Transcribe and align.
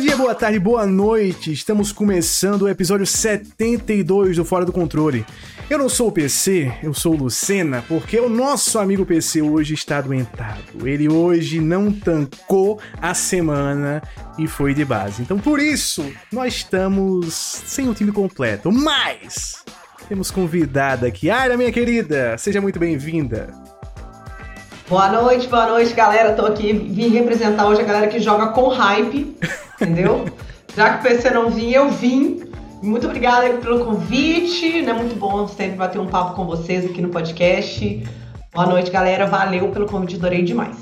dia, 0.00 0.16
boa 0.16 0.34
tarde, 0.34 0.58
boa 0.58 0.86
noite. 0.86 1.52
Estamos 1.52 1.92
começando 1.92 2.62
o 2.62 2.68
episódio 2.68 3.06
72 3.06 4.36
do 4.36 4.46
Fora 4.46 4.64
do 4.64 4.72
Controle. 4.72 5.26
Eu 5.68 5.78
não 5.78 5.90
sou 5.90 6.08
o 6.08 6.12
PC, 6.12 6.72
eu 6.82 6.94
sou 6.94 7.12
o 7.12 7.16
Lucena, 7.16 7.84
porque 7.86 8.18
o 8.18 8.28
nosso 8.28 8.78
amigo 8.78 9.04
PC 9.04 9.42
hoje 9.42 9.74
está 9.74 10.00
doentado. 10.00 10.88
Ele 10.88 11.06
hoje 11.06 11.60
não 11.60 11.92
tancou 11.92 12.80
a 13.00 13.12
semana 13.12 14.02
e 14.38 14.46
foi 14.46 14.72
de 14.72 14.86
base. 14.86 15.20
Então, 15.20 15.38
por 15.38 15.60
isso, 15.60 16.10
nós 16.32 16.54
estamos 16.54 17.26
sem 17.66 17.86
o 17.86 17.94
time 17.94 18.10
completo. 18.10 18.72
Mas 18.72 19.62
temos 20.08 20.30
convidada 20.30 21.06
aqui, 21.06 21.28
Aira, 21.28 21.58
minha 21.58 21.70
querida. 21.70 22.38
Seja 22.38 22.60
muito 22.60 22.78
bem-vinda. 22.78 23.52
Boa 24.90 25.08
noite, 25.08 25.46
boa 25.46 25.66
noite, 25.66 25.94
galera. 25.94 26.32
Tô 26.32 26.44
aqui, 26.44 26.72
vim 26.72 27.10
representar 27.10 27.68
hoje 27.68 27.80
a 27.80 27.84
galera 27.84 28.08
que 28.08 28.18
joga 28.18 28.48
com 28.48 28.66
hype, 28.66 29.36
entendeu? 29.80 30.24
Já 30.76 30.94
que 30.94 31.06
o 31.06 31.08
PC 31.08 31.30
não 31.30 31.48
vinha, 31.48 31.76
eu 31.76 31.90
vim. 31.90 32.42
Muito 32.82 33.06
obrigada 33.06 33.48
pelo 33.58 33.84
convite, 33.84 34.82
né? 34.82 34.92
Muito 34.92 35.14
bom 35.14 35.46
sempre 35.46 35.76
bater 35.76 36.00
um 36.00 36.08
papo 36.08 36.34
com 36.34 36.44
vocês 36.44 36.84
aqui 36.84 37.00
no 37.00 37.08
podcast. 37.08 38.04
Boa 38.52 38.66
noite, 38.66 38.90
galera. 38.90 39.26
Valeu 39.26 39.68
pelo 39.68 39.86
convite, 39.86 40.16
adorei 40.16 40.42
demais. 40.42 40.76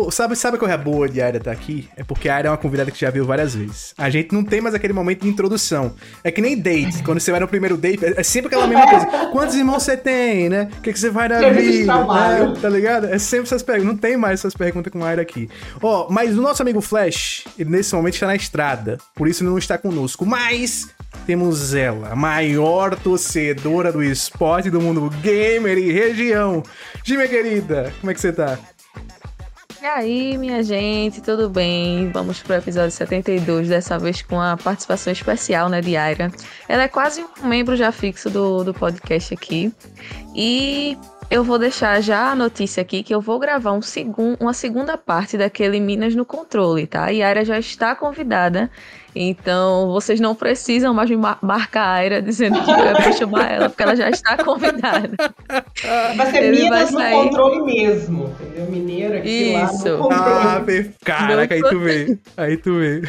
Pô, 0.00 0.10
sabe, 0.10 0.34
sabe 0.34 0.56
qual 0.56 0.70
é 0.70 0.72
a 0.72 0.78
boa 0.78 1.06
de 1.06 1.20
Aira 1.20 1.36
estar 1.36 1.50
tá 1.50 1.54
aqui? 1.54 1.86
É 1.94 2.02
porque 2.02 2.26
a 2.26 2.36
Aira 2.36 2.48
é 2.48 2.50
uma 2.50 2.56
convidada 2.56 2.90
que 2.90 2.98
já 2.98 3.10
viu 3.10 3.26
várias 3.26 3.54
vezes. 3.54 3.92
A 3.98 4.08
gente 4.08 4.32
não 4.32 4.42
tem 4.42 4.58
mais 4.58 4.74
aquele 4.74 4.94
momento 4.94 5.24
de 5.24 5.28
introdução. 5.28 5.94
É 6.24 6.30
que 6.30 6.40
nem 6.40 6.58
date. 6.58 7.02
Quando 7.02 7.20
você 7.20 7.30
vai 7.30 7.38
no 7.38 7.46
primeiro 7.46 7.76
date, 7.76 8.02
é 8.02 8.22
sempre 8.22 8.46
aquela 8.46 8.66
mesma 8.66 8.88
coisa. 8.88 9.06
Quantos 9.30 9.54
irmãos 9.54 9.82
você 9.82 9.98
tem, 9.98 10.48
né? 10.48 10.70
O 10.78 10.80
que, 10.80 10.94
que 10.94 10.98
você 10.98 11.10
vai 11.10 11.28
na 11.28 11.50
vida? 11.50 11.94
Né? 11.94 12.54
Tá 12.62 12.68
ligado? 12.70 13.08
É 13.08 13.18
sempre 13.18 13.44
essas 13.44 13.62
perguntas. 13.62 13.92
Não 13.92 13.98
tem 13.98 14.16
mais 14.16 14.40
essas 14.40 14.54
perguntas 14.54 14.90
com 14.90 15.04
a 15.04 15.08
Aira 15.08 15.20
aqui. 15.20 15.50
Ó, 15.82 16.06
oh, 16.06 16.10
mas 16.10 16.38
o 16.38 16.40
nosso 16.40 16.62
amigo 16.62 16.80
Flash, 16.80 17.44
ele 17.58 17.68
nesse 17.68 17.94
momento 17.94 18.14
está 18.14 18.26
na 18.26 18.36
estrada. 18.36 18.96
Por 19.14 19.28
isso 19.28 19.42
ele 19.42 19.50
não 19.50 19.58
está 19.58 19.76
conosco. 19.76 20.24
Mas 20.24 20.88
temos 21.26 21.74
ela, 21.74 22.08
a 22.08 22.16
maior 22.16 22.96
torcedora 22.96 23.92
do 23.92 24.02
esporte 24.02 24.70
do 24.70 24.80
mundo 24.80 25.10
gamer 25.20 25.76
e 25.76 25.92
região. 25.92 26.62
Gime, 27.04 27.28
querida, 27.28 27.92
como 28.00 28.10
é 28.10 28.14
que 28.14 28.20
você 28.20 28.32
tá? 28.32 28.58
E 29.82 29.86
aí, 29.86 30.36
minha 30.36 30.62
gente, 30.62 31.22
tudo 31.22 31.48
bem? 31.48 32.10
Vamos 32.10 32.42
pro 32.42 32.54
episódio 32.54 32.90
72, 32.90 33.70
dessa 33.70 33.98
vez 33.98 34.20
com 34.20 34.38
a 34.38 34.54
participação 34.54 35.10
especial, 35.10 35.70
né, 35.70 35.80
de 35.80 35.96
Aira. 35.96 36.30
Ela 36.68 36.82
é 36.82 36.88
quase 36.88 37.24
um 37.42 37.46
membro 37.46 37.74
já 37.74 37.90
fixo 37.90 38.28
do, 38.28 38.62
do 38.62 38.74
podcast 38.74 39.32
aqui. 39.32 39.72
E 40.34 40.98
eu 41.30 41.42
vou 41.42 41.58
deixar 41.58 41.98
já 42.02 42.30
a 42.30 42.34
notícia 42.34 42.82
aqui 42.82 43.02
que 43.02 43.14
eu 43.14 43.22
vou 43.22 43.38
gravar 43.38 43.72
um 43.72 43.80
segun, 43.80 44.36
uma 44.38 44.52
segunda 44.52 44.98
parte 44.98 45.38
daquele 45.38 45.80
Minas 45.80 46.14
no 46.14 46.26
Controle, 46.26 46.86
tá? 46.86 47.10
E 47.10 47.22
a 47.22 47.28
Aira 47.28 47.42
já 47.42 47.58
está 47.58 47.94
convidada 47.94 48.70
então, 49.14 49.88
vocês 49.88 50.20
não 50.20 50.34
precisam 50.34 50.94
mais 50.94 51.10
me 51.10 51.16
marcar 51.16 51.82
a 51.82 51.92
Aira 51.94 52.22
dizendo 52.22 52.62
que 52.62 52.70
eu 52.70 53.02
vou 53.02 53.12
chamar 53.12 53.50
ela, 53.50 53.68
porque 53.68 53.82
ela 53.82 53.96
já 53.96 54.08
está 54.08 54.36
convidada. 54.42 55.10
Vai 56.16 56.30
ser 56.30 56.44
Ele 56.44 56.64
Minas 56.64 56.90
vai 56.92 57.02
sair... 57.02 57.16
no 57.16 57.22
controle 57.24 57.62
mesmo, 57.62 58.36
entendeu? 58.40 58.70
Mineiro 58.70 59.16
aqui 59.18 59.54
Isso. 59.54 59.88
lá 59.88 59.96
no 59.96 59.98
controle. 59.98 60.90
Ah, 60.90 61.04
caraca, 61.04 61.54
aí 61.54 61.62
tu 61.62 61.78
vê. 61.80 62.18
Aí 62.36 62.56
tu 62.56 62.78
vê. 62.78 63.02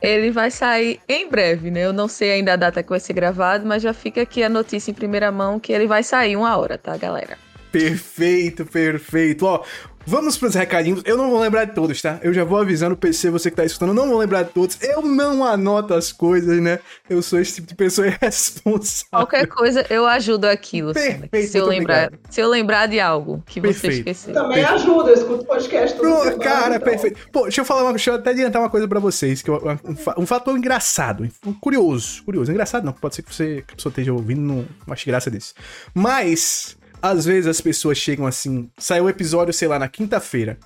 Ele 0.00 0.30
vai 0.30 0.50
sair 0.50 1.00
em 1.08 1.28
breve, 1.28 1.70
né? 1.70 1.84
Eu 1.84 1.92
não 1.92 2.08
sei 2.08 2.32
ainda 2.32 2.54
a 2.54 2.56
data 2.56 2.82
que 2.82 2.90
vai 2.90 3.00
ser 3.00 3.12
gravado, 3.12 3.66
mas 3.66 3.82
já 3.82 3.92
fica 3.92 4.22
aqui 4.22 4.42
a 4.42 4.48
notícia 4.48 4.90
em 4.90 4.94
primeira 4.94 5.30
mão 5.30 5.60
que 5.60 5.72
ele 5.72 5.86
vai 5.86 6.02
sair 6.02 6.36
uma 6.36 6.56
hora, 6.56 6.78
tá, 6.78 6.96
galera? 6.96 7.36
Perfeito, 7.72 8.66
perfeito. 8.66 9.46
Ó, 9.46 9.62
Vamos 10.06 10.36
pros 10.36 10.54
recadinhos. 10.54 11.02
Eu 11.04 11.16
não 11.16 11.30
vou 11.30 11.40
lembrar 11.40 11.64
de 11.64 11.74
todos, 11.74 12.00
tá? 12.00 12.18
Eu 12.22 12.32
já 12.32 12.44
vou 12.44 12.58
avisando 12.58 12.94
o 12.94 12.96
PC, 12.96 13.30
você 13.30 13.50
que 13.50 13.56
tá 13.56 13.64
escutando, 13.64 13.94
não 13.94 14.08
vou 14.08 14.18
lembrar 14.18 14.42
de 14.42 14.50
todos. 14.50 14.78
Eu 14.82 15.02
não 15.02 15.44
anoto 15.44 15.94
as 15.94 16.12
coisas, 16.12 16.60
né? 16.60 16.78
Eu 17.08 17.22
sou 17.22 17.38
esse 17.40 17.56
tipo 17.56 17.68
de 17.68 17.74
pessoa 17.74 18.06
irresponsável. 18.08 19.08
Qualquer 19.10 19.46
coisa, 19.46 19.86
eu 19.88 20.06
ajudo 20.06 20.46
aquilo. 20.46 20.92
Perfeito, 20.92 21.50
se 21.50 21.58
eu 21.58 21.66
lembrar, 21.66 22.12
se 22.28 22.40
eu 22.40 22.48
lembrar 22.48 22.86
de 22.86 23.00
algo 23.00 23.42
que 23.46 23.60
perfeito. 23.60 23.94
você 23.94 23.98
esqueceu. 23.98 24.34
Também 24.34 24.64
perfeito. 24.64 24.74
ajuda, 24.74 25.10
eu 25.10 25.14
escuto 25.14 25.44
podcast 25.44 25.96
todo 25.96 26.08
Pô, 26.08 26.38
Cara, 26.38 26.76
então. 26.76 26.88
perfeito. 26.88 27.28
Pô, 27.30 27.42
deixa 27.42 27.60
eu 27.60 27.64
falar 27.64 27.82
uma, 27.82 27.92
deixa 27.92 28.10
eu 28.10 28.14
até 28.16 28.30
adiantar 28.30 28.60
uma 28.60 28.70
coisa 28.70 28.88
para 28.88 29.00
vocês, 29.00 29.42
que 29.42 29.50
eu, 29.50 29.62
um, 29.84 30.22
um 30.22 30.26
fator 30.26 30.56
engraçado, 30.56 31.28
um, 31.46 31.52
curioso, 31.52 32.22
curioso. 32.24 32.50
Engraçado 32.50 32.84
não, 32.84 32.92
pode 32.92 33.14
ser 33.14 33.22
que 33.22 33.34
você 33.34 33.62
que 33.66 33.74
a 33.74 33.76
pessoa 33.76 33.90
esteja 33.90 34.12
ouvindo, 34.12 34.40
não, 34.40 34.66
ache 34.90 35.06
graça 35.06 35.30
desse. 35.30 35.54
Mas 35.94 36.76
às 37.02 37.24
vezes 37.24 37.48
as 37.48 37.60
pessoas 37.60 37.98
chegam 37.98 38.26
assim, 38.26 38.70
saiu 38.78 39.04
o 39.04 39.08
episódio, 39.08 39.52
sei 39.52 39.66
lá, 39.66 39.78
na 39.78 39.88
quinta-feira. 39.88 40.56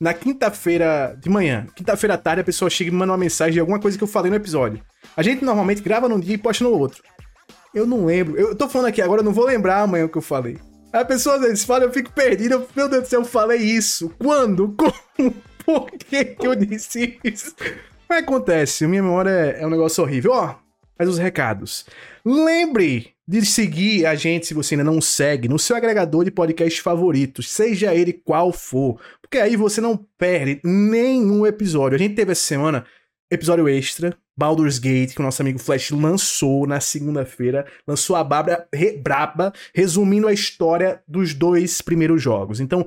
Na 0.00 0.12
quinta-feira 0.12 1.16
de 1.20 1.30
manhã, 1.30 1.66
quinta-feira 1.74 2.14
à 2.14 2.18
tarde, 2.18 2.40
a 2.40 2.44
pessoa 2.44 2.68
chega 2.68 2.88
e 2.88 2.92
me 2.92 2.98
manda 2.98 3.12
uma 3.12 3.18
mensagem 3.18 3.54
de 3.54 3.60
alguma 3.60 3.78
coisa 3.78 3.96
que 3.96 4.02
eu 4.02 4.08
falei 4.08 4.28
no 4.28 4.36
episódio. 4.36 4.82
A 5.16 5.22
gente 5.22 5.44
normalmente 5.44 5.80
grava 5.80 6.08
num 6.08 6.18
dia 6.18 6.34
e 6.34 6.38
posta 6.38 6.64
no 6.64 6.70
outro. 6.70 7.00
Eu 7.72 7.86
não 7.86 8.04
lembro. 8.04 8.36
Eu 8.36 8.54
tô 8.56 8.68
falando 8.68 8.88
aqui 8.88 9.00
agora, 9.00 9.20
eu 9.20 9.24
não 9.24 9.32
vou 9.32 9.46
lembrar 9.46 9.82
amanhã 9.82 10.04
o 10.04 10.08
que 10.08 10.18
eu 10.18 10.22
falei. 10.22 10.58
A 10.92 11.04
pessoa 11.04 11.36
às 11.36 11.42
vezes 11.42 11.64
fala, 11.64 11.84
eu 11.84 11.92
fico 11.92 12.12
perdido. 12.12 12.54
Eu, 12.54 12.68
meu 12.74 12.88
Deus 12.88 13.04
do 13.04 13.08
céu, 13.08 13.20
eu 13.20 13.24
falei 13.24 13.58
isso. 13.58 14.10
Quando? 14.18 14.74
Como? 15.16 15.34
Por 15.64 15.90
que, 15.92 16.24
que 16.24 16.46
eu 16.46 16.54
disse 16.54 17.18
isso? 17.24 17.54
Mas 18.08 18.22
acontece, 18.22 18.86
minha 18.86 19.02
memória 19.02 19.30
é, 19.30 19.62
é 19.62 19.66
um 19.66 19.70
negócio 19.70 20.04
horrível. 20.04 20.32
Ó, 20.32 20.56
mas 20.98 21.08
os 21.08 21.18
recados. 21.18 21.86
Lembre 22.24 23.13
de 23.26 23.44
seguir 23.44 24.06
a 24.06 24.14
gente, 24.14 24.46
se 24.46 24.54
você 24.54 24.74
ainda 24.74 24.84
não 24.84 25.00
segue, 25.00 25.48
no 25.48 25.58
seu 25.58 25.74
agregador 25.76 26.24
de 26.24 26.30
podcast 26.30 26.80
favoritos, 26.82 27.50
seja 27.50 27.94
ele 27.94 28.12
qual 28.12 28.52
for, 28.52 29.00
porque 29.20 29.38
aí 29.38 29.56
você 29.56 29.80
não 29.80 29.96
perde 30.18 30.60
nenhum 30.62 31.46
episódio. 31.46 31.96
A 31.96 31.98
gente 31.98 32.14
teve 32.14 32.32
essa 32.32 32.46
semana 32.46 32.84
episódio 33.30 33.68
extra, 33.68 34.16
Baldur's 34.36 34.78
Gate, 34.78 35.14
que 35.14 35.20
o 35.20 35.22
nosso 35.22 35.40
amigo 35.40 35.58
Flash 35.58 35.90
lançou 35.90 36.66
na 36.66 36.80
segunda-feira, 36.80 37.66
lançou 37.86 38.16
a 38.16 38.24
babra, 38.24 38.66
re, 38.72 38.96
braba, 38.96 39.52
resumindo 39.74 40.28
a 40.28 40.32
história 40.32 41.02
dos 41.06 41.34
dois 41.34 41.80
primeiros 41.80 42.20
jogos. 42.20 42.60
Então, 42.60 42.86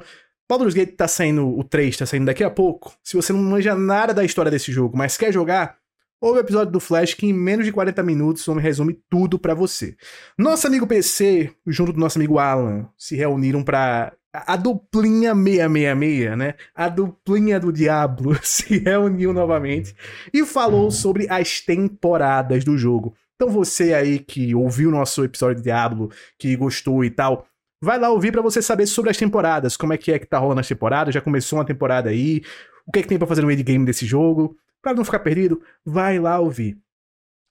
Baldur's 0.49 0.73
Gate 0.73 0.95
tá 0.95 1.07
saindo, 1.07 1.47
o 1.57 1.63
3 1.63 1.97
tá 1.97 2.05
saindo 2.05 2.25
daqui 2.25 2.43
a 2.43 2.49
pouco. 2.49 2.93
Se 3.03 3.15
você 3.15 3.33
não 3.33 3.41
manja 3.41 3.75
nada 3.75 4.13
da 4.13 4.23
história 4.23 4.51
desse 4.51 4.71
jogo, 4.71 4.97
mas 4.97 5.17
quer 5.17 5.31
jogar, 5.33 5.77
Houve 6.19 6.39
o 6.39 6.41
episódio 6.41 6.71
do 6.71 6.79
Flash 6.79 7.13
que 7.13 7.27
em 7.27 7.33
menos 7.33 7.63
de 7.63 7.71
40 7.71 8.01
minutos 8.01 8.47
o 8.47 8.51
homem 8.51 8.63
resume 8.63 8.99
tudo 9.07 9.37
para 9.37 9.53
você. 9.53 9.95
Nosso 10.35 10.65
amigo 10.65 10.87
PC, 10.87 11.53
junto 11.67 11.93
do 11.93 11.99
nosso 11.99 12.17
amigo 12.17 12.39
Alan, 12.39 12.89
se 12.97 13.15
reuniram 13.15 13.63
para 13.63 14.13
a 14.33 14.55
duplinha 14.55 15.35
666, 15.35 16.37
né? 16.37 16.55
A 16.73 16.89
duplinha 16.89 17.59
do 17.59 17.71
Diablo 17.71 18.35
se 18.41 18.79
reuniu 18.79 19.31
novamente 19.31 19.95
e 20.33 20.43
falou 20.43 20.89
sobre 20.89 21.27
as 21.29 21.61
temporadas 21.61 22.63
do 22.63 22.77
jogo. 22.79 23.13
Então 23.35 23.49
você 23.49 23.93
aí 23.93 24.17
que 24.17 24.55
ouviu 24.55 24.89
o 24.89 24.91
nosso 24.91 25.23
episódio 25.23 25.57
de 25.57 25.63
Diablo, 25.63 26.09
que 26.39 26.55
gostou 26.55 27.05
e 27.05 27.11
tal, 27.11 27.45
vai 27.79 27.99
lá 27.99 28.09
ouvir 28.09 28.31
para 28.31 28.41
você 28.41 28.59
saber 28.59 28.87
sobre 28.87 29.11
as 29.11 29.17
temporadas, 29.17 29.77
como 29.77 29.93
é 29.93 29.97
que 29.97 30.11
é 30.11 30.17
que 30.17 30.25
tá 30.25 30.39
rolando 30.39 30.61
as 30.61 30.67
temporadas, 30.67 31.13
já 31.13 31.21
começou 31.21 31.59
uma 31.59 31.65
temporada 31.65 32.09
aí, 32.09 32.41
o 32.87 32.91
que 32.91 32.97
é 32.97 33.01
que 33.03 33.07
tem 33.07 33.19
para 33.19 33.27
fazer 33.27 33.43
no 33.43 33.51
endgame 33.51 33.85
desse 33.85 34.05
jogo. 34.05 34.57
Para 34.81 34.93
não 34.93 35.05
ficar 35.05 35.19
perdido, 35.19 35.61
vai 35.85 36.19
lá 36.19 36.39
ouvir. 36.39 36.77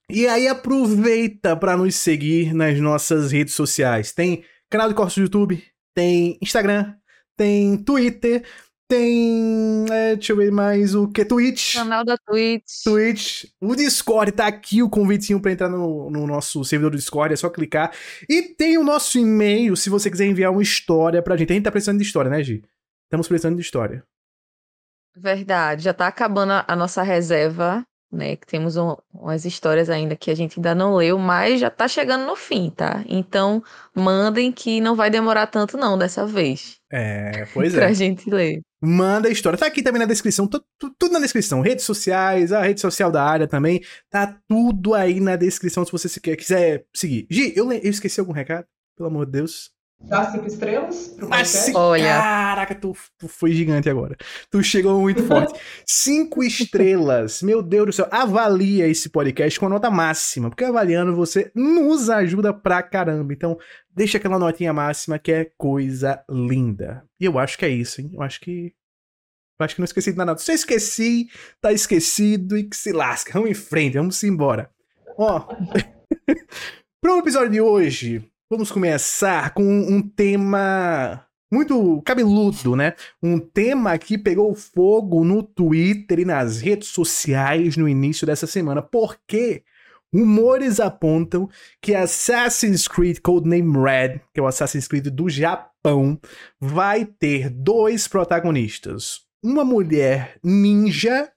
E 0.09 0.27
aí 0.29 0.47
aproveita 0.47 1.57
para 1.57 1.77
nos 1.77 1.97
seguir 1.97 2.55
nas 2.55 2.79
nossas 2.79 3.33
redes 3.33 3.55
sociais. 3.55 4.13
Tem 4.13 4.45
canal 4.71 4.89
de 4.89 4.95
cortes 4.95 5.17
do 5.17 5.23
YouTube, 5.23 5.63
tem 5.95 6.39
Instagram, 6.41 6.95
tem 7.37 7.77
Twitter, 7.79 8.45
tem. 8.89 9.85
É, 9.91 10.15
deixa 10.15 10.33
eu 10.33 10.37
ver 10.37 10.53
mais 10.53 10.95
o 10.95 11.09
que? 11.09 11.25
Twitch. 11.25 11.75
Canal 11.75 12.05
da 12.05 12.17
Twitch. 12.17 12.85
Twitch. 12.85 13.45
O 13.61 13.75
Discord 13.75 14.31
tá 14.33 14.47
aqui, 14.47 14.83
o 14.83 14.89
convitinho 14.89 15.41
para 15.41 15.53
entrar 15.53 15.69
no, 15.69 16.09
no, 16.09 16.27
nosso 16.27 16.65
servidor 16.65 16.93
do 16.93 16.97
Discord, 16.97 17.35
é 17.35 17.37
só 17.37 17.51
clicar. 17.51 17.93
E 18.29 18.43
tem 18.43 18.79
o 18.79 18.85
nosso 18.85 19.19
e-mail, 19.19 19.77
se 19.77 19.91
você 19.91 20.09
quiser 20.11 20.27
enviar 20.27 20.53
uma 20.53 20.63
história 20.63 21.21
pra 21.21 21.37
gente. 21.37 21.51
A 21.51 21.55
gente 21.55 21.65
tá 21.65 21.73
precisando 21.73 21.99
de 21.99 22.05
história, 22.05 22.31
né, 22.31 22.43
Gi? 22.43 22.63
Estamos 23.07 23.27
precisando 23.27 23.57
de 23.57 23.63
história. 23.63 24.05
Verdade, 25.17 25.85
já 25.85 25.95
tá 25.95 26.07
acabando 26.07 26.53
a, 26.53 26.65
a 26.69 26.77
nossa 26.77 27.03
reserva, 27.03 27.85
né? 28.13 28.37
Que 28.37 28.47
temos 28.47 28.77
um, 28.77 28.97
umas 29.13 29.45
histórias 29.45 29.89
ainda 29.89 30.15
que 30.15 30.31
a 30.31 30.35
gente 30.35 30.59
ainda 30.59 30.75
não 30.75 30.95
leu, 30.95 31.19
mas 31.19 31.61
já 31.61 31.71
tá 31.71 31.89
chegando 31.89 32.27
no 32.27 32.37
fim, 32.37 32.71
tá? 32.71 33.05
Então, 33.09 33.63
mandem 33.95 34.53
que 34.53 34.81
não 34.81 34.95
vai 34.95 35.11
demorar 35.11 35.47
tanto 35.47 35.77
não 35.77 35.97
dessa 35.99 36.27
vez. 36.27 36.77
É, 36.93 37.47
pois 37.53 37.73
é. 37.75 37.79
pra 37.79 37.93
gente 37.93 38.29
ler. 38.29 38.61
Manda 38.81 39.29
a 39.29 39.33
história. 39.33 39.59
Tá 39.59 39.67
aqui 39.67 39.83
também 39.83 40.01
na 40.01 40.07
descrição, 40.07 40.47
tudo, 40.47 40.65
tudo 40.99 41.13
na 41.13 41.19
descrição. 41.19 41.61
Redes 41.61 41.85
sociais, 41.85 42.53
a 42.53 42.63
rede 42.63 42.81
social 42.81 43.11
da 43.11 43.23
área 43.25 43.49
também. 43.49 43.83
Tá 44.11 44.39
tudo 44.49 44.95
aí 44.95 45.19
na 45.19 45.35
descrição 45.35 45.85
se 45.85 45.93
você 45.93 46.21
quiser 46.37 46.85
seguir. 46.95 47.27
Gi, 47.31 47.55
eu, 47.57 47.73
eu 47.73 47.91
esqueci 47.91 48.21
algum 48.21 48.33
recado? 48.33 48.67
Pelo 48.97 49.09
amor 49.09 49.27
de 49.27 49.33
Deus. 49.33 49.76
Dá 50.01 50.31
cinco 50.31 50.47
estrelas? 50.47 51.17
Mas, 51.29 51.75
Olha. 51.75 52.05
Caraca, 52.05 52.75
tu, 52.75 52.93
tu 53.19 53.27
foi 53.27 53.53
gigante 53.53 53.89
agora. 53.89 54.17
Tu 54.51 54.63
chegou 54.63 55.01
muito 55.01 55.23
forte. 55.27 55.59
cinco 55.87 56.45
estrelas. 56.45 57.43
Meu 57.43 57.63
Deus 57.63 57.87
do 57.87 57.93
céu. 57.93 58.09
Avalia 58.11 58.87
esse 58.87 59.09
podcast 59.09 59.59
com 59.59 59.67
a 59.67 59.71
nota 59.71 59.91
máxima. 59.91 60.49
Porque 60.49 60.65
avaliando 60.65 61.17
você 61.17 61.51
nos 61.55 62.09
ajuda 62.09 62.53
pra 62.55 62.83
caramba. 62.83 63.33
Então, 63.33 63.59
deixa 63.91 64.19
aquela 64.19 64.39
notinha 64.39 64.73
máxima 64.73 65.19
que 65.19 65.33
é 65.33 65.51
coisa 65.57 66.23
linda. 66.31 67.05
E 67.19 67.25
eu 67.25 67.39
acho 67.39 67.59
que 67.59 67.65
é 67.65 67.71
isso, 67.71 68.01
hein? 68.01 68.11
Eu 68.13 68.23
acho 68.23 68.41
que 68.41 68.73
Acho 69.59 69.75
que 69.75 69.81
não 69.81 69.87
esqueci 69.87 70.13
de 70.13 70.19
nada. 70.19 70.37
Se 70.37 70.51
eu 70.51 70.55
esqueci, 70.55 71.29
tá 71.63 71.73
esquecido 71.73 72.59
e 72.59 72.65
que 72.65 72.77
se 72.77 72.93
lasca. 72.93 73.33
Vamos 73.33 73.51
em 73.51 73.55
frente, 73.55 73.97
vamos 73.97 74.23
embora. 74.23 74.71
Ó, 75.17 75.41
para 77.01 77.15
o 77.15 77.19
episódio 77.19 77.51
de 77.51 77.61
hoje, 77.63 78.31
vamos 78.51 78.71
começar 78.71 79.53
com 79.55 79.63
um 79.63 80.01
tema 80.03 81.25
muito 81.53 82.03
cabeludo, 82.03 82.77
né? 82.77 82.95
Um 83.23 83.39
tema 83.39 83.97
que 83.99 84.19
pegou 84.19 84.55
fogo 84.55 85.25
no 85.25 85.43
Twitter 85.43 86.21
e 86.21 86.25
nas 86.25 86.61
redes 86.61 86.89
sociais 86.89 87.77
no 87.77 87.89
início 87.89 88.27
dessa 88.27 88.47
semana. 88.47 88.83
Porque 88.83 89.63
rumores 90.13 90.81
apontam 90.81 91.49
que 91.81 91.95
Assassin's 91.95 92.89
Creed 92.89 93.19
Codename 93.21 93.79
Red, 93.79 94.21
que 94.33 94.41
é 94.41 94.43
o 94.43 94.47
Assassin's 94.47 94.89
Creed 94.89 95.09
do 95.09 95.29
Japão, 95.29 96.19
vai 96.61 97.05
ter 97.05 97.51
dois 97.51 98.09
protagonistas 98.09 99.27
uma 99.43 99.65
mulher 99.65 100.39
ninja 100.43 101.31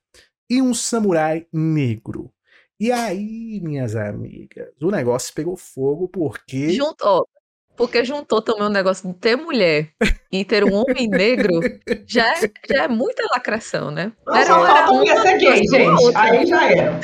e 0.50 0.62
um 0.62 0.74
samurai 0.74 1.46
negro. 1.54 2.32
E 2.80 2.92
aí, 2.92 3.60
minhas 3.62 3.96
amigas, 3.96 4.70
o 4.82 4.90
negócio 4.90 5.34
pegou 5.34 5.58
fogo 5.58 6.08
porque. 6.08 6.70
Juntou. 6.70 7.28
Porque 7.76 8.04
juntou 8.04 8.42
também 8.42 8.64
o 8.64 8.70
negócio 8.70 9.08
de 9.08 9.18
ter 9.18 9.38
mulher 9.38 9.92
e 10.32 10.44
ter 10.44 10.64
um 10.66 10.74
homem 10.74 11.08
negro, 11.08 11.62
já 12.06 12.28
é, 12.38 12.52
já 12.70 12.84
é 12.84 12.88
muita 12.88 13.24
lacração, 13.32 13.90
né? 13.90 14.12
Era, 14.28 14.46
só 14.46 14.66
falta 14.66 15.06
ia 15.06 15.22
ser 15.22 15.38
gay, 15.38 15.58
gente. 15.66 16.16
Aí 16.16 16.46
já 16.46 16.72
era. 16.72 17.00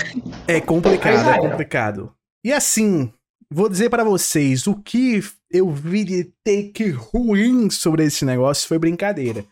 É 0.47 0.59
complicado, 0.59 1.29
é 1.29 1.49
complicado. 1.49 2.13
E 2.43 2.51
assim, 2.51 3.11
vou 3.49 3.69
dizer 3.69 3.89
para 3.89 4.03
vocês, 4.03 4.67
o 4.67 4.75
que 4.75 5.21
eu 5.49 5.69
vi 5.71 6.03
de 6.03 6.25
take 6.43 6.89
ruim 6.89 7.69
sobre 7.69 8.03
esse 8.03 8.25
negócio 8.25 8.67
foi 8.67 8.77
brincadeira. 8.77 9.45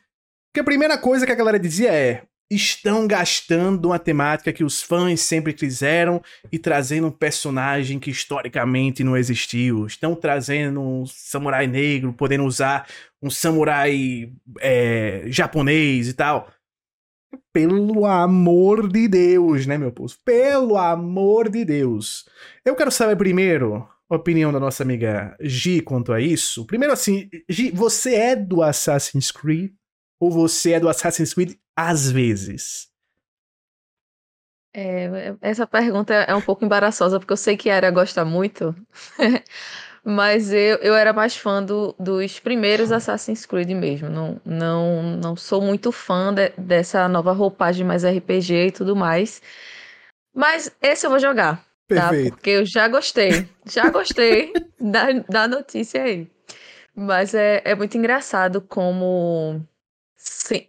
Porque 0.51 0.59
a 0.59 0.65
primeira 0.65 0.97
coisa 0.97 1.25
que 1.25 1.31
a 1.31 1.35
galera 1.35 1.57
dizia 1.57 1.93
é: 1.93 2.23
estão 2.55 3.07
gastando 3.07 3.87
uma 3.87 3.99
temática 3.99 4.53
que 4.53 4.63
os 4.63 4.81
fãs 4.81 5.21
sempre 5.21 5.53
quiseram 5.53 6.21
e 6.51 6.59
trazendo 6.59 7.07
um 7.07 7.11
personagem 7.11 7.99
que 7.99 8.11
historicamente 8.11 9.03
não 9.03 9.17
existiu. 9.17 9.85
Estão 9.85 10.15
trazendo 10.15 10.81
um 10.81 11.05
samurai 11.05 11.67
negro, 11.67 12.13
podendo 12.13 12.43
usar 12.45 12.87
um 13.21 13.29
samurai 13.29 14.31
é, 14.59 15.23
japonês 15.27 16.07
e 16.07 16.13
tal. 16.13 16.49
Pelo 17.51 18.05
amor 18.05 18.87
de 18.87 19.07
Deus, 19.07 19.65
né, 19.65 19.77
meu 19.77 19.91
povo? 19.91 20.13
Pelo 20.23 20.77
amor 20.77 21.49
de 21.49 21.65
Deus. 21.65 22.25
Eu 22.65 22.75
quero 22.75 22.91
saber 22.91 23.15
primeiro 23.15 23.87
a 24.09 24.15
opinião 24.15 24.51
da 24.51 24.59
nossa 24.59 24.83
amiga 24.83 25.35
Gi 25.41 25.81
quanto 25.81 26.13
a 26.13 26.21
isso. 26.21 26.65
Primeiro, 26.65 26.93
assim, 26.93 27.29
Gi, 27.49 27.71
você 27.71 28.15
é 28.15 28.35
do 28.35 28.61
Assassin's 28.61 29.31
Creed? 29.31 29.71
Ou 30.23 30.31
você 30.31 30.71
é 30.71 30.79
do 30.79 30.87
Assassin's 30.87 31.33
Creed 31.33 31.55
às 31.75 32.09
vezes? 32.09 32.87
É, 34.73 35.35
essa 35.41 35.67
pergunta 35.67 36.13
é 36.13 36.33
um 36.33 36.39
pouco 36.39 36.63
embaraçosa, 36.63 37.19
porque 37.19 37.33
eu 37.33 37.37
sei 37.37 37.57
que 37.57 37.69
a 37.69 37.75
Era 37.75 37.91
gosta 37.91 38.23
muito, 38.23 38.73
mas 40.01 40.53
eu, 40.53 40.77
eu 40.77 40.95
era 40.95 41.11
mais 41.11 41.35
fã 41.35 41.61
do, 41.61 41.93
dos 41.99 42.39
primeiros 42.39 42.89
Assassin's 42.89 43.45
Creed 43.45 43.71
mesmo. 43.71 44.09
Não, 44.09 44.39
não, 44.45 45.03
não 45.17 45.35
sou 45.35 45.61
muito 45.61 45.91
fã 45.91 46.33
de, 46.33 46.51
dessa 46.57 47.09
nova 47.09 47.33
roupagem 47.33 47.85
mais 47.85 48.05
RPG 48.05 48.67
e 48.67 48.71
tudo 48.71 48.95
mais. 48.95 49.41
Mas 50.33 50.73
esse 50.81 51.05
eu 51.05 51.09
vou 51.09 51.19
jogar. 51.19 51.57
Tá? 51.89 52.09
Perfeito. 52.09 52.35
Porque 52.35 52.49
eu 52.51 52.65
já 52.65 52.87
gostei. 52.87 53.45
Já 53.65 53.89
gostei 53.89 54.53
da, 54.79 55.11
da 55.27 55.47
notícia 55.49 56.01
aí. 56.01 56.31
Mas 56.95 57.33
é, 57.33 57.61
é 57.65 57.75
muito 57.75 57.97
engraçado 57.97 58.61
como 58.61 59.61
Sim. 60.23 60.67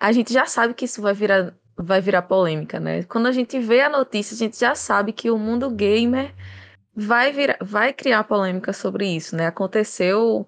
A 0.00 0.12
gente 0.12 0.32
já 0.32 0.46
sabe 0.46 0.74
que 0.74 0.84
isso 0.84 1.00
vai 1.00 1.14
virar, 1.14 1.54
vai 1.76 2.00
virar 2.00 2.22
polêmica, 2.22 2.80
né? 2.80 3.04
Quando 3.04 3.26
a 3.26 3.32
gente 3.32 3.58
vê 3.60 3.80
a 3.82 3.88
notícia, 3.88 4.34
a 4.34 4.38
gente 4.38 4.58
já 4.58 4.74
sabe 4.74 5.12
que 5.12 5.30
o 5.30 5.38
mundo 5.38 5.70
gamer 5.70 6.34
vai, 6.94 7.32
virar, 7.32 7.58
vai 7.60 7.92
criar 7.92 8.24
polêmica 8.24 8.72
sobre 8.72 9.06
isso, 9.06 9.36
né? 9.36 9.46
Aconteceu 9.46 10.46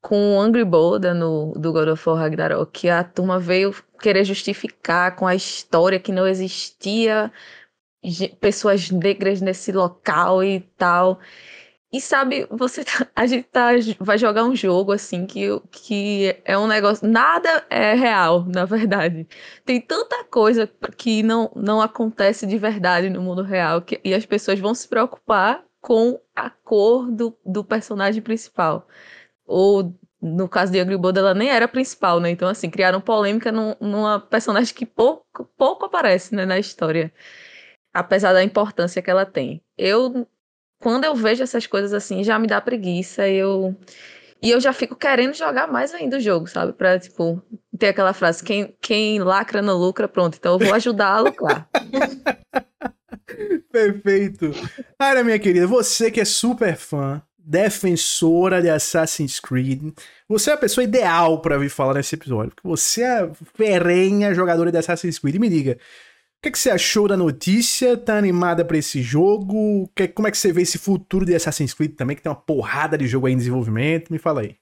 com 0.00 0.36
o 0.36 0.40
Angry 0.40 0.64
Boda 0.64 1.12
no, 1.12 1.52
do 1.56 1.72
God 1.72 1.88
of 1.88 2.08
War 2.08 2.18
Ragnarok, 2.18 2.80
que 2.80 2.88
a 2.88 3.04
turma 3.04 3.38
veio 3.40 3.74
querer 4.00 4.24
justificar 4.24 5.16
com 5.16 5.26
a 5.26 5.34
história 5.34 6.00
que 6.00 6.12
não 6.12 6.26
existia 6.26 7.32
pessoas 8.40 8.90
negras 8.90 9.40
nesse 9.40 9.72
local 9.72 10.42
e 10.44 10.60
tal. 10.78 11.20
E 11.92 12.00
sabe, 12.00 12.46
você 12.50 12.84
tá, 12.84 13.08
a 13.16 13.26
gente 13.26 13.48
tá, 13.48 13.70
vai 13.98 14.16
jogar 14.16 14.44
um 14.44 14.54
jogo 14.54 14.92
assim 14.92 15.26
que, 15.26 15.48
que 15.70 16.36
é 16.44 16.56
um 16.56 16.66
negócio. 16.68 17.06
Nada 17.08 17.66
é 17.68 17.94
real, 17.94 18.44
na 18.44 18.64
verdade. 18.64 19.26
Tem 19.64 19.80
tanta 19.80 20.24
coisa 20.24 20.68
que 20.96 21.22
não, 21.22 21.50
não 21.56 21.80
acontece 21.80 22.46
de 22.46 22.56
verdade 22.58 23.10
no 23.10 23.20
mundo 23.20 23.42
real 23.42 23.82
que, 23.82 24.00
e 24.04 24.14
as 24.14 24.24
pessoas 24.24 24.60
vão 24.60 24.74
se 24.74 24.86
preocupar 24.88 25.64
com 25.80 26.20
a 26.34 26.50
cor 26.50 27.10
do, 27.10 27.36
do 27.44 27.64
personagem 27.64 28.22
principal. 28.22 28.86
Ou, 29.46 29.94
no 30.22 30.48
caso 30.48 30.72
de 30.72 30.78
Angry 30.80 30.96
Birds, 30.98 31.18
ela 31.18 31.34
nem 31.34 31.50
era 31.50 31.68
principal, 31.68 32.20
né? 32.20 32.30
Então, 32.30 32.48
assim, 32.48 32.70
criaram 32.70 33.00
polêmica 33.00 33.50
num, 33.52 33.74
numa 33.80 34.20
personagem 34.20 34.74
que 34.74 34.86
pouco, 34.86 35.44
pouco 35.56 35.86
aparece 35.86 36.34
né, 36.34 36.46
na 36.46 36.58
história. 36.58 37.12
Apesar 37.92 38.32
da 38.32 38.44
importância 38.44 39.02
que 39.02 39.10
ela 39.10 39.26
tem. 39.26 39.62
Eu 39.76 40.26
quando 40.80 41.04
eu 41.04 41.14
vejo 41.14 41.42
essas 41.42 41.66
coisas 41.66 41.92
assim, 41.92 42.24
já 42.24 42.38
me 42.38 42.46
dá 42.46 42.60
preguiça. 42.60 43.28
Eu 43.28 43.76
e 44.42 44.50
eu 44.50 44.60
já 44.60 44.72
fico 44.72 44.96
querendo 44.96 45.34
jogar 45.34 45.66
mais 45.68 45.92
ainda 45.92 46.16
o 46.16 46.20
jogo, 46.20 46.46
sabe? 46.46 46.72
Pra, 46.72 46.98
tipo, 46.98 47.42
ter 47.78 47.88
aquela 47.88 48.14
frase: 48.14 48.42
quem, 48.42 48.74
quem 48.80 49.18
lacra 49.18 49.60
não 49.60 49.76
lucra, 49.76 50.08
pronto. 50.08 50.36
Então 50.38 50.54
eu 50.54 50.58
vou 50.58 50.74
ajudar 50.74 51.08
a 51.08 51.20
lucrar. 51.20 51.68
Perfeito. 53.70 54.50
Ara, 54.98 55.22
minha 55.22 55.38
querida, 55.38 55.66
você 55.66 56.10
que 56.10 56.20
é 56.20 56.24
super 56.24 56.74
fã, 56.76 57.22
defensora 57.38 58.62
de 58.62 58.70
Assassin's 58.70 59.38
Creed, 59.38 59.92
você 60.28 60.50
é 60.50 60.54
a 60.54 60.58
pessoa 60.58 60.84
ideal 60.84 61.40
para 61.40 61.58
vir 61.58 61.68
falar 61.68 61.94
nesse 61.94 62.14
episódio. 62.14 62.52
Porque 62.54 62.66
você 62.68 63.02
é 63.02 63.30
ferrenha 63.54 64.34
jogadora 64.34 64.72
de 64.72 64.78
Assassin's 64.78 65.18
Creed. 65.18 65.36
E 65.36 65.38
me 65.38 65.50
diga, 65.50 65.78
o 66.40 66.42
que, 66.42 66.52
que, 66.52 66.58
você 66.58 66.70
achou 66.70 67.06
da 67.06 67.18
notícia? 67.18 67.98
Tá 67.98 68.16
animada 68.16 68.64
para 68.64 68.78
esse 68.78 69.02
jogo? 69.02 69.86
Que, 69.94 70.08
como 70.08 70.26
é 70.26 70.30
que 70.30 70.38
você 70.38 70.50
vê 70.50 70.62
esse 70.62 70.78
futuro 70.78 71.26
de 71.26 71.34
Assassin's 71.34 71.74
Creed 71.74 71.94
também, 71.94 72.16
que 72.16 72.22
tem 72.22 72.32
uma 72.32 72.34
porrada 72.34 72.96
de 72.96 73.06
jogo 73.06 73.26
aí 73.26 73.34
em 73.34 73.36
desenvolvimento? 73.36 74.10
Me 74.10 74.18
fala 74.18 74.40
aí. 74.40 74.56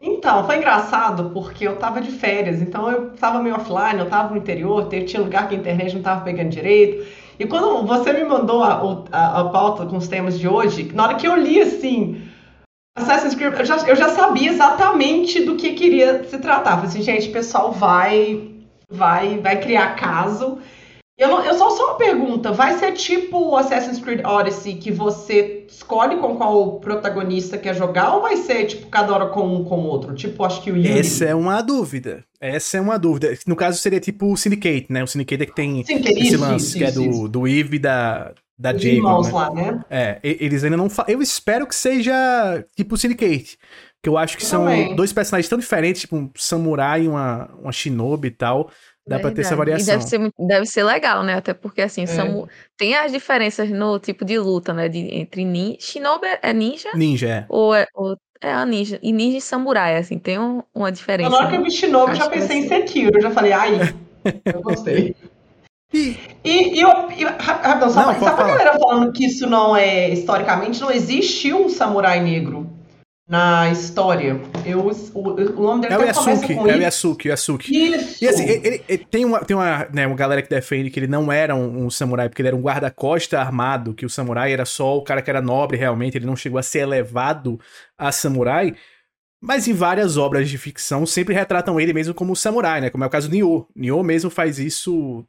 Então, 0.00 0.46
foi 0.46 0.58
engraçado 0.58 1.30
porque 1.30 1.66
eu 1.66 1.74
tava 1.74 2.00
de 2.00 2.12
férias, 2.12 2.62
então 2.62 2.88
eu 2.88 3.10
tava 3.16 3.42
meio 3.42 3.56
offline, 3.56 3.98
eu 3.98 4.08
tava 4.08 4.30
no 4.30 4.36
interior, 4.36 4.88
tinha 4.88 5.20
lugar 5.20 5.48
que 5.48 5.56
a 5.56 5.58
internet 5.58 5.96
não 5.96 6.02
tava 6.02 6.24
pegando 6.24 6.50
direito. 6.50 7.04
E 7.40 7.44
quando 7.44 7.84
você 7.84 8.12
me 8.12 8.22
mandou 8.22 8.62
a, 8.62 8.80
a, 9.10 9.40
a 9.40 9.44
pauta 9.48 9.84
com 9.84 9.96
os 9.96 10.06
temas 10.06 10.38
de 10.38 10.46
hoje, 10.46 10.92
na 10.94 11.02
hora 11.02 11.16
que 11.16 11.26
eu 11.26 11.34
li 11.34 11.60
assim, 11.60 12.22
Assassin's 12.96 13.34
Creed, 13.34 13.52
eu 13.58 13.64
já, 13.64 13.76
eu 13.78 13.96
já 13.96 14.10
sabia 14.10 14.52
exatamente 14.52 15.44
do 15.44 15.56
que 15.56 15.72
queria 15.72 16.22
se 16.22 16.38
tratar. 16.38 16.76
Falei 16.76 16.86
assim, 16.86 17.02
gente, 17.02 17.30
o 17.30 17.32
pessoal 17.32 17.72
vai 17.72 18.57
vai, 18.88 19.38
vai 19.38 19.60
criar 19.60 19.94
caso. 19.96 20.58
Eu, 21.18 21.28
não, 21.28 21.44
eu 21.44 21.54
só 21.54 21.70
só 21.70 21.86
uma 21.86 21.94
pergunta, 21.96 22.52
vai 22.52 22.78
ser 22.78 22.92
tipo 22.92 23.56
Assassin's 23.56 23.98
Creed 23.98 24.24
Odyssey 24.24 24.76
que 24.76 24.92
você 24.92 25.66
escolhe 25.68 26.16
com 26.18 26.36
qual 26.36 26.78
protagonista 26.78 27.58
quer 27.58 27.74
jogar 27.74 28.14
ou 28.14 28.22
vai 28.22 28.36
ser 28.36 28.66
tipo 28.66 28.86
cada 28.86 29.12
hora 29.12 29.26
com 29.26 29.42
um 29.42 29.64
com 29.64 29.80
outro? 29.80 30.14
Tipo, 30.14 30.44
acho 30.44 30.62
que 30.62 30.70
o 30.70 30.76
Yuri. 30.76 31.00
Essa 31.00 31.24
é 31.24 31.34
uma 31.34 31.60
dúvida. 31.60 32.24
Essa 32.40 32.76
é 32.76 32.80
uma 32.80 32.96
dúvida. 32.96 33.36
No 33.48 33.56
caso 33.56 33.78
seria 33.78 33.98
tipo 33.98 34.32
o 34.32 34.36
Syndicate, 34.36 34.86
né? 34.90 35.02
O 35.02 35.08
Syndicate 35.08 35.42
é 35.42 35.46
que 35.46 35.54
tem 35.56 35.84
Syndicate, 35.84 36.20
esse 36.20 36.36
lance 36.36 36.66
isso, 36.66 36.78
que 36.78 36.84
é 36.84 36.92
do, 36.92 37.28
do 37.28 37.48
Eve 37.48 37.76
e 37.76 37.80
da 37.80 38.32
da 38.58 38.72
Jacob, 38.72 38.92
irmãos 38.92 39.26
né? 39.28 39.32
lá, 39.32 39.50
né? 39.54 39.84
É, 39.88 40.18
eles 40.22 40.64
ainda 40.64 40.76
não 40.76 40.88
Eu 41.06 41.22
espero 41.22 41.66
que 41.66 41.74
seja 41.74 42.64
tipo 42.76 42.96
o 42.96 42.98
Syndicate. 42.98 43.56
Que 44.02 44.08
eu 44.08 44.16
acho 44.16 44.36
que 44.36 44.44
eu 44.44 44.48
são 44.48 44.64
também. 44.64 44.94
dois 44.94 45.12
personagens 45.12 45.48
tão 45.48 45.58
diferentes, 45.58 46.02
tipo 46.02 46.16
um 46.16 46.30
samurai 46.36 47.02
e 47.04 47.08
uma, 47.08 47.50
uma 47.60 47.72
shinobi 47.72 48.28
e 48.28 48.32
tal. 48.32 48.70
Dá 49.08 49.16
Verdade. 49.16 49.22
pra 49.22 49.30
ter 49.30 49.40
essa 49.40 49.56
variação. 49.56 49.94
E 49.94 49.96
deve 49.96 50.08
ser, 50.08 50.32
deve 50.38 50.66
ser 50.66 50.82
legal, 50.84 51.22
né? 51.24 51.34
Até 51.34 51.54
porque, 51.54 51.80
assim, 51.80 52.02
é. 52.02 52.06
são, 52.06 52.46
tem 52.76 52.94
as 52.94 53.10
diferenças 53.10 53.70
no 53.70 53.98
tipo 53.98 54.24
de 54.24 54.38
luta, 54.38 54.74
né? 54.74 54.88
De, 54.88 54.98
entre 55.14 55.44
ninja. 55.44 55.78
Shinobi 55.80 56.26
é 56.42 56.52
ninja? 56.52 56.90
Ninja, 56.94 57.28
é. 57.28 57.46
Ou 57.48 57.74
é, 57.74 57.86
ou 57.94 58.16
é 58.40 58.52
a 58.52 58.66
ninja. 58.66 58.98
E 59.02 59.10
ninja 59.10 59.38
e 59.38 59.40
samurai, 59.40 59.96
assim, 59.96 60.18
tem 60.18 60.38
um, 60.38 60.62
uma 60.74 60.92
diferença. 60.92 61.30
Na 61.30 61.36
hora 61.38 61.48
que 61.48 61.56
eu 61.56 61.64
vi 61.64 61.70
Shinobi, 61.70 62.16
já 62.16 62.28
pensei 62.28 62.58
em 62.58 62.68
Sekiro. 62.68 63.16
Eu 63.16 63.22
já 63.22 63.30
falei, 63.30 63.52
ai, 63.52 63.78
eu 64.44 64.60
gostei. 64.60 65.16
E, 65.92 66.18
e, 66.44 66.76
e, 66.76 66.80
eu, 66.80 67.10
e 67.10 67.24
rapidão, 67.24 67.88
só, 67.88 68.12
não, 68.12 68.18
só 68.18 68.34
pra 68.34 68.46
galera 68.46 68.78
falando 68.78 69.10
que 69.10 69.24
isso 69.24 69.46
não 69.46 69.74
é, 69.74 70.10
historicamente, 70.10 70.82
não 70.82 70.90
existe 70.90 71.52
um 71.54 71.70
samurai 71.70 72.20
negro 72.20 72.77
na 73.28 73.70
história. 73.70 74.40
Eu, 74.64 74.80
o, 75.14 75.20
o 75.20 75.62
nome 75.62 75.82
dele 75.82 75.94
é 75.94 75.98
o 75.98 76.02
Yasuki, 76.02 76.52
é 76.54 76.56
o 76.56 76.80
Yasuki, 76.80 77.28
Yasuki. 77.28 77.94
Isso. 77.94 78.24
E 78.24 78.28
assim, 78.28 78.44
ele, 78.44 78.66
ele, 78.66 78.84
ele, 78.88 79.04
tem 79.04 79.24
uma, 79.24 79.40
tem 79.40 79.54
uma, 79.54 79.86
né, 79.92 80.06
uma 80.06 80.16
galera 80.16 80.40
que 80.40 80.48
defende 80.48 80.90
que 80.90 80.98
ele 80.98 81.06
não 81.06 81.30
era 81.30 81.54
um, 81.54 81.84
um 81.84 81.90
samurai, 81.90 82.28
porque 82.28 82.40
ele 82.40 82.48
era 82.48 82.56
um 82.56 82.62
guarda-costa 82.62 83.38
armado, 83.38 83.92
que 83.92 84.06
o 84.06 84.10
samurai 84.10 84.52
era 84.52 84.64
só 84.64 84.96
o 84.96 85.02
cara 85.02 85.20
que 85.20 85.28
era 85.28 85.42
nobre 85.42 85.76
realmente, 85.76 86.16
ele 86.16 86.24
não 86.24 86.36
chegou 86.36 86.58
a 86.58 86.62
ser 86.62 86.80
elevado 86.80 87.60
a 87.98 88.10
samurai. 88.10 88.74
Mas 89.40 89.68
em 89.68 89.74
várias 89.74 90.16
obras 90.16 90.48
de 90.48 90.58
ficção 90.58 91.06
sempre 91.06 91.34
retratam 91.34 91.78
ele 91.78 91.92
mesmo 91.92 92.14
como 92.14 92.34
samurai, 92.34 92.80
né? 92.80 92.90
Como 92.90 93.04
é 93.04 93.06
o 93.06 93.10
caso 93.10 93.28
do 93.28 93.34
Nioh. 93.34 93.68
Nioh 93.76 94.02
mesmo 94.02 94.30
faz 94.30 94.58
isso, 94.58 95.24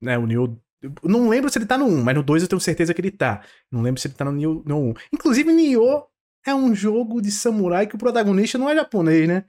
né? 0.00 0.16
O 0.16 0.26
Nioh 0.26 0.54
não 1.02 1.28
lembro 1.28 1.50
se 1.50 1.58
ele 1.58 1.66
tá 1.66 1.76
no 1.76 1.86
1, 1.86 2.04
mas 2.04 2.14
no 2.14 2.22
2 2.22 2.42
eu 2.42 2.48
tenho 2.48 2.60
certeza 2.60 2.94
que 2.94 3.00
ele 3.00 3.10
tá. 3.10 3.40
Não 3.72 3.82
lembro 3.82 4.00
se 4.00 4.06
ele 4.06 4.14
tá 4.14 4.24
no, 4.24 4.30
Nioh, 4.30 4.62
no 4.64 4.90
1. 4.90 4.94
Inclusive, 5.12 5.52
Nioh 5.52 6.04
é 6.46 6.54
um 6.54 6.74
jogo 6.74 7.20
de 7.20 7.30
samurai 7.30 7.86
que 7.86 7.94
o 7.94 7.98
protagonista 7.98 8.58
não 8.58 8.68
é 8.68 8.74
japonês, 8.74 9.28
né? 9.28 9.44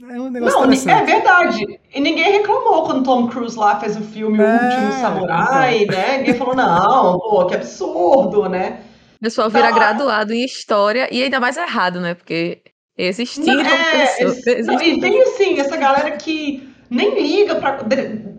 É 0.00 0.20
um 0.20 0.30
negócio 0.30 0.60
Não, 0.60 0.94
é 0.94 1.04
verdade. 1.04 1.80
E 1.92 2.00
ninguém 2.00 2.30
reclamou 2.30 2.84
quando 2.84 3.02
Tom 3.02 3.26
Cruise 3.26 3.58
lá 3.58 3.80
fez 3.80 3.96
o 3.96 4.00
filme 4.00 4.38
O 4.38 4.42
é, 4.42 4.52
Último 4.52 4.92
Samurai, 5.00 5.82
é. 5.82 5.86
né? 5.86 6.18
Ninguém 6.18 6.34
falou, 6.34 6.54
não, 6.54 7.18
pô, 7.18 7.46
que 7.46 7.56
absurdo, 7.56 8.48
né? 8.48 8.80
O 9.16 9.24
pessoal 9.24 9.50
vira 9.50 9.66
então, 9.66 9.78
graduado 9.78 10.32
em 10.32 10.44
história 10.44 11.08
e 11.12 11.20
ainda 11.20 11.40
mais 11.40 11.56
errado, 11.56 12.00
né? 12.00 12.14
Porque 12.14 12.62
existiram 12.96 13.60
é, 13.60 14.06
pessoas. 14.06 14.66
Não, 14.66 14.80
e 14.80 15.00
tem 15.00 15.20
assim, 15.22 15.58
essa 15.58 15.76
galera 15.76 16.12
que 16.12 16.72
nem 16.88 17.20
liga 17.20 17.56
pra, 17.56 17.80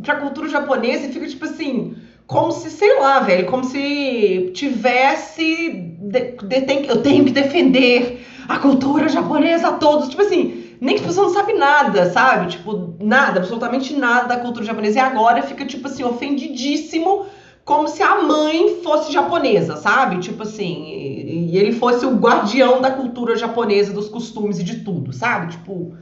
pra 0.02 0.16
cultura 0.16 0.48
japonesa 0.48 1.08
e 1.08 1.12
fica 1.12 1.28
tipo 1.28 1.44
assim, 1.44 1.96
como 2.30 2.52
se, 2.52 2.70
sei 2.70 3.00
lá, 3.00 3.22
velho, 3.22 3.48
como 3.48 3.64
se 3.64 4.52
tivesse. 4.54 5.98
De, 6.00 6.34
de, 6.34 6.62
tem, 6.62 6.86
eu 6.86 7.02
tenho 7.02 7.26
que 7.26 7.32
defender 7.32 8.24
a 8.48 8.60
cultura 8.60 9.10
japonesa 9.10 9.70
a 9.70 9.74
todos. 9.74 10.10
Tipo 10.10 10.22
assim, 10.22 10.76
nem 10.80 10.96
que 10.96 11.04
a 11.04 11.08
pessoa 11.08 11.26
não 11.26 11.34
sabe 11.34 11.54
nada, 11.54 12.12
sabe? 12.12 12.52
Tipo, 12.52 12.96
nada, 13.00 13.40
absolutamente 13.40 13.96
nada 13.96 14.28
da 14.28 14.38
cultura 14.38 14.64
japonesa. 14.64 15.00
E 15.00 15.02
agora 15.02 15.42
fica, 15.42 15.66
tipo 15.66 15.88
assim, 15.88 16.04
ofendidíssimo, 16.04 17.26
como 17.66 17.88
se 17.88 18.04
a 18.04 18.22
mãe 18.22 18.80
fosse 18.84 19.12
japonesa, 19.12 19.76
sabe? 19.78 20.20
Tipo 20.20 20.44
assim, 20.44 20.86
e, 20.88 21.58
ele 21.58 21.72
fosse 21.72 22.06
o 22.06 22.16
guardião 22.16 22.80
da 22.80 22.92
cultura 22.92 23.36
japonesa, 23.36 23.92
dos 23.92 24.08
costumes 24.08 24.60
e 24.60 24.64
de 24.64 24.84
tudo, 24.84 25.12
sabe? 25.12 25.54
Tipo, 25.54 25.98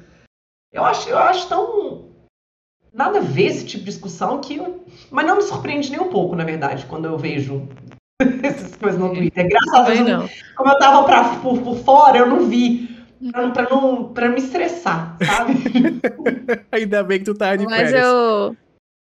eu 0.73 0.83
acho, 0.83 1.07
eu 1.07 1.17
acho 1.17 1.47
tão. 1.47 2.06
Nada 2.97 3.19
a 3.19 3.21
ver 3.21 3.45
esse 3.45 3.65
tipo 3.65 3.83
de 3.83 3.91
discussão 3.91 4.41
que. 4.41 4.59
Mas 5.11 5.25
não 5.25 5.37
me 5.37 5.43
surpreende 5.43 5.91
nem 5.91 6.01
um 6.01 6.09
pouco, 6.09 6.35
na 6.35 6.43
verdade, 6.43 6.85
quando 6.87 7.05
eu 7.05 7.17
vejo 7.17 7.69
essas 8.43 8.75
coisas 8.75 8.99
no 8.99 9.13
Twitter. 9.13 9.47
Graças 9.47 9.99
a 9.99 10.03
Deus, 10.03 10.31
como 10.55 10.71
eu 10.71 10.79
tava 10.79 11.03
pra, 11.05 11.35
por, 11.35 11.61
por 11.61 11.77
fora, 11.77 12.17
eu 12.17 12.27
não 12.27 12.47
vi 12.47 12.97
Pra, 13.31 13.49
pra, 13.49 13.69
não, 13.69 14.13
pra 14.13 14.29
me 14.29 14.37
estressar, 14.37 15.17
sabe? 15.25 15.53
Ainda 16.71 17.03
bem 17.03 17.19
que 17.19 17.25
tu 17.25 17.33
tá 17.33 17.55
de 17.55 17.65
Mas 17.65 17.89
férias. 17.89 18.05
eu. 18.05 18.55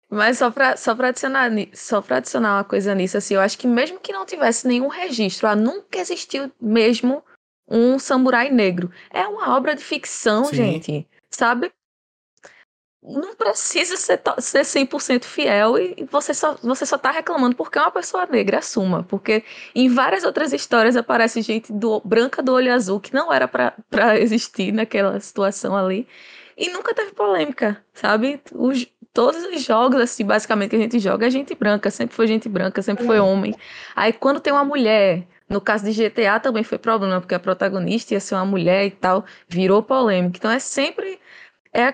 Mas 0.08 0.38
só 0.38 0.50
pra, 0.50 0.76
só, 0.76 0.94
pra 0.94 1.08
adicionar, 1.08 1.50
só 1.72 2.00
pra 2.00 2.16
adicionar 2.16 2.56
uma 2.56 2.64
coisa 2.64 2.94
nisso, 2.94 3.16
assim, 3.16 3.34
eu 3.34 3.40
acho 3.40 3.56
que 3.58 3.66
mesmo 3.68 4.00
que 4.00 4.12
não 4.12 4.26
tivesse 4.26 4.66
nenhum 4.66 4.88
registro, 4.88 5.46
ah, 5.46 5.54
nunca 5.54 5.99
existiu 5.99 6.50
mesmo 6.60 7.22
um 7.68 7.99
samurai 7.99 8.50
negro. 8.50 8.90
É 9.12 9.26
uma 9.28 9.54
obra 9.54 9.76
de 9.76 9.84
ficção, 9.84 10.46
Sim. 10.46 10.56
gente. 10.56 11.06
Sabe? 11.30 11.70
Não 13.02 13.35
precisa 13.35 13.97
ser, 13.97 14.21
ser 14.38 14.61
100% 14.61 15.25
fiel 15.25 15.78
e 15.78 16.07
você 16.11 16.35
só, 16.35 16.54
você 16.62 16.85
só 16.85 16.99
tá 16.99 17.11
reclamando 17.11 17.57
porque 17.57 17.78
é 17.78 17.83
uma 17.83 17.90
pessoa 17.90 18.26
negra, 18.26 18.59
assuma. 18.59 19.02
Porque 19.04 19.42
em 19.75 19.88
várias 19.88 20.25
outras 20.25 20.52
histórias 20.52 20.97
aparece 20.97 21.40
gente 21.40 21.73
do, 21.73 22.00
branca 22.04 22.42
do 22.42 22.52
olho 22.52 22.73
azul 22.73 23.00
que 23.00 23.14
não 23.14 23.33
era 23.33 23.49
para 23.49 24.19
existir 24.21 24.73
naquela 24.73 25.19
situação 25.21 25.76
ali. 25.76 26.07
E 26.57 26.69
nunca 26.71 26.95
teve 26.95 27.12
polêmica, 27.12 27.83
sabe? 27.95 28.40
Os, 28.52 28.87
todos 29.14 29.42
os 29.45 29.62
jogos, 29.62 29.99
assim, 30.00 30.25
basicamente, 30.25 30.71
que 30.71 30.76
a 30.76 30.80
gente 30.80 30.99
joga 30.99 31.26
é 31.26 31.30
gente 31.30 31.54
branca, 31.54 31.90
sempre 31.90 32.14
foi 32.14 32.26
gente 32.26 32.49
branca, 32.50 32.83
sempre 32.83 33.07
foi 33.07 33.19
homem. 33.19 33.54
Aí 33.97 34.12
quando 34.12 34.40
tem 34.40 34.52
uma 34.52 34.64
mulher, 34.64 35.26
no 35.49 35.61
caso 35.61 35.85
de 35.85 35.92
GTA 35.92 36.38
também 36.38 36.62
foi 36.62 36.78
problema, 36.78 37.19
porque 37.21 37.35
a 37.35 37.40
protagonista 37.40 38.12
ia 38.12 38.21
ser 38.21 38.35
uma 38.35 38.45
mulher 38.45 38.85
e 38.87 38.90
tal, 38.90 39.25
virou 39.49 39.83
polêmica. 39.83 40.37
Então 40.37 40.50
é 40.50 40.59
sempre. 40.59 41.19
É 41.73 41.85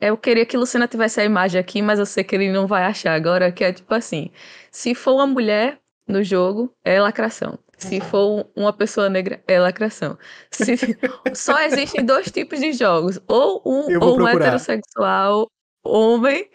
eu 0.00 0.16
queria 0.16 0.46
que 0.46 0.56
Luciana 0.56 0.86
tivesse 0.86 1.20
a 1.20 1.24
imagem 1.24 1.60
aqui, 1.60 1.82
mas 1.82 1.98
eu 1.98 2.06
sei 2.06 2.22
que 2.22 2.34
ele 2.34 2.52
não 2.52 2.66
vai 2.66 2.84
achar 2.84 3.14
agora, 3.14 3.50
que 3.50 3.64
é 3.64 3.72
tipo 3.72 3.92
assim: 3.94 4.30
se 4.70 4.94
for 4.94 5.14
uma 5.14 5.26
mulher 5.26 5.78
no 6.06 6.22
jogo, 6.22 6.72
é 6.84 7.00
lacração. 7.00 7.58
Se 7.76 8.00
for 8.00 8.48
uma 8.56 8.72
pessoa 8.72 9.08
negra, 9.08 9.40
é 9.46 9.60
lacração. 9.60 10.18
Se... 10.50 10.76
Só 11.34 11.60
existem 11.60 12.04
dois 12.04 12.30
tipos 12.30 12.58
de 12.58 12.72
jogos: 12.72 13.20
ou 13.28 13.62
um, 13.64 14.04
ou 14.04 14.20
um 14.20 14.26
heterossexual 14.26 15.48
homem, 15.84 16.48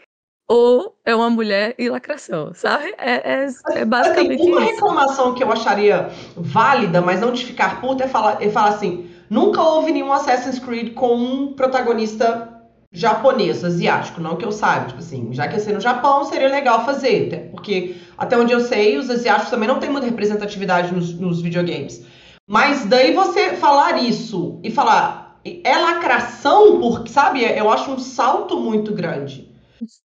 ou 0.47 0.97
é 1.05 1.15
uma 1.15 1.29
mulher 1.29 1.75
e 1.77 1.89
lacração, 1.89 2.53
sabe? 2.53 2.93
É, 2.97 3.43
é, 3.43 3.47
é 3.75 3.85
basicamente 3.85 4.41
assim, 4.41 4.51
uma 4.51 4.61
isso. 4.61 4.71
reclamação 4.71 5.33
que 5.33 5.43
eu 5.43 5.51
acharia 5.51 6.09
válida, 6.35 7.01
mas 7.01 7.21
não 7.21 7.31
de 7.31 7.45
ficar 7.45 7.79
puta, 7.79 8.03
é 8.03 8.07
falar, 8.07 8.41
é 8.41 8.49
falar 8.49 8.69
assim: 8.69 9.09
nunca 9.29 9.61
houve 9.61 9.91
nenhum 9.91 10.11
Assassin's 10.11 10.59
Creed 10.59 10.93
com 10.93 11.15
um 11.15 11.53
protagonista 11.53 12.52
japonês, 12.93 13.63
asiático, 13.63 14.21
não 14.21 14.35
que 14.35 14.45
eu 14.45 14.51
saiba, 14.51 14.85
tipo 14.85 14.99
assim, 14.99 15.33
já 15.33 15.47
que 15.47 15.55
ia 15.55 15.59
ser 15.59 15.73
no 15.73 15.81
Japão, 15.81 16.23
seria 16.25 16.47
legal 16.47 16.85
fazer, 16.85 17.27
até 17.27 17.37
porque 17.49 17.95
até 18.15 18.37
onde 18.37 18.53
eu 18.53 18.59
sei, 18.59 18.97
os 18.97 19.09
asiáticos 19.09 19.49
também 19.49 19.67
não 19.67 19.79
têm 19.79 19.89
muita 19.89 20.05
representatividade 20.05 20.93
nos, 20.93 21.11
nos 21.19 21.41
videogames. 21.41 22.05
Mas 22.47 22.85
daí 22.85 23.13
você 23.13 23.55
falar 23.55 23.97
isso 23.97 24.59
e 24.63 24.69
falar 24.69 25.39
é 25.43 25.77
lacração, 25.77 26.79
porque, 26.79 27.09
sabe, 27.09 27.43
eu 27.43 27.69
acho 27.69 27.91
um 27.91 27.99
salto 27.99 28.59
muito 28.59 28.93
grande. 28.93 29.51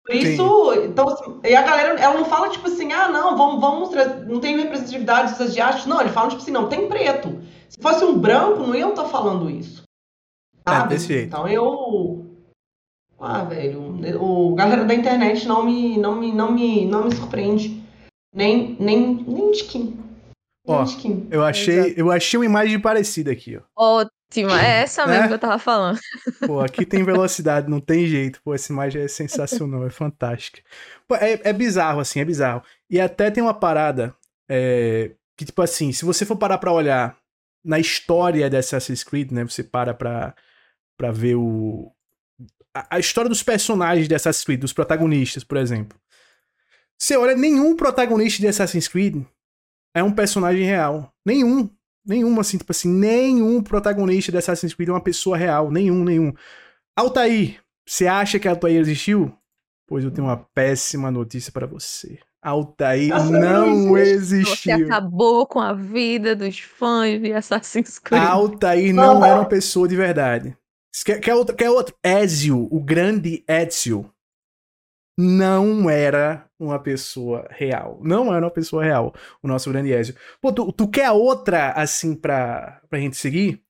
Por 0.05 0.15
isso, 0.15 0.73
Sim. 0.75 0.85
então, 0.85 1.09
assim, 1.09 1.41
e 1.45 1.55
a 1.55 1.63
galera, 1.63 1.99
ela 1.99 2.15
não 2.15 2.27
fala 2.27 2.51
tipo 2.51 2.67
assim, 2.67 2.93
ah, 2.93 3.09
não, 3.09 3.39
vamos, 3.39 3.61
vamos 3.61 3.91
não 4.27 4.39
tem 4.39 4.59
representatividade 4.59 5.33
dos 5.33 5.41
asiáticos. 5.41 5.87
Não, 5.87 6.01
ele 6.01 6.11
fala 6.11 6.29
tipo 6.29 6.43
assim, 6.43 6.51
não, 6.51 6.69
tem 6.69 6.89
preto. 6.89 7.41
Se 7.71 7.81
fosse 7.81 8.05
um 8.05 8.19
branco, 8.19 8.67
não 8.67 8.75
iam 8.75 8.91
estar 8.91 9.07
falando 9.07 9.49
isso. 9.49 9.83
É, 10.67 10.71
sabe? 10.71 10.85
É, 10.85 10.89
desse 10.89 11.07
jeito. 11.07 11.27
Então 11.29 11.49
eu 11.49 12.34
ah, 13.25 13.45
velho, 13.45 13.81
o 14.21 14.55
galera 14.55 14.85
da 14.85 14.95
internet 14.95 15.47
não 15.47 15.65
me, 15.65 15.97
não 15.97 16.21
me, 16.21 16.33
não 16.33 16.53
me, 16.53 16.87
não 16.87 17.05
me 17.05 17.15
surpreende. 17.15 17.83
Nem, 18.35 18.77
nem, 18.81 19.25
nem 19.27 19.51
de 19.51 19.59
skin. 19.59 19.99
Ó, 20.67 20.85
eu 21.31 21.45
achei, 21.45 21.95
eu 21.97 22.11
achei 22.11 22.39
uma 22.39 22.47
imagem 22.47 22.81
parecida 22.81 23.31
aqui, 23.31 23.59
ó. 23.59 23.63
Ótima, 24.01 24.61
é 24.61 24.83
essa 24.83 25.07
mesmo 25.07 25.25
é? 25.25 25.29
que 25.29 25.35
eu 25.35 25.39
tava 25.39 25.59
falando. 25.59 25.99
Pô, 26.47 26.61
aqui 26.61 26.87
tem 26.87 27.05
velocidade, 27.05 27.69
não 27.69 27.81
tem 27.81 28.07
jeito. 28.07 28.41
Pô, 28.43 28.55
essa 28.55 28.73
imagem 28.73 29.03
é 29.03 29.09
sensacional, 29.09 29.87
é 29.87 29.91
fantástica. 29.91 30.63
Pô, 31.07 31.15
é, 31.17 31.39
é 31.45 31.53
bizarro, 31.53 32.01
assim, 32.01 32.19
é 32.19 32.25
bizarro. 32.25 32.63
E 32.89 32.99
até 32.99 33.31
tem 33.31 33.43
uma 33.43 33.53
parada 33.53 34.15
é, 34.49 35.13
que, 35.37 35.45
tipo 35.45 35.61
assim, 35.61 35.93
se 35.93 36.05
você 36.05 36.25
for 36.25 36.37
parar 36.37 36.57
pra 36.57 36.73
olhar 36.73 37.17
na 37.65 37.79
história 37.79 38.49
de 38.49 38.57
Assassin's 38.57 39.05
Creed, 39.05 39.33
né, 39.33 39.45
você 39.45 39.63
para 39.63 39.93
pra, 39.93 40.35
pra 40.97 41.11
ver 41.11 41.37
o, 41.37 41.94
a, 42.75 42.99
história 42.99 43.29
dos 43.29 43.43
personagens 43.43 44.09
de 44.09 44.15
Assassin's 44.15 44.45
Creed, 44.45 44.61
dos 44.61 44.73
protagonistas, 44.73 45.45
por 45.45 45.57
exemplo. 45.57 45.99
Você 46.99 47.17
olha, 47.17 47.37
nenhum 47.37 47.77
protagonista 47.77 48.41
de 48.41 48.49
Assassin's 48.49 48.89
Creed 48.89 49.25
é 49.95 50.03
um 50.03 50.13
personagem 50.13 50.65
real. 50.65 51.13
Nenhum. 51.25 51.71
Nenhum, 52.07 52.39
assim, 52.39 52.59
tipo 52.59 52.71
assim, 52.71 52.89
nenhum 52.89 53.63
protagonista 53.63 54.31
de 54.31 54.37
Assassin's 54.37 54.75
Creed 54.75 54.91
é 54.91 54.93
uma 54.93 55.01
pessoa 55.01 55.39
real. 55.39 55.71
Nenhum, 55.71 56.05
nenhum. 56.05 56.35
Altair, 56.95 57.61
você 57.87 58.07
acha 58.07 58.39
que 58.39 58.47
Altair 58.47 58.79
existiu? 58.79 59.35
Pois 59.87 60.05
eu 60.05 60.11
tenho 60.11 60.27
uma 60.27 60.37
péssima 60.37 61.11
notícia 61.11 61.51
para 61.51 61.67
você. 61.67 62.19
Altair 62.43 63.09
não 63.31 63.97
existiu. 63.97 64.55
Você 64.55 64.73
acabou 64.85 65.47
com 65.47 65.61
a 65.61 65.73
vida 65.73 66.37
dos 66.37 66.59
fãs 66.59 67.21
de 67.23 67.33
Assassin's 67.33 67.99
Creed. 67.99 68.23
Altair 68.23 68.93
não 68.93 69.25
era 69.25 69.37
uma 69.37 69.49
pessoa 69.49 69.89
de 69.89 69.97
verdade. 69.97 70.55
Quer, 71.03 71.21
quer, 71.21 71.35
outro, 71.35 71.57
quer 71.57 71.71
outro? 71.71 71.97
Ezio, 72.03 72.69
o 72.71 72.81
grande 72.81 73.43
Ezio, 73.49 74.13
não 75.19 75.89
era 75.89 76.49
uma 76.59 76.79
pessoa 76.79 77.47
real. 77.51 78.01
Não 78.03 78.33
era 78.35 78.45
uma 78.45 78.51
pessoa 78.51 78.83
real, 78.85 79.15
o 79.43 79.49
nosso 79.49 79.71
grande 79.71 79.93
Ezio. 79.93 80.15
Pô, 80.41 80.53
tu, 80.53 80.73
tu 80.73 80.89
quer 80.89 81.11
outra, 81.11 81.73
assim, 81.73 82.15
pra, 82.15 82.81
pra 82.89 82.99
gente 82.99 83.17
seguir? 83.17 83.63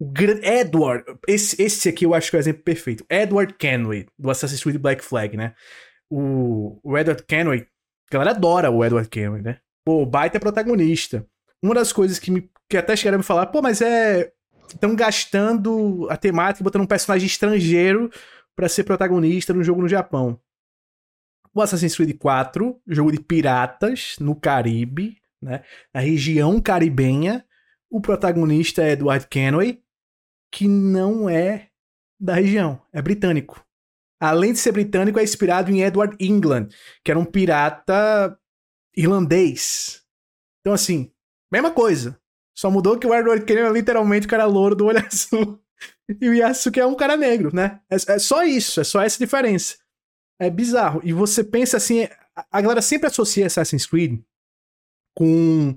O 0.00 0.12
Edward, 0.42 1.04
esse, 1.28 1.62
esse 1.62 1.88
aqui 1.88 2.04
eu 2.04 2.14
acho 2.14 2.30
que 2.30 2.36
é 2.36 2.38
o 2.38 2.40
exemplo 2.40 2.62
perfeito. 2.62 3.06
Edward 3.08 3.54
Kenway, 3.54 4.06
do 4.18 4.30
Assassin's 4.30 4.62
Creed 4.62 4.78
Black 4.78 5.04
Flag, 5.04 5.36
né? 5.36 5.54
O, 6.10 6.80
o 6.82 6.98
Edward 6.98 7.22
Kenway, 7.24 7.60
a 7.60 8.12
galera 8.12 8.30
adora 8.32 8.70
o 8.70 8.84
Edward 8.84 9.08
Kenway, 9.08 9.42
né? 9.42 9.60
Pô, 9.84 10.04
baita 10.04 10.40
protagonista. 10.40 11.26
Uma 11.62 11.74
das 11.74 11.92
coisas 11.92 12.18
que, 12.18 12.30
me, 12.30 12.50
que 12.68 12.76
até 12.76 12.96
chegaram 12.96 13.16
a 13.16 13.18
me 13.18 13.24
falar, 13.24 13.46
pô, 13.46 13.62
mas 13.62 13.80
é 13.80 14.32
estão 14.68 14.94
gastando 14.94 16.06
a 16.10 16.16
temática, 16.16 16.64
botando 16.64 16.82
um 16.82 16.86
personagem 16.86 17.26
estrangeiro 17.26 18.10
para 18.54 18.68
ser 18.68 18.84
protagonista 18.84 19.52
no 19.52 19.62
jogo 19.62 19.82
no 19.82 19.88
Japão. 19.88 20.40
O 21.54 21.60
Assassin's 21.60 21.94
Creed 21.94 22.16
4, 22.18 22.80
jogo 22.86 23.12
de 23.12 23.20
piratas 23.20 24.16
no 24.18 24.34
Caribe, 24.34 25.18
né, 25.40 25.62
na 25.92 26.00
região 26.00 26.60
caribenha. 26.60 27.44
O 27.90 28.00
protagonista 28.00 28.82
é 28.82 28.92
Edward 28.92 29.26
Kenway, 29.28 29.82
que 30.50 30.66
não 30.66 31.28
é 31.28 31.68
da 32.18 32.34
região, 32.34 32.80
é 32.92 33.02
britânico. 33.02 33.62
Além 34.20 34.52
de 34.52 34.60
ser 34.60 34.72
britânico, 34.72 35.18
é 35.18 35.24
inspirado 35.24 35.70
em 35.70 35.82
Edward 35.82 36.16
England, 36.20 36.68
que 37.04 37.10
era 37.10 37.18
um 37.18 37.24
pirata 37.24 38.38
irlandês. 38.96 40.02
Então, 40.60 40.72
assim, 40.72 41.12
mesma 41.50 41.72
coisa. 41.72 42.21
Só 42.62 42.70
mudou 42.70 42.96
que 42.96 43.08
o 43.08 43.12
Edward 43.12 43.44
Kennan 43.44 43.70
é 43.70 43.72
literalmente 43.72 44.24
o 44.24 44.30
cara 44.30 44.44
louro 44.44 44.76
do 44.76 44.86
olho 44.86 45.02
azul. 45.04 45.60
e 46.20 46.28
o 46.28 46.32
Yasuke 46.32 46.78
é 46.78 46.86
um 46.86 46.94
cara 46.94 47.16
negro, 47.16 47.50
né? 47.52 47.80
É, 47.90 47.96
é, 47.96 48.18
só 48.20 48.44
isso, 48.44 48.80
é 48.80 48.84
só 48.84 49.02
essa 49.02 49.18
diferença. 49.18 49.78
É 50.40 50.48
bizarro. 50.48 51.00
E 51.02 51.12
você 51.12 51.42
pensa 51.42 51.76
assim, 51.76 52.06
a 52.36 52.60
galera 52.60 52.80
sempre 52.80 53.08
associa 53.08 53.46
Assassin's 53.46 53.84
Creed 53.84 54.20
com 55.12 55.74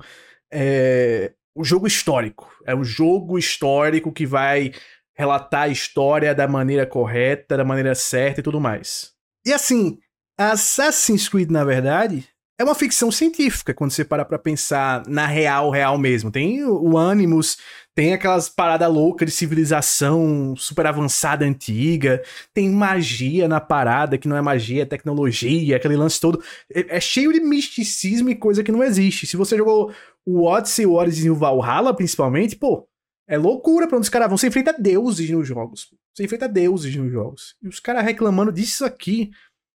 é, 0.53 1.33
o 1.55 1.63
jogo 1.63 1.87
histórico. 1.87 2.55
É 2.67 2.75
o 2.75 2.83
jogo 2.83 3.39
histórico 3.39 4.13
que 4.13 4.27
vai 4.27 4.71
relatar 5.17 5.63
a 5.63 5.69
história 5.69 6.35
da 6.35 6.47
maneira 6.47 6.85
correta, 6.85 7.57
da 7.57 7.65
maneira 7.65 7.95
certa 7.95 8.41
e 8.41 8.43
tudo 8.43 8.61
mais. 8.61 9.11
E 9.43 9.51
assim, 9.51 9.97
Assassin's 10.37 11.27
Creed, 11.27 11.49
na 11.49 11.63
verdade, 11.63 12.29
é 12.57 12.63
uma 12.63 12.75
ficção 12.75 13.11
científica, 13.11 13.73
quando 13.73 13.91
você 13.91 14.05
para 14.05 14.23
pra 14.23 14.39
pensar 14.39 15.05
na 15.07 15.25
real, 15.25 15.69
real 15.69 15.97
mesmo. 15.97 16.31
Tem 16.31 16.63
o 16.63 16.97
Animus, 16.97 17.57
tem 17.93 18.13
aquelas 18.13 18.47
paradas 18.47 18.91
loucas 18.91 19.29
de 19.29 19.35
civilização 19.35 20.55
super 20.55 20.85
avançada, 20.85 21.45
antiga, 21.45 22.21
tem 22.53 22.69
magia 22.69 23.47
na 23.47 23.59
parada, 23.59 24.17
que 24.17 24.27
não 24.27 24.37
é 24.37 24.41
magia, 24.41 24.83
é 24.83 24.85
tecnologia, 24.85 25.75
aquele 25.75 25.97
lance 25.97 26.19
todo. 26.19 26.41
É, 26.73 26.97
é 26.97 26.99
cheio 26.99 27.33
de 27.33 27.39
misticismo 27.41 28.29
e 28.29 28.35
coisa 28.35 28.63
que 28.63 28.71
não 28.71 28.83
existe. 28.83 29.27
Se 29.27 29.35
você 29.35 29.57
jogou 29.57 29.93
o 30.25 30.43
Odyssey, 30.43 30.85
o 30.85 30.93
Odyssey 30.93 31.25
e 31.25 31.29
o 31.29 31.35
Valhalla, 31.35 31.93
principalmente, 31.93 32.55
pô, 32.55 32.87
é 33.27 33.37
loucura 33.37 33.87
pra 33.87 33.97
onde 33.97 34.05
os 34.05 34.09
caras 34.09 34.27
vão. 34.27 34.37
Você 34.37 34.47
enfrenta 34.47 34.73
deuses 34.77 35.29
nos 35.29 35.47
jogos. 35.47 35.89
Você 36.13 36.23
enfrenta 36.23 36.47
deuses 36.47 36.95
nos 36.95 37.11
jogos. 37.11 37.55
E 37.61 37.67
os 37.67 37.79
caras 37.79 38.03
reclamando 38.03 38.51
disso 38.51 38.85
aqui. 38.85 39.31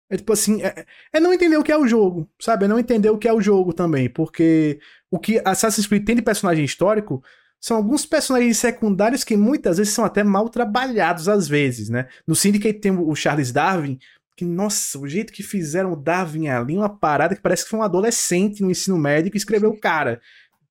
É 0.09 0.17
tipo 0.17 0.33
assim, 0.33 0.63
é, 0.63 0.85
é, 1.13 1.19
não 1.19 1.33
entender 1.33 1.57
o 1.57 1.65
que 1.65 1.73
é 1.73 1.77
o 1.77 1.87
jogo, 1.87 2.29
sabe? 2.41 2.65
É 2.65 2.69
não 2.69 2.79
entender 2.79 3.11
o 3.11 3.19
que 3.19 3.27
é 3.27 3.33
o 3.33 3.41
jogo 3.41 3.73
também, 3.73 4.09
porque 4.09 4.79
o 5.11 5.19
que 5.19 5.41
Assassin's 5.45 5.87
Creed 5.87 6.05
tem 6.05 6.15
de 6.15 6.23
personagem 6.23 6.65
histórico 6.65 7.23
são 7.61 7.77
alguns 7.77 8.07
personagens 8.07 8.59
secundários 8.59 9.25
que 9.25 9.37
muitas 9.37 9.79
vezes 9.79 9.93
são 9.93 10.05
até 10.05 10.23
mal 10.23 10.49
trabalhados 10.49 11.29
às 11.29 11.49
vezes, 11.49 11.89
né? 11.89 12.07
No 12.27 12.37
Syndicate 12.37 12.79
tem 12.79 12.93
o 12.93 13.15
Charles 13.15 13.51
Darwin, 13.51 13.99
que, 14.37 14.45
nossa, 14.45 14.99
o 14.99 15.09
jeito 15.09 15.33
que 15.33 15.43
fizeram 15.43 15.93
o 15.93 15.97
Darwin 15.97 16.49
ali, 16.49 16.77
uma 16.77 16.89
parada 16.89 17.35
que 17.35 17.41
parece 17.41 17.65
que 17.65 17.71
foi 17.71 17.81
um 17.81 17.83
adolescente 17.83 18.63
no 18.63 18.71
ensino 18.71 18.99
médio 18.99 19.31
que 19.31 19.39
escreveu 19.39 19.71
o 19.71 19.81
cara. 19.81 20.21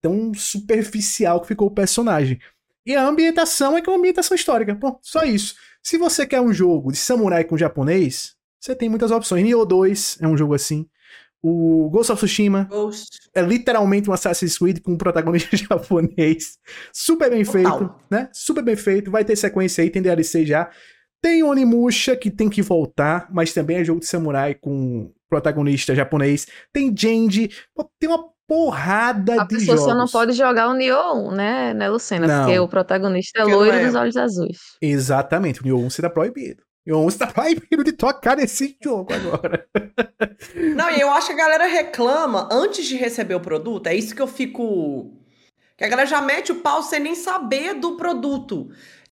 Tão 0.02 0.34
superficial 0.36 1.42
que 1.42 1.48
ficou 1.48 1.68
o 1.68 1.74
personagem. 1.74 2.40
E 2.86 2.96
a 2.96 3.04
ambientação 3.04 3.76
é 3.76 3.82
que 3.82 3.90
é 3.90 3.92
uma 3.92 3.98
ambientação 3.98 4.36
histórica. 4.36 4.76
Pô, 4.76 5.00
só 5.02 5.24
isso. 5.24 5.56
Se 5.82 5.98
você 5.98 6.28
quer 6.28 6.42
um 6.42 6.54
jogo 6.54 6.92
de 6.92 6.98
samurai 6.98 7.44
com 7.44 7.58
japonês, 7.58 8.35
você 8.66 8.76
tem 8.76 8.90
muitas 8.90 9.12
opções. 9.12 9.44
Nioh 9.44 9.66
2 9.66 10.18
é 10.22 10.28
um 10.28 10.36
jogo 10.36 10.56
assim. 10.56 10.88
O 11.42 11.88
Ghost 11.92 12.12
of 12.12 12.20
Tsushima 12.20 12.64
Ghost. 12.64 13.20
é 13.34 13.42
literalmente 13.42 14.10
um 14.10 14.14
Assassin's 14.14 14.58
Creed 14.58 14.80
com 14.82 14.94
um 14.94 14.98
protagonista 14.98 15.56
japonês. 15.56 16.58
Super 16.92 17.30
bem 17.30 17.44
Total. 17.46 17.78
feito, 17.78 17.96
né? 18.10 18.30
Super 18.34 18.64
bem 18.64 18.76
feito. 18.76 19.12
Vai 19.12 19.24
ter 19.24 19.36
sequência 19.36 19.84
aí, 19.84 19.92
tem 19.92 20.02
DLC 20.02 20.44
já. 20.46 20.72
Tem 21.22 21.44
Onimusha, 21.44 22.16
que 22.16 22.32
tem 22.32 22.50
que 22.50 22.62
voltar, 22.64 23.28
mas 23.32 23.54
também 23.54 23.78
é 23.78 23.84
jogo 23.84 24.00
de 24.00 24.08
samurai 24.08 24.56
com 24.56 25.12
protagonista 25.30 25.94
japonês. 25.94 26.48
Tem 26.74 26.96
Genji. 26.96 27.52
Tem 28.00 28.10
uma 28.10 28.26
porrada 28.48 29.42
A 29.42 29.44
de 29.46 29.56
pessoa 29.56 29.78
jogos. 29.78 29.92
só 29.92 29.96
não 29.98 30.08
pode 30.08 30.34
jogar 30.34 30.70
o 30.70 30.74
Nioh 30.74 31.30
1, 31.30 31.32
né, 31.32 31.74
né, 31.74 31.90
Lucena? 31.90 32.28
Não. 32.28 32.46
Porque 32.46 32.60
o 32.60 32.68
protagonista 32.68 33.40
é 33.40 33.42
Porque 33.42 33.56
loiro 33.56 33.78
é. 33.78 33.86
dos 33.86 33.96
olhos 33.96 34.18
azuis. 34.18 34.58
Exatamente, 34.82 35.62
o 35.62 35.64
Nioh 35.64 35.84
1 35.84 35.88
está 35.88 36.10
proibido. 36.10 36.64
1 36.94 37.08
está 37.08 37.28
proibido 37.28 37.84
de 37.84 37.92
tocar 37.92 38.38
nesse 38.38 38.78
jogo 38.82 39.14
agora. 39.14 39.68
Não, 40.76 40.92
e 40.92 41.00
eu 41.00 41.10
acho 41.12 41.28
que 41.28 41.34
a 41.34 41.38
galera 41.38 41.66
reclama 41.66 42.48
antes 42.52 42.86
de 42.86 42.96
receber 42.96 43.36
o 43.36 43.40
produto. 43.40 43.88
É 43.88 43.96
isso 43.96 44.16
que 44.16 44.22
eu 44.22 44.28
fico. 44.28 45.12
Que 45.78 45.84
a 45.84 45.88
galera 45.88 46.08
já 46.08 46.22
mete 46.22 46.52
o 46.52 46.62
pau 46.62 46.82
sem 46.82 47.00
nem 47.00 47.16
saber 47.16 47.74
do 47.74 47.98
produto. 47.98 48.70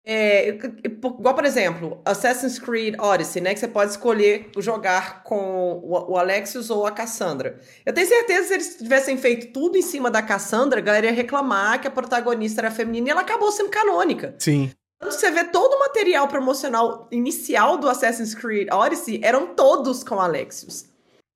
É, 0.05 0.59
igual, 0.83 1.35
por 1.35 1.45
exemplo, 1.45 2.01
Assassin's 2.05 2.59
Creed 2.59 2.97
Odyssey, 2.99 3.43
né? 3.43 3.55
Que 3.55 3.61
você 3.61 3.69
pode 3.69 3.93
escolher 3.93 4.51
jogar 4.59 5.23
com 5.23 5.81
o 5.85 6.17
Alexios 6.17 6.71
ou 6.71 6.87
a 6.87 6.91
Cassandra. 6.91 7.61
Eu 7.85 7.93
tenho 7.93 8.09
certeza 8.09 8.41
que 8.41 8.49
se 8.49 8.55
eles 8.55 8.77
tivessem 8.77 9.17
feito 9.17 9.53
tudo 9.53 9.77
em 9.77 9.83
cima 9.83 10.11
da 10.11 10.23
Cassandra, 10.23 10.81
a 10.81 10.83
galera 10.83 11.07
ia 11.07 11.13
reclamar 11.13 11.81
que 11.81 11.87
a 11.87 11.91
protagonista 11.91 12.63
era 12.63 12.71
feminina 12.71 13.09
e 13.09 13.11
ela 13.11 13.21
acabou 13.21 13.53
sendo 13.53 13.71
canônica. 13.71 14.35
Sim. 14.39 14.73
Quando 15.01 15.13
você 15.13 15.31
vê 15.31 15.45
todo 15.45 15.73
o 15.75 15.79
material 15.79 16.29
promocional 16.29 17.09
inicial 17.11 17.79
do 17.79 17.89
Assassin's 17.89 18.35
Creed 18.35 18.69
Odyssey, 18.71 19.21
eram 19.23 19.55
todos 19.55 20.05
com 20.05 20.21
Alexios. 20.21 20.85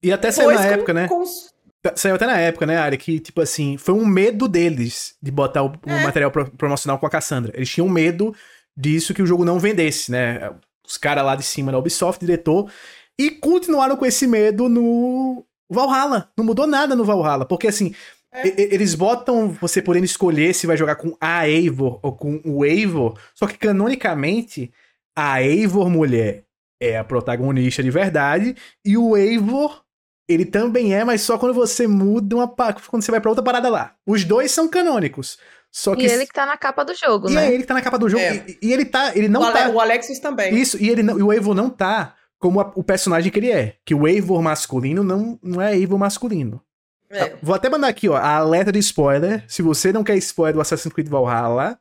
E 0.02 0.12
até 0.12 0.30
saiu 0.30 0.52
na 0.52 0.64
época, 0.66 0.92
né? 0.92 1.08
os- 1.10 1.52
Saiu 1.96 2.14
até 2.14 2.26
na 2.26 2.38
época, 2.38 2.64
né, 2.64 2.78
Ari? 2.78 2.96
Que, 2.96 3.20
tipo 3.20 3.40
assim, 3.42 3.76
foi 3.76 3.94
um 3.94 4.06
medo 4.06 4.48
deles 4.48 5.16
de 5.22 5.30
botar 5.30 5.62
o, 5.62 5.68
o 5.68 5.90
É. 5.90 6.02
material 6.02 6.30
pro- 6.30 6.50
promocional 6.50 6.98
com 6.98 7.06
a 7.06 7.10
Cassandra. 7.10 7.52
Eles 7.54 7.68
tinham 7.68 7.88
medo 7.88 8.34
disso 8.76 9.12
que 9.12 9.22
o 9.22 9.26
jogo 9.26 9.44
não 9.44 9.58
vendesse, 9.58 10.10
né? 10.10 10.50
Os 10.86 10.96
caras 10.96 11.24
lá 11.24 11.36
de 11.36 11.42
cima 11.42 11.70
da 11.72 11.78
Ubisoft, 11.78 12.20
diretor. 12.24 12.70
E 13.18 13.30
continuaram 13.30 13.96
com 13.96 14.06
esse 14.06 14.26
medo 14.26 14.66
no 14.68 15.44
Valhalla. 15.70 16.30
Não 16.36 16.44
mudou 16.44 16.66
nada 16.66 16.94
no 16.96 17.04
Valhalla. 17.04 17.44
Porque, 17.44 17.68
assim, 17.68 17.94
É. 18.34 18.48
e- 18.48 18.50
e- 18.50 18.74
eles 18.74 18.94
botam 18.94 19.48
você 19.60 19.80
podendo 19.80 20.04
escolher 20.04 20.52
se 20.54 20.66
vai 20.66 20.76
jogar 20.76 20.96
com 20.96 21.16
a 21.20 21.48
Eivor 21.48 22.00
ou 22.02 22.12
com 22.16 22.40
o 22.44 22.64
Eivor. 22.64 23.16
Só 23.34 23.46
que, 23.46 23.56
canonicamente, 23.56 24.72
a 25.16 25.42
Eivor 25.42 25.88
mulher 25.88 26.44
é 26.80 26.98
a 26.98 27.04
protagonista 27.04 27.82
de 27.82 27.90
verdade. 27.90 28.56
E 28.84 28.96
o 28.98 29.16
Eivor 29.16 29.82
ele 30.28 30.44
também 30.46 30.94
é, 30.94 31.04
mas 31.04 31.20
só 31.20 31.36
quando 31.38 31.54
você 31.54 31.86
muda 31.86 32.34
uma 32.36 32.48
quando 32.48 33.02
você 33.02 33.10
vai 33.10 33.20
pra 33.20 33.30
outra 33.30 33.44
parada 33.44 33.68
lá. 33.68 33.94
Os 34.06 34.24
dois 34.24 34.50
são 34.50 34.66
canônicos. 34.68 35.38
Só 35.70 35.94
que 35.94 36.02
E 36.02 36.06
ele 36.06 36.24
que 36.26 36.32
tá 36.32 36.46
na 36.46 36.56
capa 36.56 36.84
do 36.84 36.94
jogo, 36.94 37.28
e 37.28 37.34
né? 37.34 37.46
é 37.46 37.52
ele 37.52 37.62
que 37.62 37.66
tá 37.68 37.74
na 37.74 37.82
capa 37.82 37.98
do 37.98 38.08
jogo 38.08 38.22
É. 38.22 38.44
e, 38.48 38.58
e 38.62 38.72
ele 38.72 38.84
tá, 38.84 39.12
ele 39.16 39.28
não 39.28 39.40
o, 39.40 39.44
Ale- 39.44 39.58
tá 39.58 39.68
o 39.70 39.80
Alexis 39.80 40.20
também. 40.20 40.54
isso 40.54 40.80
e 40.82 40.88
ele 40.88 41.02
não, 41.02 41.18
e 41.18 41.22
o 41.22 41.32
Eivor 41.32 41.52
não 41.54 41.68
tá 41.68 42.14
como 42.38 42.60
a- 42.60 42.72
o 42.76 42.82
personagem 42.84 43.30
que 43.32 43.38
ele 43.38 43.50
é, 43.50 43.74
que 43.84 43.92
o 43.94 44.06
Eivor 44.06 44.40
masculino 44.40 45.02
não 45.04 45.38
não 45.42 45.60
é 45.60 45.76
Eivor 45.76 45.98
masculino. 45.98 46.62
É. 47.10 47.36
Vou 47.42 47.54
até 47.54 47.68
mandar 47.68 47.88
aqui, 47.88 48.08
ó, 48.08 48.16
a 48.16 48.36
alerta 48.36 48.72
de 48.72 48.78
spoiler. 48.80 49.44
Se 49.48 49.62
você 49.62 49.92
não 49.92 50.02
quer 50.02 50.16
spoiler 50.16 50.54
do 50.54 50.60
Assassin's 50.60 50.92
Creed 50.92 51.08
Valhalla, 51.08 51.78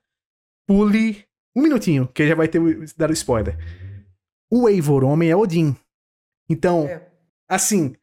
pule 0.68 1.26
um 1.56 1.62
minutinho, 1.62 2.08
que 2.14 2.28
já 2.28 2.36
vai 2.36 2.48
ter 2.48 2.60
o- 2.60 2.86
dar 2.98 3.10
o 3.10 3.14
spoiler. 3.14 3.58
O 4.52 4.68
Eivor 4.70 5.04
homem 5.04 5.30
é 5.30 5.36
Odin. 5.36 5.76
Então, 6.50 6.86
É. 6.88 7.02
assim, 7.50 7.96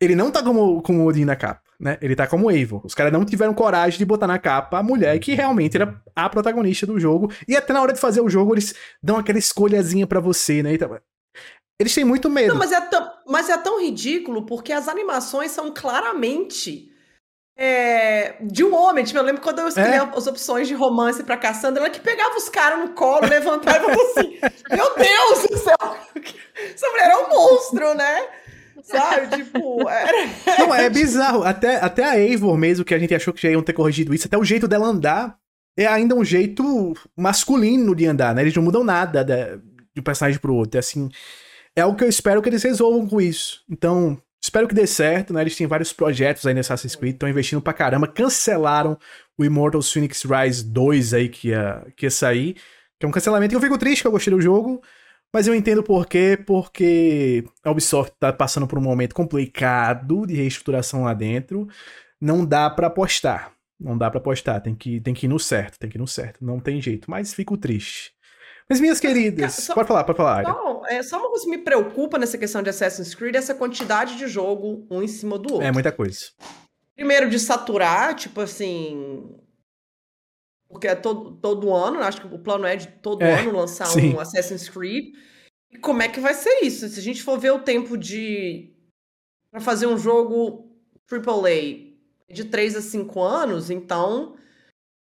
ele 0.00 0.14
não 0.14 0.30
tá 0.30 0.42
como, 0.42 0.80
como 0.82 1.06
Odin 1.06 1.24
na 1.24 1.34
capa, 1.34 1.62
né? 1.80 1.98
Ele 2.00 2.14
tá 2.14 2.26
como 2.26 2.50
Eivor. 2.50 2.84
Os 2.84 2.94
caras 2.94 3.12
não 3.12 3.24
tiveram 3.24 3.54
coragem 3.54 3.98
de 3.98 4.04
botar 4.04 4.26
na 4.26 4.38
capa 4.38 4.78
a 4.78 4.82
mulher 4.82 5.18
que 5.18 5.34
realmente 5.34 5.76
era 5.76 6.00
a 6.14 6.28
protagonista 6.28 6.86
do 6.86 7.00
jogo. 7.00 7.32
E 7.48 7.56
até 7.56 7.72
na 7.72 7.82
hora 7.82 7.92
de 7.92 7.98
fazer 8.00 8.20
o 8.20 8.28
jogo, 8.30 8.54
eles 8.54 8.74
dão 9.02 9.16
aquela 9.16 9.38
escolhazinha 9.38 10.06
pra 10.06 10.20
você, 10.20 10.62
né? 10.62 10.72
Eles 11.80 11.94
têm 11.94 12.04
muito 12.04 12.28
medo. 12.28 12.48
Não, 12.48 12.56
mas 12.58 12.72
é, 12.72 12.80
tão, 12.80 13.10
mas 13.26 13.48
é 13.48 13.56
tão 13.56 13.80
ridículo 13.80 14.44
porque 14.44 14.72
as 14.72 14.88
animações 14.88 15.50
são 15.52 15.72
claramente 15.72 16.90
é, 17.56 18.36
de 18.40 18.64
um 18.64 18.74
homem. 18.74 19.04
Tipo, 19.04 19.18
eu 19.18 19.22
lembro 19.22 19.40
quando 19.42 19.60
eu 19.60 19.68
escolhi 19.68 19.86
É. 19.86 19.98
as 19.98 20.26
opções 20.26 20.66
de 20.68 20.74
romance 20.74 21.22
pra 21.22 21.36
Cassandra, 21.36 21.82
ela 21.82 21.90
que 21.90 22.00
pegava 22.00 22.36
os 22.36 22.48
caras 22.48 22.78
no 22.80 22.90
colo, 22.90 23.26
levantava 23.28 23.78
e 23.78 23.80
falava 23.80 24.02
assim: 24.02 24.38
Meu 24.70 24.94
Deus 24.96 25.46
do 25.48 25.56
céu! 25.58 25.96
Essa 26.74 26.88
mulher 26.90 27.10
é 27.10 27.16
um 27.16 27.28
monstro, 27.28 27.94
né? 27.94 28.26
Sabe? 28.82 29.36
Tipo, 29.36 29.88
era. 29.88 30.28
Não, 30.58 30.74
é 30.74 30.88
bizarro. 30.90 31.42
Até, 31.44 31.76
até 31.76 32.04
a 32.04 32.18
Eivor 32.18 32.56
mesmo, 32.56 32.84
que 32.84 32.94
a 32.94 32.98
gente 32.98 33.14
achou 33.14 33.32
que 33.34 33.42
já 33.42 33.50
iam 33.50 33.62
ter 33.62 33.72
corrigido 33.72 34.14
isso, 34.14 34.26
até 34.26 34.36
o 34.38 34.44
jeito 34.44 34.66
dela 34.66 34.86
andar 34.86 35.36
é 35.76 35.86
ainda 35.86 36.14
um 36.16 36.24
jeito 36.24 36.92
masculino 37.16 37.94
de 37.94 38.06
andar, 38.06 38.34
né? 38.34 38.42
Eles 38.42 38.54
não 38.54 38.62
mudam 38.62 38.82
nada 38.82 39.22
da- 39.24 39.56
de 39.56 40.00
um 40.00 40.02
personagem 40.02 40.40
pro 40.40 40.54
outro. 40.54 40.76
É 40.76 40.80
assim. 40.80 41.08
É 41.78 41.82
algo 41.82 41.96
que 41.96 42.04
eu 42.04 42.08
espero 42.08 42.42
que 42.42 42.48
eles 42.48 42.62
resolvam 42.62 43.06
com 43.06 43.20
isso. 43.20 43.62
Então, 43.70 44.20
espero 44.42 44.66
que 44.66 44.74
dê 44.74 44.86
certo, 44.86 45.32
né? 45.32 45.40
Eles 45.42 45.56
têm 45.56 45.66
vários 45.66 45.92
projetos 45.92 46.46
aí 46.46 46.54
nesse 46.54 46.72
Assassin's 46.72 46.96
Creed, 46.96 47.14
estão 47.14 47.28
investindo 47.28 47.60
pra 47.60 47.72
caramba. 47.72 48.06
Cancelaram 48.08 48.98
o 49.38 49.44
Immortals 49.44 49.92
Phoenix 49.92 50.22
Rise 50.24 50.64
2 50.64 51.14
aí 51.14 51.28
que 51.28 51.48
ia, 51.48 51.86
que 51.96 52.06
ia 52.06 52.10
sair. 52.10 52.54
Que 52.98 53.06
é 53.06 53.08
um 53.08 53.12
cancelamento 53.12 53.50
que 53.50 53.56
eu 53.56 53.60
fico 53.60 53.78
triste, 53.78 54.02
que 54.02 54.06
eu 54.08 54.12
gostei 54.12 54.32
do 54.32 54.40
jogo. 54.40 54.82
Mas 55.32 55.46
eu 55.46 55.54
entendo 55.54 55.82
por 55.82 56.06
quê, 56.06 56.38
porque 56.46 57.44
a 57.62 57.70
Ubisoft 57.70 58.14
tá 58.18 58.32
passando 58.32 58.66
por 58.66 58.78
um 58.78 58.82
momento 58.82 59.14
complicado 59.14 60.26
de 60.26 60.34
reestruturação 60.34 61.04
lá 61.04 61.14
dentro. 61.14 61.68
Não 62.20 62.44
dá 62.44 62.68
pra 62.70 62.86
apostar. 62.88 63.52
Não 63.78 63.96
dá 63.96 64.10
pra 64.10 64.18
apostar. 64.18 64.60
Tem 64.62 64.74
que, 64.74 65.00
tem 65.00 65.14
que 65.14 65.26
ir 65.26 65.28
no 65.28 65.38
certo, 65.38 65.78
tem 65.78 65.88
que 65.88 65.96
ir 65.96 66.00
no 66.00 66.08
certo. 66.08 66.44
Não 66.44 66.58
tem 66.58 66.80
jeito. 66.80 67.10
Mas 67.10 67.32
fico 67.34 67.56
triste. 67.56 68.10
Mas, 68.68 68.80
minhas 68.80 69.00
queridas, 69.00 69.54
só- 69.54 69.74
pode 69.74 69.86
falar, 69.88 70.04
pode 70.04 70.16
falar. 70.16 70.38
Aria. 70.38 70.52
É 70.88 71.02
só 71.02 71.18
uma 71.18 71.28
coisa 71.28 71.44
que 71.44 71.50
me 71.50 71.58
preocupa 71.58 72.18
nessa 72.18 72.38
questão 72.38 72.62
de 72.62 72.70
Assassin's 72.70 73.14
Creed 73.14 73.34
essa 73.34 73.54
quantidade 73.54 74.16
de 74.16 74.26
jogo 74.26 74.86
um 74.90 75.02
em 75.02 75.08
cima 75.08 75.38
do 75.38 75.52
outro. 75.54 75.66
É 75.66 75.70
muita 75.70 75.92
coisa. 75.92 76.26
Primeiro, 76.96 77.28
de 77.28 77.38
saturar, 77.38 78.14
tipo 78.14 78.40
assim. 78.40 79.36
Porque 80.68 80.88
é 80.88 80.94
todo, 80.94 81.36
todo 81.36 81.72
ano, 81.72 82.00
acho 82.00 82.20
que 82.20 82.34
o 82.34 82.38
plano 82.38 82.66
é 82.66 82.76
de 82.76 82.88
todo 82.88 83.22
É, 83.22 83.40
ano 83.40 83.52
lançar 83.52 83.86
sim. 83.86 84.14
um 84.14 84.20
Assassin's 84.20 84.68
Creed. 84.68 85.14
E 85.70 85.78
como 85.78 86.02
é 86.02 86.08
que 86.08 86.20
vai 86.20 86.34
ser 86.34 86.60
isso? 86.62 86.88
Se 86.88 86.98
a 86.98 87.02
gente 87.02 87.22
for 87.22 87.38
ver 87.38 87.52
o 87.52 87.60
tempo 87.60 87.96
de. 87.96 88.72
para 89.50 89.60
fazer 89.60 89.86
um 89.86 89.98
jogo 89.98 90.70
AAA 91.10 91.88
de 92.30 92.44
3 92.44 92.76
a 92.76 92.82
5 92.82 93.20
anos, 93.20 93.70
então. 93.70 94.37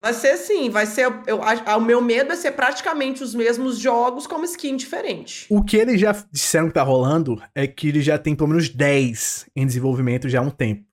Vai 0.02 0.14
ser 0.14 0.38
sim, 0.38 0.70
vai 0.70 0.86
ser. 0.86 1.12
Eu, 1.26 1.42
a, 1.42 1.76
o 1.78 1.82
meu 1.82 2.00
medo 2.00 2.32
é 2.32 2.36
ser 2.36 2.52
praticamente 2.52 3.24
os 3.24 3.34
mesmos 3.34 3.80
jogos 3.80 4.28
com 4.28 4.44
skin 4.44 4.76
diferente. 4.78 5.48
O 5.50 5.64
que 5.64 5.76
eles 5.76 6.00
já 6.00 6.12
disseram 6.32 6.68
que 6.68 6.74
tá 6.74 6.84
rolando 6.84 7.42
é 7.56 7.66
que 7.66 7.88
eles 7.90 8.06
já 8.06 8.18
tem 8.18 8.36
pelo 8.36 8.50
menos 8.50 8.70
10 8.70 9.50
em 9.56 9.66
desenvolvimento 9.66 10.30
já 10.30 10.40
há 10.40 10.44
um 10.44 10.52
tempo. 10.52 10.86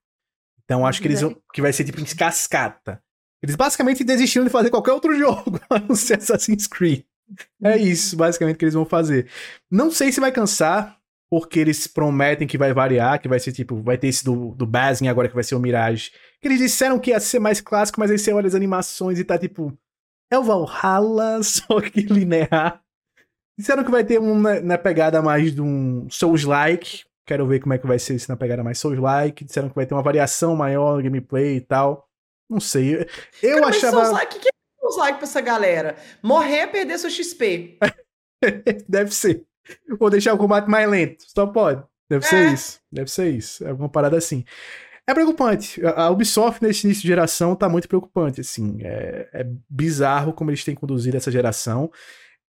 Então 0.65 0.87
acho 0.87 1.01
que 1.03 1.09
eles 1.09 1.21
vão, 1.21 1.37
que 1.53 1.61
vai 1.61 1.73
ser 1.73 1.85
tipo 1.85 2.01
em 2.01 2.05
cascata. 2.05 3.03
Eles 3.43 3.57
basicamente 3.57 4.03
desistiram 4.03 4.47
de 4.47 4.51
fazer 4.51 4.71
qualquer 4.71 4.93
outro 4.93 5.15
jogo, 5.19 5.61
a 5.69 5.79
não 5.79 5.95
ser 5.95 6.17
Assassin's 6.17 6.67
Creed. 6.67 7.05
É 7.63 7.77
isso, 7.77 8.17
basicamente, 8.17 8.57
que 8.57 8.65
eles 8.65 8.75
vão 8.75 8.87
fazer. 8.87 9.29
Não 9.71 9.91
sei 9.91 10.11
se 10.11 10.21
vai 10.21 10.33
cansar, 10.33 10.99
porque 11.31 11.59
eles 11.59 11.87
prometem 11.87 12.47
que 12.47 12.57
vai 12.57 12.73
variar, 12.73 13.21
que 13.21 13.29
vai 13.29 13.39
ser 13.41 13.53
tipo, 13.53 13.83
vai 13.83 13.99
ter 13.99 14.09
esse 14.09 14.25
do, 14.25 14.55
do 14.55 14.67
Basing 14.67 15.09
agora 15.09 15.29
que 15.29 15.35
vai 15.35 15.45
ser 15.45 15.55
o 15.55 15.61
Mirage. 15.61 16.11
Que 16.45 16.49
eles 16.49 16.59
disseram 16.59 16.99
que 16.99 17.09
ia 17.09 17.19
ser 17.19 17.39
mais 17.39 17.59
clássico, 17.59 17.99
mas 17.99 18.11
aí 18.11 18.19
você 18.19 18.31
olha 18.31 18.47
as 18.47 18.55
animações 18.55 19.19
e 19.19 19.25
tá 19.25 19.39
tipo. 19.39 19.73
É 20.31 20.39
o 20.39 20.43
Valhalla, 20.43 21.41
só 21.43 21.81
que 21.81 22.03
linear. 22.03 22.83
Disseram 23.59 23.83
que 23.83 23.91
vai 23.91 24.05
ter 24.05 24.21
um 24.21 24.39
na, 24.39 24.61
na 24.61 24.77
pegada 24.77 25.23
mais 25.23 25.55
de 25.55 25.63
um 25.63 26.07
Souls-like. 26.11 27.07
Quero 27.27 27.47
ver 27.47 27.61
como 27.61 27.73
é 27.73 27.79
que 27.79 27.87
vai 27.87 27.99
ser 27.99 28.17
isso 28.17 28.31
na 28.31 28.37
pegada 28.37 28.63
mais 28.63 28.79
Souls-like. 28.79 29.43
Disseram 29.43 29.71
que 29.71 29.75
vai 29.75 29.87
ter 29.87 29.95
uma 29.95 30.03
variação 30.03 30.55
maior 30.55 30.99
no 30.99 31.03
gameplay 31.03 31.57
e 31.57 31.61
tal. 31.63 32.07
Não 32.47 32.61
sei. 32.61 33.09
Eu 33.43 33.61
Cara, 33.61 33.69
achava. 33.69 34.05
Souls-like, 34.05 34.39
que 34.39 34.49
é 34.49 34.53
Souls-like 34.81 35.17
pra 35.17 35.27
essa 35.27 35.41
galera? 35.41 35.97
Morrer 36.23 36.59
é 36.59 36.67
perder 36.67 36.99
seu 36.99 37.09
XP. 37.09 37.79
Deve 38.87 39.15
ser. 39.15 39.47
Ou 39.99 40.11
deixar 40.11 40.35
o 40.35 40.39
combate 40.39 40.69
mais 40.69 40.87
lento. 40.91 41.25
Só 41.27 41.47
pode. 41.47 41.83
Deve 42.07 42.23
é. 42.27 42.29
ser 42.29 42.53
isso. 42.53 42.81
Deve 42.93 43.11
ser 43.11 43.31
isso. 43.31 43.65
É 43.65 43.71
alguma 43.71 43.89
parada 43.89 44.19
assim. 44.19 44.45
É 45.07 45.13
preocupante. 45.13 45.85
A 45.85 46.09
Ubisoft 46.11 46.63
nesse 46.63 46.87
início 46.87 47.03
de 47.03 47.09
geração 47.09 47.55
tá 47.55 47.69
muito 47.69 47.87
preocupante, 47.87 48.41
assim. 48.41 48.79
É, 48.81 49.29
é 49.33 49.47
bizarro 49.69 50.33
como 50.33 50.51
eles 50.51 50.65
têm 50.65 50.75
conduzido 50.75 51.17
essa 51.17 51.31
geração. 51.31 51.91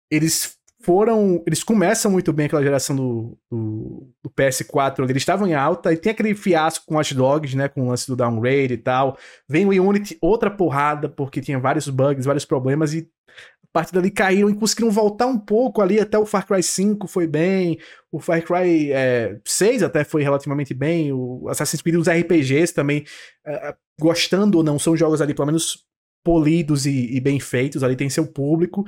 Eles 0.09 0.57
foram. 0.81 1.43
Eles 1.47 1.65
começam 1.65 2.11
muito 2.11 2.33
bem 2.33 2.47
aquela 2.47 2.63
geração 2.63 2.95
do, 2.95 3.39
do, 3.51 4.09
do 4.23 4.31
PS4, 4.31 5.09
eles 5.09 5.23
estavam 5.23 5.49
em 5.49 5.55
alta, 5.55 5.93
e 5.93 5.97
tem 5.97 6.13
aquele 6.13 6.35
fiasco 6.35 6.85
com 6.87 6.95
Watch 6.95 7.15
Dogs, 7.15 7.57
né? 7.57 7.69
Com 7.69 7.83
o 7.83 7.89
lance 7.89 8.07
do 8.07 8.15
downgrade 8.15 8.75
e 8.75 8.79
tal. 8.79 9.19
Vem 9.49 9.67
o 9.67 9.89
Unity, 9.89 10.17
outra 10.21 10.51
porrada, 10.51 11.09
porque 11.09 11.41
tinha 11.41 11.59
vários 11.59 11.89
bugs, 11.89 12.25
vários 12.25 12.45
problemas, 12.45 12.95
e 12.95 13.09
partir 13.75 13.93
dali 13.93 14.09
caíram 14.09 14.49
e 14.49 14.55
conseguiram 14.55 14.89
voltar 14.89 15.27
um 15.27 15.37
pouco 15.37 15.83
ali, 15.83 15.99
até 15.99 16.17
o 16.17 16.25
Far 16.25 16.47
Cry 16.47 16.63
5 16.63 17.09
foi 17.09 17.27
bem, 17.27 17.77
o 18.13 18.21
Far 18.21 18.41
Cry 18.41 18.93
é, 18.93 19.41
6 19.45 19.83
até 19.83 20.05
foi 20.05 20.23
relativamente 20.23 20.73
bem, 20.73 21.13
o 21.13 21.49
Assassin's 21.49 21.83
Creed, 21.83 21.97
os 21.97 22.09
RPGs 22.09 22.73
também, 22.73 23.05
é, 23.45 23.75
gostando 24.01 24.59
ou 24.59 24.65
não, 24.65 24.79
são 24.79 24.97
jogos 24.97 25.21
ali 25.21 25.35
pelo 25.35 25.47
menos 25.47 25.85
polidos 26.23 26.87
e, 26.87 27.17
e 27.17 27.21
bem 27.21 27.41
feitos, 27.41 27.83
ali 27.83 27.97
tem 27.97 28.09
seu 28.09 28.25
público. 28.25 28.87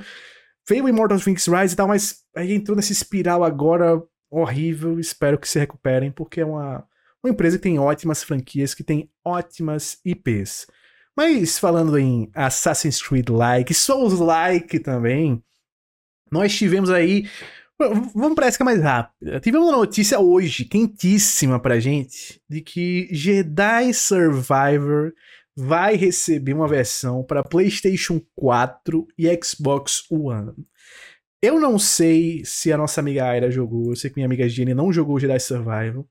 Veio 0.67 0.85
o 0.85 0.89
Immortal 0.89 1.19
Phoenix 1.19 1.45
Rise 1.47 1.73
e 1.73 1.77
tal, 1.77 1.89
mas 1.89 2.23
aí 2.33 2.53
entrou 2.53 2.75
nessa 2.75 2.93
espiral 2.93 3.43
agora 3.43 4.01
horrível. 4.31 4.99
Espero 4.99 5.37
que 5.37 5.49
se 5.49 5.59
recuperem, 5.59 6.11
porque 6.11 6.39
é 6.39 6.45
uma, 6.45 6.85
uma 7.21 7.31
empresa 7.31 7.57
que 7.57 7.63
tem 7.63 7.77
ótimas 7.77 8.23
franquias, 8.23 8.73
que 8.73 8.83
tem 8.83 9.11
ótimas 9.23 9.99
IPs. 10.05 10.65
Mas 11.17 11.57
falando 11.57 11.97
em 11.97 12.29
Assassin's 12.35 13.01
Creed 13.01 13.29
like, 13.29 13.73
Souls 13.73 14.19
like 14.19 14.79
também, 14.79 15.43
nós 16.31 16.55
tivemos 16.55 16.91
aí. 16.91 17.27
Vamos 18.13 18.35
para 18.35 18.45
essa 18.45 18.63
mais 18.63 18.79
rápida. 18.81 19.39
Tivemos 19.39 19.67
uma 19.67 19.77
notícia 19.77 20.19
hoje, 20.19 20.63
quentíssima 20.65 21.59
pra 21.59 21.79
gente, 21.79 22.39
de 22.47 22.61
que 22.61 23.07
Jedi 23.11 23.93
Survivor 23.95 25.11
vai 25.55 25.95
receber 25.95 26.53
uma 26.53 26.67
versão 26.67 27.23
para 27.23 27.43
PlayStation 27.43 28.21
4 28.35 29.07
e 29.17 29.27
Xbox 29.43 30.03
One. 30.11 30.53
Eu 31.41 31.59
não 31.59 31.79
sei 31.79 32.43
se 32.45 32.71
a 32.71 32.77
nossa 32.77 32.99
amiga 32.99 33.25
Aira 33.25 33.49
jogou, 33.49 33.91
eu 33.91 33.95
sei 33.95 34.11
que 34.11 34.17
minha 34.17 34.27
amiga 34.27 34.47
Jenny 34.47 34.75
não 34.75 34.93
jogou 34.93 35.19
Jedi 35.19 35.39
Survival. 35.39 36.07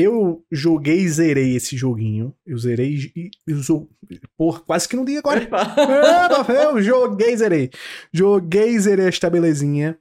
Eu 0.00 0.46
joguei 0.48 1.00
e 1.00 1.08
zerei 1.08 1.56
esse 1.56 1.76
joguinho. 1.76 2.32
Eu 2.46 2.56
zerei 2.56 3.10
e. 3.16 3.30
Eu, 3.44 3.90
porra, 4.36 4.60
quase 4.60 4.88
que 4.88 4.94
não 4.94 5.04
diga 5.04 5.18
agora. 5.18 5.48
eu 6.54 6.80
joguei 6.80 7.32
e 7.32 7.36
zerei. 7.36 7.70
Joguei 8.12 8.76
e 8.76 8.78
zerei 8.78 9.08
esta 9.08 9.28
belezinha. 9.28 9.98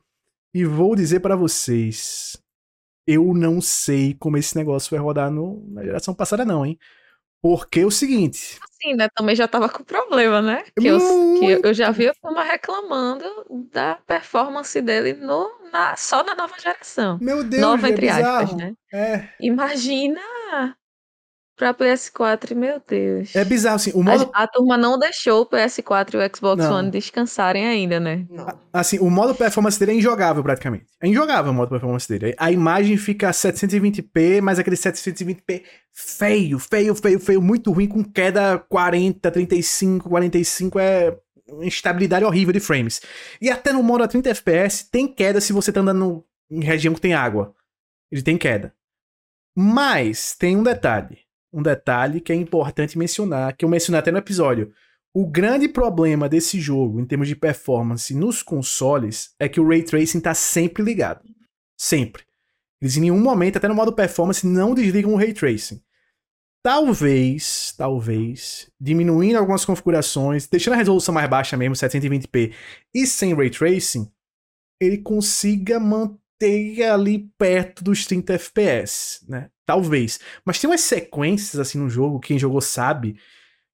E 0.54 0.64
vou 0.64 0.96
dizer 0.96 1.20
para 1.22 1.36
vocês. 1.36 2.38
Eu 3.08 3.34
não 3.34 3.60
sei 3.60 4.14
como 4.14 4.38
esse 4.38 4.56
negócio 4.56 4.92
vai 4.92 5.00
rodar 5.00 5.32
no, 5.32 5.68
na 5.68 5.84
geração 5.84 6.14
passada, 6.14 6.46
não, 6.46 6.64
hein? 6.64 6.78
Porque 7.42 7.82
é 7.82 7.86
o 7.86 7.92
seguinte. 7.92 8.60
Assim, 8.64 8.96
né? 8.96 9.08
Também 9.16 9.36
já 9.36 9.48
tava 9.48 9.70
com 9.70 9.84
problema, 9.84 10.42
né? 10.42 10.64
Que, 10.80 10.88
eu, 10.88 11.00
que 11.40 11.68
eu 11.68 11.74
já 11.74 11.92
vi 11.92 12.08
a 12.08 12.14
turma 12.14 12.44
reclamando 12.44 13.26
da 13.72 13.96
performance 14.08 14.80
dele 14.82 15.14
no, 15.14 15.50
na, 15.72 15.96
só 15.96 16.24
na 16.24 16.36
nova 16.36 16.54
geração. 16.60 17.18
Meu 17.22 17.44
Deus, 17.44 17.62
Nova, 17.62 17.88
é 17.88 17.92
entre 17.92 18.08
bizarro. 18.08 18.44
aspas, 18.44 18.54
né? 18.58 18.74
É. 18.94 19.30
Imagina 19.40 20.22
pra 21.58 21.74
PS4, 21.74 22.56
meu 22.56 22.80
Deus. 22.88 23.36
É 23.36 23.44
bizarro, 23.44 23.76
assim. 23.78 23.92
O 23.94 24.04
modo... 24.04 24.30
a, 24.32 24.44
a 24.44 24.48
turma 24.48 24.78
não 24.78 24.98
deixou 24.98 25.42
o 25.42 25.46
PS4 25.46 26.14
e 26.14 26.18
o 26.18 26.36
Xbox 26.36 26.64
não. 26.64 26.76
One 26.76 26.92
descansarem 26.92 27.68
ainda, 27.68 28.00
né? 28.00 28.26
Não. 28.30 28.48
Assim, 28.72 29.00
o 29.00 29.10
modo 29.10 29.34
performance 29.34 29.80
dele 29.80 29.94
é 29.94 29.96
injogável, 29.96 30.44
praticamente. 30.44 30.86
É 31.02 31.08
injogável 31.08 31.52
o 31.52 31.56
modo 31.56 31.70
performance 31.70 32.08
dele. 32.08 32.36
A 32.38 32.52
imagem 32.52 32.96
fica 32.96 33.32
720p, 33.32 34.40
mas 34.40 34.60
aquele 34.60 34.76
720p 34.76 35.64
feio, 35.92 36.60
feio, 36.60 36.96
feio, 36.96 37.20
feio, 37.20 37.42
muito 37.42 37.72
ruim, 37.72 37.88
com 37.88 38.04
queda 38.04 38.60
40, 38.70 39.32
35, 39.32 40.08
45, 40.08 40.80
é 40.80 41.18
instabilidade 41.64 42.24
horrível 42.24 42.54
de 42.54 42.60
frames. 42.60 43.02
E 43.42 43.50
até 43.50 43.74
no 43.74 43.82
modo 43.82 44.04
a 44.04 44.08
30 44.08 44.30
FPS 44.30 44.88
tem 44.90 45.08
queda 45.08 45.42
se 45.42 45.52
você 45.52 45.72
tá 45.72 45.80
andando 45.80 46.24
em 46.52 46.64
região 46.64 46.94
que 46.94 47.02
tem 47.02 47.16
água. 47.16 47.56
Ele 48.12 48.22
tem 48.22 48.38
queda. 48.38 48.74
Mas 49.56 50.36
tem 50.36 50.56
um 50.56 50.62
detalhe 50.62 51.27
um 51.52 51.62
detalhe 51.62 52.22
que 52.22 52.32
é 52.32 52.36
importante 52.36 52.98
mencionar, 52.98 53.56
que 53.56 53.64
eu 53.64 53.70
mencionei 53.70 54.00
até 54.00 54.12
no 54.12 54.18
episódio. 54.18 54.72
O 55.14 55.26
grande 55.26 55.68
problema 55.68 56.30
desse 56.30 56.60
jogo, 56.60 57.00
em 57.00 57.06
termos 57.06 57.28
de 57.28 57.36
performance 57.36 58.14
nos 58.14 58.44
consoles, 58.44 59.34
é 59.40 59.50
que 59.50 59.60
o 59.60 59.68
Ray 59.68 59.84
Tracing 59.84 60.20
está 60.20 60.34
sempre 60.34 60.84
ligado. 60.84 61.22
Sempre. 61.78 62.24
Eles 62.82 62.98
em 62.98 63.02
nenhum 63.02 63.20
momento, 63.20 63.58
até 63.58 63.68
no 63.68 63.74
modo 63.74 63.94
performance, 63.94 64.46
não 64.46 64.76
desligam 64.76 65.14
o 65.14 65.18
Ray 65.18 65.34
Tracing. 65.34 65.82
Talvez, 66.62 67.74
talvez, 67.78 68.70
diminuindo 68.80 69.38
algumas 69.38 69.64
configurações, 69.64 70.48
deixando 70.48 70.74
a 70.74 70.78
resolução 70.78 71.14
mais 71.14 71.30
baixa 71.30 71.56
mesmo, 71.56 71.76
720p, 71.76 72.54
e 72.94 73.08
sem 73.08 73.34
Ray 73.34 73.50
Tracing, 73.50 74.12
ele 74.80 74.98
consiga 74.98 75.80
manter 75.80 76.27
esteja 76.40 76.94
ali 76.94 77.30
perto 77.38 77.84
dos 77.84 78.06
30 78.06 78.34
FPS, 78.34 79.26
né? 79.28 79.50
Talvez. 79.66 80.20
Mas 80.46 80.60
tem 80.60 80.70
umas 80.70 80.82
sequências 80.82 81.60
assim 81.60 81.78
no 81.78 81.90
jogo, 81.90 82.20
quem 82.20 82.40
jogou 82.40 82.62
sabe, 82.62 83.20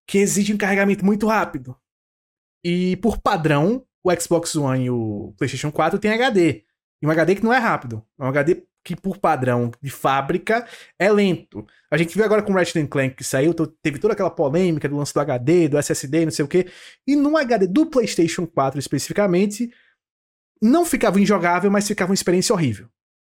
que 0.07 0.17
exigem 0.17 0.55
um 0.55 0.57
carregamento 0.57 1.05
muito 1.05 1.27
rápido. 1.27 1.75
E 2.63 2.95
por 2.97 3.21
padrão, 3.21 3.85
o 4.03 4.11
Xbox 4.19 4.55
One 4.55 4.85
e 4.85 4.89
o 4.89 5.33
PlayStation 5.37 5.71
4 5.71 5.99
tem 5.99 6.11
HD. 6.11 6.63
E 7.01 7.05
um 7.05 7.11
HD 7.11 7.35
que 7.35 7.43
não 7.43 7.53
é 7.53 7.57
rápido. 7.57 8.03
É 8.19 8.23
um 8.23 8.27
HD 8.27 8.63
que, 8.83 8.95
por 8.95 9.17
padrão 9.17 9.71
de 9.81 9.89
fábrica, 9.89 10.67
é 10.99 11.11
lento. 11.11 11.65
A 11.89 11.97
gente 11.97 12.15
viu 12.15 12.25
agora 12.25 12.41
com 12.41 12.51
o 12.51 12.55
Ratchet 12.55 12.85
Clank 12.87 13.15
que 13.15 13.23
saiu, 13.23 13.53
teve 13.81 13.97
toda 13.97 14.13
aquela 14.13 14.29
polêmica 14.29 14.89
do 14.89 14.97
lance 14.97 15.13
do 15.13 15.19
HD, 15.19 15.69
do 15.69 15.77
SSD, 15.77 16.25
não 16.25 16.31
sei 16.31 16.43
o 16.43 16.47
quê. 16.47 16.67
E 17.07 17.15
no 17.15 17.37
HD 17.37 17.67
do 17.67 17.85
PlayStation 17.85 18.45
4 18.45 18.79
especificamente, 18.79 19.71
não 20.63 20.85
ficava 20.85 21.19
injogável, 21.19 21.69
mas 21.69 21.87
ficava 21.87 22.09
uma 22.09 22.15
experiência 22.15 22.53
horrível. 22.53 22.87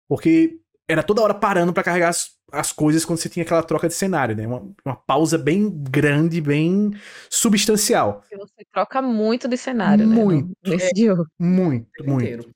Porque 0.07 0.61
era 0.87 1.03
toda 1.03 1.23
hora 1.23 1.33
parando 1.33 1.73
para 1.73 1.83
carregar 1.83 2.11
as, 2.11 2.33
as, 2.53 2.73
coisas 2.73 3.05
quando 3.05 3.18
você 3.18 3.29
tinha 3.29 3.42
aquela 3.42 3.62
troca 3.62 3.88
de 3.88 3.95
cenário, 3.95 4.37
né? 4.37 4.47
Uma, 4.47 4.71
uma 4.85 4.95
pausa 4.95 5.38
bem 5.38 5.71
grande, 5.71 6.40
bem 6.40 6.90
substancial. 7.31 8.23
Você 8.31 8.66
troca 8.71 9.01
muito 9.01 9.49
de 9.49 9.57
cenário, 9.57 10.07
muito, 10.07 10.49
né? 10.49 10.75
Nesse 10.77 10.90
é, 10.92 11.07
jogo. 11.07 11.27
Muito, 11.38 11.88
muito. 12.05 12.23
Inteiro. 12.23 12.51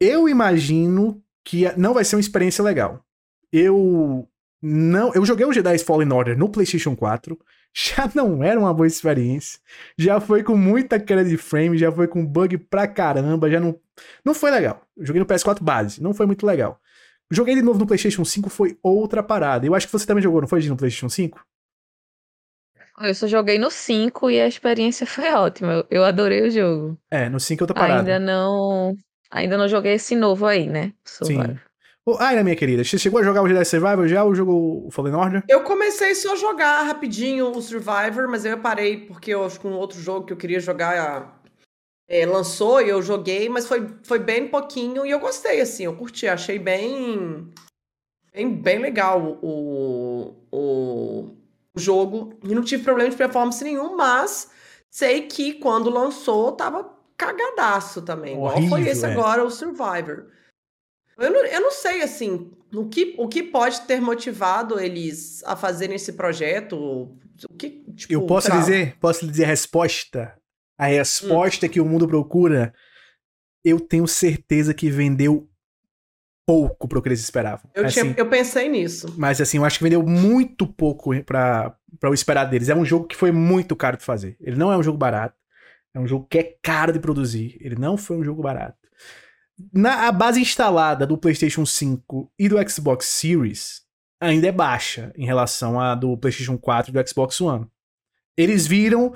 Eu 0.00 0.28
imagino 0.28 1.22
que 1.44 1.70
não 1.76 1.92
vai 1.92 2.04
ser 2.04 2.16
uma 2.16 2.20
experiência 2.20 2.64
legal. 2.64 3.04
Eu 3.52 4.26
não, 4.62 5.12
eu 5.12 5.26
joguei 5.26 5.44
o 5.44 5.52
Jedi 5.52 5.78
Fallen 5.78 6.10
Order 6.12 6.38
no 6.38 6.48
PlayStation 6.48 6.96
4 6.96 7.38
já 7.74 8.10
não 8.14 8.42
era 8.42 8.58
uma 8.58 8.72
boa 8.72 8.86
experiência. 8.86 9.58
Já 9.98 10.20
foi 10.20 10.42
com 10.42 10.56
muita 10.56 11.00
queda 11.00 11.24
de 11.24 11.36
frame, 11.36 11.78
já 11.78 11.90
foi 11.90 12.06
com 12.06 12.24
bug 12.24 12.58
pra 12.58 12.86
caramba, 12.86 13.50
já 13.50 13.58
não. 13.58 13.78
Não 14.24 14.34
foi 14.34 14.50
legal. 14.50 14.82
Joguei 14.98 15.20
no 15.20 15.26
PS4 15.26 15.62
base, 15.62 16.02
não 16.02 16.14
foi 16.14 16.26
muito 16.26 16.46
legal. 16.46 16.80
Joguei 17.30 17.54
de 17.54 17.62
novo 17.62 17.78
no 17.78 17.86
PlayStation 17.86 18.24
5, 18.24 18.50
foi 18.50 18.78
outra 18.82 19.22
parada. 19.22 19.66
Eu 19.66 19.74
acho 19.74 19.86
que 19.86 19.92
você 19.92 20.06
também 20.06 20.22
jogou, 20.22 20.40
não 20.40 20.48
foi 20.48 20.60
no 20.68 20.76
PlayStation 20.76 21.08
5? 21.08 21.40
Eu 23.00 23.14
só 23.14 23.26
joguei 23.26 23.58
no 23.58 23.70
5 23.70 24.30
e 24.30 24.40
a 24.40 24.46
experiência 24.46 25.06
foi 25.06 25.32
ótima. 25.32 25.84
Eu 25.90 26.04
adorei 26.04 26.46
o 26.46 26.50
jogo. 26.50 26.98
É, 27.10 27.28
no 27.28 27.40
5 27.40 27.60
é 27.60 27.64
outra 27.64 27.74
parada. 27.74 28.00
Ainda 28.00 28.18
não. 28.18 28.94
Ainda 29.30 29.56
não 29.56 29.66
joguei 29.66 29.94
esse 29.94 30.14
novo 30.14 30.46
aí, 30.46 30.68
né? 30.68 30.92
Sim. 31.04 31.38
Aira, 32.18 32.42
minha 32.42 32.56
querida, 32.56 32.82
você 32.82 32.98
chegou 32.98 33.20
a 33.20 33.22
jogar 33.22 33.42
o 33.42 33.48
Jedi 33.48 33.64
Survivor 33.64 34.08
já 34.08 34.24
ou 34.24 34.34
jogou 34.34 34.86
o 34.86 34.90
Fallen 34.90 35.14
Order? 35.14 35.44
Eu 35.48 35.62
comecei 35.62 36.14
só 36.16 36.32
a 36.32 36.36
jogar 36.36 36.82
rapidinho 36.82 37.52
o 37.52 37.62
Survivor, 37.62 38.28
mas 38.28 38.44
eu 38.44 38.58
parei 38.58 38.96
porque 38.96 39.32
eu 39.32 39.44
acho 39.44 39.60
que 39.60 39.68
um 39.68 39.74
outro 39.74 40.00
jogo 40.00 40.26
que 40.26 40.32
eu 40.32 40.36
queria 40.36 40.58
jogar 40.58 41.40
é, 42.08 42.26
lançou 42.26 42.82
e 42.82 42.88
eu 42.88 43.00
joguei, 43.00 43.48
mas 43.48 43.68
foi, 43.68 43.88
foi 44.02 44.18
bem 44.18 44.48
pouquinho 44.48 45.06
e 45.06 45.10
eu 45.12 45.20
gostei, 45.20 45.60
assim, 45.60 45.84
eu 45.84 45.94
curti, 45.94 46.26
achei 46.26 46.58
bem, 46.58 47.48
bem, 48.34 48.52
bem 48.52 48.78
legal 48.80 49.38
o, 49.40 50.34
o, 50.50 51.36
o 51.72 51.78
jogo 51.78 52.34
e 52.42 52.52
não 52.52 52.62
tive 52.62 52.82
problema 52.82 53.10
de 53.10 53.16
performance 53.16 53.62
nenhum, 53.62 53.96
mas 53.96 54.50
sei 54.90 55.22
que 55.28 55.54
quando 55.54 55.88
lançou 55.88 56.50
tava 56.50 56.90
cagadaço 57.16 58.02
também, 58.02 58.36
Horrível, 58.36 58.64
igual 58.64 58.80
foi 58.80 58.90
esse 58.90 59.06
é. 59.06 59.12
agora, 59.12 59.44
o 59.44 59.50
Survivor. 59.50 60.26
Eu 61.18 61.30
não, 61.30 61.44
eu 61.44 61.60
não 61.60 61.70
sei, 61.70 62.02
assim, 62.02 62.50
o 62.74 62.88
que, 62.88 63.14
o 63.18 63.28
que 63.28 63.42
pode 63.42 63.82
ter 63.82 64.00
motivado 64.00 64.80
eles 64.80 65.42
a 65.44 65.54
fazerem 65.54 65.96
esse 65.96 66.14
projeto, 66.14 66.76
o 66.76 67.54
que, 67.58 67.84
tipo, 67.94 68.12
Eu 68.12 68.26
posso 68.26 68.50
dizer, 68.50 68.96
posso 68.98 69.24
lhe 69.24 69.30
dizer 69.30 69.44
a 69.44 69.48
resposta? 69.48 70.34
A 70.78 70.86
resposta 70.86 71.68
que 71.68 71.80
o 71.80 71.84
mundo 71.84 72.08
procura, 72.08 72.72
eu 73.64 73.78
tenho 73.78 74.06
certeza 74.08 74.74
que 74.74 74.90
vendeu 74.90 75.48
pouco 76.46 76.88
pro 76.88 77.00
que 77.00 77.08
eles 77.08 77.20
esperavam. 77.20 77.70
Eu, 77.74 77.86
Assim, 77.86 78.00
tinha, 78.00 78.14
eu 78.16 78.28
pensei 78.28 78.68
nisso. 78.68 79.14
Mas 79.16 79.40
assim, 79.40 79.58
eu 79.58 79.64
acho 79.64 79.78
que 79.78 79.84
vendeu 79.84 80.02
muito 80.02 80.66
pouco 80.66 81.10
pra 81.24 81.76
o 82.04 82.14
esperar 82.14 82.46
deles. 82.46 82.68
É 82.68 82.74
um 82.74 82.84
jogo 82.84 83.06
que 83.06 83.16
foi 83.16 83.30
muito 83.30 83.76
caro 83.76 83.96
de 83.96 84.04
fazer. 84.04 84.36
Ele 84.40 84.56
não 84.56 84.72
é 84.72 84.76
um 84.76 84.82
jogo 84.82 84.98
barato. 84.98 85.36
É 85.94 86.00
um 86.00 86.06
jogo 86.06 86.26
que 86.28 86.38
é 86.38 86.56
caro 86.62 86.92
de 86.92 86.98
produzir. 86.98 87.56
Ele 87.60 87.76
não 87.76 87.96
foi 87.96 88.16
um 88.16 88.24
jogo 88.24 88.42
barato. 88.42 88.76
Na, 89.72 90.08
a 90.08 90.12
base 90.12 90.40
instalada 90.40 91.06
do 91.06 91.18
PlayStation 91.18 91.64
5 91.64 92.32
e 92.38 92.48
do 92.48 92.56
Xbox 92.68 93.06
Series 93.06 93.82
ainda 94.20 94.46
é 94.46 94.52
baixa 94.52 95.12
em 95.16 95.26
relação 95.26 95.80
à 95.80 95.94
do 95.94 96.16
PlayStation 96.16 96.56
4 96.56 96.90
e 96.90 96.92
do 96.92 97.08
Xbox 97.08 97.40
One. 97.40 97.66
Eles 98.36 98.66
viram 98.66 99.12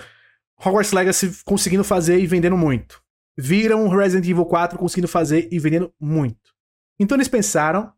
Hogwarts 0.59 0.92
Legacy 0.92 1.42
conseguindo 1.44 1.85
fazer 1.85 2.18
e 2.18 2.27
vendendo 2.27 2.57
muito. 2.57 3.03
Viram 3.37 3.88
Resident 3.88 4.29
Evil 4.29 4.46
4 4.46 4.79
conseguindo 4.79 5.09
fazer 5.09 5.49
e 5.53 5.59
vendendo 5.59 5.92
muito. 6.01 6.55
Então 6.99 7.16
eles 7.16 7.29
pensaram, 7.29 7.92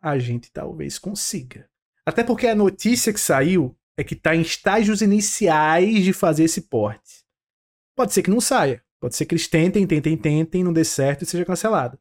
a 0.00 0.18
gente 0.18 0.50
talvez 0.52 0.98
consiga. 0.98 1.68
Até 2.04 2.22
porque 2.22 2.46
a 2.46 2.54
notícia 2.54 3.12
que 3.12 3.20
saiu 3.20 3.76
é 3.96 4.04
que 4.04 4.14
está 4.14 4.36
em 4.36 4.42
estágios 4.42 5.00
iniciais 5.00 6.04
de 6.04 6.12
fazer 6.12 6.44
esse 6.44 6.62
porte. 6.62 7.24
Pode 7.96 8.12
ser 8.12 8.22
que 8.22 8.30
não 8.30 8.40
saia. 8.40 8.84
Pode 9.00 9.16
ser 9.16 9.26
que 9.26 9.34
eles 9.34 9.46
tentem, 9.46 9.86
tentem, 9.86 10.16
tentem, 10.16 10.64
não 10.64 10.72
dê 10.72 10.84
certo 10.84 11.22
e 11.22 11.26
seja 11.26 11.44
cancelado. 11.44 11.98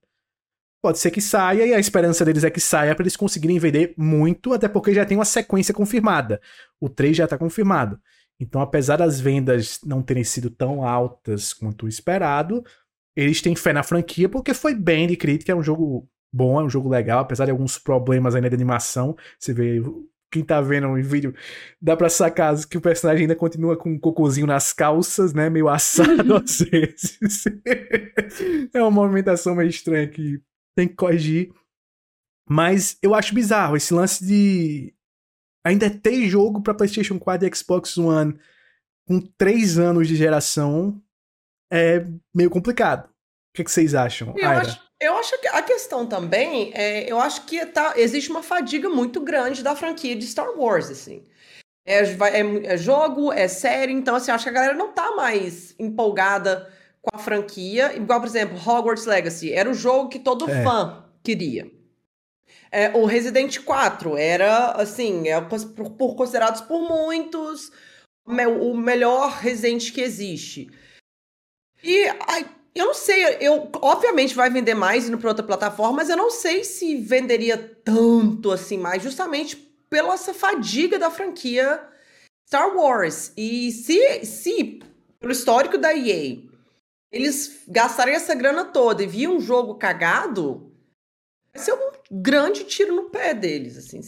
Pode 0.81 0.99
ser 0.99 1.09
que 1.09 1.19
saia 1.19 1.65
e 1.65 1.73
a 1.73 1.79
esperança 1.79 2.23
deles 2.23 2.43
é 2.43 2.49
que 2.49 2.59
saia 2.59 2.93
para 2.93 3.03
eles 3.03 3.17
conseguirem 3.17 3.57
vender 3.57 3.93
muito, 3.97 4.53
até 4.53 4.67
porque 4.67 4.93
já 4.93 5.05
tem 5.05 5.17
uma 5.17 5.25
sequência 5.25 5.73
confirmada. 5.73 6.39
O 6.79 6.87
3 6.87 7.17
já 7.17 7.23
está 7.23 7.37
confirmado. 7.37 7.99
Então, 8.39 8.61
apesar 8.61 8.97
das 8.97 9.19
vendas 9.19 9.79
não 9.83 10.01
terem 10.01 10.23
sido 10.23 10.49
tão 10.49 10.87
altas 10.87 11.53
quanto 11.53 11.85
o 11.85 11.89
esperado, 11.89 12.63
eles 13.15 13.41
têm 13.41 13.55
fé 13.55 13.73
na 13.73 13.81
franquia 13.81 14.29
porque 14.29 14.53
foi 14.53 14.75
bem 14.75 15.07
de 15.07 15.15
crítica, 15.15 15.51
é 15.51 15.55
um 15.55 15.63
jogo 15.63 16.07
bom, 16.31 16.59
é 16.59 16.63
um 16.63 16.69
jogo 16.69 16.89
legal, 16.89 17.19
apesar 17.19 17.45
de 17.45 17.51
alguns 17.51 17.77
problemas 17.77 18.35
ainda 18.35 18.49
de 18.49 18.55
animação. 18.55 19.15
Você 19.39 19.53
vê, 19.53 19.81
quem 20.35 20.43
tá 20.43 20.59
vendo 20.59 20.87
o 20.89 21.01
vídeo, 21.01 21.33
dá 21.81 21.95
pra 21.95 22.09
sacar 22.09 22.53
que 22.65 22.77
o 22.77 22.81
personagem 22.81 23.21
ainda 23.21 23.37
continua 23.37 23.77
com 23.77 23.93
um 23.93 23.99
cocôzinho 23.99 24.45
nas 24.45 24.73
calças, 24.73 25.33
né? 25.33 25.49
Meio 25.49 25.69
assado 25.69 26.35
às 26.35 26.59
vezes. 26.59 27.45
é 28.73 28.81
uma 28.81 28.91
movimentação 28.91 29.55
meio 29.55 29.69
estranha 29.69 30.05
que 30.09 30.41
tem 30.75 30.89
que 30.89 30.95
corrigir. 30.95 31.53
Mas 32.49 32.97
eu 33.01 33.15
acho 33.15 33.33
bizarro 33.33 33.77
esse 33.77 33.93
lance 33.93 34.25
de 34.25 34.93
ainda 35.65 35.89
ter 35.89 36.27
jogo 36.27 36.61
pra 36.61 36.73
PlayStation 36.73 37.17
4 37.17 37.47
e 37.47 37.55
Xbox 37.55 37.97
One 37.97 38.37
com 39.07 39.21
3 39.21 39.79
anos 39.79 40.07
de 40.07 40.17
geração 40.17 41.01
é 41.71 42.05
meio 42.35 42.49
complicado. 42.49 43.05
O 43.05 43.55
que, 43.55 43.63
que 43.63 43.71
vocês 43.71 43.95
acham? 43.95 44.35
Eu 44.37 44.49
Aira? 44.49 44.61
acho, 44.61 44.81
eu 44.99 45.15
acho 45.17 45.39
que 45.41 45.47
a 45.47 45.61
questão 45.61 46.05
também 46.05 46.71
é, 46.73 47.09
eu 47.11 47.19
acho 47.19 47.45
que 47.45 47.65
tá, 47.65 47.93
existe 47.97 48.29
uma 48.29 48.41
fadiga 48.43 48.89
muito 48.89 49.19
grande 49.21 49.63
da 49.63 49.75
franquia 49.75 50.15
de 50.15 50.25
Star 50.25 50.49
Wars, 50.57 50.89
assim. 50.89 51.23
É, 51.85 51.99
é- 52.01 52.65
é 52.73 52.77
jogo, 52.77 53.31
é 53.31 53.47
série, 53.47 53.91
então 53.93 54.15
assim, 54.15 54.31
acho 54.31 54.43
que 54.45 54.49
a 54.49 54.53
galera 54.53 54.73
não 54.73 54.91
tá 54.91 55.11
mais 55.15 55.75
empolgada 55.77 56.71
com 57.01 57.15
a 57.15 57.19
franquia. 57.19 57.95
Igual, 57.95 58.19
por 58.19 58.27
exemplo, 58.27 58.57
Hogwarts 58.57 59.05
Legacy, 59.05 59.53
era 59.53 59.69
o 59.69 59.73
jogo 59.73 60.09
que 60.09 60.19
todo 60.19 60.49
É. 60.49 60.63
fã 60.63 61.05
queria. 61.23 61.69
É, 62.71 62.89
o 62.95 63.05
Resident 63.05 63.59
4 63.63 64.17
era, 64.17 64.71
assim, 64.71 65.27
é, 65.27 65.39
por, 65.41 65.91
por 65.91 66.15
considerados 66.15 66.61
por 66.61 66.81
muitos 66.81 67.71
o 68.25 68.75
melhor 68.75 69.29
Resident 69.33 69.91
que 69.93 70.01
existe. 70.01 70.69
E 71.83 72.05
ai, 72.27 72.45
eu 72.75 72.87
não 72.87 72.93
sei, 72.93 73.37
eu 73.39 73.69
obviamente 73.81 74.35
vai 74.35 74.49
vender 74.49 74.73
mais 74.73 75.07
indo 75.07 75.17
para 75.17 75.29
outra 75.29 75.45
plataforma, 75.45 75.97
mas 75.97 76.09
eu 76.09 76.17
não 76.17 76.29
sei 76.29 76.63
se 76.63 76.97
venderia 76.97 77.57
tanto 77.57 78.51
assim 78.51 78.77
mais, 78.77 79.01
justamente 79.01 79.55
pela 79.89 80.13
essa 80.13 80.33
fadiga 80.33 80.99
da 80.99 81.09
franquia 81.09 81.81
Star 82.45 82.75
Wars. 82.75 83.31
E 83.37 83.71
se, 83.71 84.25
se 84.25 84.79
pelo 85.19 85.31
histórico 85.31 85.77
da 85.77 85.95
EA, 85.95 86.37
eles 87.11 87.63
gastarem 87.67 88.13
essa 88.13 88.35
grana 88.35 88.65
toda 88.65 89.03
e 89.03 89.07
vir 89.07 89.29
um 89.29 89.39
jogo 89.39 89.75
cagado, 89.75 90.71
vai 91.53 91.63
ser 91.63 91.73
um 91.73 91.91
grande 92.11 92.65
tiro 92.65 92.93
no 92.93 93.09
pé 93.09 93.33
deles, 93.33 93.77
assim. 93.77 94.01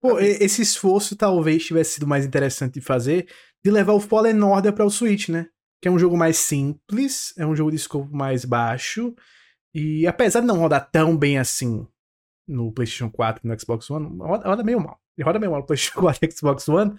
Pô, 0.00 0.18
esse 0.20 0.62
esforço 0.62 1.16
talvez 1.16 1.66
tivesse 1.66 1.94
sido 1.94 2.06
mais 2.06 2.24
interessante 2.24 2.74
de 2.74 2.80
fazer 2.80 3.28
de 3.62 3.70
levar 3.70 3.92
o 3.92 4.00
Fallen 4.00 4.42
Order 4.42 4.72
para 4.72 4.86
o 4.86 4.90
Switch, 4.90 5.28
né? 5.28 5.48
Que 5.80 5.88
é 5.88 5.90
um 5.90 5.98
jogo 5.98 6.16
mais 6.16 6.36
simples, 6.36 7.32
é 7.38 7.46
um 7.46 7.56
jogo 7.56 7.70
de 7.70 7.76
escopo 7.76 8.14
mais 8.14 8.44
baixo. 8.44 9.14
E 9.74 10.06
apesar 10.06 10.40
de 10.40 10.46
não 10.46 10.58
rodar 10.58 10.90
tão 10.90 11.16
bem 11.16 11.38
assim 11.38 11.86
no 12.46 12.72
PlayStation 12.72 13.10
4 13.10 13.42
e 13.44 13.48
no 13.48 13.58
Xbox 13.58 13.88
One, 13.90 14.18
roda, 14.18 14.48
roda 14.48 14.64
meio 14.64 14.80
mal. 14.80 15.00
Ele 15.16 15.24
roda 15.24 15.38
meio 15.38 15.52
mal 15.52 15.60
no 15.60 15.66
PlayStation 15.66 15.98
4 16.00 16.28
e 16.28 16.32
Xbox 16.32 16.68
One. 16.68 16.94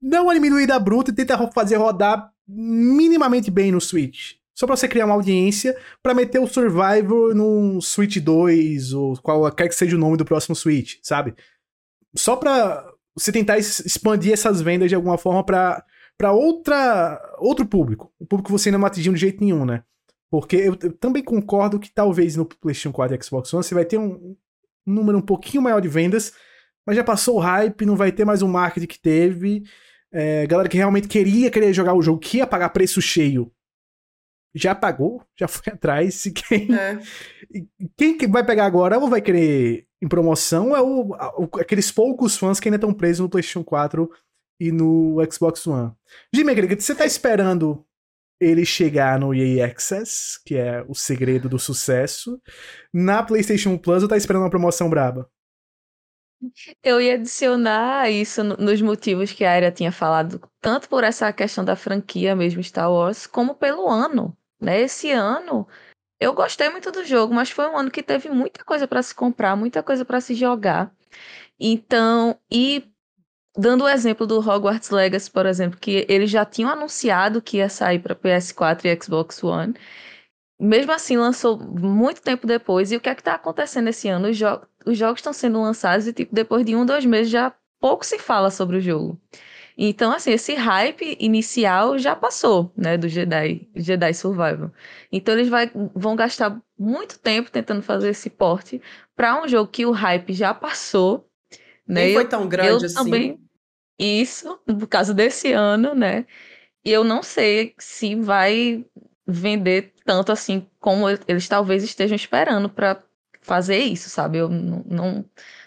Dá 0.00 0.22
uma 0.22 0.34
diminuída 0.34 0.78
bruta 0.78 1.10
e 1.10 1.14
tenta 1.14 1.38
fazer 1.52 1.76
rodar 1.76 2.30
minimamente 2.46 3.50
bem 3.50 3.70
no 3.70 3.80
Switch. 3.80 4.34
Só 4.54 4.66
pra 4.66 4.76
você 4.76 4.86
criar 4.86 5.06
uma 5.06 5.14
audiência 5.14 5.76
pra 6.02 6.12
meter 6.12 6.38
o 6.38 6.46
Survivor 6.46 7.34
num 7.34 7.80
Switch 7.80 8.18
2 8.18 8.92
ou 8.92 9.16
qual 9.18 9.50
quer 9.52 9.68
que 9.68 9.74
seja 9.74 9.96
o 9.96 9.98
nome 9.98 10.16
do 10.16 10.24
próximo 10.24 10.54
Switch, 10.54 10.96
sabe? 11.02 11.34
só 12.14 12.36
pra 12.36 12.86
você 13.14 13.32
tentar 13.32 13.58
expandir 13.58 14.32
essas 14.32 14.60
vendas 14.60 14.88
de 14.88 14.94
alguma 14.94 15.18
forma 15.18 15.44
pra 15.44 15.84
para 16.22 16.32
outra 16.32 17.20
outro 17.38 17.66
público, 17.66 18.12
o 18.16 18.24
público 18.24 18.46
que 18.46 18.52
você 18.52 18.68
ainda 18.68 18.78
não 18.78 18.86
atingiu 18.86 19.12
de 19.12 19.18
jeito 19.18 19.42
nenhum, 19.42 19.64
né? 19.64 19.82
Porque 20.30 20.54
eu, 20.54 20.76
eu 20.80 20.92
também 20.92 21.22
concordo 21.22 21.80
que 21.80 21.92
talvez 21.92 22.36
no 22.36 22.46
PlayStation 22.46 22.92
4 22.92 23.16
e 23.16 23.22
Xbox 23.24 23.52
One 23.52 23.64
você 23.64 23.74
vai 23.74 23.84
ter 23.84 23.98
um, 23.98 24.36
um 24.86 24.94
número 24.94 25.18
um 25.18 25.22
pouquinho 25.22 25.60
maior 25.62 25.80
de 25.80 25.88
vendas, 25.88 26.32
mas 26.86 26.94
já 26.94 27.02
passou 27.02 27.36
o 27.36 27.40
hype, 27.40 27.84
não 27.84 27.96
vai 27.96 28.12
ter 28.12 28.24
mais 28.24 28.40
o 28.40 28.46
marketing 28.48 28.86
que 28.86 29.00
teve. 29.00 29.64
É, 30.12 30.46
galera 30.46 30.68
que 30.68 30.76
realmente 30.76 31.08
queria 31.08 31.50
querer 31.50 31.72
jogar 31.72 31.94
o 31.94 32.02
jogo, 32.02 32.20
que 32.20 32.36
ia 32.38 32.46
pagar 32.46 32.68
preço 32.68 33.02
cheio, 33.02 33.50
já 34.54 34.74
pagou, 34.76 35.22
já 35.36 35.48
foi 35.48 35.72
atrás. 35.74 36.22
Quem, 36.48 36.68
É. 36.72 36.98
quem 37.96 38.16
que 38.16 38.28
vai 38.28 38.44
pegar 38.46 38.66
agora 38.66 38.96
ou 38.98 39.08
vai 39.08 39.20
querer 39.20 39.86
em 40.00 40.06
promoção 40.08 40.76
é 40.76 40.80
o- 40.80 41.14
aqueles 41.60 41.90
poucos 41.90 42.36
fãs 42.36 42.60
que 42.60 42.68
ainda 42.68 42.76
estão 42.76 42.92
presos 42.94 43.20
no 43.20 43.28
PlayStation 43.28 43.64
4 43.64 44.08
e 44.60 44.70
no 44.72 45.16
Xbox 45.30 45.66
One. 45.66 45.92
Jimmy, 46.34 46.54
você 46.76 46.94
tá 46.94 47.04
esperando 47.04 47.84
ele 48.40 48.64
chegar 48.64 49.18
no 49.20 49.32
EA 49.34 49.66
Access, 49.66 50.40
que 50.44 50.56
é 50.56 50.84
o 50.88 50.94
segredo 50.94 51.48
do 51.48 51.58
sucesso, 51.58 52.40
na 52.92 53.22
PlayStation 53.22 53.78
Plus 53.78 54.02
ou 54.02 54.08
tá 54.08 54.16
esperando 54.16 54.42
uma 54.42 54.50
promoção 54.50 54.90
braba? 54.90 55.30
Eu 56.82 57.00
ia 57.00 57.14
adicionar 57.14 58.10
isso 58.10 58.42
no- 58.42 58.56
nos 58.56 58.80
motivos 58.82 59.32
que 59.32 59.44
a 59.44 59.52
Aria 59.52 59.70
tinha 59.72 59.92
falado, 59.92 60.40
tanto 60.60 60.88
por 60.88 61.04
essa 61.04 61.32
questão 61.32 61.64
da 61.64 61.76
franquia 61.76 62.34
mesmo 62.34 62.62
Star 62.62 62.90
Wars, 62.90 63.26
como 63.26 63.54
pelo 63.54 63.88
ano, 63.88 64.36
né? 64.60 64.80
Esse 64.80 65.10
ano 65.10 65.66
eu 66.20 66.34
gostei 66.34 66.70
muito 66.70 66.92
do 66.92 67.04
jogo, 67.04 67.34
mas 67.34 67.50
foi 67.50 67.66
um 67.68 67.76
ano 67.78 67.90
que 67.90 68.02
teve 68.02 68.30
muita 68.30 68.64
coisa 68.64 68.88
para 68.88 69.02
se 69.02 69.14
comprar, 69.14 69.56
muita 69.56 69.82
coisa 69.82 70.04
para 70.04 70.20
se 70.20 70.34
jogar. 70.34 70.94
Então, 71.60 72.38
e 72.52 72.91
dando 73.56 73.84
o 73.84 73.88
exemplo 73.88 74.26
do 74.26 74.38
Hogwarts 74.40 74.90
Legacy, 74.90 75.30
por 75.30 75.46
exemplo, 75.46 75.78
que 75.78 76.06
eles 76.08 76.30
já 76.30 76.44
tinham 76.44 76.70
anunciado 76.70 77.42
que 77.42 77.58
ia 77.58 77.68
sair 77.68 77.98
para 77.98 78.14
PS4 78.14 78.86
e 78.88 78.98
Xbox 79.02 79.42
One. 79.44 79.74
Mesmo 80.60 80.92
assim, 80.92 81.16
lançou 81.16 81.58
muito 81.58 82.22
tempo 82.22 82.46
depois. 82.46 82.92
E 82.92 82.96
o 82.96 83.00
que 83.00 83.08
é 83.08 83.14
que 83.14 83.22
tá 83.22 83.34
acontecendo 83.34 83.88
esse 83.88 84.08
ano? 84.08 84.28
Os, 84.30 84.36
jo- 84.38 84.60
os 84.86 84.96
jogos 84.98 85.20
estão 85.20 85.32
sendo 85.32 85.60
lançados 85.60 86.06
e, 86.06 86.12
tipo, 86.12 86.34
depois 86.34 86.64
de 86.64 86.76
um, 86.76 86.86
dois 86.86 87.04
meses 87.04 87.30
já 87.32 87.52
pouco 87.80 88.06
se 88.06 88.18
fala 88.18 88.50
sobre 88.50 88.76
o 88.76 88.80
jogo. 88.80 89.20
Então, 89.76 90.12
assim, 90.12 90.32
esse 90.32 90.54
hype 90.54 91.16
inicial 91.20 91.98
já 91.98 92.14
passou, 92.14 92.72
né, 92.76 92.96
do 92.98 93.08
Jedi, 93.08 93.68
Jedi 93.74 94.14
Survival. 94.14 94.70
Então, 95.10 95.34
eles 95.34 95.48
vai, 95.48 95.70
vão 95.94 96.14
gastar 96.16 96.60
muito 96.78 97.18
tempo 97.18 97.50
tentando 97.50 97.82
fazer 97.82 98.10
esse 98.10 98.30
porte 98.30 98.80
para 99.16 99.42
um 99.42 99.48
jogo 99.48 99.70
que 99.70 99.86
o 99.86 99.90
hype 99.92 100.32
já 100.32 100.52
passou, 100.54 101.26
né? 101.88 102.08
Nem 102.08 102.08
foi 102.08 102.24
tão 102.28 102.48
grande 102.48 102.84
eu 102.84 102.86
assim. 102.86 102.94
também, 102.94 103.38
isso, 104.04 104.60
no 104.66 104.86
caso 104.86 105.14
desse 105.14 105.52
ano, 105.52 105.94
né? 105.94 106.26
E 106.84 106.90
eu 106.92 107.04
não 107.04 107.22
sei 107.22 107.74
se 107.78 108.14
vai 108.16 108.84
vender 109.26 109.92
tanto 110.04 110.32
assim 110.32 110.66
como 110.80 111.06
eles 111.28 111.48
talvez 111.48 111.84
estejam 111.84 112.16
esperando 112.16 112.68
para 112.68 113.02
fazer 113.40 113.78
isso, 113.78 114.10
sabe? 114.10 114.38
Eu 114.38 114.48
não, 114.48 114.84
não, 114.86 115.24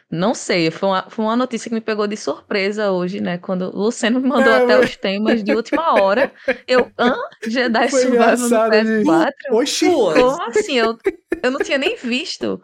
não 0.10 0.34
sei. 0.34 0.71
Foi 0.71 0.89
uma, 0.89 1.10
foi 1.10 1.26
uma 1.26 1.36
notícia 1.36 1.69
que 1.69 1.76
me 1.76 1.82
pegou 1.82 2.08
de 2.08 2.17
surpresa 2.17 2.91
hoje, 2.91 3.21
né? 3.21 3.38
Quando 3.38 3.63
o 3.74 3.78
Luciano 3.84 4.19
me 4.19 4.28
mandou 4.28 4.54
É, 4.54 4.63
até 4.63 4.78
mas- 4.78 4.89
os 4.91 4.98
temas 4.98 5.43
de 5.43 5.54
última 5.54 5.93
hora. 5.93 6.32
Eu, 6.67 6.91
hã? 7.00 7.15
Jedi 7.45 7.89
Foi 7.89 8.02
Survival 8.02 8.28
no 8.38 8.45
engraçado 8.48 8.71
de- 8.71 9.04
PS4? 9.04 9.34
Oxi! 9.56 9.86
Como 9.86 10.41
assim? 10.43 10.74
Eu, 10.74 10.98
eu 11.43 11.52
não 11.52 11.60
tinha 11.62 11.78
nem 11.78 11.95
visto. 11.98 12.62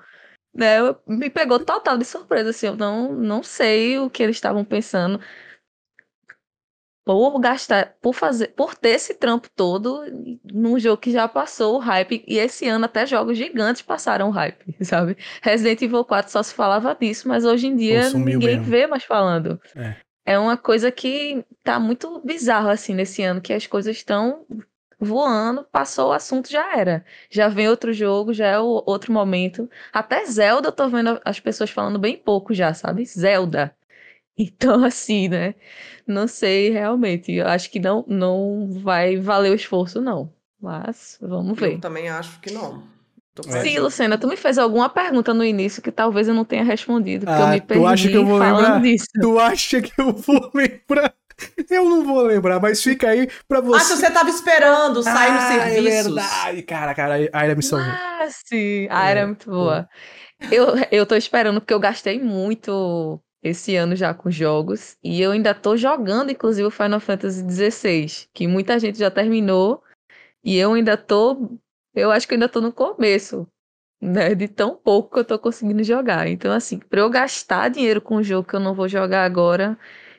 Né? 0.53 0.79
Eu- 0.79 0.97
me 1.07 1.29
pegou 1.29 1.59
total 1.59 1.97
de 1.97 2.05
surpresa, 2.05 2.49
assim. 2.49 2.67
Eu 2.67 2.75
não, 2.75 3.13
não 3.13 3.43
sei 3.43 3.97
o 3.99 4.09
que 4.09 4.23
eles 4.23 4.35
estavam 4.37 4.65
pensando. 4.65 5.19
Por 7.11 7.39
gastar, 7.39 7.95
por 8.01 8.13
fazer, 8.13 8.47
por 8.49 8.75
ter 8.75 8.89
esse 8.89 9.13
trampo 9.13 9.49
todo 9.55 10.03
num 10.43 10.79
jogo 10.79 10.97
que 10.97 11.11
já 11.11 11.27
passou 11.27 11.75
o 11.75 11.79
hype, 11.79 12.23
e 12.27 12.37
esse 12.37 12.67
ano 12.67 12.85
até 12.85 13.05
jogos 13.05 13.37
gigantes 13.37 13.81
passaram 13.81 14.29
o 14.29 14.31
hype, 14.31 14.75
sabe? 14.83 15.17
Resident 15.41 15.81
Evil 15.81 16.05
4 16.05 16.31
só 16.31 16.43
se 16.43 16.53
falava 16.53 16.95
disso, 16.99 17.27
mas 17.27 17.45
hoje 17.45 17.67
em 17.67 17.75
dia 17.75 18.09
ninguém 18.11 18.57
mesmo. 18.57 18.63
vê 18.63 18.87
mais 18.87 19.03
falando. 19.03 19.59
É. 19.75 19.95
É 20.23 20.39
uma 20.39 20.55
coisa 20.55 20.91
que 20.91 21.43
tá 21.63 21.79
muito 21.79 22.21
bizarro 22.23 22.69
assim 22.69 22.93
nesse 22.93 23.23
ano, 23.23 23.41
que 23.41 23.53
as 23.53 23.65
coisas 23.65 23.95
estão 23.95 24.45
voando, 24.99 25.65
passou 25.71 26.09
o 26.09 26.13
assunto, 26.13 26.49
já 26.49 26.77
era. 26.77 27.03
Já 27.29 27.47
vem 27.47 27.67
outro 27.67 27.91
jogo, 27.91 28.33
já 28.33 28.45
é 28.47 28.59
o 28.59 28.83
outro 28.85 29.11
momento. 29.11 29.67
Até 29.91 30.23
Zelda 30.25 30.67
eu 30.67 30.71
tô 30.71 30.87
vendo 30.87 31.19
as 31.25 31.39
pessoas 31.39 31.71
falando 31.71 31.97
bem 31.97 32.15
pouco 32.15 32.53
já, 32.53 32.71
sabe? 32.73 33.03
Zelda. 33.05 33.75
Então, 34.41 34.83
assim, 34.85 35.27
né? 35.27 35.55
Não 36.07 36.27
sei 36.27 36.69
realmente. 36.71 37.31
Eu 37.31 37.47
acho 37.47 37.69
que 37.69 37.79
não, 37.79 38.03
não 38.07 38.69
vai 38.81 39.17
valer 39.17 39.51
o 39.51 39.55
esforço, 39.55 40.01
não. 40.01 40.33
Mas 40.59 41.17
vamos 41.21 41.59
ver. 41.59 41.75
Eu 41.75 41.81
também 41.81 42.09
acho 42.09 42.39
que 42.39 42.51
não. 42.51 42.83
É. 43.47 43.61
Sim, 43.63 43.79
Luciana, 43.79 44.17
tu 44.17 44.27
me 44.27 44.35
fez 44.35 44.57
alguma 44.57 44.89
pergunta 44.89 45.33
no 45.33 45.43
início 45.43 45.81
que 45.81 45.91
talvez 45.91 46.27
eu 46.27 46.33
não 46.33 46.43
tenha 46.45 46.63
respondido, 46.63 47.25
porque 47.25 47.41
eu 47.41 47.45
Ah, 47.45 47.51
me 47.51 47.61
tu 47.61 47.67
perdi 47.67 47.87
acha 47.87 48.09
que 48.09 48.17
eu 48.17 48.25
vou 48.25 48.37
falando 48.37 48.65
lembrar? 48.65 48.81
disso. 48.83 49.05
Tu 49.21 49.39
acha 49.39 49.81
que 49.81 49.91
eu 49.99 50.13
vou 50.13 50.51
lembrar? 50.53 51.13
Eu 51.69 51.85
não 51.85 52.03
vou 52.05 52.21
lembrar, 52.21 52.59
mas 52.59 52.83
fica 52.83 53.09
aí 53.09 53.27
pra 53.47 53.59
Ah, 53.59 53.63
você. 53.63 53.95
se 53.95 53.95
você 54.01 54.11
tava 54.11 54.29
esperando 54.29 55.01
sair 55.01 55.33
nos 55.33 55.43
Ah, 55.43 55.47
serviços. 55.47 55.87
É 55.87 56.03
verdade, 56.03 56.63
cara, 56.63 56.93
cara, 56.93 57.15
a 57.33 57.45
Ira 57.45 57.55
me 57.55 57.63
salvou. 57.63 57.87
Ah, 57.93 58.27
sim. 58.29 58.87
Ah, 58.91 59.09
era 59.09 59.21
É, 59.21 59.25
muito 59.25 59.49
boa. 59.49 59.89
Eu, 60.51 60.67
eu 60.91 61.05
tô 61.05 61.15
esperando 61.15 61.61
porque 61.61 61.73
eu 61.73 61.79
gastei 61.79 62.19
muito 62.21 63.19
esse 63.43 63.75
ano 63.75 63.95
já 63.95 64.13
com 64.13 64.29
jogos. 64.29 64.97
E 65.03 65.21
eu 65.21 65.31
ainda 65.31 65.53
tô 65.53 65.75
jogando, 65.75 66.31
inclusive, 66.31 66.67
o 66.67 66.71
Final 66.71 66.99
Fantasy 66.99 67.43
XVI, 67.49 68.27
que 68.33 68.47
muita 68.47 68.79
gente 68.79 68.97
já 68.99 69.09
terminou. 69.11 69.83
E 70.43 70.57
eu 70.57 70.73
ainda 70.73 70.97
tô. 70.97 71.59
Eu 71.95 72.11
acho 72.11 72.27
que 72.27 72.35
ainda 72.35 72.49
tô 72.49 72.61
no 72.61 72.71
começo, 72.71 73.47
né? 74.01 74.35
De 74.35 74.47
tão 74.47 74.75
pouco 74.75 75.13
que 75.13 75.19
eu 75.19 75.25
tô 75.25 75.39
conseguindo 75.39 75.83
jogar. 75.83 76.27
Então, 76.27 76.51
assim, 76.53 76.79
pra 76.79 77.01
eu 77.01 77.09
gastar 77.09 77.69
dinheiro 77.69 78.01
com 78.01 78.17
um 78.17 78.23
jogo 78.23 78.47
que 78.47 78.55
eu 78.55 78.59
não 78.59 78.73
vou 78.75 78.87
jogar 78.87 79.25
agora, 79.25 79.77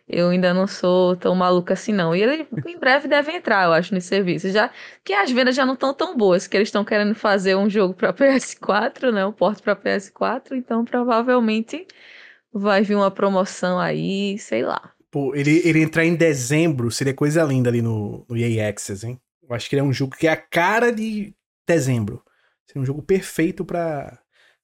eu 0.09 0.29
ainda 0.29 0.53
não 0.53 0.67
sou 0.67 1.17
tão 1.17 1.35
maluca 1.35 1.75
assim, 1.75 1.93
não. 1.93 2.15
E 2.15 2.23
ele 2.23 2.47
em 2.67 2.79
breve 2.79 3.09
deve 3.09 3.33
entrar, 3.33 3.65
eu 3.67 3.73
acho, 3.73 3.95
nos 3.95 4.05
serviços. 4.05 4.53
Já 4.53 4.71
que 5.05 5.13
as 5.13 5.31
vendas 5.31 5.55
já 5.55 5.65
não 5.65 5.75
estão 5.75 5.95
tão 5.95 6.17
boas, 6.17 6.47
que 6.47 6.57
eles 6.57 6.69
estão 6.69 6.85
querendo 6.85 7.15
fazer 7.15 7.57
um 7.57 7.69
jogo 7.71 7.95
para 7.95 8.13
PS4, 8.15 9.13
né? 9.13 9.25
Um 9.25 9.33
porte 9.33 9.63
para 9.63 9.77
PS4, 9.77 10.53
então 10.57 10.85
provavelmente 10.85 11.87
vai 12.53 12.83
vir 12.83 12.95
uma 12.97 13.11
promoção 13.11 13.79
aí, 13.79 14.39
sei 14.39 14.63
lá. 14.63 14.93
Pô, 15.11 15.35
ele, 15.35 15.61
ele 15.67 15.83
entrar 15.83 16.05
em 16.05 16.15
dezembro 16.15 16.91
seria 16.91 17.13
coisa 17.15 17.43
linda 17.43 17.69
ali 17.69 17.83
no, 17.83 18.25
no 18.29 18.37
EA 18.37 18.69
Access, 18.69 19.07
hein? 19.07 19.21
Eu 19.43 19.55
acho 19.55 19.69
que 19.69 19.75
ele 19.77 19.81
é 19.81 19.85
um 19.85 19.93
jogo 19.93 20.17
que 20.17 20.27
é 20.27 20.31
a 20.31 20.37
cara 20.37 20.91
de 20.91 21.35
dezembro. 21.69 22.23
Seria 22.67 22.83
um 22.83 22.87
jogo 22.87 23.03
perfeito 23.03 23.65
pra 23.65 24.19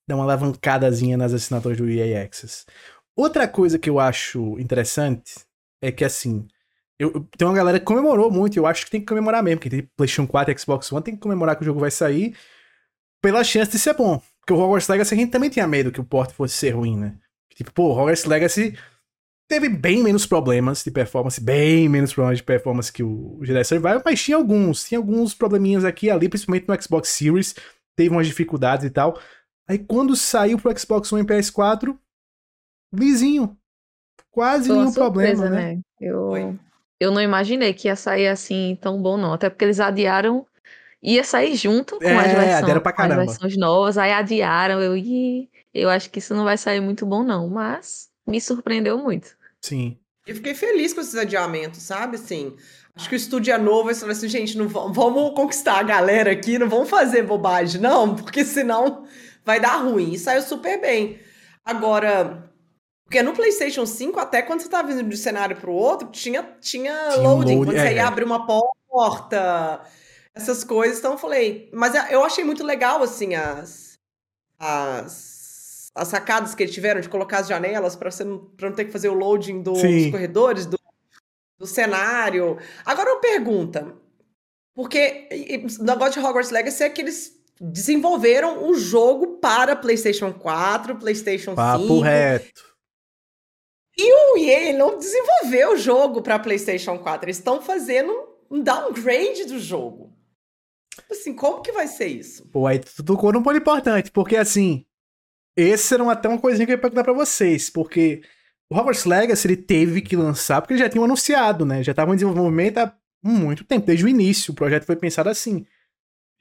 dar 0.07 0.15
uma 0.17 0.25
alavancadazinha 0.25 1.17
nas 1.19 1.35
assinaturas 1.35 1.77
do 1.77 1.89
EA 1.89 2.23
Access. 2.25 2.65
Outra 3.15 3.47
coisa 3.47 3.79
que 3.79 3.91
eu 3.91 3.99
acho 4.01 4.59
interessante 4.59 5.35
é 5.83 5.93
que, 5.93 6.05
assim, 6.05 6.47
eu, 6.99 7.13
eu- 7.13 7.29
tem 7.37 7.47
uma 7.47 7.55
galera 7.55 7.79
que 7.79 7.85
comemorou 7.85 8.31
muito, 8.31 8.57
eu 8.57 8.67
acho 8.67 8.85
que 8.87 8.91
tem 8.91 9.01
que 9.01 9.07
comemorar 9.07 9.43
mesmo, 9.43 9.59
porque 9.61 9.71
tem 9.71 9.89
PlayStation 9.97 10.27
4 10.27 10.55
e 10.55 10.59
Xbox 10.59 10.91
One, 10.91 11.03
tem 11.05 11.15
que 11.15 11.21
comemorar 11.21 11.57
que 11.57 11.63
o 11.63 11.65
jogo 11.65 11.81
vai 11.81 11.91
sair 11.91 12.35
pela 13.23 13.45
chance 13.45 13.71
de 13.71 13.79
ser 13.79 13.95
bom. 13.95 14.21
Porque 14.41 14.53
o 14.53 14.57
Hogwarts 14.57 14.89
Legacy 14.89 15.15
a 15.15 15.17
gente 15.19 15.31
também 15.31 15.51
tinha 15.51 15.67
medo 15.67 15.93
que 15.93 16.01
o 16.01 16.05
porte 16.05 16.33
fosse 16.35 16.55
ser 16.55 16.71
ruim, 16.71 16.97
né? 16.97 17.17
Tipo, 17.59 17.73
pô, 17.73 17.89
o 17.89 17.91
Hogwarts 17.91 18.25
Legacy 18.25 18.79
teve 19.49 19.69
bem 19.69 20.01
menos 20.01 20.25
problemas 20.27 20.85
de 20.85 20.93
performance, 20.93 21.41
bem 21.41 21.89
menos 21.89 22.13
problemas 22.13 22.39
de 22.39 22.45
performance 22.45 22.93
que 22.93 23.03
o 23.03 23.41
Jedi 23.43 23.65
Survival, 23.65 24.01
mas 24.05 24.23
tinha 24.23 24.37
alguns, 24.37 24.85
tinha 24.85 24.99
alguns 24.99 25.35
probleminhas 25.35 25.85
aqui 25.85 26.07
e 26.07 26.11
ali, 26.11 26.29
principalmente 26.29 26.69
no 26.69 26.81
Xbox 26.81 27.09
Series, 27.09 27.57
teve 27.97 28.11
umas 28.11 28.29
dificuldades 28.29 28.85
e 28.87 28.91
tal. 28.91 29.19
Aí 29.69 29.77
quando 29.77 30.15
saiu 30.15 30.57
pro 30.57 30.79
Xbox 30.79 31.13
One 31.13 31.25
e 31.25 31.27
PS4, 31.27 31.99
lisinho. 32.95 33.57
Quase 34.31 34.71
nenhum 34.71 34.93
problema, 34.93 35.37
surpresa, 35.37 35.51
né? 35.51 35.81
Eu, 36.01 36.29
Foi. 36.29 36.59
eu 37.01 37.11
não 37.11 37.21
imaginei 37.21 37.75
que 37.75 37.89
ia 37.89 37.97
sair 37.97 38.29
assim 38.29 38.79
tão 38.81 39.03
bom, 39.03 39.17
não. 39.17 39.33
Até 39.33 39.51
porque 39.51 39.65
eles 39.65 39.81
adiaram. 39.81 40.47
Ia 41.03 41.25
sair 41.25 41.57
junto 41.57 41.99
com 41.99 42.05
É, 42.05 42.17
as, 42.17 42.33
versões, 42.33 42.55
adiaram 42.55 42.81
pra 42.81 42.93
com 42.93 43.03
as 43.03 43.15
versões 43.15 43.57
novas, 43.57 43.99
aí 43.99 44.13
adiaram. 44.13 44.81
Eu, 44.81 44.97
Ih, 44.97 45.49
eu 45.73 45.89
acho 45.91 46.11
que 46.11 46.19
isso 46.19 46.35
não 46.35 46.45
vai 46.45 46.57
sair 46.57 46.81
muito 46.81 47.07
bom, 47.07 47.23
não. 47.23 47.49
Mas 47.49 48.09
me 48.27 48.41
surpreendeu 48.41 48.99
muito. 48.99 49.37
Sim. 49.63 49.99
E 50.27 50.35
fiquei 50.35 50.55
feliz 50.55 50.93
com 50.93 51.01
esses 51.01 51.15
adiamentos, 51.15 51.83
sabe? 51.83 52.17
Assim, 52.17 52.55
acho 52.95 53.09
que 53.09 53.15
o 53.15 53.17
estúdio 53.17 53.55
é 53.55 53.59
novo, 53.59 53.89
eles 53.89 53.99
falaram 53.99 54.19
assim, 54.19 54.29
gente, 54.29 54.59
não 54.59 54.69
vamos, 54.69 55.35
conquistar 55.35 55.79
a 55.79 55.83
galera 55.83 56.31
aqui, 56.31 56.59
não 56.59 56.69
vamos 56.69 56.91
fazer 56.91 57.23
bobagem, 57.23 57.81
não, 57.81 58.15
porque 58.17 58.45
senão 58.45 59.07
vai 59.45 59.59
dar 59.59 59.77
ruim. 59.77 60.13
E 60.13 60.19
saiu 60.19 60.43
super 60.43 60.81
bem. 60.81 61.19
Agora, 61.65 62.53
porque 63.05 63.23
no 63.23 63.33
PlayStation 63.33 63.87
5, 63.87 64.21
até 64.21 64.43
quando 64.43 64.61
você 64.61 64.69
tava 64.69 64.89
vindo 64.89 65.03
de 65.03 65.15
um 65.15 65.19
cenário 65.19 65.57
pro 65.57 65.73
outro, 65.73 66.09
tinha, 66.11 66.43
tinha, 66.61 66.93
Tinha 67.11 67.23
loading, 67.23 67.55
load, 67.57 67.67
quando 67.67 67.77
é, 67.79 67.89
você 67.89 67.95
ia 67.95 68.03
é. 68.03 68.05
abrir 68.05 68.25
uma 68.25 68.47
porta, 68.47 69.81
essas 70.35 70.63
coisas. 70.63 70.99
Então 70.99 71.13
eu 71.13 71.19
falei, 71.19 71.71
mas 71.73 71.95
eu 72.11 72.23
achei 72.23 72.45
muito 72.45 72.63
legal, 72.63 73.03
assim, 73.03 73.35
as. 73.35 73.99
as 74.59 75.28
as 75.99 76.09
sacadas 76.09 76.55
que 76.55 76.63
eles 76.63 76.75
tiveram 76.75 77.01
de 77.01 77.09
colocar 77.09 77.39
as 77.39 77.49
janelas 77.49 77.95
para 77.97 78.11
não, 78.25 78.39
pra 78.39 78.69
não 78.71 78.77
ter 78.77 78.85
que 78.87 78.93
fazer 78.93 79.09
o 79.09 79.15
loading 79.15 79.63
dos 79.63 79.79
Sim. 79.81 80.11
corredores, 80.11 80.67
do, 80.67 80.79
do 81.59 81.67
cenário. 81.67 82.59
Agora 82.85 83.13
uma 83.13 83.21
pergunta. 83.21 83.95
Porque 84.75 85.27
e- 85.31 85.55
e 85.57 85.67
o 85.81 85.85
negócio 85.85 86.21
de 86.21 86.27
Hogwarts 86.27 86.51
Legacy 86.51 86.85
é 86.85 86.91
que 86.91 87.01
eles 87.01 87.33
desenvolveram 87.61 88.65
um 88.69 88.75
jogo 88.75 89.39
para 89.39 89.75
PlayStation 89.75 90.33
4, 90.33 90.97
PlayStation 90.97 91.55
Papo 91.55 91.83
5. 91.83 92.01
reto. 92.01 92.69
O 94.01 94.39
EA 94.39 94.73
não 94.79 94.97
desenvolveu 94.97 95.73
o 95.73 95.77
jogo 95.77 96.23
para 96.23 96.39
PlayStation 96.39 96.97
4. 96.99 97.27
Eles 97.27 97.39
estão 97.39 97.61
fazendo 97.61 98.13
um 98.49 98.63
downgrade 98.63 99.45
do 99.47 99.59
jogo. 99.59 100.17
Assim, 101.11 101.35
como 101.35 101.63
que 101.63 101.73
vai 101.73 101.89
ser 101.89 102.07
isso? 102.07 102.47
Pô, 102.49 102.67
aí 102.67 102.79
tu 102.79 103.03
tocou 103.05 103.33
num 103.33 103.43
ponto 103.43 103.57
importante, 103.59 104.11
porque 104.13 104.37
assim, 104.37 104.85
esse 105.59 105.93
era 105.93 106.11
até 106.13 106.29
uma 106.29 106.39
coisinha 106.39 106.65
que 106.65 106.73
eu 106.73 106.77
ia 106.77 106.81
perguntar 106.81 107.03
pra 107.03 107.13
vocês, 107.13 107.69
porque 107.69 108.23
o 108.71 108.77
Hogwarts 108.77 109.05
Legacy 109.05 109.49
ele 109.49 109.57
teve 109.57 110.01
que 110.01 110.15
lançar, 110.15 110.61
porque 110.61 110.75
eles 110.75 110.83
já 110.83 110.89
tinham 110.89 111.05
anunciado, 111.05 111.67
né? 111.67 111.83
Já 111.83 111.91
estavam 111.91 112.15
em 112.15 112.17
desenvolvimento 112.17 112.79
há 112.79 112.97
muito 113.23 113.65
tempo, 113.65 113.87
desde 113.87 114.05
o 114.05 114.09
início. 114.09 114.53
O 114.53 114.55
projeto 114.55 114.85
foi 114.85 114.95
pensado 114.95 115.29
assim. 115.29 115.67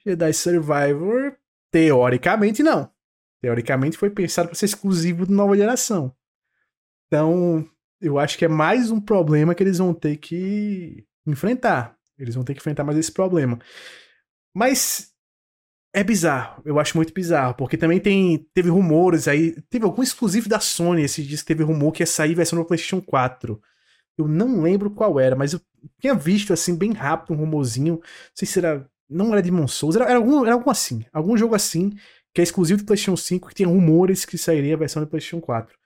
Jedi 0.06 0.32
Survivor, 0.32 1.36
teoricamente, 1.72 2.62
não. 2.62 2.88
Teoricamente 3.42 3.98
foi 3.98 4.10
pensado 4.10 4.48
para 4.48 4.54
ser 4.56 4.66
exclusivo 4.66 5.26
de 5.26 5.32
nova 5.32 5.56
geração. 5.56 6.14
Então, 7.06 7.68
eu 8.00 8.18
acho 8.20 8.38
que 8.38 8.44
é 8.44 8.48
mais 8.48 8.90
um 8.92 9.00
problema 9.00 9.52
que 9.54 9.62
eles 9.64 9.78
vão 9.78 9.92
ter 9.92 10.16
que 10.18 11.04
enfrentar. 11.26 11.96
Eles 12.16 12.36
vão 12.36 12.44
ter 12.44 12.54
que 12.54 12.60
enfrentar 12.60 12.84
mais 12.84 12.96
esse 12.96 13.10
problema. 13.10 13.58
Mas 14.54 15.12
é 15.92 16.04
bizarro, 16.04 16.62
eu 16.64 16.78
acho 16.78 16.96
muito 16.96 17.12
bizarro, 17.14 17.54
porque 17.54 17.76
também 17.76 17.98
tem 17.98 18.46
teve 18.54 18.68
rumores 18.68 19.26
aí, 19.26 19.60
teve 19.70 19.84
algum 19.84 20.02
exclusivo 20.02 20.48
da 20.48 20.60
Sony 20.60 21.02
esses 21.02 21.26
dias 21.26 21.40
que 21.40 21.46
teve 21.48 21.62
rumor 21.62 21.92
que 21.92 22.02
ia 22.02 22.06
sair 22.06 22.34
versão 22.34 22.58
no 22.58 22.64
PlayStation 22.64 23.00
4. 23.00 23.60
Eu 24.16 24.28
não 24.28 24.60
lembro 24.60 24.90
qual 24.90 25.18
era, 25.18 25.34
mas 25.36 25.52
eu 25.52 25.60
tinha 26.00 26.14
visto 26.14 26.52
assim 26.52 26.76
bem 26.76 26.92
rápido 26.92 27.32
um 27.34 27.36
rumorzinho, 27.36 27.94
não 27.94 28.02
sei 28.34 28.46
se 28.46 28.58
era, 28.58 28.88
não 29.08 29.32
era 29.32 29.42
Demon 29.42 29.66
Souls, 29.68 29.96
era, 29.96 30.04
era 30.06 30.16
algum 30.16 30.44
era 30.44 30.54
algum 30.54 30.70
assim, 30.70 31.04
algum 31.12 31.36
jogo 31.36 31.54
assim 31.54 31.92
que 32.34 32.40
é 32.40 32.44
exclusivo 32.44 32.80
do 32.80 32.86
PlayStation 32.86 33.16
5 33.16 33.48
que 33.48 33.54
tinha 33.54 33.68
rumores 33.68 34.24
que 34.24 34.36
sairia 34.38 34.74
a 34.74 34.78
versão 34.78 35.02
do 35.02 35.08
PlayStation 35.08 35.40
4. 35.40 35.76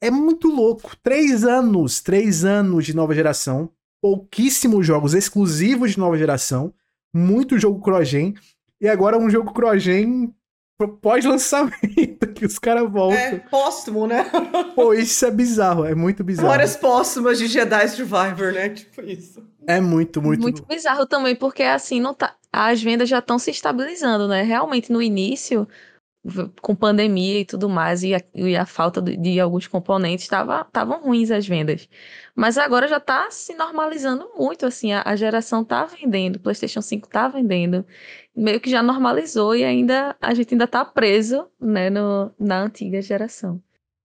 é 0.00 0.10
muito 0.10 0.48
louco. 0.48 0.96
Três 1.02 1.44
anos, 1.44 2.00
três 2.00 2.44
anos 2.44 2.86
de 2.86 2.94
nova 2.94 3.14
geração, 3.14 3.70
pouquíssimos 4.00 4.86
jogos 4.86 5.14
exclusivos 5.14 5.92
de 5.92 5.98
nova 5.98 6.16
geração, 6.16 6.72
muito 7.12 7.58
jogo 7.58 7.82
cross-gen, 7.82 8.34
e 8.80 8.88
agora 8.88 9.18
um 9.18 9.28
jogo 9.28 9.52
cross-gen 9.52 10.34
pós-lançamento, 10.88 12.26
que 12.34 12.46
os 12.46 12.58
caras 12.58 12.90
voltam. 12.90 13.18
É, 13.18 13.38
póstumo, 13.38 14.06
né? 14.06 14.24
Pô, 14.74 14.94
isso 14.94 15.26
é 15.26 15.30
bizarro, 15.30 15.84
é 15.84 15.94
muito 15.94 16.24
bizarro. 16.24 16.48
Várias 16.48 16.76
póstumas 16.76 17.38
de 17.38 17.46
Jedi 17.46 17.88
Survivor, 17.88 18.52
né? 18.52 18.70
Tipo 18.70 19.02
isso. 19.02 19.44
É 19.66 19.80
muito, 19.80 20.22
muito. 20.22 20.40
Muito 20.40 20.64
bizarro 20.64 21.06
também, 21.06 21.36
porque 21.36 21.62
assim, 21.62 22.00
não 22.00 22.14
tá. 22.14 22.34
As 22.52 22.82
vendas 22.82 23.08
já 23.08 23.18
estão 23.18 23.38
se 23.38 23.50
estabilizando, 23.50 24.26
né? 24.26 24.42
Realmente, 24.42 24.90
no 24.90 25.00
início, 25.00 25.68
com 26.60 26.74
pandemia 26.74 27.40
e 27.40 27.44
tudo 27.44 27.68
mais, 27.68 28.02
e 28.02 28.14
a, 28.14 28.20
e 28.34 28.54
a 28.54 28.66
falta 28.66 29.00
de, 29.00 29.16
de, 29.16 29.40
alguns 29.40 29.66
componentes, 29.66 30.24
estavam 30.24 31.00
ruins 31.00 31.30
as 31.30 31.46
vendas. 31.46 31.88
Mas 32.34 32.58
agora 32.58 32.86
já 32.86 32.98
está 32.98 33.30
se 33.30 33.54
normalizando 33.54 34.28
muito, 34.36 34.66
assim, 34.66 34.92
a, 34.92 35.02
a, 35.06 35.16
geração 35.16 35.62
está 35.62 35.84
vendendo, 35.86 36.36
o 36.36 36.40
PlayStation 36.40 36.82
5 36.82 37.06
está 37.06 37.28
vendendo, 37.28 37.86
meio 38.40 38.60
que 38.60 38.70
já 38.70 38.82
normalizou 38.82 39.54
e 39.54 39.62
ainda 39.64 40.16
a 40.20 40.32
gente 40.34 40.54
ainda 40.54 40.64
está 40.64 40.84
preso, 40.84 41.46
né, 41.60 41.90
no, 41.90 42.32
na 42.38 42.62
antiga 42.62 43.00
geração. 43.02 43.62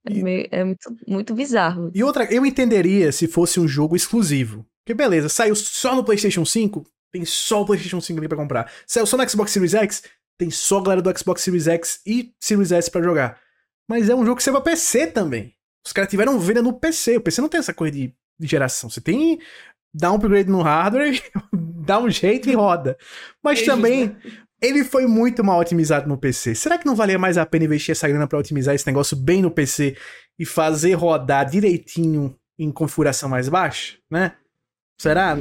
É, 0.08 0.14
e... 0.14 0.24
meio, 0.24 0.48
é 0.52 0.64
muito, 0.64 0.98
muito 1.08 1.34
bizarro. 1.34 1.92
E 1.96 2.04
outra, 2.04 2.26
eu 2.26 2.46
entenderia 2.46 3.12
se 3.12 3.28
fosse 3.28 3.60
um 3.60 3.68
jogo 3.68 3.96
exclusivo. 3.96 4.66
Porque 4.84 4.94
beleza, 4.94 5.30
saiu 5.30 5.56
só 5.56 5.96
no 5.96 6.04
PlayStation 6.04 6.46
5, 6.46 6.86
tem 7.12 7.26
só 7.26 7.62
o 7.62 7.66
PlayStation 7.66 8.02
5 8.02 8.20
ali 8.20 8.28
pra 8.28 8.38
comprar. 8.38 8.72
Saiu 8.86 9.06
só 9.06 9.18
no 9.18 9.28
Xbox 9.28 9.52
Series 9.52 9.74
X, 9.74 10.04
tem 10.38 10.52
só 10.52 10.80
a 10.80 10.84
galera 10.84 11.02
do 11.02 11.18
Xbox 11.18 11.42
Series 11.42 11.68
X 11.68 12.02
e 12.06 12.34
Series 12.40 12.72
S 12.72 12.92
para 12.92 13.02
jogar. 13.02 13.40
Mas 13.90 14.10
é 14.10 14.16
um 14.16 14.26
jogo 14.26 14.38
que 14.38 14.44
serve 14.44 14.60
pra 14.62 14.72
PC 14.72 15.08
também. 15.08 15.54
Os 15.86 15.94
caras 15.94 16.10
tiveram 16.10 16.40
venda 16.40 16.62
no 16.62 16.74
PC. 16.74 17.18
O 17.18 17.22
PC 17.22 17.42
não 17.42 17.50
tem 17.50 17.60
essa 17.60 17.74
coisa 17.74 17.96
de, 17.96 18.14
de 18.40 18.48
geração. 18.48 18.90
Você 18.90 19.00
tem. 19.00 19.40
Dá 19.98 20.12
um 20.12 20.16
upgrade 20.16 20.50
no 20.50 20.62
hardware, 20.62 21.22
dá 21.54 22.00
um 22.00 22.10
jeito 22.10 22.50
e 22.50 22.54
roda. 22.54 22.98
Mas 23.42 23.62
também, 23.62 24.08
né? 24.08 24.16
ele 24.62 24.84
foi 24.84 25.08
muito 25.08 25.44
mal 25.44 25.60
otimizado 25.60 26.08
no 26.08 26.18
PC. 26.18 26.54
Será 26.54 26.78
que 26.78 26.86
não 26.86 26.96
valia 26.96 27.18
mais 27.18 27.38
a 27.38 27.46
pena 27.46 27.64
investir 27.64 27.94
essa 27.94 28.08
grana 28.08 28.28
pra 28.28 28.40
otimizar 28.40 28.76
esse 28.76 28.86
negócio 28.86 29.16
bem 29.16 29.42
no 29.42 29.50
PC 29.50 29.96
e 30.38 30.46
fazer 30.46 30.96
rodar 30.96 31.50
direitinho 31.50 32.36
em 32.60 32.72
configuração 32.72 33.30
mais 33.30 33.48
baixa, 33.48 33.98
né? 34.12 34.34
Será? 34.98 35.38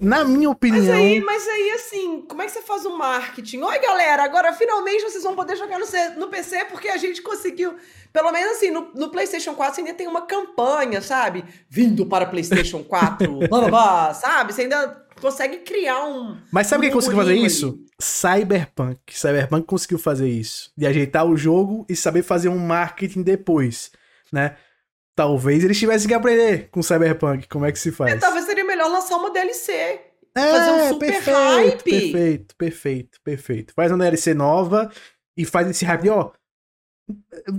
Na 0.00 0.24
minha 0.24 0.50
opinião. 0.50 0.84
Mas 0.84 0.90
aí, 0.90 1.20
mas 1.20 1.48
aí, 1.48 1.70
assim, 1.72 2.22
como 2.28 2.42
é 2.42 2.46
que 2.46 2.52
você 2.52 2.62
faz 2.62 2.84
o 2.84 2.96
marketing? 2.96 3.60
Oi, 3.60 3.78
galera, 3.80 4.22
agora 4.22 4.52
finalmente 4.52 5.02
vocês 5.02 5.24
vão 5.24 5.34
poder 5.34 5.56
jogar 5.56 5.80
no, 5.80 5.86
C, 5.86 6.10
no 6.10 6.28
PC 6.28 6.66
porque 6.66 6.88
a 6.88 6.96
gente 6.96 7.20
conseguiu. 7.20 7.74
Pelo 8.12 8.30
menos 8.30 8.52
assim, 8.52 8.70
no, 8.70 8.92
no, 8.94 9.10
PlayStation 9.10 9.54
4 9.54 9.74
você 9.74 9.80
ainda 9.80 9.94
tem 9.94 10.06
uma 10.06 10.22
campanha, 10.22 11.02
sabe? 11.02 11.44
Vindo 11.68 12.06
para 12.06 12.24
PlayStation 12.26 12.84
4, 12.84 13.40
blá 13.48 13.60
blá 13.60 13.68
blá, 13.68 14.14
sabe? 14.14 14.52
Você 14.52 14.62
ainda 14.62 15.04
consegue 15.20 15.58
criar 15.58 16.04
um. 16.06 16.36
Mas 16.52 16.68
sabe 16.68 16.82
um 16.82 16.84
quem 16.84 16.92
conseguiu 16.92 17.18
fazer 17.18 17.34
isso? 17.34 17.80
Cyberpunk. 18.00 19.00
Cyberpunk 19.10 19.66
conseguiu 19.66 19.98
fazer 19.98 20.28
isso. 20.28 20.70
De 20.76 20.86
ajeitar 20.86 21.26
o 21.26 21.36
jogo 21.36 21.84
e 21.88 21.96
saber 21.96 22.22
fazer 22.22 22.48
um 22.48 22.58
marketing 22.58 23.22
depois, 23.22 23.90
né? 24.32 24.54
Talvez 25.18 25.64
eles 25.64 25.76
tivessem 25.76 26.06
que 26.06 26.14
aprender 26.14 26.68
com 26.70 26.80
Cyberpunk 26.80 27.48
como 27.48 27.64
é 27.64 27.72
que 27.72 27.78
se 27.80 27.90
faz. 27.90 28.12
É, 28.12 28.16
talvez 28.18 28.47
melhor 28.78 28.90
lançar 28.90 29.16
uma 29.16 29.32
DLC. 29.32 29.72
É, 29.72 30.52
fazer 30.52 30.70
um 30.70 30.88
super 30.88 31.10
perfeito, 31.10 31.36
hype. 31.36 31.82
Perfeito, 31.82 32.56
perfeito, 32.56 33.20
perfeito. 33.22 33.74
Faz 33.74 33.90
uma 33.90 33.98
DLC 33.98 34.34
nova 34.34 34.90
e 35.36 35.44
faz 35.44 35.68
esse 35.68 35.84
hype. 35.84 36.08
Ó, 36.10 36.30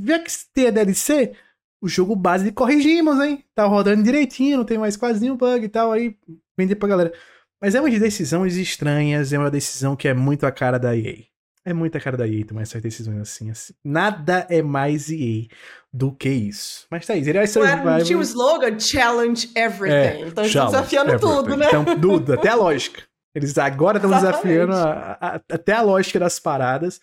já 0.06 0.20
que 0.20 0.32
tem 0.54 0.68
a 0.68 0.72
DLC, 0.72 1.34
o 1.82 1.90
jogo 1.90 2.16
base 2.16 2.46
de 2.46 2.52
corrigimos, 2.52 3.20
hein? 3.22 3.44
Tá 3.54 3.66
rodando 3.66 4.04
direitinho, 4.04 4.58
não 4.58 4.66
tem 4.66 4.78
mais 4.78 4.96
quase 4.96 5.20
nenhum 5.20 5.36
bug 5.36 5.66
e 5.66 5.70
tal. 5.70 5.92
Aí 5.92 6.18
vender 6.58 6.76
pra 6.76 6.88
galera. 6.88 7.14
Mas 7.62 7.76
é 7.76 7.82
uma 7.82 7.90
de 7.90 8.00
decisões 8.00 8.56
estranhas, 8.56 9.34
é 9.34 9.38
uma 9.38 9.52
decisão 9.52 9.96
que 9.96 10.08
é 10.08 10.14
muito 10.14 10.46
a 10.46 10.52
cara 10.52 10.80
da 10.80 10.96
EA. 10.96 11.26
É 11.70 11.74
muita 11.74 12.00
cara 12.00 12.18
da 12.18 12.28
EA 12.28 12.44
tomar 12.44 12.64
essas 12.64 12.82
decisões 12.82 13.20
assim, 13.20 13.52
assim. 13.52 13.74
Nada 13.84 14.48
é 14.50 14.60
mais 14.60 15.12
EA 15.12 15.46
do 15.94 16.12
que 16.12 16.30
isso. 16.30 16.88
Mas 16.90 17.06
tá 17.06 17.14
aí, 17.14 17.20
ele 17.20 17.34
vai 17.34 17.46
ser 17.46 17.60
Ué, 17.60 18.04
tinha 18.04 18.18
o 18.18 18.22
slogan 18.24 18.80
Challenge 18.80 19.52
Everything. 19.56 19.96
É, 19.96 20.28
então 20.28 20.44
eles 20.44 20.56
estão 20.56 20.66
desafiando 20.66 21.12
everything. 21.12 21.36
tudo, 21.36 21.58
né? 21.58 21.68
Então, 21.68 21.86
tudo, 22.00 22.34
até 22.34 22.50
a 22.50 22.56
lógica. 22.56 23.04
Eles 23.36 23.56
agora 23.60 24.00
estão 24.00 24.10
desafiando 24.10 24.74
a, 24.74 25.18
a, 25.22 25.36
até 25.36 25.74
a 25.74 25.84
lógica 25.84 26.20
das 26.20 26.40
paradas. 26.40 27.00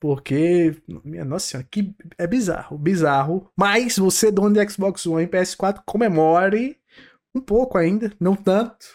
Porque, 0.00 0.76
minha 1.04 1.24
nossa 1.24 1.46
senhora, 1.46 1.68
que 1.70 1.94
é 2.16 2.26
bizarro, 2.26 2.78
bizarro. 2.78 3.50
Mas 3.54 3.98
você, 3.98 4.30
dono 4.30 4.54
de 4.54 4.70
Xbox 4.70 5.04
One 5.04 5.24
e 5.24 5.28
PS4, 5.28 5.82
comemore 5.84 6.78
um 7.34 7.40
pouco 7.40 7.76
ainda, 7.76 8.10
não 8.18 8.34
tanto, 8.34 8.86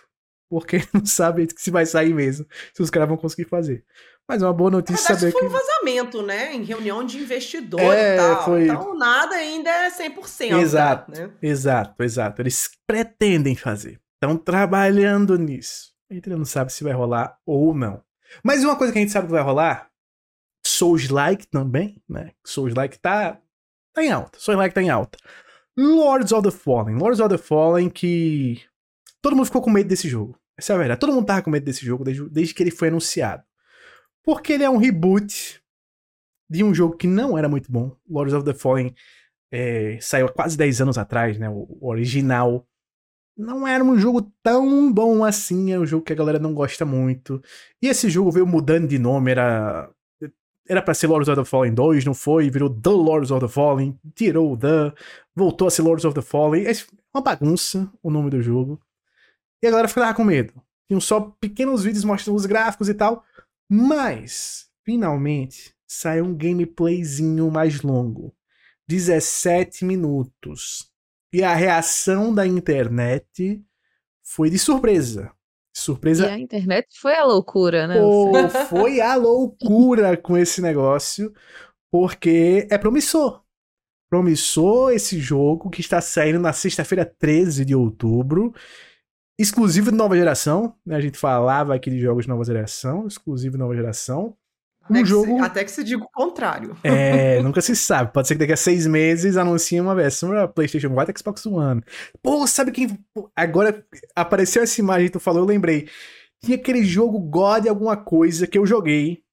porque 0.50 0.78
não 0.94 1.06
sabe 1.06 1.48
se 1.56 1.70
vai 1.70 1.86
sair 1.86 2.14
mesmo, 2.14 2.46
se 2.74 2.82
os 2.82 2.90
caras 2.90 3.10
vão 3.10 3.18
conseguir 3.18 3.46
fazer. 3.50 3.84
Mas 4.28 4.42
é 4.42 4.46
uma 4.46 4.54
boa 4.54 4.72
notícia 4.72 5.16
verdade, 5.16 5.20
saber 5.20 5.32
foi 5.32 5.42
que... 5.42 5.48
um 5.48 5.50
vazamento, 5.50 6.22
né? 6.22 6.56
Em 6.56 6.64
reunião 6.64 7.06
de 7.06 7.18
investidor 7.18 7.82
é, 7.82 8.16
e 8.16 8.18
tal. 8.18 8.46
Foi... 8.46 8.64
Então 8.64 8.98
nada 8.98 9.36
ainda 9.36 9.70
é 9.70 9.90
100%. 9.90 10.60
Exato, 10.60 11.12
né? 11.12 11.30
exato, 11.42 12.04
exato. 12.04 12.42
Eles 12.42 12.70
pretendem 12.88 13.56
fazer. 13.56 14.00
Estão 14.16 14.38
trabalhando 14.38 15.38
nisso. 15.38 15.92
A 16.10 16.14
gente 16.14 16.30
não 16.30 16.46
sabe 16.46 16.72
se 16.72 16.84
vai 16.84 16.94
rolar 16.94 17.38
ou 17.46 17.74
não. 17.74 18.02
Mas 18.44 18.64
uma 18.64 18.76
coisa 18.76 18.94
que 18.94 19.00
a 19.00 19.02
gente 19.02 19.12
sabe 19.12 19.28
que 19.28 19.34
vai 19.34 19.44
rolar, 19.44 19.90
Souls-like 20.66 21.48
também, 21.48 22.02
né? 22.08 22.32
Souls-like 22.46 22.98
tá, 23.00 23.38
tá 23.94 24.04
em 24.04 24.12
alta. 24.12 24.40
Souls-like 24.40 24.74
tá 24.74 24.82
em 24.82 24.90
alta. 24.90 25.18
Lords 25.78 26.32
of 26.32 26.44
the 26.44 26.56
Fallen. 26.56 26.96
Lords 26.96 27.20
of 27.20 27.30
the 27.30 27.38
Fallen 27.38 27.90
que... 27.90 28.62
Todo 29.22 29.36
mundo 29.36 29.46
ficou 29.46 29.62
com 29.62 29.70
medo 29.70 29.88
desse 29.88 30.08
jogo. 30.08 30.38
Essa 30.58 30.74
é 30.74 30.76
a 30.76 30.80
verdade. 30.80 31.00
Todo 31.00 31.14
mundo 31.14 31.26
tava 31.26 31.42
com 31.42 31.50
medo 31.50 31.66
desse 31.66 31.86
jogo 31.86 32.04
desde, 32.04 32.30
desde 32.30 32.54
que 32.54 32.64
ele 32.64 32.72
foi 32.72 32.88
anunciado. 32.88 33.44
Porque 34.24 34.54
ele 34.54 34.64
é 34.64 34.70
um 34.70 34.78
reboot 34.78 35.62
de 36.50 36.64
um 36.64 36.74
jogo 36.74 36.96
que 36.96 37.08
não 37.08 37.38
era 37.38 37.50
muito 37.50 37.72
bom. 37.72 37.96
Lords 38.10 38.34
of 38.34 38.46
the 38.46 38.54
Fallen 38.54 38.94
é, 39.52 39.98
saiu 40.02 40.28
há 40.28 40.32
quase 40.32 40.58
10 40.58 40.82
anos 40.82 40.98
atrás, 40.98 41.38
né? 41.38 41.50
O, 41.50 41.78
original. 41.82 42.66
Não 43.36 43.68
era 43.68 43.84
um 43.84 43.98
jogo 43.98 44.22
tão 44.44 44.92
bom 44.94 45.24
assim, 45.24 45.72
é 45.72 45.80
um 45.80 45.86
jogo 45.86 46.06
que 46.06 46.14
a 46.14 46.16
galera 46.16 46.40
não 46.40 46.54
gosta 46.54 46.86
muito. 46.86 47.42
E 47.82 47.88
esse 47.88 48.10
jogo 48.10 48.32
veio 48.32 48.46
mudando 48.46 48.88
de 48.88 49.00
nome, 49.00 49.32
era 49.32 49.90
era 50.68 50.82
para 50.82 50.94
ser 50.94 51.08
Lords 51.08 51.28
of 51.28 51.42
the 51.42 51.46
Fallen 51.46 51.74
2, 51.74 52.06
não 52.06 52.14
foi, 52.14 52.50
virou 52.50 52.70
The 52.70 52.90
Lords 52.90 53.32
of 53.32 53.46
the 53.46 53.52
Fallen, 53.52 54.00
tirou 54.16 54.54
o 54.54 54.58
The, 54.58 54.94
voltou 55.36 55.68
a 55.68 55.72
ser 55.72 55.82
Lords 55.82 56.06
of 56.06 56.16
the 56.16 56.22
Fallen. 56.22 56.66
É 56.66 56.72
uma 57.14 57.22
bagunça 57.22 57.92
o 58.02 58.10
nome 58.10 58.30
do 58.30 58.42
jogo. 58.42 58.80
E 59.62 59.68
a 59.68 59.72
galera 59.72 59.88
ficava 59.88 60.14
com 60.14 60.24
medo. 60.24 60.54
Tinham 60.88 61.02
só 61.02 61.20
pequenos 61.40 61.84
vídeos 61.84 62.04
mostrando 62.04 62.38
os 62.38 62.46
gráficos 62.46 62.88
e 62.90 62.94
tal. 62.94 63.24
Mas, 63.76 64.68
finalmente, 64.86 65.74
saiu 65.88 66.26
um 66.26 66.36
gameplayzinho 66.36 67.50
mais 67.50 67.82
longo. 67.82 68.32
17 68.88 69.84
minutos. 69.84 70.92
E 71.34 71.44
a 71.44 71.56
reação 71.56 72.32
da 72.32 72.46
internet 72.46 73.66
foi 74.22 74.52
de 74.52 74.60
surpresa. 74.60 75.32
Surpresa. 75.76 76.28
E 76.28 76.30
a 76.30 76.38
internet 76.38 76.88
foi 77.00 77.16
a 77.16 77.24
loucura, 77.26 77.88
né? 77.88 78.00
Pô, 78.00 78.32
foi 78.70 79.02
a 79.02 79.16
loucura 79.16 80.16
com 80.16 80.38
esse 80.38 80.62
negócio, 80.62 81.34
porque 81.90 82.68
é 82.70 82.78
promissor. 82.78 83.42
Promissor 84.08 84.92
esse 84.92 85.20
jogo 85.20 85.72
que 85.72 85.82
está 85.82 86.00
saindo 86.00 86.38
na 86.38 86.54
sexta-feira 86.54 87.04
13 87.04 87.66
de 87.66 87.74
outubro 87.74 88.54
exclusivo 89.38 89.92
de 89.92 89.98
nova 89.98 90.16
geração, 90.16 90.76
né? 90.86 90.96
A 90.96 91.02
gente 91.02 91.18
falava 91.18 91.76
aqui 91.76 91.90
de 91.90 92.00
jogos 92.00 92.26
de 92.26 92.30
nova 92.30 92.44
geração, 92.44 93.08
exclusivo 93.08 93.54
de 93.54 93.60
nova 93.60 93.76
geração. 93.76 94.36
Um 94.90 94.96
até 94.96 95.06
jogo. 95.06 95.36
Que 95.36 95.40
se, 95.40 95.46
até 95.46 95.64
que 95.64 95.72
se 95.72 95.84
diga 95.84 96.04
o 96.04 96.10
contrário. 96.12 96.76
É, 96.84 97.42
nunca 97.44 97.62
se 97.62 97.76
sabe. 97.76 98.12
Pode 98.12 98.28
ser 98.28 98.36
que 98.36 98.40
daqui 98.40 98.54
a 98.54 98.58
seis 98.58 98.86
meses 98.86 99.38
anuncie 99.38 99.80
uma 99.80 99.96
versão 99.96 100.30
para 100.30 100.48
PlayStation 100.48 100.94
4 100.94 101.14
e 101.14 101.20
Xbox 101.20 101.46
One. 101.46 101.82
Pô, 102.22 102.46
sabe 102.46 102.72
quem. 102.72 103.00
Agora 103.36 103.86
apareceu 104.16 104.62
essa 104.62 104.80
imagem 104.82 105.08
que 105.08 105.14
tu 105.14 105.20
falou, 105.20 105.42
eu 105.42 105.48
lembrei. 105.48 105.88
Tinha 106.44 106.58
aquele 106.58 106.84
jogo 106.84 107.18
God 107.20 107.68
alguma 107.68 107.96
coisa 107.96 108.46
que 108.46 108.58
eu 108.58 108.66
joguei. 108.66 109.24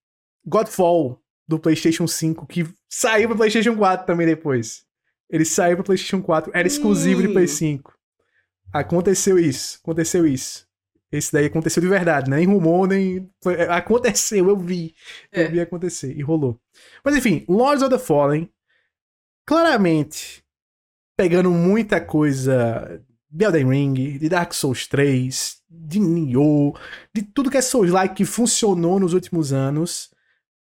Godfall, 0.46 1.20
do 1.50 1.58
PlayStation 1.58 2.06
5, 2.06 2.46
que 2.46 2.64
saiu 2.88 3.28
para 3.28 3.38
PlayStation 3.38 3.76
4 3.76 4.06
também 4.06 4.26
depois. 4.26 4.84
Ele 5.28 5.44
saiu 5.44 5.76
para 5.76 5.84
PlayStation 5.84 6.22
4, 6.22 6.52
era 6.54 6.66
exclusivo 6.66 7.20
de 7.20 7.28
Play 7.28 7.48
5. 7.48 7.92
Aconteceu 8.72 9.38
isso, 9.38 9.78
aconteceu 9.82 10.26
isso. 10.26 10.68
Esse 11.12 11.32
daí 11.32 11.46
aconteceu 11.46 11.82
de 11.82 11.88
verdade, 11.88 12.30
nem 12.30 12.46
rumor, 12.46 12.86
nem. 12.86 13.28
É, 13.46 13.64
aconteceu, 13.64 14.48
eu 14.48 14.56
vi. 14.56 14.94
É. 15.32 15.44
Eu 15.44 15.50
vi 15.50 15.60
acontecer 15.60 16.16
e 16.16 16.22
rolou. 16.22 16.60
Mas 17.04 17.16
enfim, 17.16 17.44
Lords 17.48 17.82
of 17.82 17.90
the 17.90 17.98
Fallen, 17.98 18.48
claramente 19.44 20.44
pegando 21.16 21.50
muita 21.50 22.00
coisa 22.00 23.02
de 23.28 23.44
Elden 23.44 23.68
Ring, 23.68 24.18
de 24.18 24.28
Dark 24.28 24.52
Souls 24.54 24.86
3, 24.86 25.60
de 25.68 25.98
Nioh, 25.98 26.78
de 27.12 27.22
tudo 27.22 27.50
que 27.50 27.58
é 27.58 27.62
Souls-like 27.62 28.14
que 28.14 28.24
funcionou 28.24 29.00
nos 29.00 29.12
últimos 29.12 29.52
anos. 29.52 30.10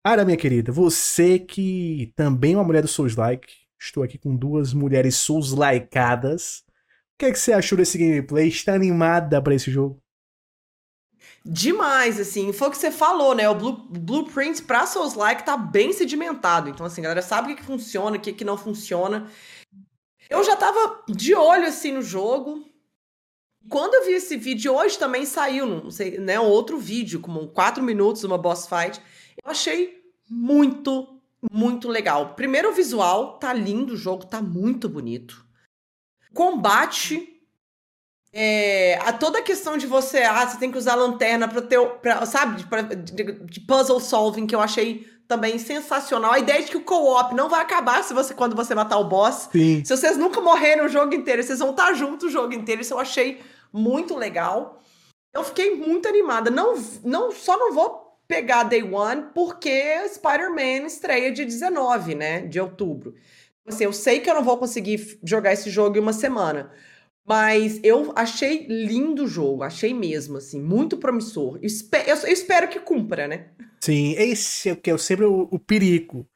Ara, 0.03 0.24
minha 0.24 0.38
querida, 0.38 0.72
você 0.72 1.39
que 1.39 2.14
também 2.16 2.53
é 2.53 2.58
uma 2.58 2.64
mulher 2.64 2.84
do 2.84 2.88
Souls-like, 2.88 3.66
Estou 3.80 4.03
aqui 4.03 4.18
com 4.18 4.36
duas 4.36 4.74
mulheres 4.74 5.16
Souls-likeadas. 5.16 6.64
O 7.16 7.18
que, 7.18 7.28
é 7.28 7.32
que 7.32 7.39
você 7.39 7.53
achou 7.53 7.78
desse 7.78 7.97
gameplay? 7.97 8.49
Está 8.49 8.74
animada 8.74 9.41
para 9.41 9.55
esse 9.55 9.72
jogo? 9.72 9.97
Demais, 11.45 12.20
assim. 12.20 12.51
Foi 12.51 12.68
o 12.68 12.72
que 12.72 12.78
você 12.78 12.91
falou, 12.91 13.34
né? 13.34 13.47
O 13.47 13.55
blue, 13.55 13.88
blueprint 13.89 14.63
pra 14.63 14.86
Souls-like 14.86 15.45
tá 15.45 15.55
bem 15.55 15.93
sedimentado. 15.93 16.70
Então, 16.70 16.86
assim, 16.86 16.99
a 16.99 17.03
galera 17.03 17.22
sabe 17.22 17.53
o 17.53 17.55
que, 17.55 17.61
que 17.61 17.68
funciona, 17.68 18.18
o 18.18 18.20
que, 18.20 18.34
que 18.34 18.43
não 18.43 18.57
funciona. 18.57 19.32
Eu 20.30 20.43
já 20.43 20.57
tava 20.57 21.03
de 21.07 21.34
olho, 21.34 21.68
assim, 21.68 21.93
no 21.93 22.01
jogo. 22.01 22.66
Quando 23.70 23.93
eu 23.93 24.05
vi 24.05 24.13
esse 24.13 24.36
vídeo, 24.36 24.76
hoje 24.76 24.99
também 24.99 25.26
saiu, 25.26 25.66
não 25.66 25.89
sei, 25.89 26.18
né? 26.18 26.38
Um 26.38 26.49
outro 26.49 26.78
vídeo, 26.78 27.22
como 27.22 27.47
quatro 27.47 27.82
minutos, 27.82 28.26
uma 28.26 28.38
boss 28.38 28.68
fight. 28.68 28.99
Eu 29.41 29.51
achei 29.51 30.03
muito, 30.30 31.22
muito 31.49 31.88
legal. 31.88 32.36
Primeiro, 32.36 32.72
o 32.72 32.74
visual 32.74 33.39
tá 33.39 33.53
lindo, 33.53 33.93
o 33.93 33.97
jogo 33.97 34.26
tá 34.26 34.41
muito 34.41 34.89
bonito. 34.89 35.45
Combate 36.36 37.36
é, 38.38 39.00
a 39.02 39.14
toda 39.14 39.40
a 39.40 39.42
questão 39.42 39.78
de 39.78 39.88
você, 39.88 40.18
ah, 40.18 40.46
você 40.46 40.58
tem 40.58 40.70
que 40.70 40.78
usar 40.78 40.92
a 40.92 40.96
lanterna 40.96 41.48
para 41.48 41.62
ter, 41.62 41.80
pra, 42.02 42.26
sabe, 42.26 42.58
de, 42.58 42.68
pra, 42.68 42.82
de, 42.82 43.24
de, 43.24 43.62
puzzle 43.62 43.98
solving, 44.02 44.46
que 44.46 44.54
eu 44.54 44.60
achei 44.60 45.08
também 45.26 45.58
sensacional. 45.58 46.34
A 46.34 46.40
ideia 46.40 46.62
de 46.62 46.70
que 46.70 46.76
o 46.76 46.84
co-op 46.84 47.34
não 47.34 47.48
vai 47.48 47.62
acabar 47.62 48.04
se 48.04 48.14
você 48.14 48.34
quando 48.34 48.54
você 48.54 48.76
matar 48.76 48.98
o 48.98 49.06
boss. 49.06 49.48
Sim. 49.54 49.82
Se 49.86 49.96
vocês 49.96 50.18
nunca 50.18 50.42
morrerem 50.42 50.84
o 50.84 50.90
jogo 50.90 51.16
inteiro, 51.16 51.42
vocês 51.42 51.60
vão 51.60 51.72
estar 51.72 51.94
juntos 51.94 52.28
o 52.28 52.30
jogo 52.30 52.54
inteiro. 52.54 52.82
Isso 52.82 52.94
eu 52.94 53.00
achei 53.00 53.42
muito 53.72 54.18
legal. 54.18 54.82
Eu 55.34 55.42
fiquei 55.46 55.74
muito 55.74 56.06
animada. 56.10 56.52
Não, 56.52 56.76
não, 57.06 57.32
só 57.32 57.58
não 57.58 57.74
vou 57.74 58.20
pegar 58.28 58.64
Day 58.64 58.84
One 58.84 59.28
porque 59.34 60.10
Spider-Man 60.10 60.88
estreia 60.88 61.32
de 61.32 61.46
19, 61.46 62.16
né, 62.16 62.42
de 62.42 62.60
outubro. 62.60 63.16
Assim, 63.68 63.84
eu 63.84 63.93
sei 63.93 64.20
que 64.20 64.30
eu 64.30 64.36
não 64.36 64.43
vou 64.43 64.57
conseguir 64.57 65.20
jogar 65.24 65.53
esse 65.53 65.70
jogo 65.70 65.97
em 65.97 66.01
uma 66.01 66.13
semana. 66.13 66.72
Mas 67.28 67.80
eu 67.84 68.13
achei 68.16 68.68
lindo 68.68 69.24
o 69.24 69.28
jogo, 69.28 69.63
achei 69.63 69.93
mesmo, 69.93 70.38
assim, 70.38 70.61
muito 70.61 70.97
promissor. 70.97 71.59
Eu, 71.59 71.70
eu 72.07 72.34
espero 72.34 72.68
que 72.68 72.80
cumpra, 72.80 73.28
né? 73.28 73.47
Sim, 73.82 74.13
esse 74.18 74.70
é 74.70 74.76
que 74.76 74.91
é 74.91 74.97
sempre 74.97 75.26
o, 75.26 75.47
o 75.51 75.57
perigo. 75.57 76.28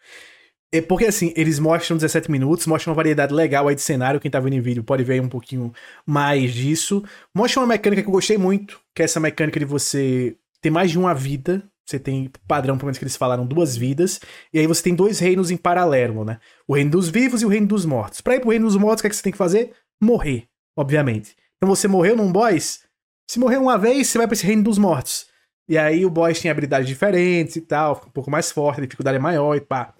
É 0.71 0.81
porque 0.81 1.05
assim, 1.05 1.33
eles 1.35 1.57
mostram 1.57 1.97
17 1.97 2.29
minutos, 2.29 2.67
mostram 2.67 2.91
uma 2.91 2.95
variedade 2.95 3.33
legal 3.33 3.67
aí 3.67 3.75
de 3.75 3.81
cenário. 3.81 4.19
Quem 4.19 4.29
tá 4.29 4.39
vendo 4.39 4.53
em 4.53 4.61
vídeo 4.61 4.83
pode 4.83 5.03
ver 5.03 5.21
um 5.21 5.29
pouquinho 5.29 5.71
mais 6.05 6.53
disso. 6.53 7.03
Mostra 7.33 7.61
uma 7.61 7.67
mecânica 7.67 8.01
que 8.01 8.07
eu 8.07 8.13
gostei 8.13 8.37
muito, 8.37 8.79
que 8.93 9.01
é 9.01 9.05
essa 9.05 9.19
mecânica 9.19 9.59
de 9.59 9.65
você 9.65 10.35
ter 10.61 10.69
mais 10.69 10.91
de 10.91 10.99
uma 10.99 11.13
vida. 11.13 11.67
Você 11.89 11.99
tem 11.99 12.31
padrão, 12.47 12.77
pelo 12.77 12.87
menos 12.87 12.97
que 12.97 13.03
eles 13.03 13.17
falaram, 13.17 13.45
duas 13.45 13.75
vidas. 13.75 14.19
E 14.53 14.59
aí 14.59 14.67
você 14.67 14.83
tem 14.83 14.95
dois 14.95 15.19
reinos 15.19 15.49
em 15.51 15.57
paralelo, 15.57 16.23
né? 16.23 16.39
O 16.67 16.75
reino 16.75 16.91
dos 16.91 17.09
vivos 17.09 17.41
e 17.41 17.45
o 17.45 17.49
reino 17.49 17.67
dos 17.67 17.85
mortos. 17.85 18.21
Pra 18.21 18.35
ir 18.35 18.41
pro 18.41 18.51
reino 18.51 18.65
dos 18.65 18.75
mortos, 18.75 18.99
o 18.99 19.03
que, 19.03 19.07
é 19.07 19.09
que 19.09 19.15
você 19.15 19.23
tem 19.23 19.31
que 19.31 19.37
fazer? 19.37 19.73
Morrer 20.01 20.49
obviamente. 20.79 21.35
Então 21.57 21.67
você 21.67 21.89
morreu 21.89 22.15
num 22.15 22.31
boss, 22.31 22.85
se 23.29 23.37
morreu 23.37 23.61
uma 23.61 23.77
vez, 23.77 24.07
você 24.07 24.17
vai 24.17 24.27
pra 24.27 24.33
esse 24.33 24.45
reino 24.45 24.63
dos 24.63 24.77
mortos. 24.77 25.27
E 25.67 25.77
aí 25.77 26.05
o 26.05 26.09
boss 26.09 26.39
tem 26.39 26.49
habilidades 26.49 26.87
diferentes 26.87 27.57
e 27.57 27.61
tal, 27.61 27.95
fica 27.95 28.07
um 28.07 28.11
pouco 28.11 28.31
mais 28.31 28.49
forte, 28.49 28.79
a 28.79 28.85
dificuldade 28.85 29.17
é 29.17 29.19
maior 29.19 29.55
e 29.55 29.61
pá. 29.61 29.93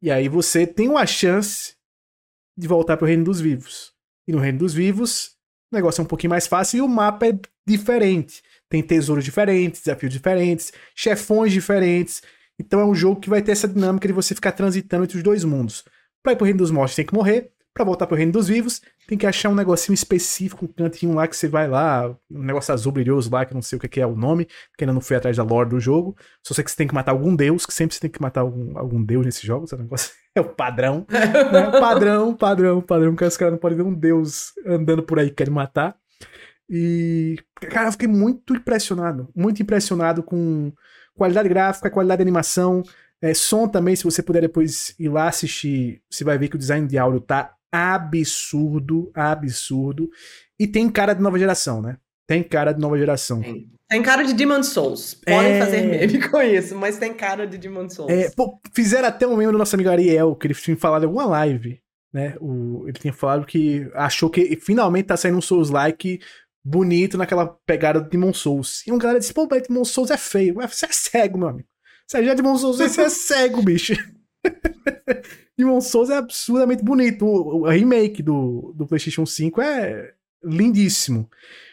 E 0.00 0.10
aí 0.10 0.26
você 0.26 0.66
tem 0.66 0.88
uma 0.88 1.06
chance 1.06 1.76
de 2.56 2.66
voltar 2.66 2.96
pro 2.96 3.06
reino 3.06 3.24
dos 3.24 3.40
vivos. 3.40 3.92
E 4.26 4.32
no 4.32 4.38
reino 4.38 4.58
dos 4.58 4.72
vivos, 4.72 5.36
o 5.70 5.76
negócio 5.76 6.00
é 6.00 6.04
um 6.04 6.08
pouquinho 6.08 6.30
mais 6.30 6.46
fácil 6.46 6.78
e 6.78 6.80
o 6.80 6.88
mapa 6.88 7.26
é 7.26 7.38
diferente. 7.66 8.42
Tem 8.68 8.82
tesouros 8.82 9.24
diferentes, 9.24 9.82
desafios 9.82 10.12
diferentes, 10.12 10.72
chefões 10.94 11.52
diferentes. 11.52 12.22
Então 12.58 12.80
é 12.80 12.84
um 12.84 12.94
jogo 12.94 13.20
que 13.20 13.28
vai 13.28 13.42
ter 13.42 13.52
essa 13.52 13.68
dinâmica 13.68 14.08
de 14.08 14.14
você 14.14 14.34
ficar 14.34 14.52
transitando 14.52 15.04
entre 15.04 15.16
os 15.16 15.22
dois 15.22 15.44
mundos. 15.44 15.84
Pra 16.22 16.32
ir 16.32 16.36
pro 16.36 16.44
reino 16.44 16.58
dos 16.58 16.70
mortos 16.70 16.96
tem 16.96 17.04
que 17.04 17.14
morrer, 17.14 17.52
para 17.76 17.84
voltar 17.84 18.06
pro 18.06 18.16
reino 18.16 18.32
dos 18.32 18.48
vivos, 18.48 18.80
tem 19.06 19.18
que 19.18 19.26
achar 19.26 19.50
um 19.50 19.54
negocinho 19.54 19.92
específico, 19.92 20.64
um 20.64 20.68
cantinho 20.68 21.14
lá 21.14 21.28
que 21.28 21.36
você 21.36 21.46
vai 21.46 21.68
lá, 21.68 22.08
um 22.30 22.42
negócio 22.42 22.72
azul 22.72 22.90
brilhoso 22.90 23.30
lá, 23.30 23.44
que 23.44 23.52
não 23.52 23.60
sei 23.60 23.76
o 23.76 23.80
que 23.80 24.00
é 24.00 24.06
o 24.06 24.16
nome, 24.16 24.46
que 24.46 24.82
ainda 24.82 24.94
não 24.94 25.00
fui 25.02 25.14
atrás 25.14 25.36
da 25.36 25.42
lore 25.42 25.68
do 25.68 25.78
jogo. 25.78 26.16
Só 26.42 26.54
sei 26.54 26.64
que 26.64 26.70
você 26.70 26.76
tem 26.76 26.88
que 26.88 26.94
matar 26.94 27.12
algum 27.12 27.36
deus, 27.36 27.66
que 27.66 27.74
sempre 27.74 27.94
você 27.94 28.00
tem 28.00 28.10
que 28.10 28.20
matar 28.20 28.40
algum, 28.40 28.78
algum 28.78 29.04
deus 29.04 29.26
nesses 29.26 29.42
jogos, 29.42 29.74
é, 29.74 29.76
negócio, 29.76 30.10
é 30.34 30.40
o 30.40 30.48
padrão. 30.48 31.06
né? 31.10 31.70
Padrão, 31.78 32.34
padrão, 32.34 32.80
padrão, 32.80 33.14
que 33.14 33.24
os 33.24 33.36
caras 33.36 33.52
não 33.52 33.58
podem 33.58 33.76
ver 33.76 33.84
um 33.84 33.94
deus 33.94 34.52
andando 34.66 35.02
por 35.02 35.18
aí 35.18 35.28
que 35.28 35.36
querem 35.36 35.52
matar. 35.52 35.94
E, 36.68 37.36
cara, 37.70 37.88
eu 37.88 37.92
fiquei 37.92 38.08
muito 38.08 38.54
impressionado, 38.54 39.28
muito 39.34 39.62
impressionado 39.62 40.22
com 40.22 40.72
qualidade 41.14 41.48
gráfica, 41.48 41.90
qualidade 41.90 42.18
de 42.18 42.22
animação, 42.22 42.82
é, 43.20 43.32
som 43.32 43.66
também, 43.66 43.96
se 43.96 44.04
você 44.04 44.22
puder 44.22 44.42
depois 44.42 44.94
ir 44.98 45.08
lá 45.08 45.28
assistir, 45.28 46.02
você 46.10 46.22
vai 46.22 46.36
ver 46.38 46.48
que 46.48 46.56
o 46.56 46.58
design 46.58 46.86
de 46.86 46.98
áudio 46.98 47.20
tá 47.20 47.54
absurdo, 47.72 49.10
absurdo. 49.14 50.10
E 50.58 50.66
tem 50.66 50.88
cara 50.88 51.14
de 51.14 51.22
nova 51.22 51.38
geração, 51.38 51.80
né? 51.80 51.96
Tem 52.26 52.42
cara 52.42 52.72
de 52.72 52.80
nova 52.80 52.98
geração. 52.98 53.40
Tem, 53.40 53.70
tem 53.88 54.02
cara 54.02 54.22
de 54.22 54.34
Demon 54.34 54.62
Souls. 54.62 55.14
Podem 55.14 55.52
é... 55.52 55.58
fazer 55.60 55.82
meme 55.82 56.28
com 56.28 56.42
isso, 56.42 56.76
mas 56.76 56.98
tem 56.98 57.14
cara 57.14 57.46
de 57.46 57.56
Demon 57.56 57.88
Souls. 57.88 58.10
É, 58.10 58.30
pô, 58.30 58.60
fizeram 58.74 59.08
até 59.08 59.26
um 59.26 59.36
membro 59.36 59.52
do 59.52 59.58
nosso 59.58 59.76
amigo 59.76 59.90
Ariel, 59.90 60.34
que 60.34 60.46
ele 60.46 60.54
tinha 60.54 60.76
falado 60.76 61.04
em 61.04 61.06
alguma 61.06 61.26
live, 61.26 61.80
né? 62.12 62.34
O, 62.40 62.84
ele 62.86 62.98
tinha 62.98 63.12
falado 63.12 63.46
que 63.46 63.88
achou 63.94 64.28
que 64.28 64.56
finalmente 64.56 65.06
tá 65.06 65.16
saindo 65.16 65.38
um 65.38 65.42
Souls-like 65.42 66.20
bonito 66.68 67.16
naquela 67.16 67.46
pegada 67.46 68.00
do 68.00 68.10
Demon 68.10 68.34
Souls. 68.34 68.84
E 68.84 68.90
um 68.90 68.98
cara 68.98 69.20
disse, 69.20 69.32
pô, 69.32 69.46
Demon 69.46 69.84
Souls 69.84 70.10
é 70.10 70.16
feio. 70.16 70.54
Você 70.54 70.86
é 70.86 70.88
cego, 70.90 71.38
meu 71.38 71.48
amigo. 71.48 71.68
Você 72.06 72.24
já 72.24 72.32
é 72.32 72.34
Demon 72.34 72.58
Souls, 72.58 72.78
você 72.78 73.02
é 73.02 73.08
cego, 73.08 73.62
bicho. 73.62 73.94
Demon 75.56 75.80
Souls 75.80 76.10
é 76.10 76.16
absurdamente 76.16 76.82
bonito. 76.82 77.24
O, 77.24 77.62
o 77.62 77.68
remake 77.68 78.20
do, 78.20 78.74
do 78.76 78.84
PlayStation 78.84 79.24
5 79.24 79.62
é 79.62 80.14
lindíssimo. 80.42 81.30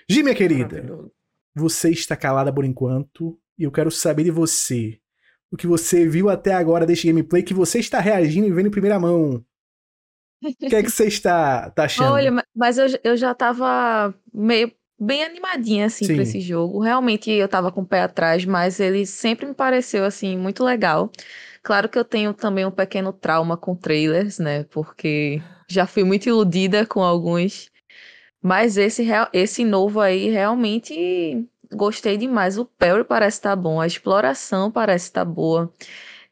Gi, 0.08 0.22
minha 0.22 0.36
querida, 0.36 0.86
você 1.56 1.90
está 1.90 2.16
calada 2.16 2.54
por 2.54 2.64
enquanto 2.64 3.40
e 3.58 3.64
eu 3.64 3.72
quero 3.72 3.90
saber 3.90 4.26
de 4.26 4.32
você. 4.32 5.00
O 5.52 5.58
que 5.58 5.66
você 5.66 6.08
viu 6.08 6.30
até 6.30 6.54
agora 6.54 6.86
deste 6.86 7.08
gameplay, 7.08 7.42
que 7.42 7.54
você 7.54 7.80
está 7.80 8.00
reagindo 8.00 8.48
e 8.48 8.52
vendo 8.52 8.68
em 8.68 8.72
primeira 8.72 9.00
mão. 9.00 9.44
O 10.44 10.70
que 10.70 10.76
é 10.76 10.84
que 10.84 10.90
você 10.92 11.06
está 11.08 11.72
tá 11.72 11.86
achando? 11.86 12.12
Olha, 12.12 12.32
mas 12.56 12.78
eu, 12.78 12.88
eu 13.04 13.18
já 13.18 13.32
estava 13.32 14.14
meio 14.32 14.72
bem 15.04 15.24
animadinha 15.24 15.86
assim 15.86 16.08
para 16.08 16.24
esse 16.24 16.40
jogo. 16.40 16.80
Realmente 16.80 17.30
eu 17.32 17.46
estava 17.46 17.72
com 17.72 17.82
o 17.82 17.86
pé 17.86 18.02
atrás, 18.02 18.46
mas 18.46 18.80
ele 18.80 19.06
sempre 19.06 19.46
me 19.46 19.54
pareceu 19.54 20.06
assim 20.06 20.38
muito 20.38 20.64
legal. 20.64 21.12
Claro 21.62 21.88
que 21.88 21.98
eu 21.98 22.04
tenho 22.04 22.34
também 22.34 22.66
um 22.66 22.72
pequeno 22.72 23.14
trauma 23.14 23.56
com 23.56 23.76
trailers, 23.76 24.40
né? 24.40 24.66
Porque 24.66 25.42
já 25.68 25.86
fui 25.86 26.04
muito 26.04 26.28
iludida 26.28 26.86
com 26.86 27.02
alguns. 27.02 27.72
Mas 28.42 28.78
esse, 28.78 29.08
esse 29.32 29.64
novo 29.64 30.02
aí, 30.02 30.30
realmente 30.30 31.46
gostei 31.72 32.18
demais. 32.18 32.58
O 32.58 32.66
Perry 32.66 33.06
parece 33.06 33.38
estar 33.38 33.52
tá 33.52 33.56
bom, 33.56 33.80
a 33.80 33.88
exploração 33.88 34.70
parece 34.70 35.06
estar 35.06 35.26
tá 35.26 35.32
boa. 35.32 35.72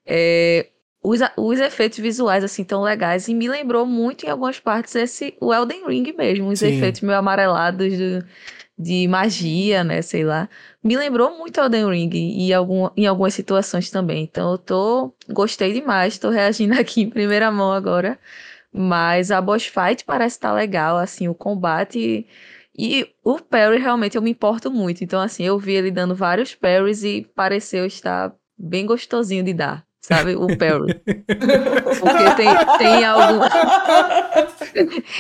É, 0.05 0.67
os, 1.03 1.19
os 1.37 1.59
efeitos 1.59 1.97
visuais, 1.99 2.43
assim, 2.43 2.63
tão 2.63 2.81
legais. 2.81 3.27
E 3.27 3.33
me 3.33 3.47
lembrou 3.47 3.85
muito, 3.85 4.25
em 4.25 4.29
algumas 4.29 4.59
partes, 4.59 4.95
esse, 4.95 5.35
o 5.39 5.53
Elden 5.53 5.87
Ring 5.87 6.13
mesmo. 6.13 6.49
Os 6.49 6.59
Sim. 6.59 6.67
efeitos 6.67 7.01
meio 7.01 7.17
amarelados 7.17 7.97
do, 7.97 8.25
de 8.77 9.07
magia, 9.07 9.83
né? 9.83 10.01
Sei 10.01 10.23
lá. 10.23 10.49
Me 10.83 10.97
lembrou 10.97 11.37
muito 11.37 11.59
Elden 11.59 11.89
Ring 11.89 12.09
e 12.13 12.53
algum, 12.53 12.89
em 12.97 13.05
algumas 13.05 13.33
situações 13.33 13.89
também. 13.89 14.23
Então 14.23 14.51
eu 14.51 14.57
tô. 14.57 15.13
Gostei 15.29 15.73
demais, 15.73 16.17
tô 16.17 16.29
reagindo 16.29 16.73
aqui 16.79 17.01
em 17.01 17.09
primeira 17.09 17.51
mão 17.51 17.71
agora. 17.71 18.19
Mas 18.73 19.31
a 19.31 19.41
boss 19.41 19.65
fight 19.65 20.05
parece 20.05 20.37
estar 20.37 20.49
tá 20.49 20.55
legal, 20.55 20.97
assim, 20.97 21.27
o 21.27 21.35
combate. 21.35 22.25
E 22.77 23.07
o 23.23 23.39
parry 23.39 23.77
realmente 23.79 24.15
eu 24.15 24.21
me 24.21 24.31
importo 24.31 24.71
muito. 24.71 25.03
Então, 25.03 25.21
assim, 25.21 25.43
eu 25.43 25.59
vi 25.59 25.73
ele 25.73 25.91
dando 25.91 26.15
vários 26.15 26.55
parries 26.55 27.03
e 27.03 27.27
pareceu 27.35 27.85
estar 27.85 28.33
bem 28.57 28.85
gostosinho 28.85 29.43
de 29.43 29.53
dar 29.53 29.85
sabe? 30.01 30.35
O 30.35 30.47
parry. 30.57 30.99
Porque 31.05 32.35
tem, 32.35 32.77
tem 32.77 33.05
algum. 33.05 33.45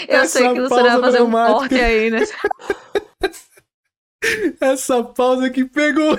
Eu 0.07 0.21
Essa 0.21 0.39
sei 0.39 0.53
que 0.53 0.59
o 0.59 0.67
senhor 0.67 0.83
vai 0.83 1.01
fazer 1.01 1.21
um 1.21 1.31
corte 1.31 1.79
aí, 1.79 2.09
né? 2.09 2.19
Essa 4.61 5.03
pausa 5.03 5.49
que 5.49 5.65
pegou. 5.65 6.17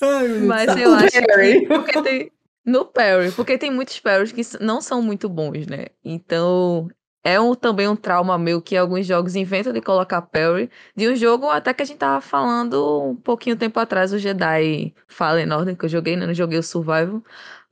Ai, 0.00 0.28
Mas 0.46 0.76
eu 0.76 0.94
acho 0.94 1.10
que 1.10 1.66
porque 1.66 2.02
tem, 2.02 2.32
no 2.64 2.84
parry, 2.84 3.30
porque 3.32 3.58
tem 3.58 3.70
muitos 3.70 4.00
parries 4.00 4.32
que 4.32 4.42
não 4.60 4.80
são 4.80 5.02
muito 5.02 5.28
bons, 5.28 5.66
né? 5.66 5.86
Então 6.04 6.88
é 7.26 7.40
um, 7.40 7.56
também 7.56 7.88
um 7.88 7.96
trauma 7.96 8.38
meu 8.38 8.62
que 8.62 8.76
alguns 8.76 9.04
jogos 9.04 9.34
inventam 9.34 9.72
de 9.72 9.80
colocar 9.80 10.22
parry. 10.22 10.70
De 10.94 11.08
um 11.08 11.16
jogo 11.16 11.50
até 11.50 11.74
que 11.74 11.82
a 11.82 11.84
gente 11.84 11.98
tava 11.98 12.20
falando 12.20 13.02
um 13.02 13.16
pouquinho 13.16 13.56
tempo 13.56 13.80
atrás, 13.80 14.12
o 14.12 14.18
Jedi 14.18 14.94
Fallen 15.08 15.52
Order, 15.52 15.76
que 15.76 15.84
eu 15.84 15.88
joguei, 15.88 16.14
né? 16.16 16.24
Não 16.24 16.34
joguei 16.34 16.56
o 16.56 16.62
Survival. 16.62 17.20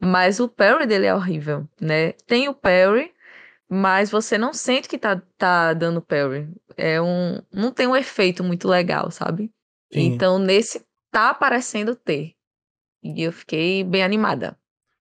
Mas 0.00 0.40
o 0.40 0.48
parry 0.48 0.86
dele 0.86 1.06
é 1.06 1.14
horrível, 1.14 1.68
né? 1.80 2.12
Tem 2.26 2.48
o 2.48 2.54
parry, 2.54 3.13
mas 3.74 4.10
você 4.10 4.38
não 4.38 4.52
sente 4.52 4.88
que 4.88 4.98
tá, 4.98 5.20
tá 5.36 5.74
dando 5.74 6.00
parry. 6.00 6.48
É 6.76 7.00
um, 7.00 7.42
não 7.52 7.72
tem 7.72 7.86
um 7.86 7.96
efeito 7.96 8.44
muito 8.44 8.68
legal, 8.68 9.10
sabe? 9.10 9.50
Sim. 9.92 10.00
Então 10.06 10.38
nesse 10.38 10.82
tá 11.10 11.34
parecendo 11.34 11.94
ter. 11.94 12.32
E 13.02 13.22
eu 13.22 13.32
fiquei 13.32 13.84
bem 13.84 14.02
animada. 14.02 14.56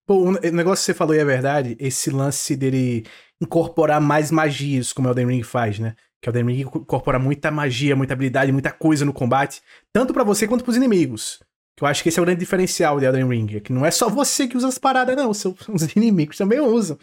Pô, 0.06 0.30
o 0.30 0.32
negócio 0.32 0.84
que 0.84 0.86
você 0.88 0.94
falou 0.94 1.16
e 1.16 1.20
é 1.20 1.26
verdade, 1.26 1.78
esse 1.80 2.10
lance 2.10 2.56
dele 2.56 3.06
incorporar 3.42 4.02
mais 4.02 4.32
magias, 4.32 4.92
como 4.92 5.08
o 5.08 5.12
Elden 5.12 5.28
Ring 5.28 5.44
faz, 5.44 5.80
né? 5.80 5.96
Que 6.22 6.30
o 6.30 6.32
Elden 6.32 6.46
Ring 6.46 6.62
incorpora 6.62 7.18
muita 7.18 7.50
magia, 7.50 7.96
muita 7.96 8.14
habilidade, 8.14 8.52
muita 8.52 8.72
coisa 8.72 9.06
no 9.06 9.14
combate, 9.14 9.62
tanto 9.94 10.14
para 10.14 10.24
você 10.24 10.48
quanto 10.48 10.64
pros 10.64 10.76
inimigos. 10.76 11.40
Que 11.76 11.84
eu 11.84 11.88
acho 11.88 12.04
que 12.04 12.10
esse 12.10 12.20
é 12.20 12.22
o 12.22 12.26
grande 12.26 12.42
diferencial 12.42 13.00
de 13.00 13.06
Elden 13.06 13.28
Ring, 13.28 13.56
é 13.56 13.60
que 13.60 13.74
não 13.74 13.86
é 13.86 13.92
só 13.92 14.10
você 14.10 14.48
que 14.48 14.58
usa 14.58 14.68
as 14.68 14.78
paradas, 14.78 15.16
não, 15.16 15.30
os 15.32 15.44
inimigos 15.96 16.38
também 16.38 16.60
usam. 16.60 16.98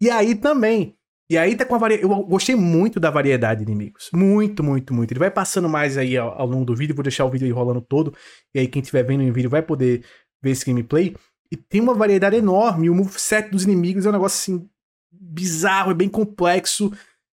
E 0.00 0.10
aí 0.10 0.34
também, 0.34 0.96
e 1.30 1.36
aí 1.36 1.54
tá 1.54 1.64
com 1.64 1.74
a 1.74 1.78
variedade. 1.78 2.10
Eu 2.10 2.22
gostei 2.24 2.54
muito 2.54 2.98
da 2.98 3.10
variedade 3.10 3.64
de 3.64 3.70
inimigos. 3.70 4.08
Muito, 4.14 4.64
muito, 4.64 4.94
muito. 4.94 5.12
Ele 5.12 5.20
vai 5.20 5.30
passando 5.30 5.68
mais 5.68 5.98
aí 5.98 6.16
ao, 6.16 6.30
ao, 6.40 6.46
longo 6.46 6.64
do 6.64 6.74
vídeo. 6.74 6.94
Vou 6.94 7.02
deixar 7.02 7.26
o 7.26 7.30
vídeo 7.30 7.44
aí 7.44 7.52
rolando 7.52 7.82
todo. 7.82 8.14
E 8.54 8.60
aí, 8.60 8.66
quem 8.66 8.80
estiver 8.80 9.02
vendo 9.02 9.22
em 9.22 9.30
vídeo 9.30 9.50
vai 9.50 9.60
poder 9.60 10.04
ver 10.42 10.52
esse 10.52 10.64
gameplay. 10.64 11.14
E 11.52 11.56
tem 11.56 11.82
uma 11.82 11.94
variedade 11.94 12.36
enorme. 12.36 12.88
O 12.88 12.94
moveset 12.94 13.50
dos 13.50 13.64
inimigos 13.64 14.06
é 14.06 14.08
um 14.08 14.12
negócio 14.12 14.54
assim. 14.54 14.68
bizarro, 15.12 15.90
é 15.90 15.94
bem 15.94 16.08
complexo. 16.08 16.90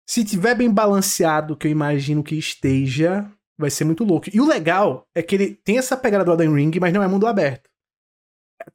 Se 0.08 0.24
tiver 0.24 0.56
bem 0.56 0.72
balanceado, 0.72 1.58
que 1.58 1.68
eu 1.68 1.72
imagino 1.72 2.24
que 2.24 2.36
esteja, 2.36 3.30
vai 3.58 3.70
ser 3.70 3.84
muito 3.84 4.06
louco. 4.06 4.30
E 4.34 4.40
o 4.40 4.48
legal 4.48 5.06
é 5.14 5.22
que 5.22 5.36
ele 5.36 5.56
tem 5.66 5.78
essa 5.78 5.98
pegada 5.98 6.24
do 6.24 6.32
Elden 6.32 6.56
Ring, 6.56 6.80
mas 6.80 6.94
não 6.94 7.04
é 7.04 7.08
mundo 7.08 7.28
aberto. 7.28 7.70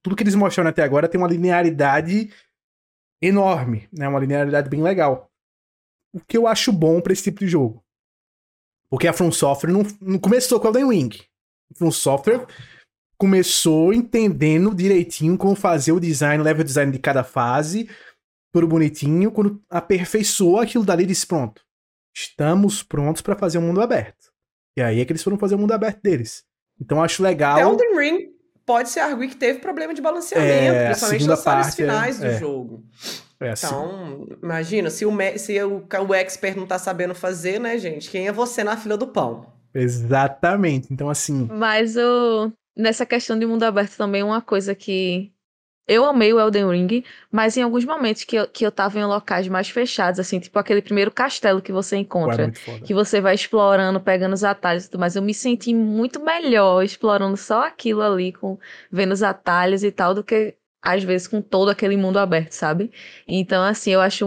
Tudo 0.03 0.17
que 0.17 0.23
eles 0.23 0.35
mostraram 0.35 0.71
até 0.71 0.83
agora 0.83 1.09
tem 1.09 1.21
uma 1.21 1.29
linearidade 1.29 2.31
enorme, 3.21 3.89
né? 3.93 4.09
Uma 4.09 4.21
linearidade 4.21 4.69
bem 4.69 4.83
legal. 4.83 5.31
O 6.13 6.21
que 6.21 6.37
eu 6.37 6.47
acho 6.47 6.73
bom 6.73 7.01
para 7.01 7.13
esse 7.13 7.25
tipo 7.25 7.41
de 7.41 7.49
jogo. 7.49 7.85
Porque 8.89 9.09
a 9.09 9.13
From 9.13 9.33
Software 9.33 9.73
não, 9.73 9.83
não 10.01 10.19
começou 10.19 10.61
com 10.61 10.69
Elden 10.69 10.89
Ring. 10.89 11.11
A 11.71 11.75
From 11.75 11.91
Software 11.91 12.47
começou 13.19 13.93
entendendo 13.93 14.75
direitinho 14.75 15.37
como 15.37 15.57
fazer 15.57 15.93
o 15.93 16.01
design, 16.01 16.43
level 16.43 16.65
design 16.65 16.93
de 16.93 16.99
cada 16.99 17.25
fase, 17.25 17.89
tudo 18.53 18.69
bonitinho. 18.69 19.33
Quando 19.33 19.63
aperfeiçoou 19.69 20.61
aquilo 20.61 20.85
dali, 20.85 21.05
disse: 21.05 21.27
pronto, 21.27 21.63
estamos 22.15 22.83
prontos 22.83 23.23
para 23.23 23.37
fazer 23.37 23.59
um 23.59 23.63
mundo 23.63 23.81
aberto. 23.81 24.33
E 24.77 24.83
aí 24.83 25.01
é 25.01 25.05
que 25.05 25.13
eles 25.13 25.23
foram 25.23 25.39
fazer 25.39 25.55
o 25.55 25.59
mundo 25.59 25.73
aberto 25.73 26.01
deles. 26.03 26.45
Então 26.81 27.03
acho 27.03 27.23
legal. 27.23 27.59
Elden 27.59 27.99
Ring 27.99 28.36
pode 28.67 28.91
ser 28.91 29.01
arguir 29.01 29.29
que 29.29 29.37
teve 29.37 29.61
problema 29.61 29.95
de 29.95 30.03
balanceamento, 30.03 30.75
é, 30.75 30.87
principalmente 30.87 31.27
nas 31.27 31.43
fases 31.45 31.73
é, 31.73 31.77
finais 31.77 32.23
é, 32.23 32.33
do 32.33 32.39
jogo. 32.39 32.85
É, 33.41 33.53
então, 33.53 34.27
imagina, 34.43 34.91
se, 34.91 35.07
o, 35.07 35.13
se 35.37 35.63
o, 35.63 35.87
o 36.09 36.15
expert 36.15 36.57
não 36.57 36.67
tá 36.67 36.79
sabendo 36.79 37.15
fazer, 37.15 37.61
né, 37.61 37.79
gente? 37.79 38.11
Quem 38.11 38.27
é 38.27 38.33
você 38.33 38.65
na 38.65 38.77
fila 38.77 38.97
do 38.97 39.07
pão? 39.07 39.47
Exatamente. 39.73 40.89
Então, 40.91 41.09
assim. 41.09 41.49
Mas 41.53 41.97
o, 41.97 42.51
nessa 42.77 43.07
questão 43.07 43.39
de 43.39 43.47
mundo 43.47 43.63
aberto 43.63 43.97
também, 43.97 44.23
uma 44.23 44.43
coisa 44.43 44.75
que 44.75 45.31
eu 45.89 46.05
amei 46.05 46.33
o 46.33 46.41
Elden 46.41 46.69
Ring, 46.69 47.05
mas 47.31 47.57
em 47.57 47.63
alguns 47.63 47.85
momentos 47.85 48.25
que 48.25 48.37
eu, 48.37 48.49
que 48.49 48.67
eu 48.67 48.73
tava 48.73 48.99
em 48.99 49.05
locais 49.05 49.47
mais 49.49 49.69
fechados, 49.69 50.19
assim, 50.19 50.41
tipo 50.41 50.59
aquele 50.59 50.83
primeiro 50.83 51.11
castelo 51.11 51.63
que 51.63 51.73
você 51.73 51.97
encontra, 51.97 52.53
é 52.67 52.81
que 52.81 52.93
você 52.93 53.21
vai 53.21 53.35
explorando, 53.35 54.01
pegando 54.01 54.33
os 54.33 54.43
atalhos 54.43 54.85
e 54.87 54.91
tudo 54.91 55.01
mais, 55.01 55.15
eu 55.15 55.23
me 55.23 55.33
senti 55.33 55.73
muito 55.75 56.21
melhor 56.21 56.83
explorando 56.83 57.37
só 57.37 57.67
aquilo 57.67 58.03
ali, 58.03 58.33
com 58.33 58.59
vendo 58.91 59.13
os 59.13 59.23
atalhos 59.23 59.85
e 59.85 59.93
tal, 59.93 60.15
do 60.15 60.25
que 60.25 60.57
às 60.83 61.03
vezes 61.05 61.27
com 61.29 61.41
todo 61.43 61.71
aquele 61.71 61.97
mundo 61.97 62.19
aberto, 62.19 62.53
sabe? 62.53 62.91
Então, 63.27 63.63
assim, 63.63 63.91
eu 63.91 64.01
acho 64.01 64.27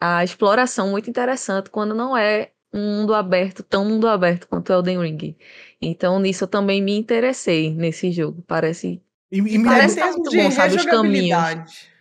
a, 0.00 0.18
a 0.18 0.24
exploração 0.24 0.90
muito 0.90 1.08
interessante 1.10 1.70
quando 1.70 1.94
não 1.94 2.16
é 2.16 2.52
um 2.72 2.98
mundo 2.98 3.14
aberto, 3.14 3.62
tão 3.62 3.84
mundo 3.84 4.06
aberto 4.08 4.46
quanto 4.48 4.70
o 4.70 4.72
Elden 4.74 5.00
Ring. 5.00 5.36
Então, 5.80 6.18
nisso 6.18 6.44
eu 6.44 6.48
também 6.48 6.82
me 6.82 6.96
interessei 6.96 7.72
nesse 7.72 8.10
jogo. 8.10 8.42
Parece 8.46 9.02
e, 9.30 9.38
e 9.38 9.62
Parece 9.62 9.96
mesmo 9.96 10.22
de 10.22 10.36
bom, 10.36 10.50
sabe, 10.50 10.84
caminhos. 10.84 11.96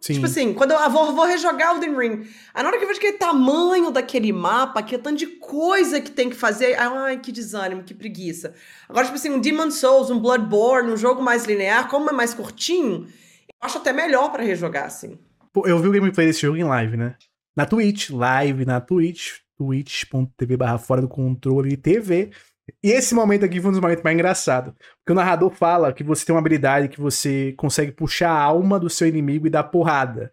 Sim. 0.00 0.14
Tipo 0.14 0.26
assim, 0.26 0.54
quando 0.54 0.70
eu 0.70 0.78
ah, 0.78 0.88
vou, 0.88 1.12
vou 1.14 1.26
rejogar 1.26 1.72
o 1.72 1.76
Elden 1.76 1.98
Ring, 1.98 2.28
aí 2.54 2.62
na 2.62 2.68
hora 2.68 2.78
que 2.78 2.84
eu 2.84 2.88
vejo 2.88 3.00
aquele 3.00 3.16
tamanho 3.16 3.90
daquele 3.90 4.32
mapa, 4.32 4.80
que 4.80 4.94
é 4.94 4.98
tanto 4.98 5.18
de 5.18 5.26
coisa 5.26 6.00
que 6.00 6.12
tem 6.12 6.30
que 6.30 6.36
fazer, 6.36 6.78
ai, 6.78 7.18
que 7.18 7.32
desânimo, 7.32 7.82
que 7.82 7.92
preguiça. 7.92 8.54
Agora, 8.88 9.04
tipo 9.04 9.16
assim, 9.16 9.30
um 9.30 9.40
Demon 9.40 9.70
Souls, 9.70 10.08
um 10.08 10.20
Bloodborne, 10.20 10.92
um 10.92 10.96
jogo 10.96 11.20
mais 11.20 11.44
linear, 11.44 11.88
como 11.88 12.08
é 12.08 12.12
mais 12.12 12.32
curtinho, 12.32 13.06
eu 13.06 13.54
acho 13.62 13.78
até 13.78 13.92
melhor 13.92 14.30
para 14.30 14.44
rejogar, 14.44 14.84
assim. 14.84 15.18
Pô, 15.52 15.66
eu 15.66 15.78
vi 15.80 15.88
o 15.88 15.92
gameplay 15.92 16.26
desse 16.28 16.42
jogo 16.42 16.56
em 16.56 16.64
live, 16.64 16.96
né? 16.96 17.16
Na 17.56 17.66
Twitch, 17.66 18.10
live 18.10 18.64
na 18.64 18.80
Twitch, 18.80 19.38
twitch.tv 19.56 20.56
barra 20.56 20.78
fora 20.78 21.00
do 21.00 21.08
controle 21.08 21.76
TV. 21.76 22.30
E 22.82 22.90
esse 22.90 23.14
momento 23.14 23.44
aqui 23.44 23.60
foi 23.60 23.68
um 23.68 23.72
dos 23.72 23.80
momentos 23.80 24.02
mais 24.02 24.14
engraçados. 24.14 24.74
Porque 24.98 25.12
o 25.12 25.14
narrador 25.14 25.50
fala 25.50 25.92
que 25.92 26.02
você 26.02 26.24
tem 26.24 26.34
uma 26.34 26.40
habilidade 26.40 26.88
que 26.88 27.00
você 27.00 27.52
consegue 27.56 27.92
puxar 27.92 28.30
a 28.30 28.42
alma 28.42 28.78
do 28.78 28.90
seu 28.90 29.06
inimigo 29.06 29.46
e 29.46 29.50
dar 29.50 29.64
porrada. 29.64 30.32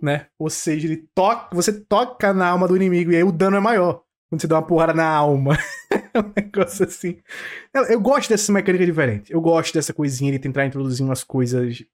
Né? 0.00 0.26
Ou 0.38 0.50
seja, 0.50 0.86
ele 0.86 1.04
toca, 1.14 1.54
você 1.54 1.72
toca 1.72 2.32
na 2.32 2.48
alma 2.48 2.66
do 2.66 2.76
inimigo 2.76 3.12
e 3.12 3.16
aí 3.16 3.22
o 3.22 3.30
dano 3.30 3.56
é 3.56 3.60
maior. 3.60 4.02
Quando 4.28 4.40
você 4.40 4.46
dá 4.46 4.56
uma 4.56 4.66
porrada 4.66 4.94
na 4.94 5.06
alma. 5.06 5.58
é 5.92 6.18
um 6.18 6.32
negócio 6.34 6.86
assim. 6.86 7.18
Eu, 7.72 7.84
eu, 7.84 8.00
gosto 8.00 8.30
dessa 8.30 8.50
mecânica 8.50 8.84
diferente. 8.84 9.32
Eu 9.32 9.40
gosto 9.40 9.74
dessa 9.74 9.92
coisinha 9.92 10.32
de 10.32 10.38
tentar 10.38 10.66
introduzir 10.66 11.04
umas 11.04 11.22
coisas 11.22 11.84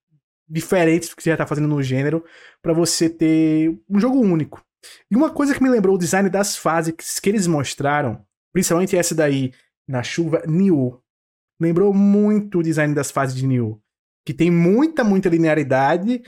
diferentes 0.49 1.11
do 1.11 1.17
que 1.17 1.23
você 1.23 1.31
já 1.31 1.37
tá 1.37 1.47
fazendo 1.47 1.69
no 1.69 1.83
gênero 1.83 2.25
para 2.63 2.73
você 2.73 3.11
ter 3.11 3.77
um 3.91 3.99
jogo 3.99 4.21
único. 4.21 4.65
E 5.11 5.17
uma 5.17 5.31
coisa 5.31 5.55
que 5.55 5.63
me 5.63 5.69
lembrou 5.69 5.97
o 5.97 5.99
design 5.99 6.31
das 6.31 6.57
fases 6.57 7.19
que 7.21 7.29
eles 7.29 7.47
mostraram 7.47 8.25
Principalmente 8.59 8.97
essa 8.97 9.15
daí, 9.15 9.53
na 9.87 10.03
chuva, 10.03 10.43
New. 10.45 11.01
Lembrou 11.61 11.95
muito 11.95 12.59
o 12.59 12.63
design 12.65 12.93
das 12.93 13.09
fases 13.09 13.37
de 13.37 13.47
New. 13.47 13.81
Que 14.27 14.35
tem 14.35 14.51
muita, 14.51 15.05
muita 15.05 15.29
linearidade. 15.29 16.25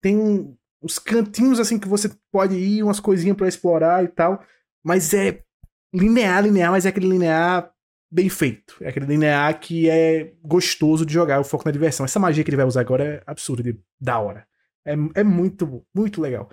Tem 0.00 0.56
uns 0.80 1.00
cantinhos 1.00 1.58
assim 1.58 1.76
que 1.76 1.88
você 1.88 2.12
pode 2.30 2.54
ir, 2.54 2.84
umas 2.84 3.00
coisinhas 3.00 3.36
para 3.36 3.48
explorar 3.48 4.04
e 4.04 4.06
tal. 4.06 4.40
Mas 4.84 5.12
é 5.14 5.42
linear, 5.92 6.44
linear, 6.44 6.70
mas 6.70 6.86
é 6.86 6.90
aquele 6.90 7.08
linear 7.08 7.72
bem 8.08 8.28
feito. 8.28 8.76
É 8.80 8.90
aquele 8.90 9.06
linear 9.06 9.58
que 9.58 9.90
é 9.90 10.32
gostoso 10.44 11.04
de 11.04 11.12
jogar, 11.12 11.40
o 11.40 11.44
foco 11.44 11.64
na 11.64 11.72
diversão. 11.72 12.04
Essa 12.04 12.20
magia 12.20 12.44
que 12.44 12.50
ele 12.50 12.56
vai 12.56 12.66
usar 12.66 12.82
agora 12.82 13.04
é 13.04 13.22
absurda, 13.26 13.76
da 14.00 14.20
hora. 14.20 14.46
É, 14.86 14.92
é 15.16 15.24
muito, 15.24 15.84
muito 15.92 16.20
legal 16.20 16.48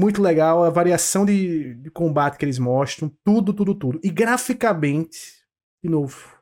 muito 0.00 0.22
legal, 0.22 0.64
a 0.64 0.70
variação 0.70 1.26
de, 1.26 1.74
de 1.74 1.90
combate 1.90 2.38
que 2.38 2.44
eles 2.44 2.58
mostram, 2.58 3.12
tudo, 3.22 3.52
tudo, 3.52 3.74
tudo. 3.74 4.00
E 4.02 4.08
graficamente, 4.08 5.44
de 5.84 5.90
novo, 5.90 6.40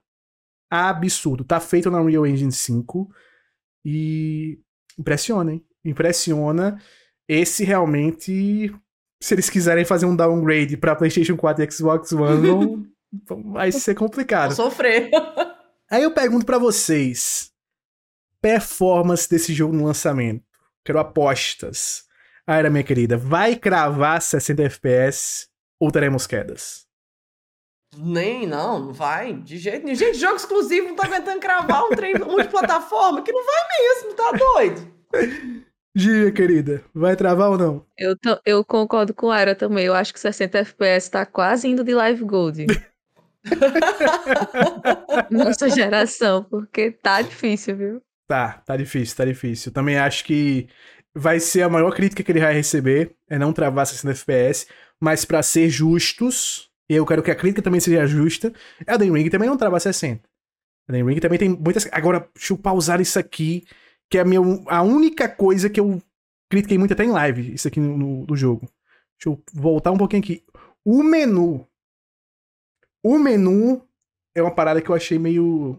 absurdo. 0.71 1.45
Tá 1.45 1.59
feito 1.59 1.91
na 1.91 2.01
Unreal 2.01 2.27
Engine 2.27 2.53
5 2.53 3.11
e 3.85 4.61
impressiona, 4.97 5.55
hein? 5.55 5.67
Impressiona. 5.85 6.81
Esse 7.29 7.65
realmente, 7.65 8.73
se 9.21 9.35
eles 9.35 9.51
quiserem 9.51 9.85
fazer 9.85 10.07
um 10.07 10.15
downgrade 10.15 10.77
para 10.77 10.95
PlayStation 10.95 11.37
4 11.37 11.65
e 11.65 11.71
Xbox 11.71 12.13
One, 12.13 12.89
vai 13.53 13.73
ser 13.73 13.97
complicado. 13.97 14.55
Vou 14.55 14.67
sofrer. 14.67 15.11
Aí 15.91 16.03
eu 16.03 16.13
pergunto 16.13 16.47
para 16.47 16.59
vocês, 16.59 17.51
performance 18.41 19.29
desse 19.29 19.53
jogo 19.53 19.75
no 19.75 19.85
lançamento. 19.85 20.45
Quero 20.85 20.99
apostas. 21.01 22.08
Aira, 22.49 22.71
minha 22.71 22.83
querida, 22.83 23.19
vai 23.19 23.55
cravar 23.55 24.23
60 24.23 24.63
FPS 24.63 25.49
ou 25.79 25.93
teremos 25.93 26.27
quedas? 26.27 26.87
Nem, 27.95 28.47
não, 28.47 28.87
não 28.87 28.93
vai. 28.95 29.35
De 29.35 29.59
jeito 29.59 29.85
nenhum. 29.85 29.95
Gente, 29.95 30.17
jogo 30.17 30.37
exclusivo 30.37 30.89
não 30.89 30.97
tá 30.97 31.05
aguentando 31.07 31.41
cravar 31.41 31.85
um 31.85 31.91
trem 31.91 32.15
multiplataforma 32.25 33.21
que 33.21 33.31
não 33.31 33.45
vai 33.45 33.63
mesmo, 33.83 34.15
tá 34.15 34.33
doido? 34.33 34.81
Gia, 35.95 36.33
querida, 36.33 36.83
vai 36.95 37.15
travar 37.17 37.51
ou 37.51 37.59
não? 37.59 37.85
Eu, 37.99 38.17
tô, 38.17 38.41
eu 38.47 38.65
concordo 38.65 39.13
com 39.13 39.31
a 39.31 39.37
Aira 39.37 39.55
também. 39.55 39.85
Eu 39.85 39.93
acho 39.93 40.15
que 40.15 40.21
60 40.21 40.57
FPS 40.57 41.11
tá 41.11 41.27
quase 41.27 41.69
indo 41.69 41.85
de 41.85 41.93
Live 41.93 42.25
Gold. 42.25 42.65
Nossa 45.31 45.69
geração, 45.69 46.45
porque 46.45 46.93
tá 46.93 47.21
difícil, 47.21 47.77
viu? 47.77 48.03
Tá, 48.27 48.63
tá 48.65 48.77
difícil, 48.77 49.17
tá 49.17 49.25
difícil. 49.25 49.73
Também 49.73 49.99
acho 49.99 50.25
que 50.25 50.69
vai 51.19 51.41
ser 51.41 51.63
a 51.63 51.69
maior 51.69 51.93
crítica 51.95 52.23
que 52.23 52.31
ele 52.31 52.41
vai 52.41 52.55
receber, 52.55 53.17
é 53.29 53.39
não 53.39 53.53
travar 53.53 53.87
60 53.87 54.13
FPS, 54.13 54.67
mas 55.01 55.25
para 55.25 55.43
ser 55.43 55.69
justos, 55.69 56.71
e 56.89 56.95
eu 56.95 57.05
quero 57.05 57.23
que 57.23 57.31
a 57.31 57.35
crítica 57.35 57.61
também 57.61 57.81
seja 57.81 58.07
justa, 58.07 58.53
Elden 58.87 59.13
Ring 59.13 59.29
também 59.29 59.49
não 59.49 59.57
trava 59.57 59.81
60. 59.81 60.23
Elden 60.89 61.05
Ring 61.05 61.21
também 61.21 61.39
tem 61.39 61.49
muitas... 61.49 61.89
Agora, 61.93 62.29
deixa 62.35 62.53
eu 62.53 62.59
pausar 62.59 63.01
isso 63.01 63.19
aqui, 63.19 63.67
que 64.09 64.17
é 64.17 64.21
a, 64.21 64.25
minha, 64.25 64.41
a 64.69 64.83
única 64.83 65.29
coisa 65.29 65.69
que 65.69 65.81
eu 65.81 66.01
critiquei 66.49 66.79
muito 66.79 66.93
até 66.93 67.05
em 67.05 67.11
live, 67.11 67.55
isso 67.55 67.67
aqui 67.69 67.81
no, 67.81 68.25
no 68.25 68.37
jogo. 68.37 68.69
Deixa 69.19 69.29
eu 69.29 69.43
voltar 69.53 69.91
um 69.91 69.99
pouquinho 69.99 70.23
aqui. 70.23 70.45
O 70.85 71.03
menu. 71.03 71.67
O 73.03 73.19
menu 73.19 73.83
é 74.35 74.43
uma 74.43 74.55
parada 74.55 74.81
que 74.81 74.89
eu 74.89 74.95
achei 74.95 75.19
meio. 75.19 75.79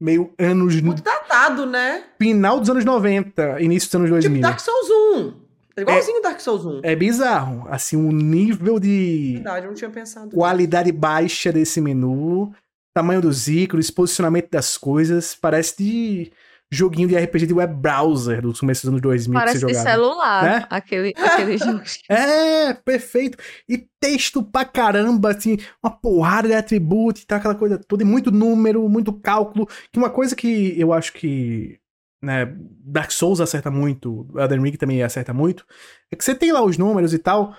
Meio 0.00 0.34
anos. 0.38 0.80
Muito 0.80 1.02
datado, 1.40 1.66
né? 1.66 2.04
Final 2.18 2.60
dos 2.60 2.68
anos 2.68 2.84
90, 2.84 3.60
início 3.60 3.88
dos 3.88 3.94
anos 3.94 4.10
2000. 4.10 4.30
Tipo 4.30 4.42
Dark 4.42 4.60
Souls 4.60 4.88
1. 4.90 5.32
É 5.76 5.82
igualzinho 5.82 6.18
é, 6.18 6.22
Dark 6.22 6.40
Souls 6.40 6.64
1. 6.64 6.80
É 6.82 6.94
bizarro. 6.94 7.66
Assim, 7.70 7.96
o 7.96 8.12
nível 8.12 8.78
de. 8.78 9.32
Verdade, 9.34 9.66
eu 9.66 9.70
não 9.70 9.76
tinha 9.76 9.90
pensado. 9.90 10.30
Qualidade 10.30 10.90
nisso. 10.90 11.00
baixa 11.00 11.52
desse 11.52 11.80
menu, 11.80 12.52
tamanho 12.94 13.22
dos 13.22 13.48
ícones, 13.48 13.90
posicionamento 13.90 14.50
das 14.50 14.76
coisas, 14.76 15.34
parece 15.34 15.76
de 15.78 16.32
joguinho 16.72 17.08
de 17.08 17.16
RPG 17.16 17.46
de 17.46 17.54
web 17.54 17.74
browser 17.74 18.40
dos 18.42 18.60
começos 18.60 18.84
dos 18.84 18.90
anos 18.90 19.00
2000 19.02 19.38
Parece 19.38 19.58
que 19.58 19.64
você 19.64 19.72
de 19.72 19.82
celular, 19.82 20.42
Né? 20.44 20.66
aquele, 20.70 21.12
aquele 21.18 21.58
jogo. 21.58 21.82
É, 22.08 22.72
perfeito. 22.74 23.36
E 23.68 23.86
texto 24.00 24.42
pra 24.42 24.64
caramba, 24.64 25.30
assim, 25.32 25.58
uma 25.82 25.90
porrada 25.90 26.48
de 26.48 26.54
atributo 26.54 27.20
e 27.20 27.26
tal, 27.26 27.38
aquela 27.38 27.54
coisa 27.54 27.78
toda, 27.78 28.02
e 28.02 28.06
muito 28.06 28.30
número, 28.30 28.88
muito 28.88 29.12
cálculo. 29.12 29.66
Que 29.92 29.98
uma 29.98 30.10
coisa 30.10 30.36
que 30.36 30.78
eu 30.78 30.92
acho 30.92 31.12
que 31.12 31.80
né, 32.22 32.54
Dark 32.84 33.10
Souls 33.10 33.40
acerta 33.40 33.70
muito, 33.70 34.28
Elden 34.36 34.62
Ring 34.62 34.76
também 34.76 35.02
acerta 35.02 35.32
muito, 35.32 35.66
é 36.12 36.16
que 36.16 36.22
você 36.24 36.34
tem 36.34 36.52
lá 36.52 36.62
os 36.62 36.76
números 36.76 37.14
e 37.14 37.18
tal, 37.18 37.56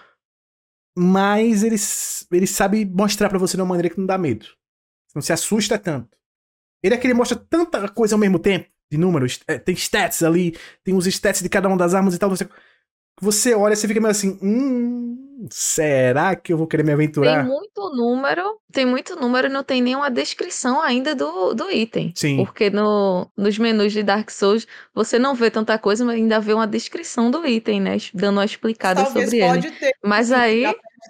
mas 0.97 1.63
eles, 1.63 2.27
ele 2.31 2.47
sabe 2.47 2.85
mostrar 2.85 3.29
pra 3.29 3.39
você 3.39 3.57
de 3.57 3.61
uma 3.61 3.69
maneira 3.69 3.89
que 3.89 3.99
não 3.99 4.05
dá 4.05 4.17
medo. 4.17 4.45
Não 5.15 5.21
se 5.21 5.33
assusta 5.33 5.77
tanto. 5.77 6.17
Ele 6.83 6.95
é 6.95 6.97
que 6.97 7.05
ele 7.07 7.13
mostra 7.13 7.37
tanta 7.37 7.87
coisa 7.89 8.15
ao 8.15 8.19
mesmo 8.19 8.39
tempo, 8.39 8.67
de 8.91 8.97
números, 8.97 9.39
é, 9.47 9.57
tem 9.57 9.75
stats 9.75 10.23
ali, 10.23 10.57
tem 10.83 10.93
os 10.95 11.07
stats 11.07 11.41
de 11.41 11.49
cada 11.49 11.67
uma 11.67 11.77
das 11.77 11.93
armas 11.93 12.13
e 12.15 12.19
tal, 12.19 12.29
você 12.29 12.47
você 13.21 13.53
olha, 13.53 13.75
você 13.75 13.87
fica 13.87 13.99
meio 14.01 14.11
assim, 14.11 14.37
hum, 14.41 15.47
será 15.51 16.35
que 16.35 16.51
eu 16.53 16.57
vou 16.57 16.67
querer 16.67 16.83
me 16.83 16.91
Tem 17.19 17.37
aventurar? 17.37 17.43
muito 17.43 17.89
número, 17.95 18.59
tem 18.71 18.83
muito 18.85 19.15
número 19.15 19.47
e 19.47 19.49
não 19.51 19.63
tem 19.63 19.79
nenhuma 19.81 20.09
descrição 20.09 20.81
ainda 20.81 21.13
do, 21.13 21.53
do 21.53 21.69
item. 21.69 22.11
Sim. 22.15 22.37
Porque 22.37 22.71
no, 22.71 23.31
nos 23.37 23.59
menus 23.59 23.93
de 23.93 24.01
Dark 24.01 24.31
Souls 24.31 24.65
você 24.93 25.19
não 25.19 25.35
vê 25.35 25.51
tanta 25.51 25.77
coisa, 25.77 26.03
mas 26.03 26.15
ainda 26.15 26.39
vê 26.39 26.53
uma 26.53 26.65
descrição 26.65 27.29
do 27.29 27.45
item, 27.45 27.79
né? 27.79 27.97
Dando 28.11 28.37
uma 28.37 28.45
explicada 28.45 29.03
Talvez 29.03 29.25
sobre 29.25 29.39
ele. 29.39 29.61
pode 29.61 29.71
ter 29.71 29.91
Mas 30.03 30.31
aí, 30.31 30.65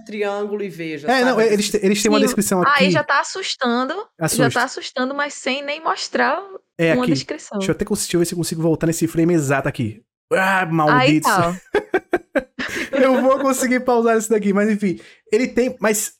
triângulo 0.06 0.64
e 0.64 0.70
veja. 0.70 1.08
É, 1.10 1.24
não, 1.24 1.36
sabe? 1.36 1.54
eles, 1.54 1.70
te- 1.70 1.80
eles 1.82 2.02
têm 2.02 2.12
uma 2.12 2.20
Sim. 2.20 2.26
descrição 2.26 2.62
aqui. 2.62 2.84
aí 2.84 2.92
já 2.92 3.04
tá 3.04 3.20
assustando, 3.22 3.94
já 4.20 4.26
Assusta. 4.26 4.50
tá 4.50 4.64
assustando, 4.64 5.16
mas 5.16 5.34
sem 5.34 5.64
nem 5.64 5.82
mostrar 5.82 6.42
É 6.82 6.96
uma 6.96 7.04
aqui. 7.04 7.14
descrição. 7.14 7.60
Deixa 7.60 7.72
eu 7.72 7.76
até 7.76 7.86
conseguir 7.86 8.18
ver 8.18 8.26
se 8.26 8.34
eu 8.34 8.38
consigo 8.38 8.62
voltar 8.62 8.88
nesse 8.88 9.08
frame 9.08 9.36
exato 9.36 9.68
aqui. 9.68 10.04
Ah, 10.34 10.66
maldito. 10.66 11.28
tá. 11.28 11.56
eu 12.92 13.22
vou 13.22 13.40
conseguir 13.40 13.82
pausar 13.82 14.18
isso 14.18 14.30
daqui, 14.30 14.52
mas 14.52 14.70
enfim. 14.70 15.00
Ele 15.32 15.48
tem. 15.48 15.76
Mas 15.80 16.14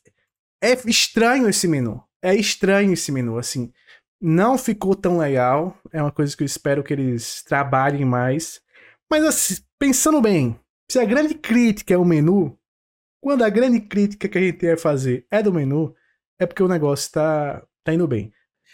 é 0.62 0.72
estranho 0.86 1.48
esse 1.48 1.66
menu. 1.66 2.02
É 2.22 2.34
estranho 2.34 2.92
esse 2.92 3.10
menu, 3.10 3.38
assim. 3.38 3.72
Não 4.20 4.56
ficou 4.56 4.94
tão 4.94 5.18
legal. 5.18 5.76
É 5.92 6.00
uma 6.00 6.12
coisa 6.12 6.36
que 6.36 6.44
eu 6.44 6.46
espero 6.46 6.84
que 6.84 6.92
eles 6.92 7.42
trabalhem 7.42 8.04
mais. 8.04 8.60
Mas 9.10 9.24
assim, 9.24 9.56
pensando 9.80 10.20
bem, 10.20 10.56
se 10.88 11.00
a 11.00 11.04
grande 11.04 11.34
crítica 11.34 11.92
é 11.92 11.96
o 11.96 12.04
menu, 12.04 12.56
quando 13.20 13.42
a 13.42 13.48
grande 13.48 13.80
crítica 13.80 14.28
que 14.28 14.38
a 14.38 14.40
gente 14.40 14.64
ia 14.64 14.76
fazer 14.76 15.26
é 15.28 15.42
do 15.42 15.52
menu, 15.52 15.92
é 16.38 16.46
porque 16.46 16.62
o 16.62 16.68
negócio 16.68 17.10
tá, 17.10 17.62
tá 17.82 17.92
indo 17.92 18.06
bem. 18.06 18.32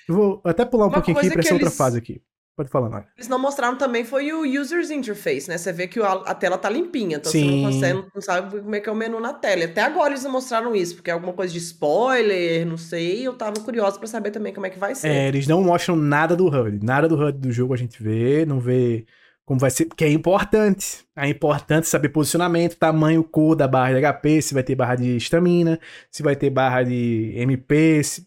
Eu 0.09 0.15
vou 0.15 0.41
até 0.45 0.65
pular 0.65 0.85
um 0.85 0.89
Uma 0.89 0.95
pouquinho 0.95 1.19
aqui 1.19 1.31
pra 1.31 1.41
essa 1.41 1.53
outra 1.55 1.69
eles- 1.69 1.77
fase 1.77 1.99
aqui. 1.99 2.21
Pode 2.57 2.71
falar, 2.71 2.89
Nora. 2.89 3.07
Eles 3.17 3.29
não 3.29 3.39
mostraram 3.39 3.79
também 3.79 4.05
foi 4.05 4.33
o 4.33 4.43
User's 4.61 4.91
Interface, 4.91 5.49
né? 5.49 5.57
Você 5.57 5.73
vê 5.73 5.87
que 5.87 6.01
a, 6.01 6.35
tela 6.35 6.59
tá 6.59 6.69
limpinha, 6.69 7.19
então 7.19 7.31
Sim. 7.31 7.63
você 7.63 7.93
não 7.93 8.03
consegue, 8.03 8.09
não 8.17 8.21
sabe 8.21 8.61
como 8.61 8.75
é 8.75 8.81
que 8.81 8.89
é 8.89 8.93
o 8.93 8.97
menu 8.97 9.21
na 9.21 9.33
tela. 9.33 9.65
Até 9.65 9.81
agora 9.81 10.11
eles 10.11 10.25
não 10.25 10.33
mostraram 10.33 10.75
isso, 10.75 10.97
porque 10.97 11.09
é 11.09 11.13
alguma 11.13 11.33
coisa 11.33 11.53
de 11.53 11.59
spoiler, 11.61 12.67
não 12.67 12.77
sei. 12.77 13.25
Eu 13.25 13.35
tava 13.35 13.61
curiosa 13.61 13.97
pra 13.97 14.09
saber 14.09 14.33
também 14.33 14.53
como 14.53 14.67
é 14.67 14.71
que 14.71 14.79
vai 14.79 14.93
ser. 14.97 15.07
É, 15.09 15.29
eles 15.29 15.47
não 15.47 15.63
mostram 15.63 15.95
nada 15.95 16.35
do 16.35 16.47
HUD. 16.49 16.81
Nada 16.85 17.07
do 17.07 17.15
HUD 17.17 17.39
do 17.39 17.53
jogo 17.53 17.75
a 17.75 17.77
gente 17.77 18.03
vê, 18.03 18.45
não 18.45 18.59
vê 18.59 19.07
como 19.45 19.61
vai 19.61 19.71
ser, 19.71 19.85
porque 19.85 20.05
é 20.05 20.11
importante. 20.11 21.05
É 21.17 21.29
importante 21.29 21.87
saber 21.87 22.09
posicionamento, 22.09 22.75
tamanho, 22.77 23.23
cor 23.23 23.55
da 23.55 23.69
barra 23.69 23.93
de 23.93 24.01
HP, 24.05 24.43
se 24.43 24.53
vai 24.53 24.65
ter 24.65 24.75
barra 24.75 24.97
de 24.97 25.17
estamina, 25.17 25.79
se 26.11 26.25
vai 26.25 26.35
ter 26.35 26.51
barra 26.51 26.83
de 26.83 27.33
MP, 27.37 28.03
se- 28.03 28.27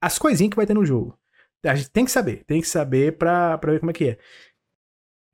as 0.00 0.18
coisinhas 0.18 0.50
que 0.50 0.56
vai 0.56 0.66
ter 0.66 0.74
no 0.74 0.84
jogo. 0.84 1.16
A 1.64 1.74
gente 1.74 1.90
tem 1.90 2.04
que 2.04 2.10
saber, 2.10 2.44
tem 2.44 2.60
que 2.60 2.68
saber 2.68 3.18
pra, 3.18 3.58
pra 3.58 3.72
ver 3.72 3.80
como 3.80 3.90
é 3.90 3.94
que 3.94 4.08
é. 4.10 4.18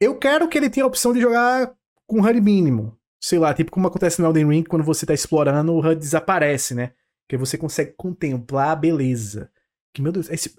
Eu 0.01 0.19
quero 0.19 0.49
que 0.49 0.59
ele 0.59 0.69
tenha 0.69 0.85
a 0.85 0.87
opção 0.89 1.13
de 1.13 1.21
jogar 1.21 1.75
com 2.07 2.21
HUD 2.21 2.41
mínimo. 2.41 2.99
Sei 3.21 3.39
lá, 3.39 3.55
tipo 3.55 3.71
como 3.71 3.87
acontece 3.87 4.21
no 4.21 4.29
Elden 4.29 4.49
Ring, 4.49 4.65
quando 4.65 4.85
você 4.85 5.07
tá 5.07 5.15
explorando, 5.15 5.73
o 5.73 5.79
HUD 5.81 5.97
desaparece, 5.97 6.75
né? 6.75 6.93
Que 7.29 7.37
você 7.37 7.57
consegue 7.57 7.93
contemplar 7.97 8.71
a 8.71 8.77
beleza. 8.77 9.51
Que, 9.95 10.03
meu 10.03 10.13
Deus, 10.13 10.29
esse, 10.31 10.57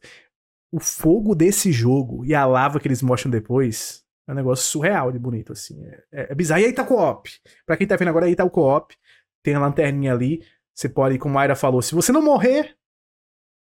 o 0.71 0.79
fogo 0.79 1.35
desse 1.35 1.71
jogo 1.71 2.25
e 2.25 2.33
a 2.33 2.45
lava 2.45 2.79
que 2.79 2.87
eles 2.87 3.01
mostram 3.01 3.31
depois 3.31 4.03
é 4.27 4.31
um 4.31 4.35
negócio 4.35 4.65
surreal 4.65 5.11
de 5.11 5.19
bonito, 5.19 5.53
assim. 5.53 5.81
É, 5.85 6.03
é, 6.11 6.31
é 6.31 6.35
bizarro. 6.35 6.61
E 6.61 6.65
aí 6.65 6.73
tá 6.73 6.83
o 6.83 6.87
co-op. 6.87 7.29
Pra 7.65 7.77
quem 7.77 7.87
tá 7.87 7.95
vendo 7.95 8.09
agora, 8.09 8.25
aí 8.25 8.35
tá 8.35 8.43
o 8.43 8.49
co-op. 8.49 8.95
Tem 9.43 9.55
a 9.55 9.59
lanterninha 9.59 10.13
ali. 10.13 10.43
Você 10.73 10.89
pode, 10.89 11.17
como 11.17 11.33
a 11.33 11.35
Mayra 11.35 11.55
falou, 11.55 11.81
se 11.81 11.95
você 11.95 12.11
não 12.11 12.21
morrer, 12.21 12.75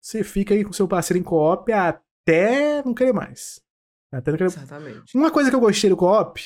você 0.07 0.23
fica 0.23 0.55
aí 0.55 0.65
com 0.65 0.73
seu 0.73 0.87
parceiro 0.87 1.21
em 1.21 1.25
co-op 1.25 1.73
até 1.73 2.81
não 2.85 2.95
querer 2.95 3.13
mais. 3.13 3.61
Até 4.13 4.31
não 4.31 4.39
querer... 4.39 4.47
Exatamente. 4.47 5.17
Uma 5.17 5.33
coisa 5.33 5.51
que 5.51 5.57
eu 5.57 5.61
gostei 5.61 5.91
do 5.91 5.97
co-op 5.97 6.41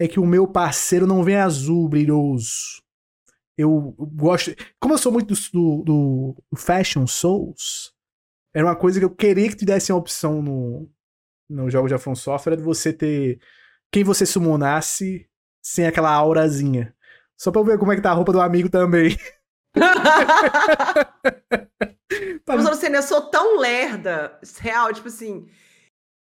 é 0.00 0.08
que 0.08 0.18
o 0.18 0.24
meu 0.24 0.48
parceiro 0.48 1.06
não 1.06 1.22
vem 1.22 1.36
azul, 1.36 1.86
brilhoso. 1.86 2.82
Eu 3.58 3.94
gosto. 3.98 4.54
Como 4.80 4.94
eu 4.94 4.98
sou 4.98 5.12
muito 5.12 5.34
do, 5.34 5.82
do, 5.82 6.34
do 6.50 6.58
Fashion 6.58 7.06
Souls, 7.06 7.92
era 8.54 8.64
uma 8.64 8.76
coisa 8.76 8.98
que 8.98 9.04
eu 9.04 9.14
queria 9.14 9.50
que 9.50 9.56
tivesse 9.56 9.92
uma 9.92 9.98
opção 9.98 10.40
no, 10.40 10.90
no 11.46 11.68
jogo 11.68 11.88
de 11.88 11.98
From 11.98 12.14
Software 12.14 12.56
de 12.56 12.62
você 12.62 12.90
ter 12.90 13.38
quem 13.92 14.02
você 14.02 14.24
summonasse 14.24 15.28
sem 15.62 15.86
aquela 15.86 16.10
aurazinha. 16.10 16.96
Só 17.36 17.50
pra 17.50 17.60
eu 17.60 17.66
ver 17.66 17.78
como 17.78 17.92
é 17.92 17.96
que 17.96 18.02
tá 18.02 18.12
a 18.12 18.14
roupa 18.14 18.32
do 18.32 18.40
amigo 18.40 18.70
também. 18.70 19.14
Mas 22.46 22.66
assim, 22.66 22.88
eu 22.88 23.02
sou 23.02 23.22
tão 23.22 23.58
lerda, 23.58 24.38
real, 24.58 24.92
tipo 24.92 25.08
assim. 25.08 25.48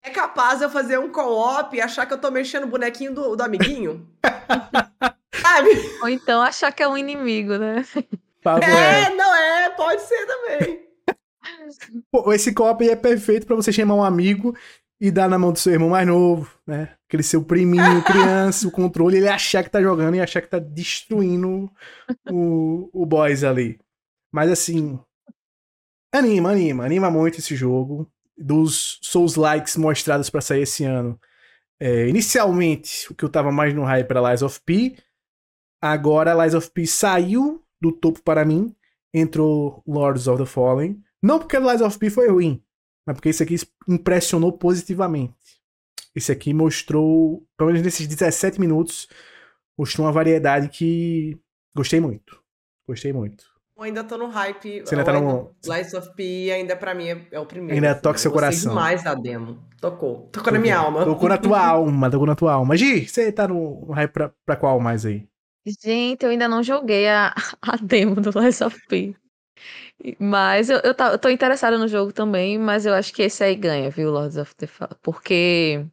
É 0.03 0.11
capaz 0.11 0.61
eu 0.61 0.68
fazer 0.68 0.99
um 0.99 1.11
co-op 1.11 1.74
e 1.74 1.80
achar 1.80 2.05
que 2.05 2.12
eu 2.12 2.20
tô 2.20 2.30
mexendo 2.30 2.64
o 2.64 2.68
bonequinho 2.68 3.14
do, 3.14 3.34
do 3.36 3.42
amiguinho? 3.42 4.07
Sabe? 5.34 5.70
Ou 6.03 6.09
então 6.09 6.42
achar 6.42 6.72
que 6.72 6.82
é 6.82 6.88
um 6.88 6.97
inimigo, 6.97 7.57
né? 7.57 7.84
É, 8.62 9.01
reto. 9.01 9.16
não 9.16 9.34
é, 9.34 9.70
pode 9.70 10.03
ser 10.03 10.26
também. 10.26 10.84
Pô, 12.12 12.32
esse 12.32 12.53
co-op 12.53 12.86
é 12.86 12.97
perfeito 12.97 13.47
pra 13.47 13.57
você 13.57 13.72
chamar 13.72 13.95
um 13.95 14.05
amigo 14.05 14.55
e 15.01 15.11
dar 15.11 15.28
na 15.28 15.38
mão 15.38 15.53
do 15.53 15.59
seu 15.59 15.72
irmão 15.72 15.90
mais 15.90 16.07
novo, 16.07 16.51
né? 16.66 16.95
Aquele 17.09 17.22
seu 17.22 17.42
priminho, 17.45 18.03
criança, 18.05 18.68
o 18.68 18.70
controle, 18.70 19.16
ele 19.16 19.28
achar 19.28 19.62
que 19.62 19.70
tá 19.70 19.80
jogando 19.80 20.14
e 20.16 20.20
achar 20.20 20.40
que 20.40 20.49
tá 20.49 20.59
destruindo 20.59 21.70
o, 22.30 22.90
o 22.92 23.07
boys 23.07 23.42
ali. 23.42 23.78
Mas 24.32 24.51
assim, 24.51 24.99
anima, 26.19 26.51
anima, 26.51 26.85
anima 26.85 27.11
muito 27.11 27.39
esse 27.39 27.55
jogo. 27.57 28.11
Dos 28.37 28.99
Souls 29.03 29.37
Likes 29.37 29.77
mostrados 29.77 30.31
pra 30.31 30.41
sair 30.41 30.62
esse 30.62 30.85
ano. 30.85 31.19
É, 31.79 32.09
inicialmente, 32.09 33.11
o 33.11 33.15
que 33.15 33.25
eu 33.25 33.29
tava 33.29 33.53
mais 33.53 33.75
no 33.75 33.85
hype 33.85 34.11
era 34.11 34.31
Lies 34.31 34.43
of 34.43 34.61
P. 34.65 34.97
Agora, 35.81 36.35
Lies 36.43 36.55
of 36.55 36.71
P 36.71 36.87
saiu 36.87 37.62
do 37.81 37.93
topo 37.93 38.23
para 38.23 38.45
mim. 38.45 38.75
Entrou 39.12 39.83
Lords 39.87 40.27
of 40.27 40.43
the 40.43 40.47
Fallen. 40.49 41.03
Não 41.23 41.39
porque 41.39 41.59
Lies 41.59 41.81
of 41.81 41.99
P 41.99 42.11
foi 42.11 42.29
ruim, 42.29 42.62
mas 43.07 43.15
porque 43.15 43.29
esse 43.29 43.43
aqui 43.43 43.57
impressionou 43.89 44.53
positivamente. 44.53 45.35
Esse 46.15 46.31
aqui 46.31 46.53
mostrou, 46.53 47.47
pelo 47.57 47.71
menos 47.71 47.83
nesses 47.83 48.07
17 48.07 48.61
minutos, 48.61 49.09
mostrou 49.77 50.07
uma 50.07 50.12
variedade 50.12 50.69
que 50.69 51.39
gostei 51.75 52.01
muito. 52.01 52.43
Gostei 52.87 53.12
muito. 53.12 53.53
Eu 53.77 53.83
ainda 53.83 54.05
tô 54.05 54.16
no 54.16 54.27
hype. 54.29 54.81
Você 54.83 54.95
ainda 54.95 55.05
tá 55.05 55.12
no- 55.20 55.51
Lies 55.66 55.93
of 55.95 56.14
P 56.14 56.51
ainda 56.53 56.77
pra 56.77 56.95
mim 56.95 57.09
é, 57.09 57.27
é 57.33 57.41
o 57.41 57.47
primeiro. 57.47 57.75
Ainda 57.75 57.91
assim, 57.93 58.01
toca 58.03 58.14
eu 58.16 58.20
seu 58.20 58.31
coração. 58.31 58.70
demais 58.72 59.03
da 59.03 59.14
demo. 59.14 59.59
Tocou. 59.81 60.29
Tocou 60.33 60.53
na 60.53 60.59
minha 60.61 60.79
alma. 60.79 61.05
Tocou 61.05 61.29
na 61.29 61.37
tua 61.39 61.59
alma, 61.66 62.11
tocou 62.11 62.27
na 62.27 62.37
tua 62.37 62.53
alma. 62.53 62.77
Gi, 62.77 63.09
você 63.09 63.33
tá 63.33 63.49
no, 63.49 63.85
no 63.87 63.93
hype 63.93 64.12
pra, 64.12 64.33
pra 64.47 64.57
qual 64.57 64.79
mais 64.79 65.05
aí? 65.05 65.27
Gente, 65.66 66.22
eu 66.22 66.31
ainda 66.31 66.47
não 66.47 66.62
joguei 66.62 67.09
a, 67.09 67.35
a 67.62 67.77
demo 67.77 68.14
do 68.20 68.31
Lies 68.39 68.61
of 68.61 68.79
P. 68.89 69.14
Mas 70.18 70.70
eu, 70.70 70.79
eu, 70.85 70.95
tá- 70.95 71.12
eu 71.12 71.18
tô 71.18 71.29
interessada 71.29 71.79
no 71.79 71.89
jogo 71.89 72.12
também, 72.12 72.59
mas 72.59 72.85
eu 72.87 72.95
acho 72.95 73.12
que 73.12 73.22
esse 73.22 73.43
aí 73.43 73.55
ganha, 73.57 73.91
viu, 73.91 74.11
Lords 74.11 74.37
of 74.37 74.55
the 74.57 74.66
Fallen? 74.66 74.97
Porque, 75.03 75.85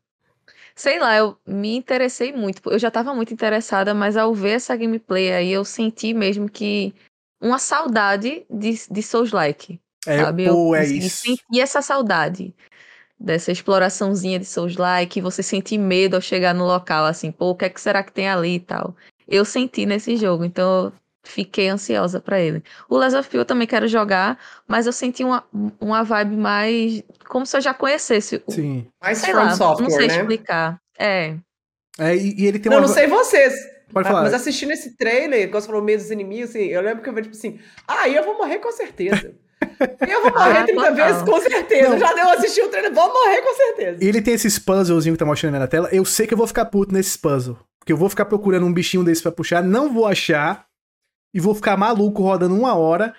sei 0.75 0.99
lá, 0.99 1.15
eu 1.17 1.37
me 1.47 1.75
interessei 1.77 2.33
muito. 2.33 2.61
Eu 2.69 2.79
já 2.79 2.91
tava 2.91 3.13
muito 3.15 3.33
interessada, 3.33 3.93
mas 3.93 4.17
ao 4.17 4.33
ver 4.33 4.51
essa 4.51 4.75
gameplay 4.75 5.31
aí, 5.31 5.51
eu 5.51 5.63
senti 5.65 6.13
mesmo 6.13 6.49
que 6.49 6.93
uma 7.41 7.57
saudade 7.57 8.45
de, 8.49 8.79
de 8.89 9.03
Souls-like. 9.03 9.79
É, 10.05 10.17
sabe? 10.19 10.45
Eu 10.45 10.75
é 10.75 10.85
isso. 10.85 11.23
sentir 11.23 11.59
essa 11.59 11.81
saudade 11.81 12.55
dessa 13.19 13.51
exploraçãozinha 13.51 14.39
de 14.39 14.45
Souls-like, 14.45 15.21
você 15.21 15.43
sentir 15.43 15.77
medo 15.77 16.15
ao 16.15 16.21
chegar 16.21 16.53
no 16.55 16.65
local, 16.65 17.05
assim, 17.05 17.31
pô, 17.31 17.51
o 17.51 17.55
que 17.55 17.65
é 17.65 17.69
que 17.69 17.79
será 17.79 18.03
que 18.03 18.11
tem 18.11 18.27
ali 18.27 18.55
e 18.55 18.59
tal. 18.59 18.95
Eu 19.27 19.45
senti 19.45 19.85
nesse 19.85 20.17
jogo, 20.17 20.43
então 20.43 20.85
eu 20.85 20.93
fiquei 21.23 21.69
ansiosa 21.69 22.19
pra 22.19 22.39
ele. 22.39 22.63
O 22.89 22.97
Last 22.97 23.17
of 23.17 23.27
Us 23.29 23.33
eu 23.35 23.45
também 23.45 23.67
quero 23.67 23.87
jogar, 23.87 24.39
mas 24.67 24.87
eu 24.87 24.91
senti 24.91 25.23
uma, 25.23 25.43
uma 25.79 26.03
vibe 26.03 26.35
mais 26.35 27.03
como 27.27 27.45
se 27.45 27.55
eu 27.55 27.61
já 27.61 27.73
conhecesse 27.73 28.41
o, 28.45 28.51
Sim. 28.51 28.87
Mais 29.01 29.19
sei 29.19 29.31
From 29.33 29.43
lá, 29.43 29.55
Software, 29.55 29.83
não 29.83 29.91
sei 29.91 30.07
né? 30.07 30.17
explicar. 30.17 30.81
É, 30.97 31.35
É, 31.99 32.15
e, 32.15 32.41
e 32.41 32.45
ele 32.47 32.59
tem 32.59 32.71
Não, 32.71 32.79
uma. 32.79 32.87
não 32.87 32.93
sei 32.93 33.07
vocês. 33.07 33.53
Pode 33.91 34.05
mas- 34.05 34.07
falar. 34.07 34.21
Mas 34.23 34.33
assistindo 34.33 34.71
esse 34.71 34.95
trailer, 34.97 35.49
quando 35.49 35.61
você 35.61 35.67
falou 35.67 35.81
meio 35.83 35.97
dos 35.97 36.09
inimigos, 36.11 36.49
assim, 36.51 36.63
eu 36.65 36.81
lembro 36.81 37.03
que 37.03 37.09
eu 37.09 37.13
vi, 37.13 37.21
tipo 37.23 37.35
assim, 37.35 37.59
ah, 37.87 38.07
eu 38.09 38.23
vou 38.23 38.37
morrer 38.37 38.59
com 38.59 38.71
certeza. 38.71 39.33
Eu 40.09 40.23
vou 40.23 40.31
morrer 40.31 40.57
Ah, 40.57 40.63
30 40.63 40.73
total. 40.81 40.95
vezes, 40.95 41.21
com 41.21 41.39
certeza. 41.39 41.89
Não. 41.89 41.99
Já 41.99 42.13
deu 42.13 42.29
assistir 42.31 42.61
o 42.63 42.67
trailer, 42.69 42.91
vou 42.93 43.07
morrer 43.13 43.41
com 43.43 43.55
certeza. 43.55 44.03
E 44.03 44.07
ele 44.07 44.19
tem 44.21 44.33
esses 44.33 44.57
puzzlezinhos 44.57 45.15
que 45.15 45.19
tá 45.19 45.25
mostrando 45.25 45.53
aí 45.53 45.59
na 45.59 45.67
tela. 45.67 45.87
Eu 45.91 46.03
sei 46.03 46.25
que 46.25 46.33
eu 46.33 46.37
vou 46.37 46.47
ficar 46.47 46.65
puto 46.65 46.91
nesses 46.93 47.15
puzzles. 47.15 47.57
Porque 47.79 47.93
eu 47.93 47.97
vou 47.97 48.09
ficar 48.09 48.25
procurando 48.25 48.65
um 48.65 48.73
bichinho 48.73 49.03
desse 49.03 49.21
pra 49.21 49.31
puxar, 49.31 49.63
não 49.63 49.93
vou 49.93 50.07
achar. 50.07 50.65
E 51.33 51.39
vou 51.39 51.53
ficar 51.53 51.77
maluco 51.77 52.23
rodando 52.23 52.55
uma 52.55 52.73
hora. 52.75 53.13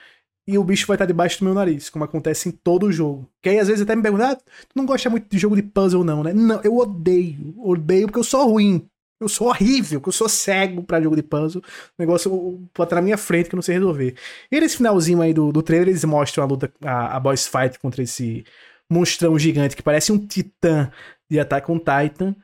E 0.46 0.58
o 0.58 0.64
bicho 0.64 0.86
vai 0.88 0.96
estar 0.96 1.06
debaixo 1.06 1.38
do 1.38 1.44
meu 1.44 1.54
nariz, 1.54 1.88
como 1.88 2.04
acontece 2.04 2.48
em 2.48 2.52
todo 2.52 2.90
jogo. 2.90 3.28
Que 3.40 3.48
aí 3.50 3.58
às 3.60 3.68
vezes 3.68 3.82
até 3.82 3.94
me 3.94 4.02
perguntam, 4.02 4.30
ah, 4.32 4.34
tu 4.36 4.44
não 4.74 4.84
gosta 4.84 5.08
muito 5.08 5.28
de 5.30 5.38
jogo 5.38 5.54
de 5.54 5.62
puzzle, 5.62 6.02
não, 6.02 6.24
né? 6.24 6.32
Não, 6.32 6.60
eu 6.64 6.76
odeio. 6.76 7.54
Odeio 7.58 8.06
porque 8.08 8.18
eu 8.18 8.24
sou 8.24 8.48
ruim. 8.48 8.84
Eu 9.22 9.28
sou 9.28 9.48
horrível, 9.48 10.00
porque 10.00 10.08
eu 10.08 10.12
sou 10.12 10.28
cego 10.28 10.82
pra 10.82 11.00
jogo 11.00 11.16
de 11.16 11.22
puzzle. 11.22 11.62
O 11.62 12.02
negócio 12.02 12.68
pode 12.72 12.86
estar 12.86 12.96
na 12.96 13.02
minha 13.02 13.16
frente 13.16 13.48
que 13.48 13.54
eu 13.54 13.58
não 13.58 13.62
sei 13.62 13.76
resolver. 13.76 14.16
E 14.50 14.60
nesse 14.60 14.76
finalzinho 14.76 15.22
aí 15.22 15.32
do, 15.32 15.52
do 15.52 15.62
trailer, 15.62 15.88
eles 15.88 16.04
mostram 16.04 16.44
a 16.44 16.46
luta, 16.46 16.72
a, 16.84 17.16
a 17.16 17.20
boss 17.20 17.46
fight 17.46 17.78
contra 17.78 18.02
esse 18.02 18.44
monstrão 18.90 19.38
gigante 19.38 19.74
que 19.74 19.82
parece 19.82 20.12
um 20.12 20.18
titã 20.18 20.90
de 21.30 21.40
Attack 21.40 21.70
on 21.70 21.78
Titan, 21.78 22.36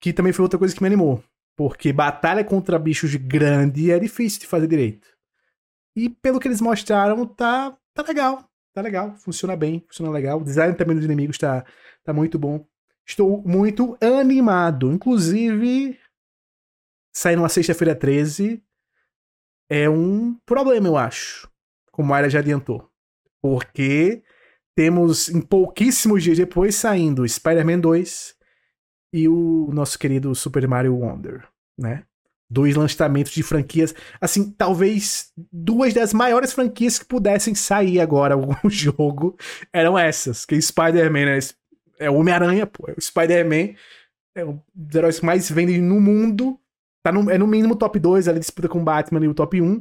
que 0.00 0.12
também 0.12 0.32
foi 0.32 0.42
outra 0.42 0.58
coisa 0.58 0.74
que 0.74 0.82
me 0.82 0.86
animou. 0.86 1.22
Porque 1.56 1.92
batalha 1.92 2.42
contra 2.42 2.78
bichos 2.78 3.14
grande 3.16 3.90
é 3.90 3.98
difícil 3.98 4.40
de 4.40 4.46
fazer 4.46 4.66
direito. 4.66 5.06
E 5.94 6.08
pelo 6.08 6.40
que 6.40 6.48
eles 6.48 6.60
mostraram, 6.60 7.26
tá, 7.26 7.76
tá 7.92 8.02
legal. 8.02 8.48
Tá 8.72 8.80
legal. 8.80 9.14
Funciona 9.16 9.56
bem, 9.56 9.84
funciona 9.86 10.10
legal. 10.10 10.40
O 10.40 10.44
design 10.44 10.74
também 10.74 10.96
dos 10.96 11.04
inimigos 11.04 11.36
tá, 11.36 11.64
tá 12.02 12.12
muito 12.12 12.38
bom. 12.38 12.64
Estou 13.06 13.42
muito 13.44 13.98
animado. 14.00 14.92
Inclusive, 14.92 15.98
sair 17.12 17.36
numa 17.36 17.48
sexta-feira 17.48 17.94
13 17.94 18.62
é 19.70 19.88
um 19.88 20.34
problema, 20.44 20.88
eu 20.88 20.96
acho. 20.96 21.48
Como 21.92 22.08
a 22.08 22.10
Mayra 22.10 22.30
já 22.30 22.40
adiantou. 22.40 22.90
Porque 23.40 24.22
temos 24.76 25.28
em 25.28 25.40
pouquíssimos 25.40 26.22
dias 26.22 26.38
depois 26.38 26.74
saindo 26.74 27.28
Spider-Man 27.28 27.80
2 27.80 28.34
e 29.12 29.28
o 29.28 29.70
nosso 29.72 29.98
querido 29.98 30.34
Super 30.34 30.66
Mario 30.66 30.96
Wonder, 30.96 31.46
né? 31.78 32.04
Dois 32.48 32.74
lançamentos 32.74 33.30
de 33.30 33.44
franquias, 33.44 33.94
assim, 34.20 34.50
talvez 34.50 35.32
duas 35.52 35.94
das 35.94 36.12
maiores 36.12 36.52
franquias 36.52 36.98
que 36.98 37.04
pudessem 37.04 37.54
sair 37.54 38.00
agora 38.00 38.34
algum 38.34 38.68
jogo 38.68 39.36
eram 39.72 39.96
essas. 39.98 40.44
Que 40.44 40.60
Spider-Man 40.60 41.30
é, 41.30 41.38
é 42.00 42.10
o 42.10 42.14
Homem-Aranha, 42.14 42.66
pô, 42.66 42.88
é 42.88 42.94
o 42.96 43.00
Spider-Man, 43.00 43.74
é 44.34 44.44
um 44.44 44.60
dos 44.74 44.94
heróis 44.96 45.20
que 45.20 45.26
mais 45.26 45.50
vendem 45.50 45.80
no 45.80 46.00
mundo. 46.00 46.58
Tá 47.02 47.10
no, 47.10 47.30
é 47.30 47.38
no 47.38 47.46
mínimo 47.46 47.76
top 47.76 47.98
2, 47.98 48.28
ali 48.28 48.40
disputa 48.40 48.68
com 48.68 48.84
Batman 48.84 49.24
e 49.24 49.28
o 49.28 49.34
top 49.34 49.60
1. 49.60 49.80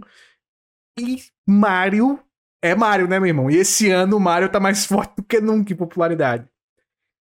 E 1.00 1.24
Mario 1.48 2.20
é 2.62 2.76
Mario, 2.76 3.08
né, 3.08 3.20
meu 3.20 3.28
irmão? 3.28 3.50
E 3.50 3.56
esse 3.56 3.90
ano 3.90 4.18
o 4.18 4.20
Mario 4.20 4.50
tá 4.50 4.60
mais 4.60 4.86
forte 4.88 5.16
do 5.18 5.24
que 5.24 5.40
nunca 5.40 5.74
em 5.74 5.76
popularidade. 5.76 6.48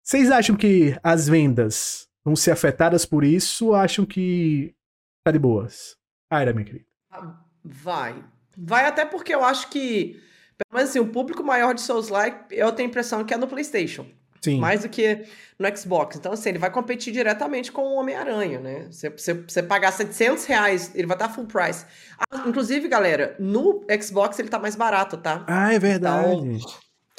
Vocês 0.03 0.31
acham 0.31 0.57
que 0.57 0.97
as 1.03 1.29
vendas 1.29 2.09
vão 2.25 2.37
ser 2.37 2.53
afetadas 2.53 3.05
por 3.05 3.25
isso 3.25 3.67
ou 3.67 3.75
acham 3.75 4.07
que 4.07 4.75
tá 5.25 5.33
de 5.33 5.39
boas? 5.39 5.97
Aira, 6.31 6.53
minha 6.53 6.65
querida. 6.65 6.87
Vai. 7.65 8.25
Vai 8.57 8.87
até 8.87 9.05
porque 9.05 9.35
eu 9.35 9.45
acho 9.45 9.69
que, 9.69 10.21
pelo 10.57 10.75
menos 10.75 10.91
assim, 10.91 11.01
o 11.01 11.11
público 11.11 11.43
maior 11.43 11.75
de 11.75 11.81
Souls-like, 11.81 12.55
eu 12.55 12.73
tenho 12.73 12.89
a 12.89 12.91
impressão 12.91 13.25
que 13.25 13.35
é 13.35 13.37
no 13.37 13.49
PlayStation. 13.49 14.07
Sim. 14.47 14.61
Mais 14.61 14.83
do 14.83 14.89
que 14.89 15.25
no 15.59 15.77
Xbox. 15.77 16.15
Então, 16.15 16.33
assim, 16.33 16.51
ele 16.51 16.59
vai 16.59 16.71
competir 16.71 17.13
diretamente 17.13 17.73
com 17.73 17.83
o 17.83 17.97
Homem-Aranha, 17.97 18.61
né? 18.61 18.87
Você, 18.89 19.11
você, 19.11 19.35
você 19.35 19.61
pagar 19.61 19.91
700 19.91 20.45
reais, 20.45 20.93
ele 20.95 21.09
vai 21.09 21.17
estar 21.17 21.29
full 21.29 21.47
price. 21.47 21.85
Ah, 22.31 22.45
inclusive, 22.47 22.87
galera, 22.87 23.35
no 23.41 23.85
Xbox 24.01 24.39
ele 24.39 24.49
tá 24.49 24.61
mais 24.61 24.77
barato, 24.77 25.17
tá? 25.17 25.45
Ah, 25.49 25.75
é 25.75 25.81
verdade. 25.81 26.61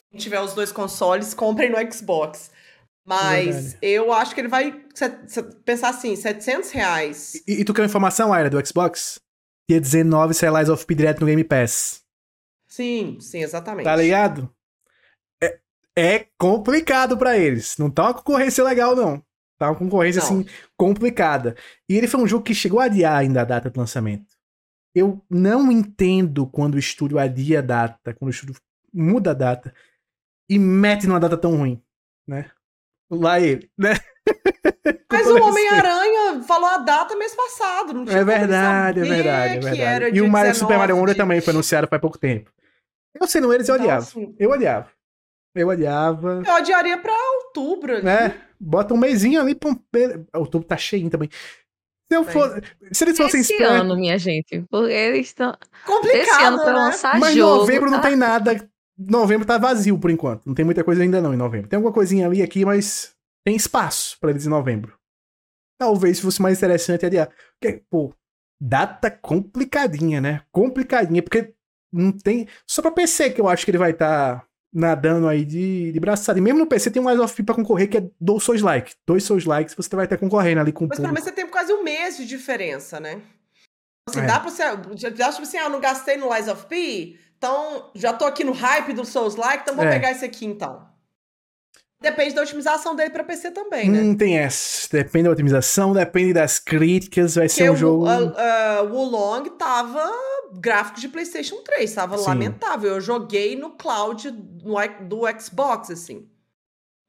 Quem 0.09 0.17
tiver 0.17 0.39
os 0.39 0.53
dois 0.53 0.71
consoles, 0.71 1.33
comprem 1.33 1.69
no 1.69 1.91
Xbox. 1.91 2.49
Mas 3.05 3.77
eu 3.81 4.13
acho 4.13 4.33
que 4.33 4.39
ele 4.39 4.47
vai 4.47 4.71
pensar 5.65 5.89
assim, 5.89 6.15
700 6.15 6.71
reais. 6.71 7.35
E, 7.45 7.59
e 7.59 7.65
tu 7.65 7.73
quer 7.73 7.83
informação, 7.83 8.31
Aira, 8.31 8.49
do 8.49 8.65
Xbox? 8.65 9.19
Dia 9.69 9.81
19 9.81 10.33
sai 10.33 10.49
Lies 10.49 10.69
of 10.69 10.85
P 10.85 10.95
direto 10.95 11.19
no 11.19 11.25
Game 11.25 11.43
Pass. 11.43 12.01
Sim, 12.69 13.17
sim, 13.19 13.39
exatamente. 13.39 13.83
Tá 13.83 13.95
ligado? 13.97 14.49
É, 15.97 16.15
é 16.15 16.27
complicado 16.37 17.17
pra 17.17 17.37
eles. 17.37 17.77
Não 17.77 17.89
tá 17.89 18.03
uma 18.03 18.13
concorrência 18.13 18.63
legal, 18.63 18.95
não. 18.95 19.21
Tá 19.57 19.69
uma 19.71 19.75
concorrência, 19.75 20.19
Não. 20.21 20.25
assim, 20.27 20.45
complicada. 20.77 21.55
E 21.89 21.95
ele 21.97 22.07
foi 22.07 22.21
um 22.21 22.27
jogo 22.27 22.43
que 22.43 22.53
chegou 22.53 22.79
a 22.79 22.83
adiar 22.85 23.17
ainda 23.17 23.41
a 23.41 23.45
data 23.45 23.69
de 23.71 23.79
lançamento. 23.79 24.27
Eu 24.95 25.23
não 25.29 25.71
entendo 25.71 26.45
quando 26.47 26.75
o 26.75 26.79
estúdio 26.79 27.17
adia 27.17 27.59
a 27.59 27.61
data, 27.63 28.13
quando 28.13 28.27
o 28.29 28.33
estúdio 28.33 28.55
muda 28.93 29.31
a 29.31 29.33
data 29.33 29.73
e 30.49 30.59
mete 30.59 31.07
numa 31.07 31.19
data 31.19 31.35
tão 31.37 31.55
ruim, 31.57 31.81
né? 32.27 32.49
Lá 33.09 33.39
ele, 33.39 33.69
né? 33.77 33.93
Mas 35.11 35.27
o. 35.27 35.37
Homem-Aranha 35.41 36.43
falou 36.43 36.69
a 36.69 36.77
data 36.79 37.15
mês 37.15 37.33
passado. 37.35 37.93
Não 37.93 38.05
tinha 38.05 38.17
É 38.19 38.23
verdade, 38.23 38.99
é 38.99 39.03
verdade, 39.03 39.57
é 39.57 39.59
verdade. 39.59 40.17
E 40.17 40.21
o 40.21 40.27
Mario 40.29 40.51
19 40.51 40.55
Super 40.59 40.77
Mario 40.77 40.97
Wonder 40.97 41.13
de- 41.15 41.17
também 41.19 41.41
foi 41.41 41.51
anunciado 41.53 41.87
faz 41.87 42.01
pouco 42.01 42.17
tempo. 42.17 42.51
Eu 43.19 43.27
sendo 43.27 43.51
eles, 43.53 43.67
eu 43.67 43.75
Então, 43.75 43.85
odiava. 43.85 44.03
assim, 44.03 44.35
Eu 44.37 44.51
odiava. 44.51 44.89
Eu 45.59 45.67
odiava. 45.67 46.43
Eu 46.45 46.53
adiaria 46.53 46.97
pra 46.97 47.13
outubro. 47.43 47.93
ali. 47.95 48.03
né? 48.03 48.41
Bota 48.59 48.93
um 48.93 48.97
mêsinho 48.97 49.41
ali 49.41 49.53
pra 49.55 49.69
um. 49.69 49.75
O 50.41 50.47
tubo 50.47 50.65
tá 50.65 50.77
cheinho 50.77 51.09
também. 51.09 51.29
Se 52.11 52.17
eu. 52.17 52.25
Se 52.91 53.03
eles 53.03 53.17
fossem 53.17 53.41
Esse 53.41 53.53
espertos. 53.53 53.81
ano, 53.81 53.95
minha 53.95 54.17
gente. 54.17 54.63
Porque 54.69 54.93
eles 54.93 55.27
estão. 55.27 55.55
Complicado, 55.85 56.21
Esse 56.21 56.43
ano 56.43 56.57
pra 56.63 56.73
né? 56.73 56.79
lançar 56.79 57.19
Mas 57.19 57.35
jogo. 57.35 57.57
novembro 57.61 57.91
não 57.91 58.01
tá? 58.01 58.07
tem 58.07 58.15
nada. 58.17 58.69
Novembro 58.97 59.45
tá 59.45 59.57
vazio 59.57 59.99
por 59.99 60.09
enquanto. 60.09 60.45
Não 60.45 60.55
tem 60.55 60.65
muita 60.65 60.83
coisa 60.83 61.03
ainda 61.03 61.21
não 61.21 61.33
em 61.33 61.37
novembro. 61.37 61.67
Tem 61.67 61.77
alguma 61.77 61.93
coisinha 61.93 62.25
ali 62.25 62.41
aqui, 62.41 62.65
mas 62.65 63.13
tem 63.45 63.55
espaço 63.55 64.17
pra 64.19 64.31
eles 64.31 64.45
em 64.45 64.49
novembro. 64.49 64.97
Talvez 65.79 66.19
fosse 66.19 66.41
mais 66.41 66.57
interessante 66.57 67.05
adiar. 67.05 67.29
Porque, 67.61 67.83
pô, 67.91 68.11
data 68.59 69.11
complicadinha, 69.11 70.19
né? 70.19 70.41
Complicadinha, 70.51 71.21
porque 71.21 71.53
não 71.93 72.11
tem. 72.11 72.47
Só 72.65 72.81
pra 72.81 72.89
PC 72.89 73.29
que 73.31 73.39
eu 73.41 73.47
acho 73.47 73.63
que 73.65 73.69
ele 73.71 73.77
vai 73.77 73.91
estar 73.91 74.43
nadando 74.73 75.27
aí 75.27 75.43
de, 75.45 75.91
de 75.91 75.99
braçada. 75.99 76.37
E 76.37 76.41
mesmo 76.41 76.59
no 76.59 76.67
PC 76.67 76.91
tem 76.91 77.01
um 77.01 77.09
Lies 77.09 77.19
of 77.21 77.33
P 77.35 77.43
pra 77.43 77.55
concorrer 77.55 77.89
que 77.89 77.97
é 77.97 78.09
do 78.19 78.39
Souls 78.39 78.61
Like. 78.61 78.93
Dois 79.05 79.23
Souls 79.23 79.45
Likes 79.45 79.73
você 79.75 79.95
vai 79.95 80.05
estar 80.05 80.17
concorrendo 80.17 80.61
ali 80.61 80.71
com 80.71 80.85
o 80.85 80.87
Mas 80.87 80.99
pelo 80.99 81.09
menos 81.13 81.23
você 81.23 81.31
tem 81.31 81.47
quase 81.47 81.71
um 81.73 81.83
mês 81.83 82.17
de 82.17 82.25
diferença, 82.25 82.99
né? 82.99 83.21
Assim, 84.09 84.19
É. 84.21 84.25
dá 84.25 84.39
pra 84.39 84.49
você. 84.49 84.63
Já, 84.95 85.09
já 85.09 85.29
tipo 85.31 85.41
assim, 85.43 85.57
ah, 85.57 85.63
eu 85.63 85.69
não 85.69 85.79
gastei 85.79 86.17
no 86.17 86.33
Lies 86.33 86.47
of 86.47 86.65
P, 86.67 87.17
então 87.37 87.91
já 87.95 88.13
tô 88.13 88.25
aqui 88.25 88.43
no 88.43 88.51
hype 88.53 88.93
do 88.93 89.03
Souls 89.05 89.35
Like, 89.35 89.63
então 89.63 89.75
vou 89.75 89.85
É. 89.85 89.89
pegar 89.91 90.11
esse 90.11 90.23
aqui 90.25 90.45
então. 90.45 90.87
Depende 91.99 92.35
da 92.35 92.43
otimização 92.43 92.95
dele 92.95 93.09
pra 93.09 93.23
PC 93.23 93.49
também, 93.51 93.89
né? 93.89 94.01
Hum, 94.01 94.15
tem 94.15 94.37
essa. 94.37 94.87
Depende 94.91 95.25
da 95.25 95.31
otimização, 95.31 95.93
depende 95.93 96.31
das 96.33 96.59
críticas, 96.59 97.35
vai 97.35 97.49
ser 97.49 97.63
Porque 97.65 97.71
um 97.71 97.75
jogo. 97.75 98.03
o, 98.05 98.07
a- 98.07 98.77
a- 98.77 98.83
o 98.83 98.93
Wulong 98.93 99.49
tava 99.57 100.07
gráfico 100.59 100.99
de 100.99 101.07
PlayStation 101.09 101.57
3, 101.63 101.91
tava 101.91 102.17
Sim. 102.19 102.25
lamentável. 102.27 102.91
Eu 102.91 103.01
joguei 103.01 103.55
no 103.55 103.71
cloud 103.71 104.29
no 104.31 104.75
do 105.07 105.21
Xbox, 105.41 105.89
assim. 105.89 106.29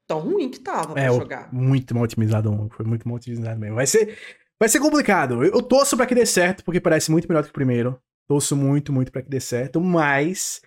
Tão 0.07 0.19
ruim 0.21 0.49
que 0.49 0.59
tava 0.59 0.93
pra 0.93 1.03
É, 1.03 1.07
jogar. 1.13 1.53
muito 1.53 1.93
mal 1.93 2.03
otimizado, 2.03 2.67
foi 2.75 2.83
muito 2.83 3.07
mal 3.07 3.17
otimizado 3.17 3.59
mesmo. 3.59 3.75
Vai 3.75 3.85
ser, 3.85 4.17
vai 4.59 4.67
ser 4.67 4.79
complicado. 4.79 5.43
Eu, 5.45 5.53
eu 5.53 5.61
torço 5.61 5.95
pra 5.95 6.07
que 6.07 6.15
dê 6.15 6.25
certo, 6.25 6.63
porque 6.63 6.81
parece 6.81 7.11
muito 7.11 7.27
melhor 7.27 7.41
do 7.43 7.45
que 7.45 7.51
o 7.51 7.53
primeiro. 7.53 8.01
Torço 8.27 8.55
muito, 8.55 8.91
muito 8.91 9.11
pra 9.11 9.21
que 9.21 9.29
dê 9.29 9.39
certo, 9.39 9.79
mas 9.79 10.61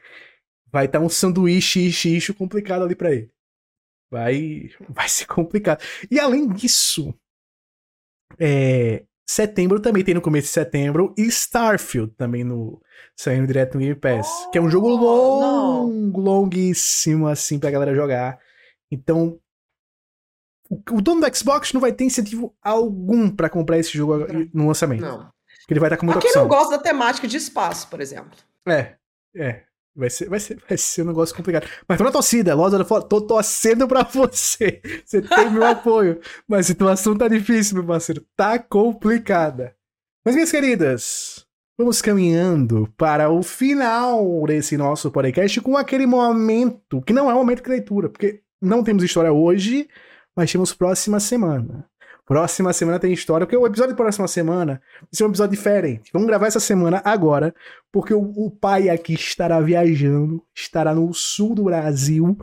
vai 0.71 0.85
estar 0.87 1.01
um 1.01 1.09
sanduíche 1.09 1.91
xixo 1.91 2.33
complicado 2.35 2.85
ali 2.85 2.95
pra 2.95 3.11
ele. 3.11 3.32
Vai, 4.13 4.69
vai 4.91 5.09
ser 5.09 5.25
complicado. 5.27 5.83
E 6.11 6.21
além 6.21 6.47
disso, 6.49 7.15
é, 8.39 9.05
setembro 9.27 9.81
também 9.81 10.05
tem 10.05 10.15
no 10.15 10.21
começo 10.21 10.49
de 10.49 10.53
setembro 10.53 11.15
e 11.17 11.23
Starfield 11.23 12.13
também 12.15 12.45
no 12.45 12.79
saindo 13.17 13.47
direto 13.47 13.75
no 13.75 13.81
Game 13.81 13.95
Pass, 13.95 14.29
que 14.53 14.59
é 14.59 14.61
um 14.61 14.69
jogo 14.69 14.89
Oh, 14.89 15.41
longo, 15.41 16.21
longuíssimo 16.21 17.27
assim 17.27 17.59
pra 17.59 17.71
galera 17.71 17.95
jogar. 17.95 18.39
Então, 18.91 19.39
o, 20.69 20.77
o 20.91 21.01
dono 21.01 21.21
do 21.27 21.35
Xbox 21.37 21.73
não 21.73 21.81
vai 21.81 21.93
ter 21.93 22.05
incentivo 22.05 22.55
algum 22.63 23.31
pra 23.31 23.49
comprar 23.49 23.79
esse 23.79 23.97
jogo 23.97 24.27
no 24.53 24.67
lançamento, 24.67 25.01
Não. 25.01 25.31
porque 25.61 25.73
ele 25.73 25.81
vai 25.81 25.89
estar 25.89 25.97
com 25.97 26.05
muita 26.05 26.21
Pra 26.21 26.29
quem 26.29 26.37
não 26.37 26.47
opção. 26.47 26.59
gosta 26.59 26.77
da 26.77 26.83
temática 26.83 27.27
de 27.27 27.39
espaço, 27.39 27.89
por 27.89 28.01
exemplo. 28.01 28.39
É, 28.69 28.97
é. 29.35 29.65
Vai 29.95 30.09
ser, 30.09 30.29
vai, 30.29 30.41
ser, 30.41 30.59
vai 30.67 30.79
ser 30.79 31.03
um 31.03 31.07
negócio 31.07 31.37
complicado. 31.37 31.69
Mas 31.87 31.99
tô 31.99 32.05
na 32.05 32.11
torcida, 32.11 32.55
Loja 32.55 32.83
tô 32.85 33.21
torcendo 33.21 33.87
pra 33.87 34.03
você. 34.03 34.81
Você 35.05 35.21
tem 35.21 35.51
meu 35.51 35.65
apoio. 35.67 36.19
Mas 36.49 36.61
a 36.61 36.69
situação 36.69 37.17
tá 37.17 37.29
difícil, 37.29 37.77
meu 37.77 37.87
parceiro. 37.87 38.25
Tá 38.35 38.59
complicada. 38.59 39.77
Mas, 40.25 40.35
minhas 40.35 40.51
queridas, 40.51 41.47
vamos 41.79 42.01
caminhando 42.01 42.89
para 42.97 43.29
o 43.29 43.43
final 43.43 44.47
desse 44.47 44.77
nosso 44.77 45.11
podcast 45.11 45.61
com 45.61 45.77
aquele 45.77 46.07
momento, 46.07 47.03
que 47.03 47.13
não 47.13 47.31
é 47.31 47.35
um 47.35 47.39
momento 47.39 47.63
de 47.63 47.69
leitura, 47.69 48.09
porque 48.09 48.41
não 48.63 48.83
temos 48.83 49.03
história 49.03 49.33
hoje, 49.33 49.89
mas 50.35 50.51
temos 50.51 50.73
próxima 50.73 51.21
semana. 51.21 51.87
Próxima 52.25 52.73
semana 52.73 53.01
tem 53.01 53.13
história, 53.13 53.47
porque 53.47 53.57
o 53.57 53.67
episódio 53.67 53.93
da 53.93 53.97
próxima 53.97 54.29
semana 54.29 54.81
vai 55.01 55.09
ser 55.13 55.25
um 55.25 55.29
episódio 55.29 55.57
diferente. 55.57 56.11
Vamos 56.13 56.29
gravar 56.29 56.47
essa 56.47 56.61
semana 56.61 57.03
agora, 57.05 57.53
porque 57.91 58.15
o, 58.15 58.21
o 58.21 58.51
pai 58.51 58.89
aqui 58.89 59.15
estará 59.15 59.61
viajando, 59.61 60.43
estará 60.55 60.95
no 60.95 61.13
sul 61.13 61.55
do 61.55 61.65
Brasil, 61.65 62.39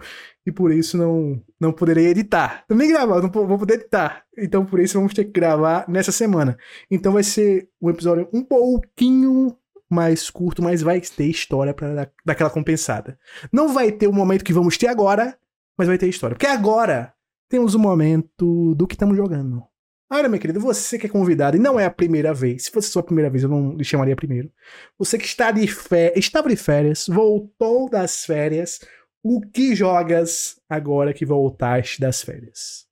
e 0.46 0.52
por 0.52 0.72
isso 0.74 0.98
não, 0.98 1.42
não 1.60 1.72
poderei 1.72 2.08
editar. 2.08 2.66
Também 2.68 2.90
gravar, 2.90 3.22
não 3.22 3.30
vou 3.30 3.58
poder 3.58 3.76
editar. 3.76 4.24
Então 4.38 4.66
por 4.66 4.80
isso 4.80 4.98
vamos 4.98 5.14
ter 5.14 5.26
que 5.26 5.32
gravar 5.32 5.86
nessa 5.88 6.12
semana. 6.12 6.58
Então 6.92 7.14
vai 7.14 7.24
ser 7.24 7.70
um 7.82 7.90
episódio 7.90 8.28
um 8.34 8.44
pouquinho 8.44 9.56
mais 9.90 10.30
curto, 10.30 10.62
mas 10.62 10.82
vai 10.82 11.00
ter 11.02 11.26
história 11.26 11.74
para 11.74 11.94
dar, 11.94 12.12
dar 12.26 12.34
aquela 12.34 12.50
compensada. 12.50 13.18
Não 13.52 13.70
vai 13.74 13.92
ter 13.92 14.08
o 14.08 14.14
momento 14.14 14.44
que 14.44 14.54
vamos 14.54 14.78
ter 14.78 14.88
agora, 14.88 15.38
mas 15.78 15.88
vai 15.88 15.98
ter 15.98 16.08
história. 16.08 16.36
Porque 16.36 16.46
agora 16.46 17.14
temos 17.50 17.74
o 17.74 17.80
momento 17.80 18.76
do 18.76 18.88
que 18.88 18.94
estamos 18.94 19.18
jogando. 19.18 19.64
Olha, 20.12 20.28
minha 20.28 20.40
querida, 20.40 20.60
você 20.60 20.98
que 20.98 21.06
é 21.06 21.10
convidado 21.10 21.58
e 21.58 21.60
não 21.60 21.80
é 21.80 21.86
a 21.86 21.92
primeira 21.92 22.34
vez, 22.34 22.66
se 22.66 22.72
fosse 22.72 22.90
a 22.90 22.92
sua 22.92 23.04
primeira 23.04 23.30
vez, 23.30 23.44
eu 23.44 23.50
não 23.50 23.76
lhe 23.76 23.84
chamaria 23.84 24.16
primeiro. 24.16 24.52
Você 24.98 25.18
que 25.18 25.26
está 25.26 25.52
de 25.52 25.68
férias, 25.68 26.18
estava 26.18 26.50
de 26.50 26.56
férias, 26.56 27.06
voltou 27.08 27.90
das 27.90 28.26
férias, 28.26 28.80
o 29.24 29.42
que 29.42 29.76
jogas 29.76 30.60
agora 30.68 31.14
que 31.14 31.26
voltaste 31.26 32.00
das 32.00 32.22
férias? 32.24 32.88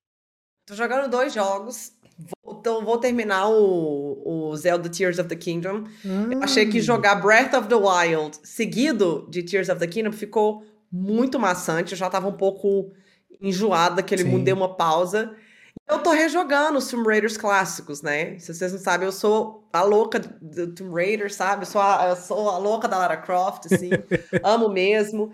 Tô 0.68 0.76
jogando 0.76 1.10
dois 1.10 1.34
jogos. 1.34 1.94
Vou, 2.44 2.60
então, 2.60 2.84
vou 2.84 3.00
terminar 3.00 3.48
o, 3.50 4.50
o 4.50 4.56
Zelda 4.56 4.90
Tears 4.90 5.18
of 5.18 5.30
the 5.30 5.36
Kingdom. 5.36 5.86
Hum. 6.06 6.32
Eu 6.32 6.44
achei 6.44 6.68
que 6.68 6.82
jogar 6.82 7.16
Breath 7.16 7.54
of 7.54 7.68
the 7.68 7.76
Wild 7.76 8.38
seguido 8.44 9.28
de 9.30 9.44
Tears 9.44 9.70
of 9.70 9.80
the 9.80 9.88
Kingdom 9.88 10.12
ficou 10.12 10.64
muito 10.92 11.40
maçante. 11.40 11.94
Eu 11.94 11.98
já 11.98 12.10
tava 12.10 12.28
um 12.28 12.34
pouco 12.34 12.92
enjoada 13.42 13.98
daquele 13.98 14.24
Sim. 14.24 14.30
mundo, 14.30 14.44
dei 14.44 14.54
uma 14.54 14.76
pausa. 14.76 15.36
Eu 15.90 16.00
tô 16.00 16.12
rejogando 16.12 16.78
os 16.78 16.88
Tomb 16.90 17.08
Raiders 17.08 17.38
clássicos, 17.38 18.02
né? 18.02 18.38
Se 18.40 18.54
vocês 18.54 18.74
não 18.74 18.80
sabem, 18.80 19.06
eu 19.06 19.12
sou 19.12 19.68
a 19.72 19.84
louca 19.84 20.20
do 20.20 20.74
Tomb 20.74 20.94
Raider, 20.94 21.34
sabe? 21.34 21.64
Eu 21.64 21.68
sou 21.68 21.82
a, 21.82 22.08
eu 22.10 22.16
sou 22.16 22.50
a 22.50 22.58
louca 22.58 22.88
da 22.88 22.98
Lara 22.98 23.18
Croft, 23.18 23.68
assim. 23.72 23.90
amo 24.44 24.70
mesmo. 24.70 25.32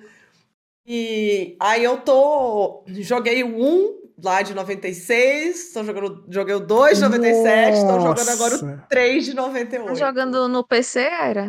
E 0.85 1.55
aí 1.59 1.83
eu 1.83 1.97
tô. 1.97 2.83
Joguei 2.87 3.43
o 3.43 3.47
1 3.47 4.03
lá 4.23 4.41
de 4.41 4.53
96, 4.53 5.73
tô 5.73 5.83
jogando, 5.83 6.25
joguei 6.29 6.53
o 6.53 6.59
2 6.59 6.97
de 6.97 7.03
97, 7.03 7.81
Nossa. 7.81 7.87
tô 7.87 7.99
jogando 7.99 8.29
agora 8.29 8.55
o 8.55 8.87
3 8.87 9.25
de 9.25 9.33
98. 9.33 9.87
Tá 9.87 9.93
jogando 9.95 10.47
no 10.47 10.63
PC, 10.63 10.99
era? 10.99 11.47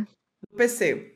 No 0.50 0.56
PC. 0.56 1.13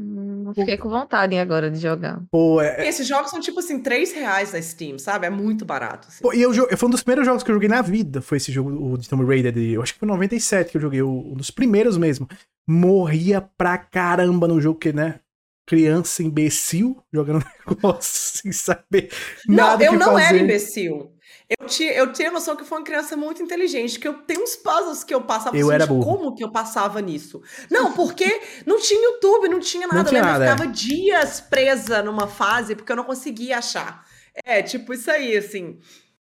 Hum, 0.00 0.52
fiquei 0.54 0.76
com 0.76 0.88
vontade 0.88 1.36
agora 1.36 1.68
de 1.68 1.80
jogar. 1.80 2.22
Pô, 2.30 2.60
é... 2.60 2.86
Esses 2.88 3.06
jogos 3.06 3.30
são 3.30 3.40
tipo 3.40 3.58
assim, 3.58 3.82
3 3.82 4.12
reais 4.12 4.52
na 4.52 4.62
Steam, 4.62 4.96
sabe? 4.98 5.26
É 5.26 5.30
muito 5.30 5.64
barato. 5.64 6.06
Assim. 6.06 6.22
Pô, 6.22 6.32
e 6.32 6.40
eu, 6.40 6.52
foi 6.76 6.88
um 6.88 6.92
dos 6.92 7.02
primeiros 7.02 7.26
jogos 7.26 7.42
que 7.42 7.50
eu 7.50 7.54
joguei 7.54 7.68
na 7.68 7.82
vida. 7.82 8.22
Foi 8.22 8.36
esse 8.36 8.52
jogo, 8.52 8.92
o 8.92 8.96
de 8.96 9.08
Tomb 9.08 9.24
Raider. 9.24 9.52
De, 9.52 9.72
eu 9.72 9.82
acho 9.82 9.92
que 9.92 9.98
foi 9.98 10.06
97 10.06 10.70
que 10.70 10.76
eu 10.76 10.80
joguei, 10.80 11.02
um 11.02 11.34
dos 11.34 11.50
primeiros 11.50 11.98
mesmo. 11.98 12.28
Morria 12.66 13.40
pra 13.40 13.76
caramba 13.76 14.46
no 14.46 14.60
jogo, 14.60 14.78
que, 14.78 14.92
né? 14.92 15.18
Criança 15.66 16.22
imbecil 16.22 17.02
jogando 17.12 17.44
negócio 17.66 18.40
sem 18.40 18.52
saber 18.52 19.10
não, 19.46 19.56
nada 19.56 19.84
eu 19.84 19.92
que 19.92 19.98
não 19.98 20.12
fazer. 20.12 20.24
era 20.24 20.38
imbecil. 20.38 21.12
Eu 21.48 21.66
tinha, 21.66 21.92
eu 21.92 22.12
tinha 22.12 22.30
noção 22.30 22.54
que 22.54 22.64
foi 22.64 22.76
uma 22.76 22.84
criança 22.84 23.16
muito 23.16 23.42
inteligente, 23.42 23.98
que 23.98 24.06
eu 24.06 24.14
tenho 24.14 24.42
uns 24.42 24.54
puzzles 24.54 25.02
que 25.02 25.14
eu 25.14 25.22
passava 25.22 25.56
eu 25.56 25.72
era 25.72 25.86
burro. 25.86 26.04
como 26.04 26.34
que 26.34 26.44
eu 26.44 26.50
passava 26.50 27.00
nisso? 27.00 27.40
Não, 27.70 27.92
porque 27.92 28.40
não 28.66 28.78
tinha 28.78 29.02
YouTube, 29.12 29.48
não 29.48 29.58
tinha 29.58 29.86
nada. 29.86 30.02
Não 30.02 30.04
tinha 30.04 30.20
eu 30.20 30.24
nada, 30.26 30.44
ficava 30.44 30.64
é. 30.64 30.72
dias 30.72 31.40
presa 31.40 32.02
numa 32.02 32.26
fase 32.26 32.74
porque 32.74 32.92
eu 32.92 32.96
não 32.96 33.04
conseguia 33.04 33.58
achar. 33.58 34.06
É, 34.44 34.62
tipo 34.62 34.92
isso 34.92 35.10
aí, 35.10 35.36
assim. 35.36 35.78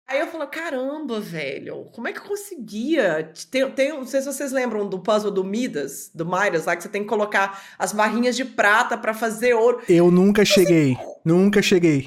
Aí 0.07 0.19
eu 0.19 0.27
falo, 0.27 0.47
caramba, 0.49 1.19
velho, 1.19 1.85
como 1.95 2.09
é 2.09 2.13
que 2.13 2.19
eu 2.19 2.25
conseguia? 2.25 3.33
Tem, 3.51 3.71
tem, 3.71 3.91
não 3.91 4.07
sei 4.07 4.21
se 4.21 4.27
vocês 4.27 4.53
lembram 4.53 4.87
do 4.87 4.99
puzzle 4.99 5.31
do 5.31 5.43
Midas, 5.43 6.11
do 6.13 6.27
Midas, 6.27 6.67
lá 6.67 6.77
que 6.77 6.83
você 6.83 6.91
tem 6.91 7.03
que 7.03 7.09
colocar 7.09 7.63
as 7.79 7.93
barrinhas 7.93 8.37
de 8.37 8.45
prata 8.45 8.99
para 8.99 9.15
fazer 9.15 9.55
ouro. 9.55 9.81
Eu 9.89 10.11
nunca 10.11 10.45
cheguei, 10.45 10.99
nunca 11.25 11.63
cheguei. 11.63 12.07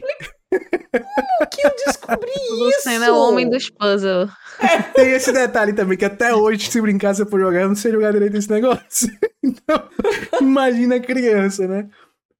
Como 0.49 1.49
que 1.49 1.65
eu 1.65 1.71
descobri 1.85 2.31
isso? 2.69 2.81
Você 2.83 2.95
é 2.95 3.11
o 3.11 3.17
homem 3.17 3.49
dos 3.49 3.69
puzzles. 3.69 4.31
É. 4.59 4.81
Tem 4.93 5.11
esse 5.11 5.31
detalhe 5.31 5.73
também, 5.73 5.97
que 5.97 6.05
até 6.05 6.33
hoje, 6.33 6.69
se 6.71 6.81
brincar, 6.81 7.13
se 7.13 7.21
eu 7.21 7.29
for 7.29 7.39
jogar, 7.39 7.61
eu 7.61 7.67
não 7.67 7.75
sei 7.75 7.91
jogar 7.91 8.11
direito 8.11 8.37
esse 8.37 8.49
negócio. 8.49 9.09
Então, 9.43 9.81
imagina 10.41 10.99
criança, 10.99 11.65
né? 11.69 11.87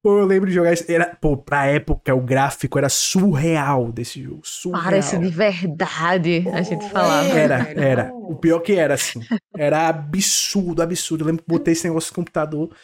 Pô, 0.03 0.19
eu 0.19 0.25
lembro 0.25 0.49
de 0.49 0.55
jogar. 0.55 0.73
Era, 0.89 1.15
pô, 1.21 1.37
pra 1.37 1.67
época, 1.67 2.13
o 2.13 2.19
gráfico 2.19 2.77
era 2.77 2.89
surreal 2.89 3.93
desse 3.93 4.21
jogo. 4.21 4.41
Surreal. 4.43 4.83
Parece 4.83 5.17
de 5.17 5.29
verdade, 5.29 6.45
a 6.53 6.61
gente 6.63 6.89
falava. 6.89 7.27
Era, 7.29 7.71
era. 7.75 8.11
O 8.13 8.35
pior 8.35 8.59
que 8.59 8.73
era, 8.73 8.95
assim. 8.95 9.21
Era 9.55 9.87
absurdo, 9.87 10.81
absurdo. 10.81 11.23
Eu 11.23 11.27
lembro 11.27 11.43
que 11.43 11.49
botei 11.49 11.71
esse 11.71 11.87
negócio 11.87 12.11
no 12.11 12.15
computador. 12.15 12.75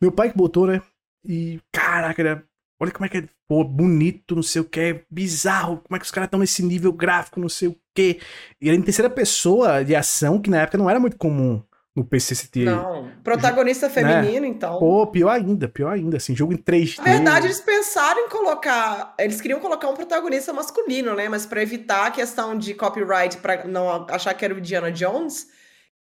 Meu 0.00 0.12
pai 0.12 0.30
que 0.30 0.36
botou, 0.36 0.68
né? 0.68 0.80
E, 1.24 1.58
caraca, 1.72 2.22
era 2.22 2.44
Olha 2.80 2.90
como 2.90 3.06
é 3.06 3.08
que 3.08 3.18
é, 3.18 3.24
pô, 3.48 3.62
bonito, 3.62 4.34
não 4.34 4.42
sei 4.42 4.60
o 4.60 4.64
que, 4.64 4.80
é 4.80 5.04
bizarro, 5.10 5.78
como 5.78 5.96
é 5.96 5.98
que 5.98 6.04
os 6.04 6.10
caras 6.10 6.26
estão 6.26 6.40
nesse 6.40 6.62
nível 6.62 6.92
gráfico, 6.92 7.40
não 7.40 7.48
sei 7.48 7.68
o 7.68 7.76
que. 7.94 8.20
E 8.60 8.68
era 8.68 8.76
em 8.76 8.82
terceira 8.82 9.08
pessoa 9.08 9.84
de 9.84 9.94
ação, 9.94 10.40
que 10.40 10.50
na 10.50 10.62
época 10.62 10.78
não 10.78 10.90
era 10.90 10.98
muito 10.98 11.16
comum 11.16 11.62
no 11.94 12.04
PC 12.04 12.34
se 12.34 12.50
ter. 12.50 12.64
Não, 12.64 13.08
protagonista 13.22 13.88
feminino, 13.88 14.40
né? 14.40 14.48
então. 14.48 14.80
Pô, 14.80 15.06
pior 15.06 15.30
ainda, 15.30 15.68
pior 15.68 15.92
ainda, 15.92 16.16
assim, 16.16 16.34
jogo 16.34 16.52
em 16.52 16.56
3D. 16.56 16.98
Na 16.98 17.04
verdade, 17.04 17.46
eles 17.46 17.60
pensaram 17.60 18.26
em 18.26 18.28
colocar, 18.28 19.14
eles 19.18 19.40
queriam 19.40 19.60
colocar 19.60 19.88
um 19.88 19.94
protagonista 19.94 20.52
masculino, 20.52 21.14
né, 21.14 21.28
mas 21.28 21.46
para 21.46 21.62
evitar 21.62 22.06
a 22.06 22.10
questão 22.10 22.58
de 22.58 22.74
copyright, 22.74 23.36
para 23.36 23.64
não 23.68 24.06
achar 24.10 24.34
que 24.34 24.44
era 24.44 24.52
o 24.52 24.58
Indiana 24.58 24.90
Jones, 24.90 25.46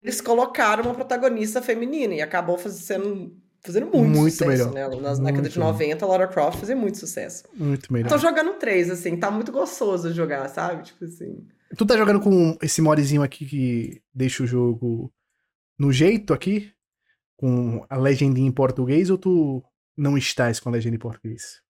eles 0.03 0.21
colocaram 0.23 0.85
uma 0.85 0.95
protagonista 0.95 1.61
feminina 1.61 2.15
e 2.15 2.23
acabou 2.23 2.59
sendo 2.59 3.37
fazendo 3.65 3.87
muito, 3.87 4.19
muito 4.19 4.33
sucesso, 4.33 4.71
melhor. 4.73 4.91
né? 4.91 5.01
Na 5.01 5.15
década 5.15 5.49
de 5.49 5.59
90, 5.59 6.05
a 6.05 6.09
Lara 6.09 6.27
Croft 6.29 6.59
fazia 6.59 6.77
muito 6.77 6.99
sucesso. 6.99 7.45
Muito 7.55 7.93
melhor. 7.93 8.09
Tô 8.09 8.19
jogando 8.19 8.55
três, 8.55 8.91
assim, 8.91 9.17
tá 9.17 9.31
muito 9.31 9.53
gostoso 9.53 10.13
jogar, 10.13 10.49
sabe? 10.49 10.85
Tipo 10.85 11.05
assim. 11.05 11.47
Tu 11.77 11.87
tá 11.87 11.97
jogando 11.97 12.21
com 12.21 12.57
esse 12.61 12.83
modzinho 12.83 13.23
aqui 13.23 13.47
que 13.47 14.03
deixa 14.13 14.43
o 14.43 14.47
jogo 14.47 15.13
no 15.79 15.93
jeito 15.93 16.35
aqui? 16.35 16.73
Com 17.37 17.85
a 17.89 17.97
legendinha 17.97 18.47
em 18.49 18.53
português 18.53 19.11
ou 19.11 19.19
tu 19.19 19.65
não 19.97 20.19
estás 20.19 20.61
com 20.61 20.69
a 20.69 20.73
legenda 20.73 20.97
em 20.97 20.99
português? 20.99 21.61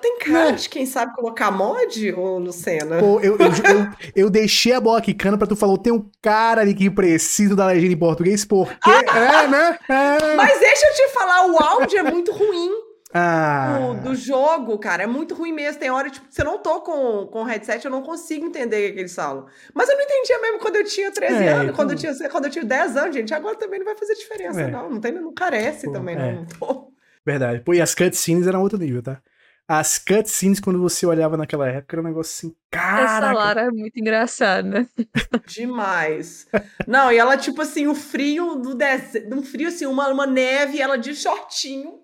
Tem 0.00 0.18
cara 0.18 0.52
de 0.52 0.68
quem 0.68 0.86
sabe 0.86 1.14
colocar 1.14 1.50
mod, 1.50 2.12
ô 2.12 2.38
Lucena? 2.38 2.98
Pô, 2.98 3.20
eu, 3.20 3.36
eu, 3.36 3.46
eu, 3.46 4.10
eu, 4.14 4.30
deixei 4.30 4.72
a 4.72 4.80
bola 4.80 5.00
quicando 5.00 5.36
pra 5.36 5.46
tu 5.46 5.56
falar, 5.56 5.76
tem 5.78 5.92
um 5.92 6.08
cara 6.22 6.60
ali 6.60 6.74
que 6.74 6.88
precisa 6.90 7.56
da 7.56 7.66
legenda 7.66 7.92
em 7.92 7.98
português, 7.98 8.44
porque. 8.44 8.88
Ah, 8.88 9.44
é, 9.44 9.48
né? 9.48 9.78
É. 9.88 10.36
Mas 10.36 10.58
deixa 10.60 10.86
eu 10.86 10.94
te 10.94 11.12
falar, 11.12 11.46
o 11.46 11.58
áudio 11.58 11.98
é 11.98 12.02
muito 12.02 12.32
ruim. 12.32 12.88
Ah. 13.12 13.78
Do, 14.02 14.10
do, 14.10 14.14
jogo, 14.14 14.78
cara, 14.78 15.02
é 15.02 15.06
muito 15.06 15.34
ruim 15.34 15.52
mesmo. 15.52 15.80
Tem 15.80 15.90
hora, 15.90 16.10
tipo, 16.10 16.26
se 16.28 16.40
eu 16.40 16.44
não 16.44 16.58
tô 16.58 16.82
com, 16.82 17.26
com 17.26 17.42
headset, 17.42 17.84
eu 17.84 17.90
não 17.90 18.02
consigo 18.02 18.46
entender 18.46 18.90
o 18.90 18.94
que 18.94 19.00
eles 19.00 19.14
falam. 19.14 19.46
Mas 19.72 19.88
eu 19.88 19.96
não 19.96 20.04
entendia 20.04 20.38
mesmo 20.40 20.58
quando 20.58 20.76
eu 20.76 20.84
tinha 20.84 21.10
13 21.10 21.34
é, 21.34 21.48
anos, 21.48 21.62
então... 21.64 21.74
quando, 21.74 21.92
eu 21.92 21.96
tinha, 21.96 22.28
quando 22.28 22.44
eu 22.44 22.50
tinha 22.50 22.64
10 22.64 22.96
anos, 22.96 23.16
gente. 23.16 23.32
Agora 23.32 23.56
também 23.56 23.78
não 23.78 23.86
vai 23.86 23.96
fazer 23.96 24.14
diferença, 24.14 24.60
é. 24.60 24.70
não. 24.70 24.90
Não, 24.90 25.00
tem, 25.00 25.12
não 25.12 25.32
carece 25.32 25.86
Pô, 25.86 25.92
também, 25.92 26.16
é. 26.16 26.18
não. 26.18 26.32
não 26.40 26.46
tô... 26.46 26.92
Verdade. 27.24 27.60
Pô, 27.60 27.72
e 27.72 27.80
as 27.80 27.94
cutscenes 27.94 28.46
eram 28.46 28.62
outro 28.62 28.78
nível, 28.78 29.02
tá? 29.02 29.22
As 29.70 29.98
cutscenes, 29.98 30.60
quando 30.60 30.80
você 30.80 31.04
olhava 31.04 31.36
naquela 31.36 31.68
época, 31.68 31.94
era 31.94 32.00
um 32.00 32.08
negócio 32.08 32.48
assim, 32.48 32.56
cara. 32.70 33.02
Essa 33.02 33.32
Lara 33.32 33.60
é 33.66 33.70
muito 33.70 34.00
engraçada. 34.00 34.88
Demais. 35.46 36.48
Não, 36.86 37.12
e 37.12 37.18
ela, 37.18 37.36
tipo 37.36 37.60
assim, 37.60 37.86
o 37.86 37.94
frio 37.94 38.56
do 38.56 38.74
deserto. 38.74 39.34
Um 39.34 39.42
frio, 39.42 39.68
assim, 39.68 39.84
uma, 39.84 40.08
uma 40.08 40.26
neve, 40.26 40.80
ela 40.80 40.96
de 40.96 41.14
shortinho. 41.14 42.00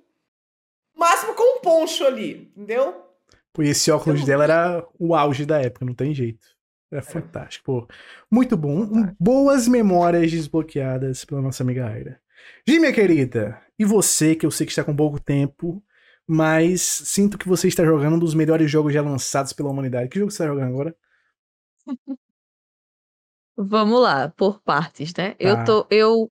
Máximo 0.94 1.32
com 1.32 1.58
um 1.58 1.60
poncho 1.62 2.04
ali, 2.04 2.52
entendeu? 2.54 3.02
Pô, 3.50 3.62
e 3.62 3.70
esse 3.70 3.90
óculos 3.90 4.20
Eu 4.20 4.26
dela 4.26 4.44
era 4.44 4.86
o 4.98 5.14
auge 5.14 5.46
da 5.46 5.58
época, 5.58 5.86
não 5.86 5.94
tem 5.94 6.12
jeito. 6.12 6.46
Era 6.92 7.00
é. 7.00 7.04
fantástico, 7.04 7.64
pô. 7.64 7.88
Muito 8.30 8.58
bom. 8.58 8.86
Boas 9.18 9.66
memórias 9.66 10.30
desbloqueadas 10.30 11.24
pela 11.24 11.40
nossa 11.40 11.62
amiga 11.62 11.86
Aira. 11.86 12.20
Gi, 12.68 12.78
minha 12.78 12.92
querida, 12.92 13.58
e 13.78 13.86
você, 13.86 14.34
que 14.34 14.44
eu 14.44 14.50
sei 14.50 14.66
que 14.66 14.72
está 14.72 14.84
com 14.84 14.94
pouco 14.94 15.18
tempo, 15.18 15.82
mas 16.26 16.80
sinto 16.82 17.38
que 17.38 17.48
você 17.48 17.68
está 17.68 17.84
jogando 17.84 18.16
um 18.16 18.18
dos 18.18 18.34
melhores 18.34 18.70
jogos 18.70 18.92
já 18.92 19.02
lançados 19.02 19.52
pela 19.52 19.70
humanidade. 19.70 20.08
Que 20.08 20.18
jogo 20.18 20.30
você 20.30 20.42
está 20.42 20.46
jogando 20.46 20.68
agora? 20.68 20.96
Vamos 23.56 24.00
lá, 24.00 24.30
por 24.30 24.60
partes, 24.60 25.14
né? 25.14 25.30
Tá. 25.30 25.36
Eu, 25.38 25.64
tô, 25.64 25.86
eu 25.88 26.30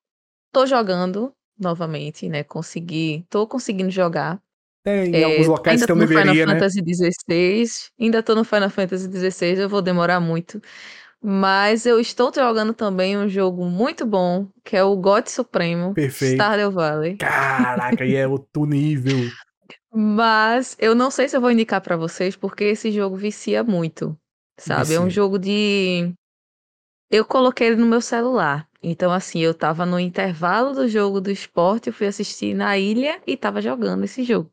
tô 0.51 0.65
jogando 0.65 1.33
novamente, 1.57 2.27
né? 2.27 2.43
Consegui, 2.43 3.25
tô 3.29 3.47
conseguindo 3.47 3.89
jogar. 3.89 4.41
É, 4.85 5.05
em 5.05 5.15
é, 5.15 5.23
alguns 5.23 5.47
locais 5.47 5.85
que 5.85 5.89
eu 5.89 5.95
deveria, 5.95 6.33
Final 6.33 6.45
né? 6.47 6.53
Fantasy 6.55 6.81
XVI, 6.81 7.65
ainda 7.97 8.21
tô 8.21 8.35
no 8.35 8.43
Final 8.43 8.69
Fantasy 8.69 9.09
XVI, 9.09 9.61
eu 9.61 9.69
vou 9.69 9.81
demorar 9.81 10.19
muito. 10.19 10.61
Mas 11.25 11.85
eu 11.85 12.01
estou 12.01 12.33
jogando 12.35 12.73
também 12.73 13.17
um 13.17 13.29
jogo 13.29 13.63
muito 13.63 14.05
bom, 14.05 14.49
que 14.61 14.75
é 14.75 14.83
o 14.83 14.93
God 14.97 15.27
Supremo 15.27 15.93
Perfeito. 15.93 16.33
Stardew 16.33 16.69
Valley. 16.69 17.15
Caraca, 17.15 18.03
e 18.03 18.13
é 18.13 18.27
outro 18.27 18.65
nível. 18.65 19.15
Mas 19.93 20.75
eu 20.79 20.95
não 20.95 21.11
sei 21.11 21.29
se 21.29 21.37
eu 21.37 21.41
vou 21.41 21.51
indicar 21.51 21.79
para 21.79 21.95
vocês, 21.95 22.35
porque 22.35 22.63
esse 22.63 22.91
jogo 22.91 23.15
vicia 23.15 23.63
muito, 23.63 24.17
sabe? 24.59 24.81
Vicia. 24.81 24.97
É 24.97 24.99
um 24.99 25.09
jogo 25.09 25.37
de 25.37 26.13
eu 27.11 27.23
coloquei 27.23 27.67
ele 27.67 27.75
no 27.75 27.85
meu 27.85 28.01
celular. 28.01 28.67
Então, 28.81 29.11
assim, 29.11 29.39
eu 29.39 29.53
tava 29.53 29.85
no 29.85 29.99
intervalo 29.99 30.73
do 30.73 30.87
jogo 30.87 31.21
do 31.21 31.29
esporte, 31.29 31.87
eu 31.87 31.93
fui 31.93 32.07
assistir 32.07 32.55
na 32.55 32.77
ilha 32.77 33.21
e 33.25 33.37
tava 33.37 33.61
jogando 33.61 34.03
esse 34.03 34.23
jogo, 34.23 34.51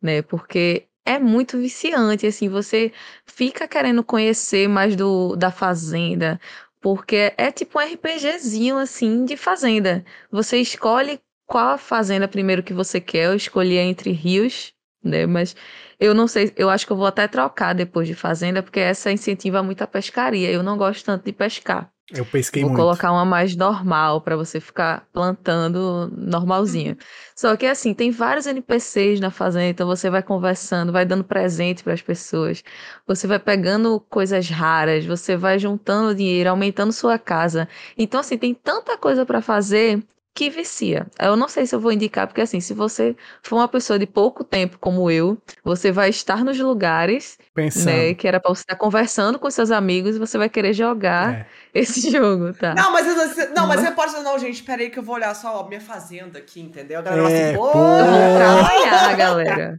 né? 0.00 0.20
Porque 0.20 0.86
é 1.06 1.18
muito 1.18 1.56
viciante, 1.58 2.26
assim, 2.26 2.48
você 2.48 2.92
fica 3.24 3.66
querendo 3.66 4.04
conhecer 4.04 4.68
mais 4.68 4.94
do, 4.94 5.34
da 5.36 5.50
fazenda, 5.50 6.38
porque 6.80 7.32
é 7.38 7.50
tipo 7.50 7.78
um 7.78 7.82
RPGzinho, 7.82 8.76
assim, 8.76 9.24
de 9.24 9.36
fazenda. 9.36 10.04
Você 10.30 10.58
escolhe 10.58 11.18
qual 11.46 11.70
a 11.70 11.78
fazenda 11.78 12.28
primeiro 12.28 12.62
que 12.62 12.74
você 12.74 13.00
quer, 13.00 13.26
eu 13.26 13.34
escolhi 13.34 13.76
entre 13.76 14.10
rios, 14.12 14.72
né? 15.02 15.26
Mas 15.26 15.54
eu 15.98 16.14
não 16.14 16.26
sei, 16.28 16.52
eu 16.56 16.68
acho 16.68 16.86
que 16.86 16.92
eu 16.92 16.96
vou 16.96 17.06
até 17.06 17.26
trocar 17.28 17.72
depois 17.74 18.08
de 18.08 18.14
fazenda, 18.14 18.62
porque 18.62 18.80
essa 18.80 19.10
incentiva 19.12 19.62
muito 19.62 19.82
a 19.82 19.86
pescaria. 19.86 20.50
Eu 20.50 20.62
não 20.62 20.76
gosto 20.76 21.04
tanto 21.04 21.24
de 21.24 21.32
pescar. 21.32 21.90
Eu 22.12 22.24
pesquei 22.24 22.62
Vou 22.62 22.70
muito. 22.70 22.80
colocar 22.80 23.10
uma 23.10 23.24
mais 23.24 23.56
normal 23.56 24.20
para 24.20 24.36
você 24.36 24.60
ficar 24.60 25.08
plantando 25.12 26.08
normalzinha. 26.16 26.96
Só 27.34 27.56
que 27.56 27.66
assim, 27.66 27.92
tem 27.92 28.12
vários 28.12 28.46
NPCs 28.46 29.18
na 29.18 29.30
fazenda, 29.30 29.66
então 29.66 29.86
você 29.88 30.08
vai 30.08 30.22
conversando, 30.22 30.92
vai 30.92 31.04
dando 31.04 31.24
presente 31.24 31.82
para 31.82 31.94
as 31.94 32.02
pessoas. 32.02 32.62
Você 33.08 33.26
vai 33.26 33.40
pegando 33.40 33.98
coisas 34.08 34.48
raras, 34.48 35.04
você 35.04 35.36
vai 35.36 35.58
juntando 35.58 36.14
dinheiro, 36.14 36.48
aumentando 36.50 36.92
sua 36.92 37.18
casa. 37.18 37.68
Então 37.98 38.20
assim, 38.20 38.38
tem 38.38 38.54
tanta 38.54 38.96
coisa 38.96 39.26
para 39.26 39.40
fazer 39.42 40.00
que 40.36 40.50
vicia. 40.50 41.06
Eu 41.18 41.34
não 41.34 41.48
sei 41.48 41.66
se 41.66 41.74
eu 41.74 41.80
vou 41.80 41.90
indicar, 41.90 42.26
porque 42.26 42.42
assim, 42.42 42.60
se 42.60 42.74
você 42.74 43.16
for 43.42 43.56
uma 43.56 43.66
pessoa 43.66 43.98
de 43.98 44.06
pouco 44.06 44.44
tempo 44.44 44.76
como 44.78 45.10
eu, 45.10 45.38
você 45.64 45.90
vai 45.90 46.10
estar 46.10 46.44
nos 46.44 46.58
lugares, 46.60 47.38
Pensando. 47.54 47.86
né, 47.86 48.12
que 48.14 48.28
era 48.28 48.38
para 48.38 48.54
você 48.54 48.60
estar 48.60 48.76
conversando 48.76 49.38
com 49.38 49.50
seus 49.50 49.70
amigos 49.70 50.14
e 50.14 50.18
você 50.18 50.36
vai 50.36 50.48
querer 50.50 50.74
jogar 50.74 51.32
É. 51.34 51.46
esse 51.74 52.10
jogo, 52.12 52.52
tá? 52.52 52.74
Não, 52.74 52.92
mas 52.92 53.06
você, 53.06 53.46
não, 53.48 53.66
mas 53.66 53.76
Mas- 53.80 53.88
você 53.88 53.94
pode 53.94 54.10
dizer, 54.12 54.22
não, 54.22 54.38
gente, 54.38 54.62
peraí 54.62 54.90
que 54.90 54.98
eu 54.98 55.02
vou 55.02 55.14
olhar 55.14 55.34
só 55.34 55.60
a 55.60 55.66
minha 55.68 55.80
fazenda 55.80 56.38
aqui, 56.38 56.60
entendeu? 56.60 56.98
A 56.98 57.02
galera 57.02 57.22
É, 57.22 57.32
vai 57.32 57.44
assim, 57.46 57.56
pô. 57.56 57.66
Eu 57.66 58.04
vou 58.06 58.36
trabalhar, 58.36 59.16
galera. 59.16 59.74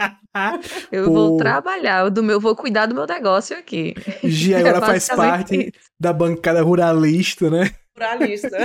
Eu 0.91 1.05
Pô. 1.05 1.13
vou 1.13 1.37
trabalhar, 1.37 2.09
do 2.09 2.23
meu, 2.23 2.39
vou 2.39 2.55
cuidar 2.55 2.85
do 2.87 2.95
meu 2.95 3.05
negócio 3.07 3.57
aqui. 3.57 3.93
Gi 4.23 4.53
É 4.55 4.59
agora 4.59 4.79
faz 4.81 5.07
basicamente 5.07 5.29
parte 5.29 5.55
isso. 5.75 5.89
da 5.99 6.13
bancada 6.13 6.61
ruralista, 6.63 7.49
né? 7.49 7.71
Pluralista. 7.97 8.57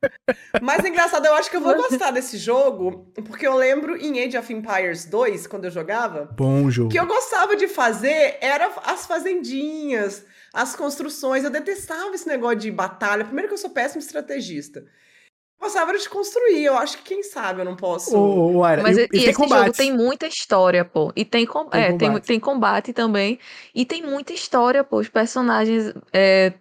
Mas 0.62 0.82
engraçado, 0.84 1.26
eu 1.26 1.34
acho 1.34 1.50
que 1.50 1.56
eu 1.56 1.60
vou 1.60 1.76
gostar 1.76 2.10
desse 2.10 2.38
jogo, 2.38 3.12
porque 3.26 3.46
eu 3.46 3.54
lembro 3.54 3.94
em 3.96 4.24
Age 4.24 4.38
of 4.38 4.52
Empires 4.52 5.04
2, 5.04 5.46
quando 5.46 5.66
eu 5.66 5.70
jogava, 5.70 6.30
Bom 6.36 6.70
jogo. 6.70 6.88
o 6.88 6.90
que 6.90 6.98
eu 6.98 7.06
gostava 7.06 7.54
de 7.54 7.68
fazer 7.68 8.38
era 8.40 8.70
as 8.84 9.04
fazendinhas, 9.06 10.24
as 10.54 10.74
construções. 10.74 11.44
Eu 11.44 11.50
detestava 11.50 12.14
esse 12.14 12.26
negócio 12.26 12.56
de 12.58 12.70
batalha. 12.70 13.24
Primeiro 13.24 13.48
que 13.48 13.54
eu 13.54 13.58
sou 13.58 13.70
péssimo 13.70 14.00
estrategista. 14.00 14.80
Eu 14.80 15.66
gostava 15.66 15.96
de 15.96 16.08
construir. 16.08 16.64
Eu 16.64 16.76
acho 16.78 16.96
que 16.98 17.04
quem 17.04 17.22
sabe 17.22 17.60
eu 17.60 17.64
não 17.66 17.76
posso. 17.76 18.16
Ô, 18.16 18.64
Aira, 18.64 18.82
Mas 18.82 18.96
e, 18.96 19.02
e, 19.02 19.04
e 19.04 19.08
tem 19.08 19.18
esse 19.20 19.32
jogo 19.32 19.44
combates. 19.44 19.76
tem 19.76 19.92
muita 19.92 20.26
história, 20.26 20.86
pô. 20.86 21.12
E 21.14 21.22
tem, 21.22 21.44
com, 21.44 21.66
Tem 21.66 21.82
é, 21.82 21.88
tem, 21.92 22.08
combate. 22.08 22.26
tem 22.26 22.40
combate 22.40 22.92
também. 22.94 23.38
E 23.74 23.84
tem 23.84 24.02
muita 24.02 24.32
história, 24.32 24.82
pô. 24.82 24.96
Os 25.00 25.08
personagens. 25.10 25.92
É, 26.14 26.54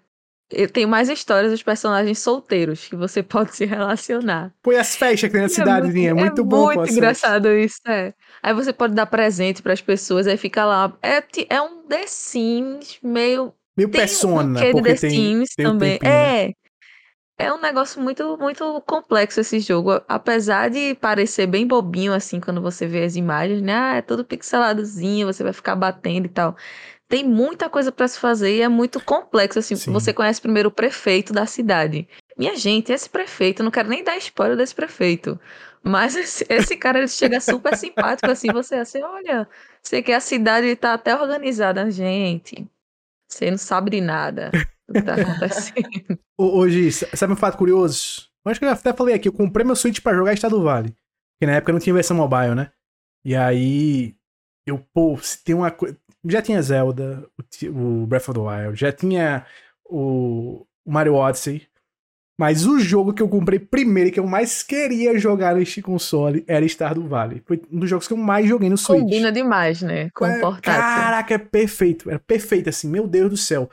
tem 0.72 0.86
mais 0.86 1.10
histórias 1.10 1.52
dos 1.52 1.64
personagens 1.64 2.20
solteiros 2.20 2.88
que 2.88 2.96
você 2.96 3.22
pode 3.24 3.56
se 3.56 3.66
relacionar. 3.66 4.54
Põe 4.62 4.78
as 4.78 4.96
festas 4.96 5.22
que 5.22 5.30
tem 5.30 5.42
na 5.42 5.50
cidadezinha. 5.50 6.12
É 6.12 6.14
muito, 6.14 6.44
bom. 6.44 6.66
muito 6.66 6.76
pô, 6.76 6.82
as 6.82 6.92
engraçado 6.92 7.50
isso, 7.50 7.80
é. 7.88 8.14
Aí 8.42 8.54
você 8.54 8.74
pode 8.74 8.94
dar 8.94 9.06
presente 9.06 9.62
pras 9.62 9.82
pessoas, 9.82 10.28
aí 10.28 10.38
fica 10.38 10.66
lá. 10.66 10.94
É, 11.02 11.24
é 11.50 11.62
um 11.62 11.84
The 11.84 12.08
Sims 12.08 13.00
meio 13.04 13.54
Meio 13.80 13.90
Tem 13.90 14.02
persona, 14.02 14.60
um 14.60 14.72
porque 14.72 14.94
The 14.94 15.00
tem, 15.00 15.10
Sims 15.10 15.56
tem 15.56 15.66
um 15.66 15.72
também. 15.72 15.92
tempinho, 15.94 16.12
né? 16.12 16.46
é. 16.48 16.54
É 17.42 17.54
um 17.54 17.62
negócio 17.62 18.02
muito, 18.02 18.38
muito 18.38 18.82
complexo 18.86 19.40
esse 19.40 19.62
jogo. 19.62 20.02
Apesar 20.10 20.70
de 20.70 20.94
parecer 20.96 21.48
bem 21.48 21.66
bobinho, 21.66 22.12
assim, 22.14 22.42
quando 22.42 22.62
você 22.62 22.86
vê 22.86 23.04
as 23.06 23.16
imagens, 23.16 23.62
né? 23.62 23.74
Ah, 23.74 23.96
é 23.96 24.02
tudo 24.02 24.26
pixeladozinho, 24.26 25.26
você 25.26 25.42
vai 25.42 25.54
ficar 25.54 25.78
batendo 25.78 26.26
e 26.26 26.30
tal. 26.30 26.58
Tem 27.10 27.24
muita 27.28 27.68
coisa 27.68 27.92
pra 27.92 28.08
se 28.08 28.20
fazer 28.20 28.56
e 28.56 28.62
é 28.62 28.68
muito 28.70 29.04
complexo, 29.04 29.58
assim. 29.58 29.76
Sim. 29.76 29.92
Você 29.92 30.14
conhece 30.14 30.40
primeiro 30.40 30.70
o 30.70 30.72
prefeito 30.72 31.34
da 31.34 31.48
cidade. 31.48 32.08
Minha 32.38 32.56
gente, 32.56 32.92
esse 32.94 33.10
prefeito, 33.10 33.62
eu 33.62 33.64
não 33.64 33.72
quero 33.72 33.90
nem 33.90 34.04
dar 34.04 34.16
spoiler 34.18 34.56
desse 34.56 34.76
prefeito. 34.76 35.38
Mas 35.82 36.16
esse, 36.16 36.46
esse 36.48 36.78
cara, 36.78 37.00
ele 37.00 37.08
chega 37.08 37.42
super 37.42 37.76
simpático, 37.76 38.30
assim, 38.30 38.52
você 38.54 38.76
assim, 38.76 39.02
olha, 39.02 39.48
você 39.82 40.04
que 40.04 40.12
a 40.12 40.20
cidade 40.20 40.76
tá 40.76 40.94
até 40.94 41.16
organizada. 41.20 41.90
Gente, 41.90 42.68
você 43.28 43.50
não 43.50 43.58
sabe 43.58 43.90
de 43.90 44.02
nada 44.02 44.52
do 44.88 44.94
que 44.94 45.02
tá 45.02 45.16
acontecendo. 45.16 46.20
Sa- 46.92 47.08
sabe 47.16 47.34
um 47.34 47.36
fato 47.36 47.58
curioso? 47.58 48.30
Eu 48.46 48.52
acho 48.52 48.60
que 48.60 48.66
eu 48.66 48.70
até 48.70 48.94
falei 48.94 49.16
aqui, 49.16 49.28
eu 49.28 49.34
comprei 49.34 49.66
meu 49.66 49.76
Switch 49.76 50.00
pra 50.00 50.14
jogar 50.16 50.34
Estado 50.34 50.62
Vale. 50.62 50.90
Porque 51.34 51.46
na 51.46 51.58
época 51.58 51.74
não 51.74 51.80
tinha 51.80 51.94
versão 51.94 52.16
mobile, 52.16 52.56
né? 52.56 52.72
E 53.26 53.36
aí, 53.36 54.16
eu, 54.66 54.80
pô, 54.94 55.18
se 55.18 55.44
tem 55.44 55.56
uma 55.56 55.72
coisa... 55.72 55.98
Já 56.28 56.42
tinha 56.42 56.62
Zelda, 56.62 57.26
o, 57.38 58.02
o 58.04 58.08
Breath 58.08 58.30
of 58.30 58.34
the 58.40 58.46
Wild, 58.46 58.80
já 58.80 58.92
tinha 58.92 59.46
o, 59.86 60.66
Mario 60.86 61.16
Odyssey. 61.16 61.68
Mas 62.40 62.66
o 62.66 62.80
jogo 62.80 63.14
que 63.14 63.22
eu 63.22 63.28
comprei 63.28 63.60
primeiro 63.60 64.10
e 64.10 64.12
que 64.14 64.20
eu 64.20 64.26
mais 64.26 64.64
queria 64.64 65.20
jogar 65.20 65.56
neste 65.56 65.82
console 65.82 66.42
era 66.48 66.66
Stardew 66.66 67.06
Valley. 67.06 67.42
Foi 67.46 67.62
um 67.70 67.80
dos 67.80 67.90
jogos 67.90 68.08
que 68.08 68.14
eu 68.14 68.18
mais 68.18 68.48
joguei 68.48 68.70
no 68.70 68.78
Switch. 68.78 69.02
Combina 69.02 69.30
demais, 69.30 69.82
né? 69.82 70.10
Com 70.16 70.26
É, 70.26 70.40
portátil. 70.40 70.72
Caraca, 70.82 71.34
é 71.34 71.38
perfeito. 71.38 72.10
Era 72.10 72.18
perfeito, 72.18 72.70
assim. 72.70 72.88
Meu 72.90 73.06
Deus 73.08 73.30
do 73.30 73.36
céu. 73.36 73.70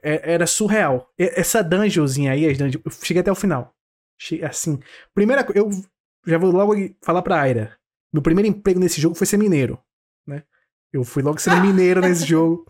É- 0.00 0.32
era 0.34 0.46
surreal. 0.46 1.10
Essa 1.18 1.60
dungeonzinha 1.60 2.30
aí, 2.30 2.46
as 2.48 2.56
dungeons, 2.56 2.82
eu 2.84 2.90
cheguei 3.04 3.20
até 3.20 3.32
o 3.32 3.34
final. 3.34 3.74
Che- 4.16 4.44
Assim, 4.44 4.78
primeira 5.12 5.42
coisa, 5.42 5.58
eu 5.60 5.70
já 6.24 6.38
vou 6.38 6.52
logo 6.52 6.72
falar 7.02 7.20
pra 7.22 7.40
Aira. 7.40 7.76
Meu 8.12 8.22
primeiro 8.22 8.48
emprego 8.48 8.78
nesse 8.78 9.00
jogo 9.00 9.16
foi 9.16 9.26
ser 9.26 9.38
mineiro, 9.38 9.76
né? 10.24 10.44
Eu 10.96 11.04
fui 11.04 11.22
logo 11.22 11.38
sendo 11.40 11.60
mineiro 11.60 12.00
nesse 12.00 12.24
jogo. 12.26 12.66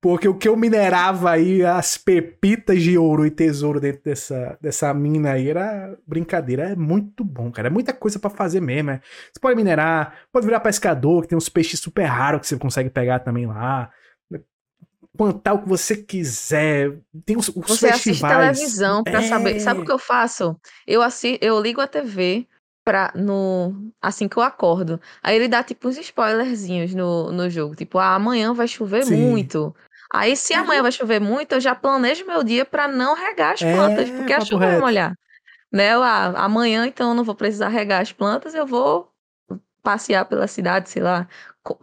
Porque 0.00 0.28
o 0.28 0.34
que 0.34 0.46
eu 0.46 0.56
minerava 0.56 1.30
aí, 1.30 1.64
as 1.64 1.96
pepitas 1.96 2.80
de 2.80 2.96
ouro 2.96 3.26
e 3.26 3.30
tesouro 3.30 3.80
dentro 3.80 4.02
dessa, 4.04 4.56
dessa 4.60 4.92
mina 4.94 5.32
aí, 5.32 5.48
era 5.48 5.96
brincadeira. 6.06 6.70
É 6.70 6.76
muito 6.76 7.24
bom, 7.24 7.50
cara. 7.50 7.68
É 7.68 7.70
muita 7.70 7.92
coisa 7.92 8.18
pra 8.18 8.30
fazer 8.30 8.60
mesmo. 8.60 8.90
é. 8.90 9.00
Você 9.32 9.40
pode 9.40 9.56
minerar, 9.56 10.14
pode 10.30 10.46
virar 10.46 10.60
pescador, 10.60 11.22
que 11.22 11.28
tem 11.28 11.36
uns 11.38 11.48
peixes 11.48 11.80
super 11.80 12.04
raros 12.04 12.42
que 12.42 12.46
você 12.46 12.56
consegue 12.56 12.90
pegar 12.90 13.20
também 13.20 13.46
lá. 13.46 13.90
Plantar 15.16 15.54
o 15.54 15.62
que 15.62 15.68
você 15.68 15.96
quiser. 15.96 16.92
Tem 17.24 17.38
os, 17.38 17.48
os 17.48 17.54
Você 17.66 17.88
assiste 17.88 18.10
festivais. 18.10 18.58
televisão 18.58 19.02
pra 19.02 19.22
É. 19.22 19.28
saber. 19.28 19.60
Sabe 19.60 19.80
o 19.80 19.84
que 19.84 19.90
eu 19.92 19.98
faço? 19.98 20.60
Eu, 20.86 21.00
assi... 21.00 21.38
eu 21.40 21.58
ligo 21.58 21.80
a 21.80 21.86
TV 21.86 22.46
pra, 22.86 23.12
no... 23.16 23.90
assim 24.00 24.28
que 24.28 24.36
eu 24.36 24.42
acordo. 24.44 25.00
Aí 25.20 25.34
ele 25.34 25.48
dá 25.48 25.60
tipo 25.64 25.88
uns 25.88 25.98
spoilerzinhos 25.98 26.94
no, 26.94 27.32
no 27.32 27.50
jogo. 27.50 27.74
Tipo, 27.74 27.98
ah, 27.98 28.14
amanhã 28.14 28.54
vai 28.54 28.68
chover 28.68 29.04
Sim. 29.04 29.16
muito. 29.16 29.74
Aí, 30.14 30.36
se 30.36 30.54
amanhã 30.54 30.82
vai 30.82 30.92
chover 30.92 31.20
muito, 31.20 31.50
eu 31.52 31.60
já 31.60 31.74
planejo 31.74 32.24
meu 32.24 32.44
dia 32.44 32.64
pra 32.64 32.86
não 32.86 33.16
regar 33.16 33.54
as 33.54 33.62
É, 33.62 33.74
plantas, 33.74 34.08
porque 34.08 34.32
a 34.32 34.40
chuva 34.40 34.66
vai 34.66 34.78
molhar. 34.78 35.18
Né? 35.72 35.94
Eu, 35.94 36.02
ah, 36.04 36.26
amanhã, 36.36 36.86
então, 36.86 37.08
eu 37.08 37.14
não 37.16 37.24
vou 37.24 37.34
precisar 37.34 37.68
regar 37.68 38.00
as 38.00 38.12
plantas, 38.12 38.54
eu 38.54 38.64
vou 38.64 39.10
passear 39.82 40.24
pela 40.24 40.46
cidade, 40.46 40.88
sei 40.88 41.02
lá, 41.02 41.26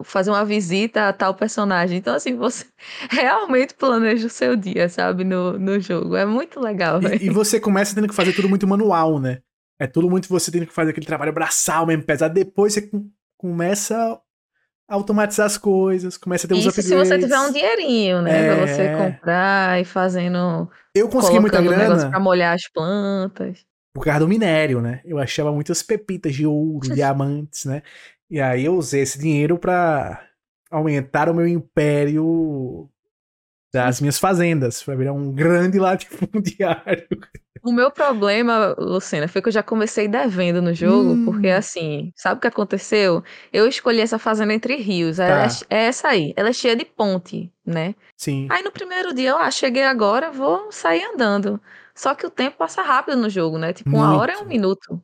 fazer 0.02 0.30
uma 0.30 0.44
visita 0.44 1.08
a 1.08 1.12
tal 1.12 1.34
personagem. 1.34 1.98
Então, 1.98 2.14
assim, 2.14 2.34
você 2.34 2.64
realmente 3.12 3.74
planeja 3.74 4.26
o 4.26 4.30
seu 4.30 4.56
dia, 4.56 4.88
sabe, 4.88 5.22
no, 5.22 5.58
no 5.58 5.78
jogo. 5.78 6.16
É 6.16 6.24
muito 6.24 6.60
legal. 6.60 7.02
E, 7.02 7.26
e 7.26 7.30
você 7.30 7.60
começa 7.60 7.94
tendo 7.94 8.08
que 8.08 8.14
fazer 8.14 8.32
tudo 8.32 8.48
muito 8.48 8.66
manual, 8.66 9.20
né? 9.20 9.40
É 9.78 9.86
tudo 9.86 10.08
muito 10.08 10.28
você 10.28 10.50
tendo 10.50 10.66
que 10.66 10.72
fazer 10.72 10.90
aquele 10.90 11.06
trabalho 11.06 11.32
braçal 11.32 11.86
mesmo, 11.86 12.04
pesado. 12.04 12.32
Depois 12.34 12.72
você 12.74 12.82
com- 12.82 13.10
começa 13.36 13.96
a 14.88 14.94
automatizar 14.94 15.46
as 15.46 15.56
coisas, 15.58 16.16
começa 16.16 16.46
a 16.46 16.48
ter 16.48 16.54
uns 16.54 16.60
Isso 16.60 16.68
upgrades. 16.68 16.88
se 16.90 16.96
você 17.14 17.18
tiver 17.18 17.40
um 17.40 17.52
dinheirinho, 17.52 18.22
né? 18.22 18.54
Pra 18.54 18.66
você 18.66 18.82
É. 18.82 18.96
comprar 18.96 19.80
e 19.80 19.84
fazendo. 19.84 20.70
Eu 20.94 21.08
consegui 21.08 21.40
muita 21.40 21.60
grana 21.60 22.08
pra 22.10 22.20
molhar 22.20 22.54
as 22.54 22.68
plantas. 22.70 23.64
por 23.94 24.04
causa 24.04 24.20
do 24.20 24.28
minério, 24.28 24.80
né? 24.80 25.00
Eu 25.04 25.18
achava 25.18 25.52
muitas 25.52 25.80
pepitas 25.82 26.34
de 26.34 26.44
ouro, 26.46 26.80
diamantes, 27.00 27.64
né? 27.64 27.82
E 28.30 28.40
aí 28.40 28.64
eu 28.64 28.74
usei 28.74 29.02
esse 29.02 29.18
dinheiro 29.18 29.56
pra 29.58 30.20
aumentar 30.70 31.28
o 31.28 31.34
meu 31.34 31.46
império 31.46 32.90
das 33.74 34.00
minhas 34.00 34.18
fazendas, 34.18 34.82
pra 34.82 34.94
virar 34.94 35.12
um 35.12 35.32
grande 35.32 35.78
latifundiário. 35.78 37.06
O 37.62 37.72
meu 37.72 37.90
problema, 37.90 38.74
Lucena, 38.78 39.26
foi 39.26 39.40
que 39.40 39.48
eu 39.48 39.52
já 39.52 39.62
comecei 39.62 40.06
devendo 40.06 40.60
no 40.60 40.74
jogo, 40.74 41.14
Hum. 41.14 41.24
porque 41.24 41.48
assim, 41.48 42.12
sabe 42.14 42.36
o 42.38 42.40
que 42.40 42.46
aconteceu? 42.46 43.22
Eu 43.52 43.66
escolhi 43.66 44.00
essa 44.00 44.18
fazenda 44.18 44.52
entre 44.52 44.76
rios. 44.76 45.16
Tá. 45.16 45.46
é 45.70 45.76
é 45.76 45.84
essa 45.86 46.08
aí. 46.08 46.32
Ela 46.36 46.50
é 46.50 46.52
cheia 46.52 46.76
de 46.76 46.84
ponte, 46.84 47.50
né? 47.64 47.94
Sim. 48.18 48.46
Aí 48.50 48.62
no 48.62 48.70
primeiro 48.70 49.14
dia, 49.14 49.30
eu 49.30 49.38
ah, 49.38 49.50
cheguei 49.50 49.82
agora, 49.84 50.30
vou 50.30 50.70
sair 50.70 51.02
andando. 51.04 51.60
Só 51.94 52.14
que 52.14 52.26
o 52.26 52.30
tempo 52.30 52.56
passa 52.58 52.82
rápido 52.82 53.16
no 53.16 53.30
jogo, 53.30 53.56
né? 53.58 53.72
Tipo, 53.72 53.96
uma 53.96 54.16
hora 54.16 54.32
é 54.32 54.36
um 54.36 54.40
Muito. 54.40 54.48
minuto. 54.50 55.02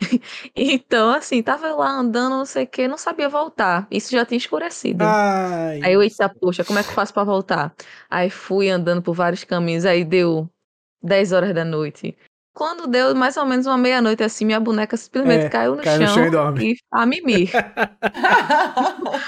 Então, 0.56 1.10
assim, 1.10 1.42
tava 1.42 1.72
lá 1.74 1.90
andando, 1.90 2.30
não 2.30 2.46
sei 2.46 2.64
o 2.64 2.66
que, 2.66 2.88
não 2.88 2.98
sabia 2.98 3.28
voltar. 3.28 3.86
Isso 3.90 4.10
já 4.12 4.24
tinha 4.24 4.38
escurecido. 4.38 5.04
Ai. 5.04 5.80
Aí 5.82 5.92
eu 5.92 6.02
disse, 6.02 6.26
poxa, 6.40 6.64
como 6.64 6.78
é 6.78 6.82
que 6.82 6.90
eu 6.90 6.94
faço 6.94 7.12
pra 7.14 7.24
voltar? 7.24 7.74
Aí 8.08 8.30
fui 8.30 8.68
andando 8.68 9.02
por 9.02 9.14
vários 9.14 9.44
caminhos, 9.44 9.84
aí 9.84 10.04
deu 10.04 10.48
10 11.02 11.32
horas 11.32 11.54
da 11.54 11.64
noite. 11.64 12.16
Quando 12.52 12.86
deu 12.86 13.14
mais 13.14 13.36
ou 13.36 13.46
menos 13.46 13.64
uma 13.66 13.78
meia-noite 13.78 14.24
assim, 14.24 14.44
minha 14.44 14.58
boneca 14.58 14.96
simplesmente 14.96 15.46
É, 15.46 15.48
caiu 15.48 15.76
no 15.76 15.82
cai 15.82 15.98
no 15.98 16.06
chão, 16.06 16.14
chão 16.16 16.26
e 16.26 16.30
dorme. 16.30 16.72
e 16.72 16.76
a 16.90 17.06
mimir. 17.06 17.50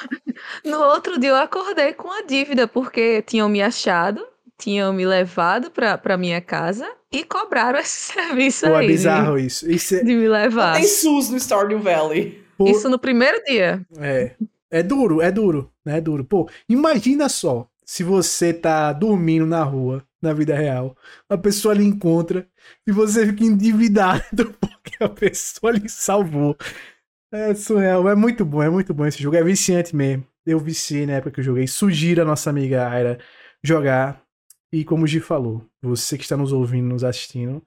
No 0.65 0.81
outro 0.83 1.19
dia 1.19 1.31
eu 1.31 1.37
acordei 1.37 1.93
com 1.93 2.11
a 2.11 2.23
dívida, 2.23 2.67
porque 2.67 3.23
tinham 3.23 3.49
me 3.49 3.63
achado, 3.63 4.27
tinham 4.59 4.93
me 4.93 5.05
levado 5.07 5.71
pra, 5.71 5.99
pra 5.99 6.17
minha 6.17 6.41
casa 6.41 6.89
e 7.11 7.25
cobraram 7.25 7.79
esse 7.81 8.13
serviço 8.13 8.67
Pô, 8.67 8.75
aí 8.75 8.87
é 8.87 8.87
de- 8.87 8.87
bizarro 8.89 9.39
isso. 9.39 9.71
Isso 9.71 9.95
é, 9.97 10.05
de, 10.05 10.15
me 10.15 10.29
levar. 10.29 10.75
Tem 10.75 10.87
SUS 10.87 11.31
no 11.31 11.39
Stardew 11.39 11.81
Valley. 11.81 12.43
pô, 12.57 12.69
Isso 12.69 12.89
no 12.89 12.99
primeiro 12.99 13.43
dia. 13.45 13.85
é, 13.99 14.35
é 14.71 14.83
duro, 14.83 15.21
é 15.21 15.31
duro, 15.31 15.73
né? 15.85 15.99
É 15.99 16.01
duro. 16.01 16.25
Pô, 16.25 16.49
imagina 16.69 17.29
só 17.29 17.69
se 17.85 18.03
você 18.05 18.53
tá 18.55 18.93
dormindo 18.93 19.45
na 19.45 19.63
rua, 19.63 20.03
na 20.23 20.33
vida 20.33 20.55
real, 20.55 20.97
a 21.29 21.37
pessoa 21.37 21.75
lhe 21.75 21.85
encontra 21.85 22.47
e 22.87 22.93
você 22.93 23.27
fica 23.27 23.45
endividado 23.45 24.23
porque 24.61 25.03
a 25.03 25.09
pessoa 25.09 25.73
lhe 25.73 25.89
salvou. 25.89 26.57
É 27.33 27.55
surreal, 27.55 28.09
é 28.09 28.15
muito 28.15 28.45
bom, 28.45 28.63
é 28.63 28.71
muito 28.71 28.93
bom 28.95 29.07
esse 29.07 29.23
jogo, 29.23 29.37
é 29.37 29.43
viciante 29.43 29.95
mesmo. 29.97 30.25
Eu 30.47 30.59
viciei 30.59 31.07
na 31.07 31.15
época 31.15 31.33
que 31.33 31.41
eu 31.41 31.45
joguei, 31.45 31.67
sugiro 31.67 32.23
a 32.23 32.25
nossa 32.25 32.51
amiga 32.51 32.89
Aira 32.89 33.19
jogar. 33.63 34.22
E 34.73 34.85
como 34.85 35.05
o 35.05 35.07
Gi 35.07 35.21
falou, 35.21 35.65
você 35.83 36.17
que 36.17 36.23
está 36.23 36.37
nos 36.37 36.53
ouvindo, 36.53 36.89
nos 36.89 37.05
assistindo, 37.05 37.63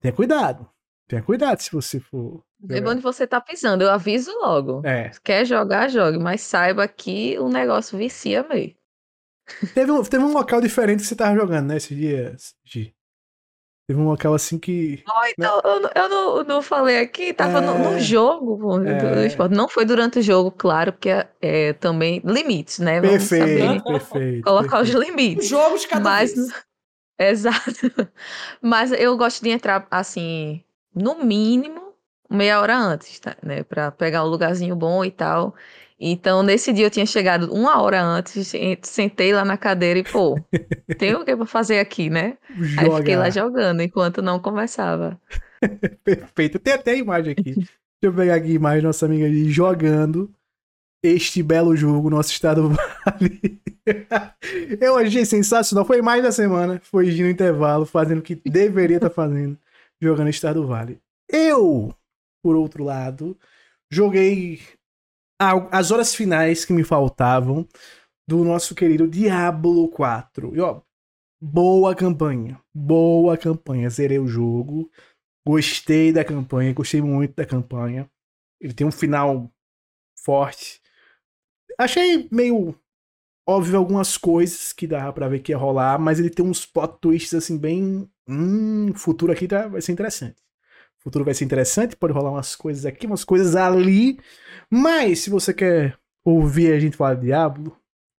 tenha 0.00 0.12
cuidado. 0.12 0.68
Tenha 1.06 1.22
cuidado 1.22 1.60
se 1.60 1.72
você 1.72 2.00
for. 2.00 2.42
Jogar. 2.62 2.90
onde 2.90 3.02
você 3.02 3.26
tá 3.26 3.40
pisando. 3.40 3.82
Eu 3.82 3.90
aviso 3.90 4.30
logo. 4.38 4.80
É, 4.86 5.10
Quer 5.24 5.44
jogar, 5.44 5.88
jogue, 5.90 6.18
mas 6.18 6.40
saiba 6.40 6.86
que 6.86 7.38
o 7.38 7.48
negócio 7.48 7.98
vicia 7.98 8.46
meio. 8.48 8.74
Teve 9.74 9.90
um, 9.90 10.02
teve 10.04 10.22
um 10.22 10.32
local 10.32 10.60
diferente 10.60 11.00
que 11.00 11.06
você 11.06 11.16
tava 11.16 11.34
jogando, 11.36 11.66
né, 11.68 11.76
esses 11.76 11.96
dias, 11.96 12.54
Gi? 12.64 12.94
Teve 13.90 14.00
um 14.00 14.04
local 14.04 14.34
assim 14.34 14.56
que. 14.56 15.02
Oh, 15.04 15.26
então, 15.26 15.60
eu, 15.64 15.80
não- 15.80 15.90
eu 15.96 16.08
não, 16.08 16.44
não 16.44 16.62
falei 16.62 17.00
aqui, 17.00 17.34
tava 17.34 17.60
no, 17.60 17.76
no 17.76 17.96
É. 17.96 17.98
jogo 17.98 18.56
pô, 18.56 18.78
do- 18.78 18.84
do 18.84 18.88
É. 19.18 19.26
esporte. 19.26 19.52
Não 19.52 19.68
foi 19.68 19.84
durante 19.84 20.20
o 20.20 20.22
jogo, 20.22 20.52
claro, 20.52 20.92
porque 20.92 21.08
é, 21.42 21.72
também 21.72 22.22
limites, 22.24 22.78
né? 22.78 23.00
Vamos 23.00 23.28
Perfeito, 23.28 23.48
saber 23.48 23.82
perfeito. 23.82 24.44
colocar 24.44 24.80
os 24.82 24.88
perfeito. 24.90 24.96
Um 24.96 25.00
limites. 25.16 25.48
jogo 25.48 25.76
de 25.76 25.88
cada 25.88 26.04
Mas, 26.08 26.32
vez. 26.32 26.52
exato. 27.18 28.08
Mas 28.62 28.92
eu 28.92 29.16
gosto 29.16 29.42
de 29.42 29.50
entrar 29.50 29.84
assim, 29.90 30.62
no 30.94 31.16
mínimo, 31.24 31.92
meia 32.30 32.60
hora 32.60 32.76
antes, 32.78 33.18
tá? 33.18 33.36
Né? 33.42 33.64
Pra 33.64 33.90
pegar 33.90 34.22
um 34.24 34.28
lugarzinho 34.28 34.76
bom 34.76 35.04
e 35.04 35.10
tal. 35.10 35.52
Então, 36.02 36.42
nesse 36.42 36.72
dia 36.72 36.86
eu 36.86 36.90
tinha 36.90 37.04
chegado 37.04 37.52
uma 37.52 37.80
hora 37.82 38.02
antes, 38.02 38.54
en- 38.54 38.78
sentei 38.82 39.34
lá 39.34 39.44
na 39.44 39.58
cadeira 39.58 39.98
e, 39.98 40.02
pô, 40.02 40.34
tem 40.98 41.14
o 41.14 41.24
que 41.24 41.36
pra 41.36 41.44
fazer 41.44 41.78
aqui, 41.78 42.08
né? 42.08 42.38
Aí 42.78 42.90
fiquei 42.96 43.16
lá 43.16 43.28
jogando 43.28 43.82
enquanto 43.82 44.22
não 44.22 44.40
conversava. 44.40 45.20
Perfeito. 46.02 46.58
Tem 46.58 46.72
até 46.72 46.92
a 46.92 46.96
imagem 46.96 47.32
aqui. 47.32 47.52
Deixa 47.54 47.68
eu 48.02 48.14
pegar 48.14 48.36
aqui 48.36 48.52
a 48.52 48.54
imagem 48.54 48.82
nossa 48.82 49.04
amiga 49.04 49.28
Gi 49.28 49.50
jogando 49.50 50.32
este 51.04 51.42
belo 51.42 51.76
jogo, 51.76 52.08
nosso 52.10 52.30
estado 52.30 52.68
vale. 53.04 53.60
eu 54.80 54.96
achei 54.96 55.24
sensacional. 55.26 55.84
Foi 55.84 56.00
mais 56.00 56.22
da 56.22 56.32
semana. 56.32 56.80
Foi 56.82 57.10
no 57.10 57.28
intervalo, 57.28 57.84
fazendo 57.84 58.20
o 58.20 58.22
que 58.22 58.34
deveria 58.34 58.96
estar 58.96 59.10
fazendo, 59.10 59.58
jogando 60.00 60.30
Estado 60.30 60.66
Vale. 60.66 60.98
Eu, 61.30 61.94
por 62.42 62.56
outro 62.56 62.84
lado, 62.84 63.36
joguei 63.90 64.60
as 65.70 65.90
horas 65.90 66.14
finais 66.14 66.64
que 66.64 66.72
me 66.72 66.84
faltavam 66.84 67.66
do 68.28 68.44
nosso 68.44 68.74
querido 68.74 69.08
Diablo 69.08 69.88
4. 69.88 70.54
E 70.54 70.60
ó, 70.60 70.82
boa 71.40 71.94
campanha. 71.94 72.60
Boa 72.74 73.36
campanha. 73.36 73.88
Zerei 73.88 74.18
o 74.18 74.28
jogo. 74.28 74.90
Gostei 75.46 76.12
da 76.12 76.24
campanha, 76.24 76.74
gostei 76.74 77.00
muito 77.00 77.34
da 77.34 77.46
campanha. 77.46 78.08
Ele 78.60 78.74
tem 78.74 78.86
um 78.86 78.92
final 78.92 79.50
forte. 80.22 80.80
Achei 81.78 82.28
meio 82.30 82.78
óbvio 83.48 83.78
algumas 83.78 84.16
coisas 84.16 84.72
que 84.72 84.86
dava 84.86 85.12
pra 85.12 85.28
ver 85.28 85.40
que 85.40 85.52
ia 85.52 85.58
rolar, 85.58 85.98
mas 85.98 86.20
ele 86.20 86.30
tem 86.30 86.44
uns 86.44 86.66
plot 86.66 86.98
twists 87.00 87.34
assim 87.34 87.58
bem, 87.58 88.08
hum, 88.28 88.92
futuro 88.94 89.32
aqui 89.32 89.48
tá, 89.48 89.66
vai 89.66 89.80
ser 89.80 89.92
interessante. 89.92 90.36
O 91.00 91.04
futuro 91.04 91.24
vai 91.24 91.32
ser 91.34 91.44
interessante, 91.44 91.96
pode 91.96 92.12
rolar 92.12 92.30
umas 92.30 92.54
coisas 92.54 92.84
aqui, 92.84 93.06
umas 93.06 93.24
coisas 93.24 93.56
ali. 93.56 94.18
Mas 94.70 95.20
se 95.20 95.30
você 95.30 95.52
quer 95.54 95.98
ouvir 96.24 96.72
a 96.72 96.78
gente 96.78 96.96
falar 96.96 97.14
de 97.14 97.22
Diablo, 97.26 97.76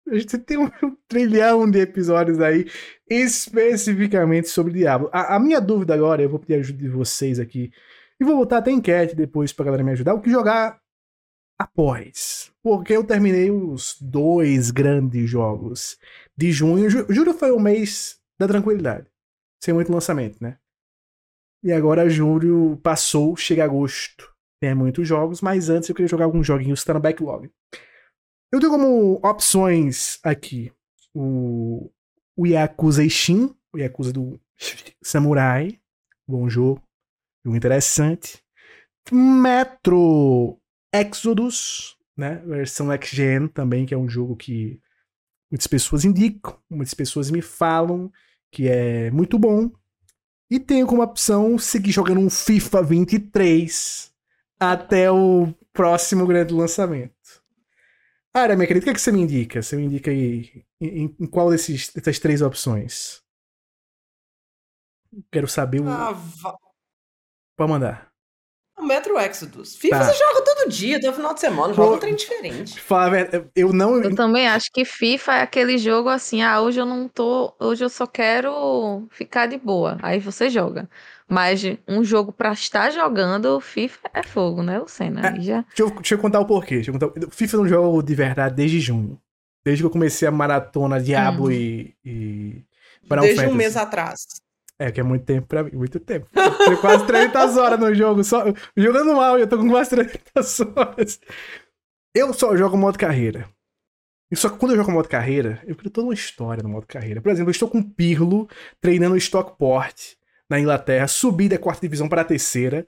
a 0.10 0.18
gente 0.18 0.38
tem 0.40 0.58
um 0.58 0.70
trilhão 1.08 1.70
de 1.70 1.80
episódios 1.80 2.40
aí 2.41 2.66
especificamente 3.10 4.49
sobre 4.49 4.74
Diablo. 4.74 5.10
A, 5.14 5.36
a 5.36 5.40
minha 5.40 5.62
dúvida 5.62 5.94
agora, 5.94 6.22
eu 6.24 6.30
vou 6.30 6.40
pedir 6.40 6.56
ajuda 6.56 6.80
de 6.80 6.90
vocês 6.90 7.40
aqui, 7.40 7.72
e 8.20 8.24
vou 8.26 8.36
botar 8.36 8.58
até 8.58 8.72
enquete 8.72 9.16
depois 9.16 9.53
pra 9.53 9.66
galera 9.66 9.84
me 9.84 9.91
ajudar, 9.91 10.14
o 10.16 10.22
que 10.22 10.30
jogar 10.30 10.80
após. 11.58 12.52
Porque 12.64 12.94
eu 12.94 13.03
terminei 13.03 13.52
os 13.52 13.95
dois 14.02 14.72
grandes 14.72 15.30
jogos 15.30 15.98
de 16.36 16.52
junho. 16.52 16.90
Ju- 16.90 17.06
Julho 17.10 17.34
foi 17.34 17.52
o 17.52 17.60
mês 17.60 18.20
da 18.40 18.48
tranquilidade. 18.48 19.08
Sem 19.64 19.74
muito 19.74 19.91
lançamento, 19.91 20.38
né? 20.41 20.58
E 21.64 21.72
agora 21.72 22.10
julho 22.10 22.78
passou, 22.84 23.36
chega 23.36 23.64
agosto. 23.64 24.30
Tem 24.60 24.76
muitos 24.76 25.08
jogos, 25.08 25.42
mas 25.42 25.70
antes 25.70 25.90
eu 25.90 25.96
queria 25.96 26.08
jogar 26.08 26.26
alguns 26.26 26.46
joguinhos 26.46 26.82
que 26.82 26.86
tá 26.86 26.94
no 26.94 27.00
backlog. 27.00 27.50
Eu 28.52 28.60
tenho 28.60 28.72
como 28.72 29.20
opções 29.24 30.20
aqui 30.24 30.72
o, 31.14 31.92
o 32.36 32.46
Yakuza 32.46 33.04
Ishin, 33.04 33.56
o 33.74 33.78
Yakuza 33.78 34.12
do 34.12 34.40
Samurai. 35.02 35.80
Bom 36.28 36.50
jogo. 36.50 36.82
Jogo 37.44 37.58
interessante. 37.58 38.44
Metro 39.12 40.60
Exodus, 40.94 41.98
né? 42.16 42.36
Versão 42.46 42.88
Next 42.88 43.16
Gen 43.16 43.48
também, 43.48 43.86
que 43.86 43.94
é 43.94 43.98
um 43.98 44.10
jogo 44.10 44.36
que 44.36 44.80
muitas 45.50 45.68
pessoas 45.68 46.06
indicam, 46.06 46.58
muitas 46.70 46.94
pessoas 46.94 47.32
me 47.32 47.42
falam 47.42 48.12
que 48.52 48.68
é 48.68 49.10
muito 49.12 49.40
bom. 49.40 49.72
E 50.52 50.60
tenho 50.60 50.86
como 50.86 51.02
opção 51.02 51.57
seguir 51.57 51.94
jogando 51.94 52.19
um 52.19 52.30
FIFA 52.30 52.84
23 52.84 54.14
até 54.60 55.10
o 55.10 55.53
próximo 55.72 56.28
grande 56.28 56.53
lançamento. 56.53 57.15
Ara, 58.34 58.57
minha 58.57 58.68
querida, 58.68 58.84
o 58.84 58.86
que, 58.86 58.90
é 58.90 58.94
que 58.94 58.99
você 58.99 59.14
me 59.14 59.22
indica? 59.22 59.61
Você 59.61 59.78
me 59.78 59.86
indica 59.86 60.11
aí 60.11 60.65
em, 60.82 61.15
em 61.18 61.26
qual 61.26 61.49
desses, 61.49 61.94
dessas 61.94 62.19
três 62.19 62.41
opções? 62.41 63.23
Quero 65.32 65.48
saber 65.48 65.80
o. 65.80 65.88
Ah, 65.88 66.14
Pode 67.56 67.72
mandar. 67.72 68.11
O 68.82 68.88
Metro 68.88 69.20
Exodus. 69.20 69.76
FIFA 69.76 69.98
Tá. 69.99 70.03
você 70.06 70.18
joga 70.18 70.41
todo 70.44 70.70
dia, 70.70 70.99
todo 70.99 71.14
final 71.14 71.34
de 71.34 71.40
semana, 71.40 71.74
joga 71.74 71.95
um 71.95 71.99
trem 71.99 72.16
diferente. 72.16 72.80
Fala 72.82 73.18
eu 73.56 73.72
não. 73.72 74.02
Eu 74.02 74.16
também 74.16 74.48
acho 74.48 74.70
que 74.74 74.84
FIFA 74.84 75.34
é 75.36 75.41
aquele 75.41 75.78
jogo 75.78 76.10
assim, 76.10 76.41
ah, 76.41 76.60
hoje 76.62 76.80
eu 76.80 76.86
não 76.86 77.08
tô, 77.08 77.53
hoje 77.60 77.84
eu 77.84 77.90
só 77.90 78.06
quero 78.08 79.08
ficar 79.12 79.45
de 79.48 79.58
boa. 79.58 79.98
Aí 80.02 80.20
você 80.20 80.49
joga. 80.49 80.90
Mas 81.28 81.62
um 81.88 82.03
jogo 82.03 82.34
pra 82.34 82.52
estar 82.52 82.90
jogando, 82.91 83.60
FIFA 83.62 84.10
é 84.14 84.24
fogo, 84.24 84.62
né, 84.64 84.80
Lucena? 84.80 85.30
Aí 85.30 85.41
já 85.41 85.62
Deixa 85.62 85.84
eu, 85.84 85.90
deixa 85.91 86.16
eu 86.16 86.20
contar 86.20 86.40
o 86.41 86.45
porquê. 86.45 86.76
Deixa 86.76 86.91
eu 86.91 86.99
contar... 86.99 87.12
FIFA 87.32 87.58
não 87.58 87.68
jogo 87.68 88.03
de 88.03 88.14
verdade 88.16 88.56
desde 88.56 88.80
junho. 88.82 89.18
Desde 89.64 89.82
que 89.84 89.86
eu 89.88 89.91
comecei 89.91 90.28
a 90.28 90.32
maratona 90.32 90.99
Diablo 90.99 91.45
Hum. 91.48 91.52
e, 91.52 91.95
e 92.03 92.66
Desde 93.10 93.32
um 93.32 93.36
Fantasy. 93.44 93.56
mês 93.58 93.78
atrás. 93.78 94.26
É, 94.82 94.91
que 94.91 94.99
é 94.99 95.03
muito 95.03 95.26
tempo 95.26 95.45
pra 95.45 95.64
mim. 95.64 95.70
Muito 95.74 95.99
tempo. 95.99 96.28
Tem 96.32 96.76
quase 96.78 97.06
300 97.06 97.56
horas 97.56 97.80
no 97.80 97.94
jogo. 97.94 98.24
Só, 98.24 98.44
jogando 98.76 99.14
mal, 99.14 99.38
e 99.38 99.41
eu 99.41 99.48
tô 99.48 99.56
com 99.60 99.70
quase 99.70 99.91
300 99.91 100.60
horas. 100.76 101.20
Eu 102.16 102.34
só 102.34 102.58
jogo 102.58 102.76
modo 102.76 102.98
carreira. 102.98 103.48
E 104.32 104.36
só 104.36 104.49
que 104.49 104.58
quando 104.58 104.72
eu 104.72 104.78
jogo 104.78 104.91
modo 104.91 105.08
carreira, 105.08 105.62
eu 105.68 105.76
crio 105.76 105.91
toda 105.91 106.08
uma 106.08 106.16
história 106.16 106.64
no 106.64 106.70
modo 106.70 106.88
carreira. 106.88 107.22
Por 107.22 107.32
exemplo, 107.32 107.49
eu 107.49 107.52
estou 107.52 107.70
com 107.70 107.78
o 107.78 107.84
Pirlo 107.91 108.49
treinando 108.82 109.14
o 109.14 109.18
Stockport 109.20 110.16
na 110.49 110.60
Inglaterra, 110.60 111.08
subi 111.08 111.48
da 111.48 111.60
quarta 111.60 111.82
divisão 111.82 112.10
para 112.10 112.22
a 112.22 112.26
terceira, 112.26 112.84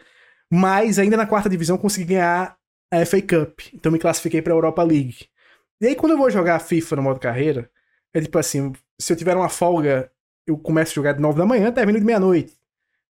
mas 0.52 0.98
ainda 0.98 1.16
na 1.16 1.28
quarta 1.28 1.48
divisão 1.48 1.78
consegui 1.78 2.16
ganhar 2.16 2.58
a 2.92 3.06
FA 3.06 3.22
Cup. 3.22 3.60
Então 3.72 3.92
me 3.92 4.00
classifiquei 4.00 4.42
para 4.42 4.52
a 4.52 4.56
Europa 4.56 4.82
League. 4.82 5.28
E 5.80 5.86
aí 5.86 5.96
quando 5.96 6.14
eu 6.14 6.18
vou 6.18 6.32
jogar 6.32 6.58
FIFA 6.58 6.96
no 6.96 7.04
modo 7.04 7.20
carreira, 7.20 7.70
é 8.12 8.20
tipo 8.20 8.40
assim, 8.40 8.74
se 9.00 9.14
eu 9.14 9.18
tiver 9.18 9.36
uma 9.36 9.50
folga, 9.50 10.12
eu 10.46 10.58
começo 10.58 10.92
a 10.92 10.96
jogar 10.96 11.14
de 11.14 11.22
9 11.22 11.38
da 11.38 11.46
manhã, 11.46 11.72
termino 11.72 12.00
de 12.00 12.06
meia-noite 12.06 12.54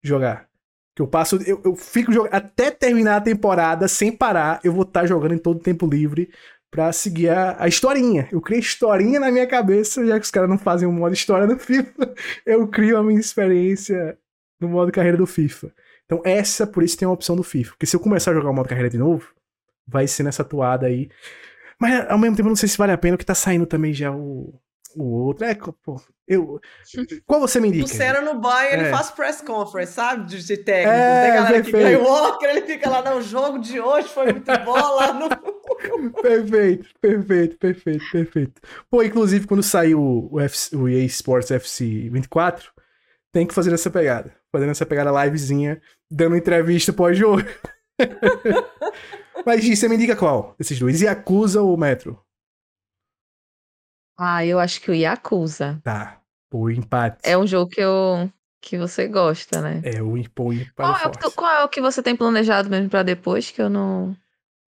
jogar. 0.03 0.49
Que 0.95 1.03
eu 1.03 1.07
passo, 1.07 1.37
eu, 1.47 1.61
eu 1.65 1.77
fico 1.77 2.11
jogando 2.11 2.33
até 2.33 2.71
terminar 2.71 3.17
a 3.17 3.21
temporada 3.21 3.87
sem 3.87 4.11
parar, 4.11 4.61
eu 4.65 4.73
vou 4.73 4.83
estar 4.83 5.07
jogando 5.07 5.35
em 5.35 5.39
todo 5.39 5.57
o 5.59 5.63
tempo 5.63 5.87
livre 5.87 6.31
pra 6.71 6.93
seguir 6.93 7.29
a, 7.29 7.57
a 7.63 7.69
historinha. 7.69 8.29
Eu 8.33 8.41
criei 8.41 8.61
historinha 8.61 9.21
na 9.21 9.31
minha 9.31 9.47
cabeça, 9.47 10.05
já 10.07 10.19
que 10.19 10.25
os 10.25 10.31
caras 10.31 10.49
não 10.49 10.59
fazem 10.59 10.89
um 10.89 10.93
modo 10.93 11.15
história 11.15 11.47
no 11.47 11.59
FIFA, 11.61 12.15
eu 12.47 12.67
crio 12.69 12.97
a 12.97 13.03
minha 13.03 13.21
experiência 13.21 14.19
no 14.59 14.69
modo 14.69 14.91
carreira 14.91 15.19
do 15.19 15.27
FIFA. 15.27 15.73
Então 16.07 16.23
essa, 16.25 16.67
por 16.67 16.83
isso 16.83 16.97
tem 16.97 17.07
a 17.07 17.11
opção 17.11 17.37
do 17.37 17.43
FIFA. 17.43 17.73
Porque 17.73 17.87
se 17.87 17.95
eu 17.95 18.01
começar 18.01 18.31
a 18.31 18.35
jogar 18.35 18.51
o 18.51 18.55
modo 18.55 18.69
carreira 18.69 18.89
de 18.89 18.99
novo, 18.99 19.29
vai 19.87 20.07
ser 20.07 20.23
nessa 20.23 20.45
toada 20.45 20.87
aí. 20.87 21.11
Mas 21.79 22.09
ao 22.09 22.19
mesmo 22.19 22.37
tempo 22.37 22.49
eu 22.49 22.51
não 22.51 22.57
sei 22.57 22.69
se 22.69 22.79
vale 22.79 22.93
a 22.93 22.99
pena, 22.99 23.17
porque 23.17 23.27
tá 23.27 23.35
saindo 23.35 23.67
também 23.67 23.93
já 23.93 24.11
o, 24.11 24.59
O 24.97 25.25
outro 25.25 25.45
é. 25.47 25.55
Pô, 25.55 26.01
eu, 26.27 26.59
qual 27.27 27.41
você 27.41 27.61
me 27.61 27.69
indica? 27.69 27.85
O 27.85 27.89
Senna 27.89 28.21
no 28.21 28.41
banho, 28.41 28.73
ele 28.73 28.83
É. 28.85 28.91
faz 28.91 29.11
press 29.11 29.41
conference, 29.43 29.93
sabe? 29.93 30.25
De, 30.27 30.45
de 30.45 30.57
técnico. 30.57 30.91
É, 30.97 31.25
Tem 31.27 31.35
galera 31.35 31.63
que 31.63 31.71
perfeito. 31.71 31.99
ganha 31.99 31.99
o 32.01 32.11
Oscar, 32.13 32.51
ele 32.51 32.63
fica 32.63 32.89
lá, 32.89 33.03
não, 33.03 33.19
o 33.19 33.23
jogo 33.23 33.59
de 33.59 33.79
hoje 33.81 34.09
foi 34.09 34.33
muito 34.33 34.51
bom 34.65 34.73
lá 34.75 35.13
no... 35.13 35.29
Perfeito, 36.23 36.89
perfeito, 37.01 37.59
perfeito, 37.59 38.05
perfeito. 38.11 38.61
Pô, 38.91 39.03
inclusive, 39.03 39.47
quando 39.47 39.63
saiu 39.63 40.29
o, 40.33 40.41
FC 40.41 40.75
o 40.75 40.89
EA 40.89 41.05
Sports 41.05 41.51
FC 41.51 42.09
24, 42.11 42.71
tem 43.33 43.47
que 43.47 43.53
fazer 43.55 43.73
essa 43.75 43.91
pegada. 43.91 44.33
Fazendo 44.51 44.71
essa 44.71 44.87
pegada 44.87 45.11
livezinha, 45.25 45.81
dando 46.11 46.37
entrevista 46.37 46.93
pós-jogo. 46.93 47.43
Mas, 49.45 49.63
Gi, 49.63 49.77
você 49.77 49.89
me 49.89 49.97
indica 49.97 50.17
qual 50.17 50.55
desses 50.59 50.79
dois? 50.79 51.01
Yakuza 51.03 51.61
ou 51.63 51.77
Metro? 51.77 52.19
Ah, 54.19 54.45
eu 54.45 54.59
acho 54.59 54.81
que 54.81 54.91
o 54.91 54.95
Yakuza. 54.95 55.81
Tá. 55.83 56.21
Pô, 56.51 56.71
empate. 56.71 57.19
É 57.23 57.37
um 57.37 57.47
jogo 57.47 57.71
que 57.71 57.81
eu 57.81 58.31
que 58.61 58.77
você 58.77 59.07
gosta, 59.07 59.61
né? 59.61 59.81
É, 59.85 60.03
o 60.03 60.17
empate 60.17 60.73
Qual 60.75 60.97
é, 60.97 61.07
o, 61.07 61.31
qual 61.33 61.53
é 61.53 61.65
o 61.65 61.69
que 61.69 61.81
você 61.81 62.03
tem 62.03 62.17
planejado 62.17 62.69
mesmo 62.69 62.91
pra 62.91 63.03
depois 63.03 63.51
que 63.51 63.63
eu 63.63 63.71
não. 63.71 64.17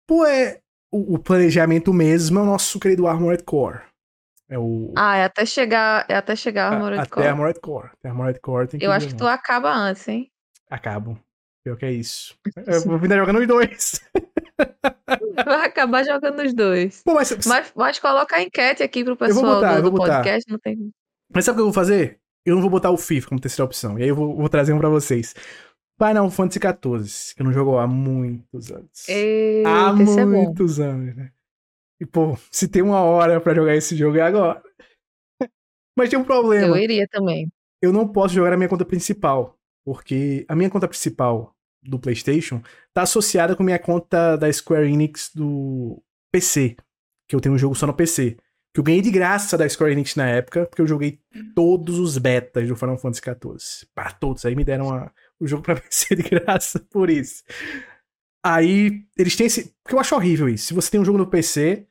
Pô, 0.08 0.26
é... 0.26 0.60
O, 0.92 1.16
o 1.16 1.20
planejamento 1.20 1.92
mesmo 1.92 2.40
é 2.40 2.42
o 2.42 2.46
nosso 2.46 2.80
querido 2.80 3.08
Armored 3.08 3.44
Core. 3.44 3.82
É 4.50 4.58
o... 4.58 4.94
Ah, 4.96 5.18
é 5.18 5.24
até 5.26 5.46
chegar, 5.46 6.06
é 6.08 6.16
até 6.16 6.36
chegar 6.36 6.72
a 6.72 6.76
Armored 6.76 7.00
até 7.00 7.10
Core. 7.10 7.28
Armored 7.28 7.60
Core. 7.60 7.90
Até 7.94 8.10
Armored 8.10 8.40
Core 8.40 8.68
tem 8.68 8.80
que 8.80 8.86
Eu 8.86 8.92
acho 8.92 9.08
que 9.08 9.16
tu 9.16 9.28
acaba 9.28 9.74
antes, 9.74 10.08
hein? 10.08 10.32
Acabam. 10.70 11.18
Pior 11.64 11.78
que 11.78 11.86
é 11.86 11.92
isso. 11.92 12.36
Eu 12.68 12.82
vou 12.82 13.00
vir 13.00 13.10
jogando 13.10 13.40
os 13.40 13.48
dois. 13.48 14.02
Vai 15.46 15.66
acabar 15.66 16.04
jogando 16.04 16.42
os 16.42 16.54
dois. 16.54 17.02
Pô, 17.04 17.14
mas, 17.14 17.36
Mas 17.46 17.72
pode 17.72 18.02
colocar 18.02 18.38
a 18.38 18.44
enquete 18.44 18.84
aqui 18.84 19.04
pro 19.04 19.18
pessoal 19.18 19.56
botar, 19.56 19.82
do, 19.82 19.90
do 19.90 19.98
podcast. 19.98 20.50
Não 20.50 20.60
tem... 20.60 20.92
mas 21.34 21.46
sabe 21.46 21.56
o 21.56 21.58
que 21.58 21.62
eu 21.62 21.66
vou 21.66 21.74
fazer? 21.74 22.20
Eu 22.46 22.56
não 22.56 22.62
vou 22.62 22.70
botar 22.70 22.92
o 22.92 22.98
FIFA 22.98 23.30
como 23.30 23.42
terceira 23.42 23.66
opção. 23.66 23.98
E 23.98 24.04
aí 24.04 24.10
eu 24.10 24.16
vou, 24.16 24.36
vou 24.36 24.50
trazer 24.50 24.74
um 24.74 24.80
pra 24.80 24.90
vocês. 24.90 25.34
Final 25.98 26.30
Fantasy 26.30 26.60
XIV, 26.60 27.36
que 27.36 27.42
eu 27.42 27.46
não 27.46 27.54
jogo 27.54 27.78
há 27.78 27.88
muitos 27.88 28.72
anos. 28.72 29.08
Eita, 29.08 29.70
há 29.70 29.90
é 29.90 30.26
muitos 30.26 30.80
anos, 30.80 31.16
né? 31.16 31.32
E, 32.02 32.06
pô, 32.06 32.38
se 32.52 32.68
tem 32.68 32.82
uma 32.82 33.02
hora 33.02 33.40
pra 33.40 33.56
jogar 33.56 33.76
esse 33.76 33.96
jogo 33.96 34.18
é 34.18 34.22
agora. 34.22 34.62
Mas 35.98 36.10
tem 36.10 36.20
um 36.20 36.24
problema. 36.24 36.76
Eu 36.76 36.84
iria 36.84 37.08
também. 37.08 37.48
eu 37.82 37.94
não 37.94 38.08
posso 38.08 38.34
jogar 38.34 38.50
na 38.50 38.58
minha 38.58 38.70
conta 38.70 38.84
principal. 38.84 39.58
Porque 39.86 40.46
a 40.48 40.56
minha 40.56 40.70
conta 40.70 40.88
principal 40.88 41.54
do 41.84 42.00
PlayStation 42.00 42.62
tá 42.94 43.02
associada 43.04 43.56
com 43.56 43.64
minha 43.64 43.80
conta 43.80 44.36
da 44.38 44.52
Square 44.52 44.92
Enix 44.92 45.32
do 45.34 46.02
PC. 46.32 46.76
Que 47.28 47.36
eu 47.36 47.40
tenho 47.42 47.56
um 47.56 47.58
jogo 47.58 47.76
só 47.76 47.86
no 47.88 47.94
PC. 47.94 48.38
Que 48.74 48.80
eu 48.80 48.84
ganhei 48.84 49.02
de 49.02 49.12
graça 49.12 49.58
da 49.58 49.68
Square 49.70 49.92
Enix 49.94 50.16
na 50.16 50.28
época, 50.28 50.66
porque 50.66 50.82
eu 50.82 50.88
joguei 50.88 51.20
todos 51.56 52.00
os 52.00 52.18
betas 52.18 52.68
do 52.68 52.76
Final 52.76 52.98
Fantasy 52.98 53.22
XIV. 53.22 53.88
Para 53.94 54.12
todos. 54.12 54.46
Aí 54.46 54.56
me 54.56 54.64
deram 54.64 54.92
a- 54.94 55.12
o 55.40 55.48
jogo 55.48 55.62
pra 55.64 55.76
PC 55.80 56.16
de 56.16 56.24
graça 56.24 56.80
por 56.92 57.10
isso. 57.10 57.44
Aí 58.46 59.06
eles 59.18 59.36
têm 59.36 59.48
esse. 59.48 59.74
Porque 59.84 59.96
eu 59.96 60.00
acho 60.00 60.16
horrível 60.16 60.50
isso. 60.50 60.66
Se 60.68 60.74
você 60.74 60.92
tem 60.92 61.00
um 61.00 61.06
jogo 61.06 61.18
no 61.18 61.28
PC, 61.28 61.88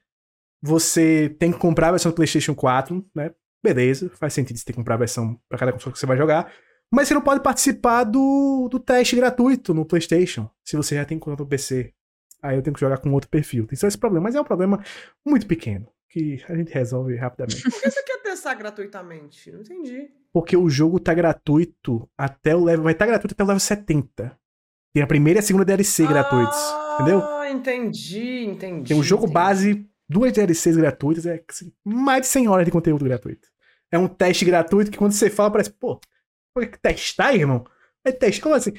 você 0.62 1.34
tem 1.38 1.50
que 1.52 1.58
comprar 1.58 1.88
a 1.88 1.92
versão 1.92 2.10
do 2.12 2.14
PlayStation 2.14 2.54
4, 2.54 3.04
né? 3.14 3.30
Beleza, 3.64 4.10
faz 4.16 4.34
sentido 4.34 4.58
você 4.58 4.64
ter 4.64 4.72
que 4.72 4.76
comprar 4.78 4.96
a 4.96 4.98
versão 4.98 5.40
pra 5.48 5.58
cada 5.58 5.72
console 5.72 5.92
que 5.92 5.98
você 5.98 6.06
vai 6.06 6.16
jogar. 6.16 6.52
Mas 6.92 7.08
você 7.08 7.14
não 7.14 7.22
pode 7.22 7.42
participar 7.42 8.04
do, 8.04 8.68
do 8.70 8.78
teste 8.78 9.16
gratuito 9.16 9.72
no 9.72 9.86
PlayStation, 9.86 10.50
se 10.62 10.76
você 10.76 10.96
já 10.96 11.06
tem 11.06 11.18
conta 11.18 11.42
no 11.42 11.48
PC. 11.48 11.90
Aí 12.42 12.54
eu 12.54 12.62
tenho 12.62 12.74
que 12.74 12.80
jogar 12.80 12.98
com 12.98 13.10
outro 13.12 13.30
perfil. 13.30 13.66
Tem 13.66 13.78
só 13.78 13.86
esse 13.86 13.96
problema, 13.96 14.24
mas 14.24 14.34
é 14.34 14.40
um 14.40 14.44
problema 14.44 14.84
muito 15.24 15.46
pequeno, 15.46 15.88
que 16.10 16.44
a 16.46 16.54
gente 16.54 16.70
resolve 16.70 17.16
rapidamente. 17.16 17.62
Por 17.62 17.80
que 17.80 17.90
você 17.90 18.02
quer 18.02 18.18
testar 18.22 18.54
gratuitamente? 18.54 19.50
Não 19.50 19.60
entendi. 19.60 20.10
Porque 20.30 20.54
o 20.54 20.68
jogo 20.68 21.00
tá 21.00 21.14
gratuito 21.14 22.06
até 22.18 22.54
o 22.54 22.62
level. 22.62 22.84
Vai 22.84 22.92
estar 22.92 23.06
gratuito 23.06 23.32
até 23.32 23.42
o 23.42 23.46
level 23.46 23.60
70. 23.60 24.38
Tem 24.92 25.02
a 25.02 25.06
primeira 25.06 25.38
e 25.38 25.40
a 25.40 25.42
segunda 25.42 25.64
DLC 25.64 26.06
gratuitos. 26.06 26.58
Entendeu? 26.96 27.22
Ah, 27.22 27.50
entendi, 27.50 28.44
entendi. 28.44 28.88
Tem 28.88 28.96
um 28.98 29.02
jogo 29.02 29.24
entendi. 29.24 29.34
base, 29.34 29.90
duas 30.06 30.30
DLCs 30.32 30.76
gratuitas, 30.76 31.24
é 31.24 31.42
assim, 31.48 31.72
mais 31.82 32.22
de 32.22 32.26
100 32.26 32.48
horas 32.48 32.66
de 32.66 32.70
conteúdo 32.70 33.04
gratuito. 33.04 33.48
É 33.90 33.98
um 33.98 34.08
teste 34.08 34.44
gratuito 34.44 34.90
que 34.90 34.98
quando 34.98 35.12
você 35.12 35.30
fala 35.30 35.50
parece, 35.50 35.70
pô, 35.70 35.98
que 36.60 36.78
testar, 36.80 37.34
irmão? 37.34 37.64
É 38.04 38.12
teste, 38.12 38.40
como 38.40 38.54
assim? 38.54 38.72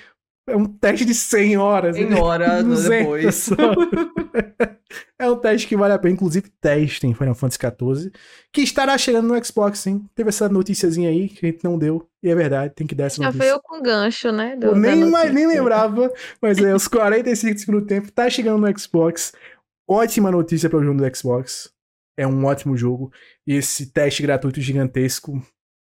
É 0.48 0.56
um 0.58 0.66
teste 0.66 1.06
de 1.06 1.14
100 1.16 1.58
horas. 1.58 1.96
100 1.96 2.14
horas 2.16 2.64
200 2.66 2.90
depois. 2.90 3.50
é 5.18 5.30
um 5.30 5.38
teste 5.38 5.68
que 5.68 5.78
vale 5.78 5.94
a 5.94 6.00
pena. 6.00 6.14
Inclusive, 6.14 6.50
testem 6.62 7.14
Final 7.14 7.34
Fantasy 7.36 7.60
XIV, 7.60 8.12
que 8.52 8.62
estará 8.62 8.98
chegando 8.98 9.28
no 9.34 9.46
Xbox, 9.46 9.88
hein? 9.88 10.06
Teve 10.14 10.30
essa 10.30 10.50
noticiazinha 10.50 11.10
aí 11.10 11.30
que 11.30 11.46
a 11.46 11.50
gente 11.50 11.64
não 11.64 11.78
deu, 11.78 12.08
e 12.22 12.30
é 12.30 12.36
verdade, 12.36 12.74
tem 12.76 12.86
que 12.86 12.94
dar 12.96 13.06
essa 13.06 13.18
Já 13.22 13.28
notícia. 13.28 13.46
veio 13.48 13.62
com 13.64 13.82
gancho, 13.82 14.32
né? 14.32 14.56
do- 14.58 14.68
Eu 14.68 14.76
nem, 14.76 15.06
mais, 15.10 15.34
nem 15.34 15.48
lembrava, 15.48 16.12
mas 16.42 16.58
é, 16.58 16.76
os 16.76 16.88
45 16.88 17.54
do 17.54 17.60
segundo 17.60 17.86
tempo 17.86 18.12
tá 18.12 18.30
chegando 18.30 18.68
no 18.68 18.80
Xbox. 18.80 19.32
Ótima 19.90 20.30
notícia 20.32 20.70
para 20.70 20.80
o 20.80 20.84
jogo 20.84 21.02
do 21.02 21.16
Xbox. 21.16 21.72
É 22.18 22.28
um 22.28 22.46
ótimo 22.46 22.78
jogo. 22.78 23.12
E 23.48 23.56
esse 23.56 23.88
teste 23.92 24.22
gratuito 24.22 24.62
gigantesco 24.62 25.42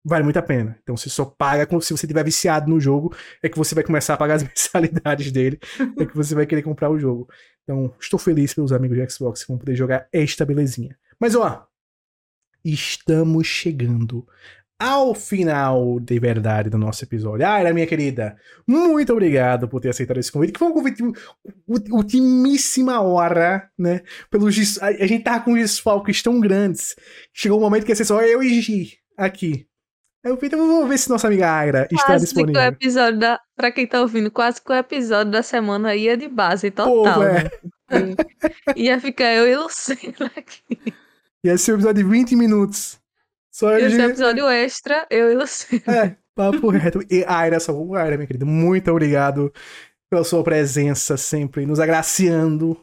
vale 0.05 0.25
muito 0.25 0.39
a 0.39 0.43
pena. 0.43 0.79
Então 0.83 0.97
você 0.97 1.09
só 1.09 1.25
paga 1.25 1.67
se 1.81 1.93
você 1.93 2.07
tiver 2.07 2.25
viciado 2.25 2.71
no 2.71 2.81
jogo, 2.81 3.15
é 3.43 3.49
que 3.49 3.59
você 3.59 3.75
vai 3.75 3.85
começar 3.85 4.15
a 4.15 4.17
pagar 4.17 4.35
as 4.35 4.43
mensalidades 4.45 5.31
dele, 5.31 5.59
é 5.99 6.07
que 6.07 6.17
você 6.17 6.35
vai 6.35 6.47
querer 6.47 6.63
comprar 6.63 6.91
o 6.91 6.99
jogo. 6.99 7.29
Então, 7.63 7.95
estou 8.01 8.19
feliz 8.19 8.53
pelos 8.53 8.73
amigos 8.73 8.97
de 8.97 9.11
Xbox 9.11 9.43
que 9.43 9.49
vão 9.49 9.59
poder 9.59 9.77
jogar 9.77 10.09
esta 10.13 10.45
belezinha. 10.45 10.99
Mas 11.21 11.37
ó, 11.37 11.67
estamos 12.65 13.47
chegando 13.47 14.27
ao 14.81 15.15
final 15.15 16.01
de 16.01 16.19
verdade 16.19 16.71
do 16.71 16.79
nosso 16.79 17.05
episódio. 17.05 17.47
Aira, 17.47 17.73
minha 17.73 17.87
querida, 17.87 18.37
muito 18.67 19.13
obrigado 19.13 19.69
por 19.69 19.79
ter 19.79 19.91
aceitado 19.91 20.19
esse 20.19 20.33
convite, 20.33 20.55
que 20.55 20.59
foi 20.59 20.69
um 20.69 20.73
convite 20.73 21.03
ultimíssima 21.69 23.01
hora, 23.03 23.71
né? 23.79 24.01
Pelos 24.31 24.79
a, 24.83 24.87
a 24.87 25.07
gente 25.07 25.23
tava 25.23 25.45
com 25.45 25.55
desfalques 25.55 26.23
tão 26.23 26.41
grandes. 26.41 26.97
Chegou 27.33 27.59
um 27.59 27.61
momento 27.61 27.85
que 27.85 27.93
ia 27.93 27.97
ser 27.97 28.07
só 28.07 28.23
eu 28.23 28.43
e 28.43 28.61
Gi 28.61 28.99
aqui. 29.17 29.70
Eu 30.23 30.39
então 30.43 30.59
vamos 30.59 30.89
ver 30.89 30.99
se 30.99 31.09
nossa 31.09 31.27
amiga 31.29 31.49
Agra 31.51 31.89
está 31.91 32.05
Quase 32.07 32.27
que 32.27 32.33
o 32.33 32.35
disponível. 32.35 32.63
episódio 32.63 33.19
da. 33.21 33.41
Pra 33.57 33.73
quem 33.73 33.87
tá 33.87 34.01
ouvindo, 34.03 34.31
quase 34.31 34.61
que 34.63 34.71
o 34.71 34.75
episódio 34.75 35.33
da 35.33 35.43
semana 35.43 35.95
ia 35.97 36.17
de 36.17 36.29
base 36.29 36.71
total. 36.71 37.15
Pô, 37.15 37.23
é. 37.25 37.45
né? 37.45 37.51
Ia 38.77 39.01
ficar 39.01 39.33
eu 39.35 39.49
e 39.49 39.57
Luciana 39.57 40.31
aqui. 40.37 40.63
Ia 41.43 41.57
ser 41.57 41.73
um 41.73 41.75
episódio 41.77 42.05
de 42.05 42.09
20 42.11 42.37
minutos. 42.37 43.01
Só 43.51 43.77
Ia 43.79 43.89
ser 43.91 43.97
Gi- 43.97 44.03
episódio 44.03 44.49
extra, 44.49 45.07
eu 45.11 45.31
e 45.33 45.35
Luciana. 45.35 45.83
É, 45.87 46.17
papo 46.35 46.69
reto. 46.69 47.01
E 47.11 47.25
Aira, 47.27 47.59
só 47.59 47.73
Aira, 47.95 48.17
minha 48.17 48.27
querida, 48.27 48.45
muito 48.45 48.91
obrigado 48.91 49.51
pela 50.11 50.23
sua 50.25 50.45
presença 50.45 51.17
sempre, 51.17 51.65
nos 51.67 51.81
agraciando 51.81 52.79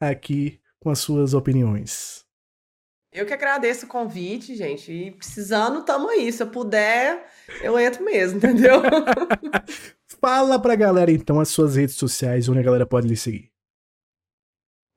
aqui 0.00 0.58
com 0.80 0.88
as 0.90 0.98
suas 0.98 1.34
opiniões. 1.34 2.24
Eu 3.12 3.26
que 3.26 3.34
agradeço 3.34 3.86
o 3.86 3.88
convite, 3.88 4.54
gente. 4.54 4.92
E 4.92 5.10
precisando, 5.10 5.84
tamo 5.84 6.08
aí. 6.08 6.32
Se 6.32 6.42
eu 6.42 6.50
puder, 6.50 7.26
eu 7.60 7.78
entro 7.78 8.04
mesmo, 8.04 8.38
entendeu? 8.38 8.80
Fala 10.06 10.60
pra 10.60 10.76
galera 10.76 11.10
então 11.10 11.40
as 11.40 11.48
suas 11.48 11.76
redes 11.76 11.96
sociais, 11.96 12.48
onde 12.48 12.60
a 12.60 12.62
galera 12.62 12.86
pode 12.86 13.08
lhe 13.08 13.16
seguir. 13.16 13.50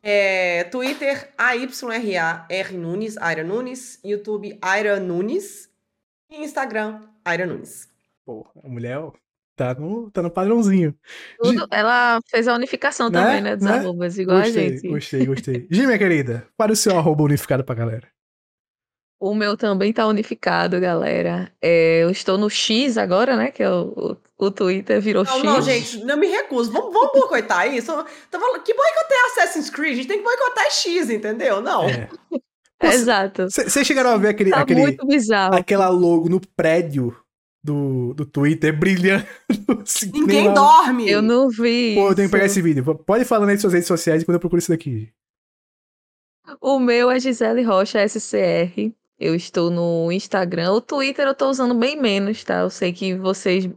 É, 0.05 0.65
Twitter, 0.65 1.33
AYRA-R 1.37 2.77
Nunes, 2.77 3.17
Aira 3.17 3.43
Nunes. 3.43 3.99
YouTube, 4.03 4.59
Aira 4.61 4.99
Nunes. 4.99 5.69
E 6.29 6.43
Instagram, 6.43 7.07
Aira 7.23 7.45
Nunes. 7.45 7.89
Pô, 8.25 8.45
a 8.63 8.67
mulher 8.67 8.99
tá 9.55 9.73
no, 9.75 10.09
tá 10.11 10.21
no 10.21 10.29
padrãozinho. 10.31 10.95
Tudo- 11.41 11.67
ela 11.71 12.19
fez 12.29 12.47
a 12.47 12.55
unificação 12.55 13.09
Né? 13.09 13.21
também, 13.21 13.41
né? 13.41 13.55
Dos 13.55 13.65
Né? 13.65 13.73
arrobas, 13.77 14.17
igual 14.17 14.41
gostei, 14.41 14.65
a 14.65 14.69
gente. 14.69 14.87
gostei, 14.87 15.25
gostei. 15.25 15.67
Gi, 15.71 15.85
minha 15.85 15.97
querida, 15.97 16.47
para 16.57 16.71
o 16.71 16.75
seu 16.75 16.97
arroba 16.97 17.23
unificado 17.23 17.63
pra 17.63 17.75
galera. 17.75 18.07
O 19.19 19.33
meu 19.33 19.55
também 19.55 19.93
tá 19.93 20.05
unificado, 20.05 20.79
galera. 20.81 21.49
É, 21.61 22.03
eu 22.03 22.09
estou 22.09 22.37
no 22.37 22.49
X 22.49 22.97
agora, 22.97 23.37
né? 23.37 23.51
Que 23.51 23.63
é 23.63 23.69
o, 23.69 24.17
o, 24.37 24.45
o 24.47 24.51
Twitter 24.51 24.99
virou 24.99 25.23
Não, 25.23 25.31
X. 25.35 25.43
não, 25.43 25.61
gente, 25.61 26.03
não 26.03 26.17
me 26.17 26.27
recuso. 26.27 26.69
Vamos, 26.73 26.93
vamos 26.93 27.11
boicotar 27.13 27.73
isso? 27.73 27.87
Tá 28.29 28.37
falando, 28.37 28.61
que 28.63 28.73
boicotar 28.73 29.17
é 29.17 29.25
Assassin's 29.31 29.69
Creed? 29.69 29.93
A 29.93 29.95
gente 29.95 30.07
tem 30.09 30.17
que 30.17 30.23
boicotar 30.25 30.69
X, 30.69 31.09
entendeu? 31.09 31.61
Não. 31.61 31.87
É. 31.87 32.09
Exato. 32.83 33.43
Vocês 33.49 33.87
chegaram 33.87 34.09
a 34.09 34.17
ver 34.17 34.27
aquele, 34.27 34.49
Tá 34.51 34.59
aquele, 34.59 34.97
aquela 35.53 35.87
logo 35.87 36.27
no 36.27 36.41
prédio 36.53 37.15
do, 37.63 38.13
do 38.13 38.25
Twitter 38.25 38.77
brilhando? 38.77 39.25
assim, 39.81 40.11
Ninguém 40.11 40.47
lá- 40.49 40.53
dorme. 40.53 41.09
Eu 41.09 41.21
não 41.21 41.49
vi. 41.49 41.95
Pô, 41.95 42.09
eu 42.09 42.15
tenho 42.15 42.27
que 42.27 42.31
pegar 42.33 42.45
esse 42.45 42.61
vídeo. 42.61 42.83
Pode 42.95 43.23
falar 43.25 43.45
nas 43.45 43.61
suas 43.61 43.73
redes 43.73 43.87
sociais 43.87 44.21
enquanto 44.21 44.35
eu 44.35 44.39
procuro 44.39 44.59
isso 44.59 44.71
daqui. 44.71 45.11
O 46.59 46.77
meu 46.79 47.09
é 47.09 47.19
Gisele 47.19 47.63
Rocha 47.63 48.05
SCR. 48.07 48.91
Eu 49.17 49.33
estou 49.35 49.69
no 49.69 50.11
Instagram. 50.11 50.73
O 50.73 50.81
Twitter 50.81 51.25
eu 51.25 51.33
tô 51.35 51.49
usando 51.49 51.73
bem 51.73 51.99
menos, 51.99 52.43
tá? 52.43 52.59
Eu 52.59 52.69
sei 52.69 52.91
que 52.91 53.15
vocês, 53.15 53.69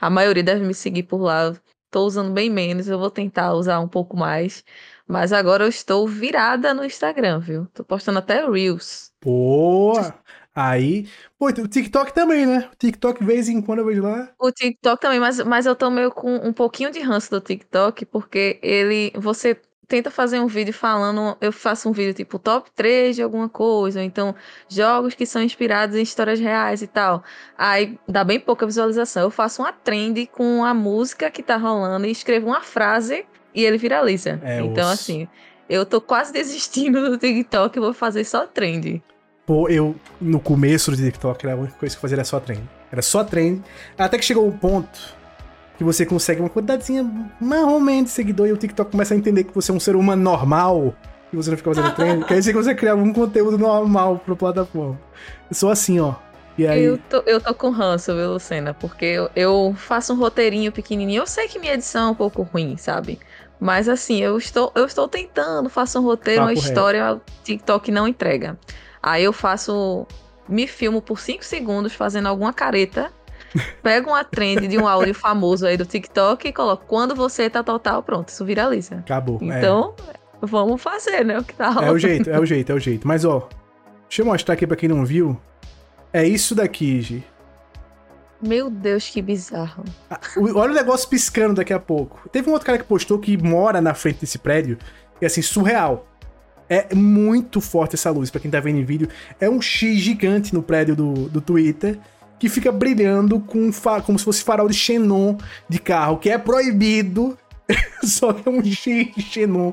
a 0.00 0.10
maioria 0.10 0.42
deve 0.42 0.64
me 0.64 0.74
seguir 0.74 1.04
por 1.04 1.18
lá. 1.20 1.54
Tô 1.90 2.04
usando 2.04 2.32
bem 2.32 2.50
menos. 2.50 2.88
Eu 2.88 2.98
vou 2.98 3.10
tentar 3.10 3.52
usar 3.54 3.78
um 3.78 3.86
pouco 3.88 4.16
mais. 4.16 4.64
Mas 5.06 5.32
agora 5.32 5.64
eu 5.64 5.68
estou 5.68 6.06
virada 6.08 6.72
no 6.74 6.84
Instagram, 6.84 7.40
viu? 7.40 7.66
Tô 7.74 7.84
postando 7.84 8.18
até 8.18 8.44
Reels. 8.48 9.12
Pô, 9.20 9.92
Aí, 10.54 11.08
pô, 11.38 11.46
o 11.46 11.68
TikTok 11.68 12.12
também, 12.12 12.44
né? 12.44 12.68
O 12.72 12.76
TikTok, 12.76 13.24
vez 13.24 13.48
em 13.48 13.62
quando 13.62 13.80
eu 13.80 13.86
vejo 13.86 14.02
lá. 14.02 14.28
O 14.38 14.50
TikTok 14.50 15.00
também, 15.00 15.20
mas, 15.20 15.38
mas 15.44 15.64
eu 15.64 15.76
tô 15.76 15.90
meio 15.90 16.10
com 16.10 16.36
um 16.36 16.52
pouquinho 16.52 16.90
de 16.90 17.00
ranço 17.00 17.30
do 17.30 17.40
TikTok, 17.40 18.04
porque 18.06 18.58
ele. 18.62 19.12
Você 19.14 19.56
tenta 19.90 20.10
fazer 20.10 20.38
um 20.38 20.46
vídeo 20.46 20.72
falando. 20.72 21.36
Eu 21.40 21.52
faço 21.52 21.88
um 21.88 21.92
vídeo 21.92 22.14
tipo 22.14 22.38
top 22.38 22.70
3 22.74 23.16
de 23.16 23.22
alguma 23.22 23.48
coisa, 23.48 23.98
ou 23.98 24.04
então 24.04 24.34
jogos 24.68 25.14
que 25.14 25.26
são 25.26 25.42
inspirados 25.42 25.96
em 25.96 26.02
histórias 26.02 26.38
reais 26.38 26.80
e 26.80 26.86
tal. 26.86 27.24
Aí 27.58 27.98
dá 28.08 28.22
bem 28.24 28.38
pouca 28.38 28.64
visualização. 28.64 29.24
Eu 29.24 29.30
faço 29.30 29.62
uma 29.62 29.72
trend 29.72 30.26
com 30.28 30.64
a 30.64 30.72
música 30.72 31.30
que 31.30 31.42
tá 31.42 31.56
rolando 31.56 32.06
e 32.06 32.10
escrevo 32.10 32.46
uma 32.46 32.60
frase 32.60 33.26
e 33.52 33.64
ele 33.64 33.78
viraliza. 33.78 34.40
É, 34.44 34.60
então, 34.60 34.84
osso. 34.84 34.92
assim, 34.92 35.28
eu 35.68 35.84
tô 35.84 36.00
quase 36.00 36.32
desistindo 36.32 37.10
do 37.10 37.18
TikTok 37.18 37.76
e 37.76 37.80
vou 37.80 37.92
fazer 37.92 38.24
só 38.24 38.46
trend. 38.46 39.02
Pô, 39.50 39.68
eu, 39.68 39.96
no 40.20 40.38
começo 40.38 40.92
do 40.92 40.96
TikTok, 40.96 41.44
era 41.44 41.56
a 41.56 41.58
única 41.58 41.74
coisa 41.76 41.92
que 41.92 41.98
eu 41.98 42.00
fazia 42.00 42.14
era 42.14 42.24
só 42.24 42.38
trend. 42.38 42.62
Era 42.92 43.02
só 43.02 43.24
trend. 43.24 43.60
Até 43.98 44.16
que 44.16 44.24
chegou 44.24 44.46
um 44.46 44.56
ponto 44.56 45.16
que 45.76 45.82
você 45.82 46.06
consegue 46.06 46.40
uma 46.40 46.48
quantidadezinha 46.48 47.04
marromém 47.40 48.04
de 48.04 48.10
seguidor 48.10 48.46
e 48.46 48.52
o 48.52 48.56
TikTok 48.56 48.92
começa 48.92 49.12
a 49.12 49.16
entender 49.16 49.42
que 49.42 49.52
você 49.52 49.72
é 49.72 49.74
um 49.74 49.80
ser 49.80 49.96
humano 49.96 50.22
normal 50.22 50.94
e 51.32 51.36
você 51.36 51.50
não 51.50 51.56
fica 51.56 51.74
fazendo 51.74 51.92
dizer 52.30 52.52
que 52.52 52.62
você 52.62 52.76
criava 52.76 53.02
um 53.02 53.12
conteúdo 53.12 53.58
normal 53.58 54.22
pra 54.24 54.36
plataforma. 54.36 55.00
Eu 55.50 55.56
sou 55.56 55.68
assim, 55.68 55.98
ó. 55.98 56.14
E 56.56 56.64
aí. 56.64 56.84
Eu 56.84 56.96
tô, 56.96 57.20
eu 57.26 57.40
tô 57.40 57.52
com 57.52 57.70
ranço, 57.70 58.14
viu, 58.14 58.34
Lucena? 58.34 58.72
Porque 58.72 59.04
eu, 59.04 59.30
eu 59.34 59.74
faço 59.76 60.12
um 60.12 60.16
roteirinho 60.16 60.70
pequenininho. 60.70 61.22
Eu 61.22 61.26
sei 61.26 61.48
que 61.48 61.58
minha 61.58 61.74
edição 61.74 62.10
é 62.10 62.10
um 62.12 62.14
pouco 62.14 62.42
ruim, 62.42 62.76
sabe? 62.76 63.18
Mas 63.58 63.88
assim, 63.88 64.22
eu 64.22 64.38
estou, 64.38 64.70
eu 64.76 64.84
estou 64.84 65.08
tentando, 65.08 65.68
faço 65.68 65.98
um 65.98 66.04
roteiro, 66.04 66.42
uma 66.42 66.50
Papo 66.50 66.60
reto. 66.60 66.68
história, 66.68 67.14
o 67.14 67.20
TikTok 67.42 67.90
não 67.90 68.06
entrega. 68.06 68.56
Aí 69.02 69.24
eu 69.24 69.32
faço. 69.32 70.06
Me 70.48 70.66
filmo 70.66 71.00
por 71.00 71.20
5 71.20 71.44
segundos 71.44 71.92
fazendo 71.92 72.26
alguma 72.26 72.52
careta. 72.52 73.12
Pego 73.82 74.10
uma 74.10 74.24
trend 74.24 74.66
de 74.68 74.78
um 74.78 74.86
áudio 74.86 75.14
famoso 75.14 75.66
aí 75.66 75.76
do 75.76 75.84
TikTok 75.86 76.48
e 76.48 76.52
coloco 76.52 76.84
quando 76.86 77.14
você 77.14 77.48
tá 77.48 77.62
total, 77.62 78.02
pronto, 78.02 78.28
isso 78.28 78.44
viraliza. 78.44 78.96
Acabou. 78.96 79.38
é. 79.42 79.58
Então, 79.58 79.94
vamos 80.40 80.80
fazer, 80.80 81.24
né? 81.24 81.38
O 81.38 81.44
que 81.44 81.54
tá 81.54 81.74
É 81.82 81.90
o 81.90 81.98
jeito, 81.98 82.30
é 82.30 82.38
o 82.38 82.44
jeito, 82.46 82.70
é 82.70 82.74
o 82.74 82.78
jeito. 82.78 83.06
Mas 83.06 83.24
ó, 83.24 83.48
deixa 84.08 84.22
eu 84.22 84.26
mostrar 84.26 84.54
aqui 84.54 84.66
pra 84.66 84.76
quem 84.76 84.88
não 84.88 85.04
viu. 85.04 85.40
É 86.12 86.24
isso 86.26 86.54
daqui, 86.54 87.00
Gi. 87.00 87.24
Meu 88.42 88.70
Deus, 88.70 89.08
que 89.08 89.20
bizarro. 89.20 89.84
Ah, 90.08 90.18
Olha 90.54 90.72
o 90.72 90.74
negócio 90.74 91.08
piscando 91.08 91.54
daqui 91.54 91.72
a 91.72 91.78
pouco. 91.78 92.28
Teve 92.30 92.48
um 92.48 92.52
outro 92.52 92.66
cara 92.66 92.78
que 92.78 92.84
postou 92.84 93.18
que 93.18 93.36
mora 93.36 93.80
na 93.80 93.94
frente 93.94 94.20
desse 94.20 94.38
prédio. 94.38 94.78
E 95.20 95.26
assim, 95.26 95.42
surreal. 95.42 96.06
É 96.70 96.94
muito 96.94 97.60
forte 97.60 97.96
essa 97.96 98.12
luz, 98.12 98.30
pra 98.30 98.40
quem 98.40 98.48
tá 98.48 98.60
vendo 98.60 98.78
em 98.78 98.84
vídeo. 98.84 99.08
É 99.40 99.50
um 99.50 99.60
X 99.60 99.98
gigante 99.98 100.54
no 100.54 100.62
prédio 100.62 100.94
do, 100.94 101.28
do 101.28 101.40
Twitter. 101.40 101.98
Que 102.38 102.48
fica 102.48 102.70
brilhando 102.70 103.40
com 103.40 103.70
como 104.06 104.18
se 104.18 104.24
fosse 104.24 104.42
farol 104.42 104.68
de 104.68 104.74
xenon 104.74 105.36
de 105.68 105.78
carro, 105.78 106.16
que 106.16 106.30
é 106.30 106.38
proibido. 106.38 107.36
Só 108.02 108.32
que 108.32 108.48
é 108.48 108.52
um 108.52 108.64
X 108.64 109.14
de 109.14 109.20
xenon 109.20 109.72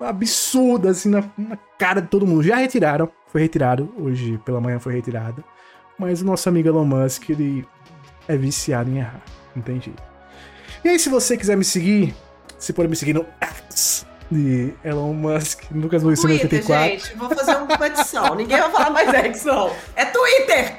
absurdo, 0.00 0.88
assim, 0.88 1.10
na, 1.10 1.24
na 1.36 1.58
cara 1.76 2.00
de 2.00 2.08
todo 2.08 2.26
mundo. 2.26 2.44
Já 2.44 2.56
retiraram, 2.56 3.10
foi 3.26 3.42
retirado. 3.42 3.92
Hoje 3.98 4.38
pela 4.44 4.60
manhã 4.60 4.78
foi 4.78 4.94
retirado. 4.94 5.44
Mas 5.98 6.22
o 6.22 6.24
nosso 6.24 6.48
amigo 6.48 6.68
Elon 6.68 6.84
Musk, 6.84 7.28
ele 7.28 7.66
é 8.28 8.36
viciado 8.36 8.88
em 8.88 8.98
errar. 8.98 9.20
Jeito. 9.66 10.02
E 10.84 10.88
aí, 10.88 10.98
se 10.98 11.08
você 11.08 11.36
quiser 11.36 11.56
me 11.56 11.64
seguir, 11.64 12.14
você 12.56 12.72
pode 12.72 12.88
me 12.88 12.94
seguir 12.94 13.14
no 13.14 13.26
X 13.40 14.06
de 14.30 14.72
Elon 14.84 15.12
Musk, 15.12 15.64
Lucas 15.70 16.02
Luiz 16.02 16.20
Twitter, 16.20 16.50
84. 16.50 16.90
gente. 16.90 17.16
Vou 17.16 17.28
fazer 17.28 17.56
uma 17.56 17.66
competição. 17.66 18.34
Ninguém 18.34 18.58
vai 18.58 18.70
falar 18.70 18.90
mais 18.90 19.08
X, 19.08 19.44
não. 19.44 19.70
É 19.94 20.04
Twitter! 20.04 20.76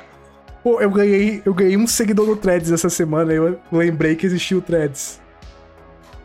Pô, 0.64 0.82
eu 0.82 0.90
ganhei, 0.90 1.42
eu 1.46 1.54
ganhei 1.54 1.78
um 1.78 1.88
seguidor 1.88 2.28
no 2.28 2.36
Threads 2.36 2.72
essa 2.72 2.90
semana, 2.90 3.32
eu 3.32 3.58
lembrei 3.72 4.16
que 4.16 4.26
existia 4.26 4.58
o 4.58 4.62
Threads. 4.62 5.22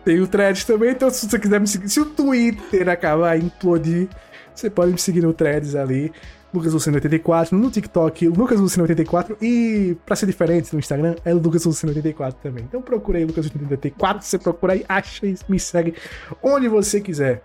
Tem 0.05 0.19
o 0.21 0.27
Threads 0.27 0.65
também, 0.65 0.91
então 0.91 1.09
se 1.11 1.29
você 1.29 1.39
quiser 1.39 1.61
me 1.61 1.67
seguir, 1.69 1.89
se 1.89 2.01
o 2.01 2.07
Twitter 2.07 2.89
acabar 2.89 3.39
implodir, 3.39 4.09
você 4.53 4.69
pode 4.69 4.91
me 4.91 4.99
seguir 4.99 5.21
no 5.21 5.33
Threads 5.33 5.77
ali, 5.77 6.13
Lucas 6.53 6.73
Luceno 6.75 6.97
84, 6.97 7.57
no 7.57 7.71
TikTok, 7.71 8.29
Lucas 8.29 8.61
Luceno 8.61 8.85
84 8.85 9.39
e 9.41 9.97
pra 10.05 10.15
ser 10.15 10.27
diferente 10.27 10.73
no 10.73 10.79
Instagram 10.79 11.17
é 11.25 11.33
Lucas 11.33 11.65
Luceno 11.65 11.93
84 11.93 12.39
também. 12.43 12.65
Então 12.65 12.83
procura 12.83 13.19
aí 13.19 13.25
Lucas 13.25 13.47
Luceno 13.47 13.71
84, 13.71 14.23
você 14.23 14.39
procura 14.39 14.75
aí, 14.75 14.85
acha 14.89 15.27
e 15.27 15.37
me 15.49 15.59
segue 15.59 15.95
onde 16.43 16.69
você 16.69 17.01
quiser. 17.01 17.43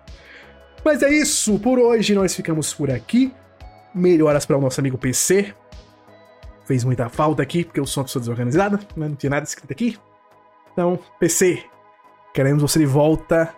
Mas 0.84 1.02
é 1.02 1.10
isso, 1.10 1.58
por 1.60 1.80
hoje 1.80 2.14
nós 2.14 2.36
ficamos 2.36 2.74
por 2.74 2.92
aqui. 2.92 3.34
Melhoras 3.96 4.46
para 4.46 4.58
o 4.58 4.62
nosso 4.62 4.80
amigo 4.80 4.98
PC, 4.98 5.54
fez 6.66 6.84
muita 6.84 7.10
falta 7.10 7.42
aqui, 7.42 7.64
porque 7.64 7.80
eu 7.80 7.86
sou 7.86 8.02
uma 8.02 8.06
pessoa 8.06 8.22
desorganizada, 8.22 8.78
né? 8.96 9.08
não 9.08 9.16
tinha 9.16 9.30
nada 9.30 9.46
escrito 9.46 9.72
aqui. 9.72 9.98
Então, 10.74 11.00
PC, 11.20 11.64
queremos 12.34 12.62
você 12.62 12.78
de 12.78 12.86
volta 12.86 13.52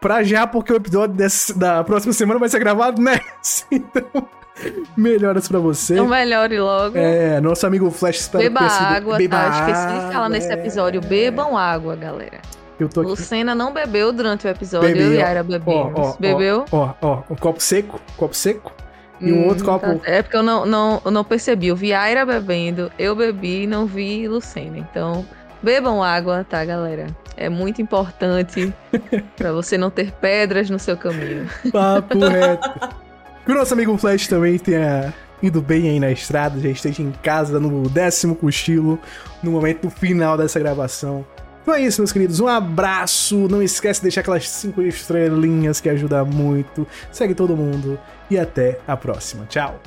pra 0.00 0.22
já, 0.22 0.46
porque 0.46 0.72
o 0.72 0.76
episódio 0.76 1.16
da 1.56 1.84
próxima 1.84 2.12
semana 2.12 2.40
vai 2.40 2.48
ser 2.48 2.58
gravado 2.58 3.00
nessa. 3.00 3.64
Então, 3.70 4.28
melhoras 4.96 5.48
pra 5.48 5.58
você. 5.58 5.94
Então 5.94 6.06
melhore 6.08 6.58
logo. 6.58 6.96
É, 6.98 7.40
nosso 7.40 7.66
amigo 7.66 7.90
Flash 7.90 8.20
espero 8.20 8.44
Beba 8.44 8.68
sido- 8.68 8.84
água, 8.86 9.16
Beba 9.18 9.36
tá? 9.36 9.48
Esqueci 9.50 9.86
de 9.86 10.00
falar 10.12 10.16
água, 10.16 10.28
nesse 10.28 10.52
episódio. 10.52 11.00
Bebam 11.00 11.56
água, 11.56 11.96
galera. 11.96 12.38
Eu 12.78 12.88
tô 12.88 13.00
aqui. 13.02 13.10
Lucena 13.10 13.54
não 13.54 13.72
bebeu 13.72 14.12
durante 14.12 14.46
o 14.46 14.50
episódio, 14.50 14.88
Bebi, 14.88 15.00
eu 15.02 15.12
e. 15.14 15.16
Yara 15.18 15.40
Ó, 15.40 15.44
bebemos. 15.44 15.92
ó, 15.98 16.02
ó, 16.10 16.16
Bebeu? 16.18 16.64
Ó, 16.72 16.92
ó, 17.00 17.22
um 17.30 17.36
copo 17.36 17.60
seco, 17.62 18.00
copo 18.16 18.34
seco. 18.36 18.72
E 19.20 19.32
um 19.32 19.46
outro 19.46 19.64
copo. 19.64 19.86
tá- 20.00 20.10
É 20.10 20.22
porque 20.22 20.36
eu 20.36 20.42
não, 20.42 20.66
não, 20.66 21.00
eu 21.04 21.10
não 21.10 21.22
percebi. 21.24 21.68
Eu 21.68 21.76
vi 21.76 21.92
Aira 21.92 22.26
bebendo, 22.26 22.90
eu 22.98 23.14
bebi 23.14 23.62
e 23.62 23.66
não 23.66 23.86
vi 23.86 24.26
Lucena. 24.26 24.76
Então, 24.78 25.24
bebam 25.62 26.02
água, 26.02 26.44
tá, 26.48 26.64
galera? 26.64 27.06
É 27.36 27.48
muito 27.48 27.80
importante 27.80 28.72
pra 29.36 29.52
você 29.52 29.78
não 29.78 29.88
ter 29.90 30.10
pedras 30.12 30.68
no 30.68 30.78
seu 30.78 30.96
caminho. 30.96 31.48
Papo 31.72 32.18
reto. 32.18 32.70
Que 33.44 33.52
o 33.52 33.54
nosso 33.54 33.74
amigo 33.74 33.96
Flash 33.98 34.26
também 34.26 34.58
tenha 34.58 35.12
ido 35.42 35.60
bem 35.60 35.88
aí 35.90 36.00
na 36.00 36.10
estrada, 36.10 36.58
já 36.58 36.70
esteja 36.70 37.02
em 37.02 37.10
casa 37.10 37.60
no 37.60 37.88
décimo 37.88 38.34
cochilo, 38.34 38.98
no 39.42 39.50
momento 39.50 39.90
final 39.90 40.36
dessa 40.36 40.58
gravação. 40.58 41.26
Então 41.62 41.74
é 41.74 41.80
isso, 41.80 42.00
meus 42.00 42.12
queridos. 42.12 42.40
Um 42.40 42.48
abraço. 42.48 43.48
Não 43.48 43.62
esquece 43.62 44.00
de 44.00 44.04
deixar 44.04 44.20
aquelas 44.20 44.48
cinco 44.48 44.82
estrelinhas 44.82 45.80
que 45.80 45.88
ajuda 45.88 46.24
muito. 46.24 46.86
Segue 47.10 47.34
todo 47.34 47.56
mundo 47.56 47.98
e 48.30 48.38
até 48.38 48.78
a 48.86 48.96
próxima. 48.96 49.46
Tchau. 49.46 49.80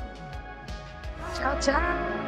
Tchau, 1.35 1.55
tchau. 1.59 2.27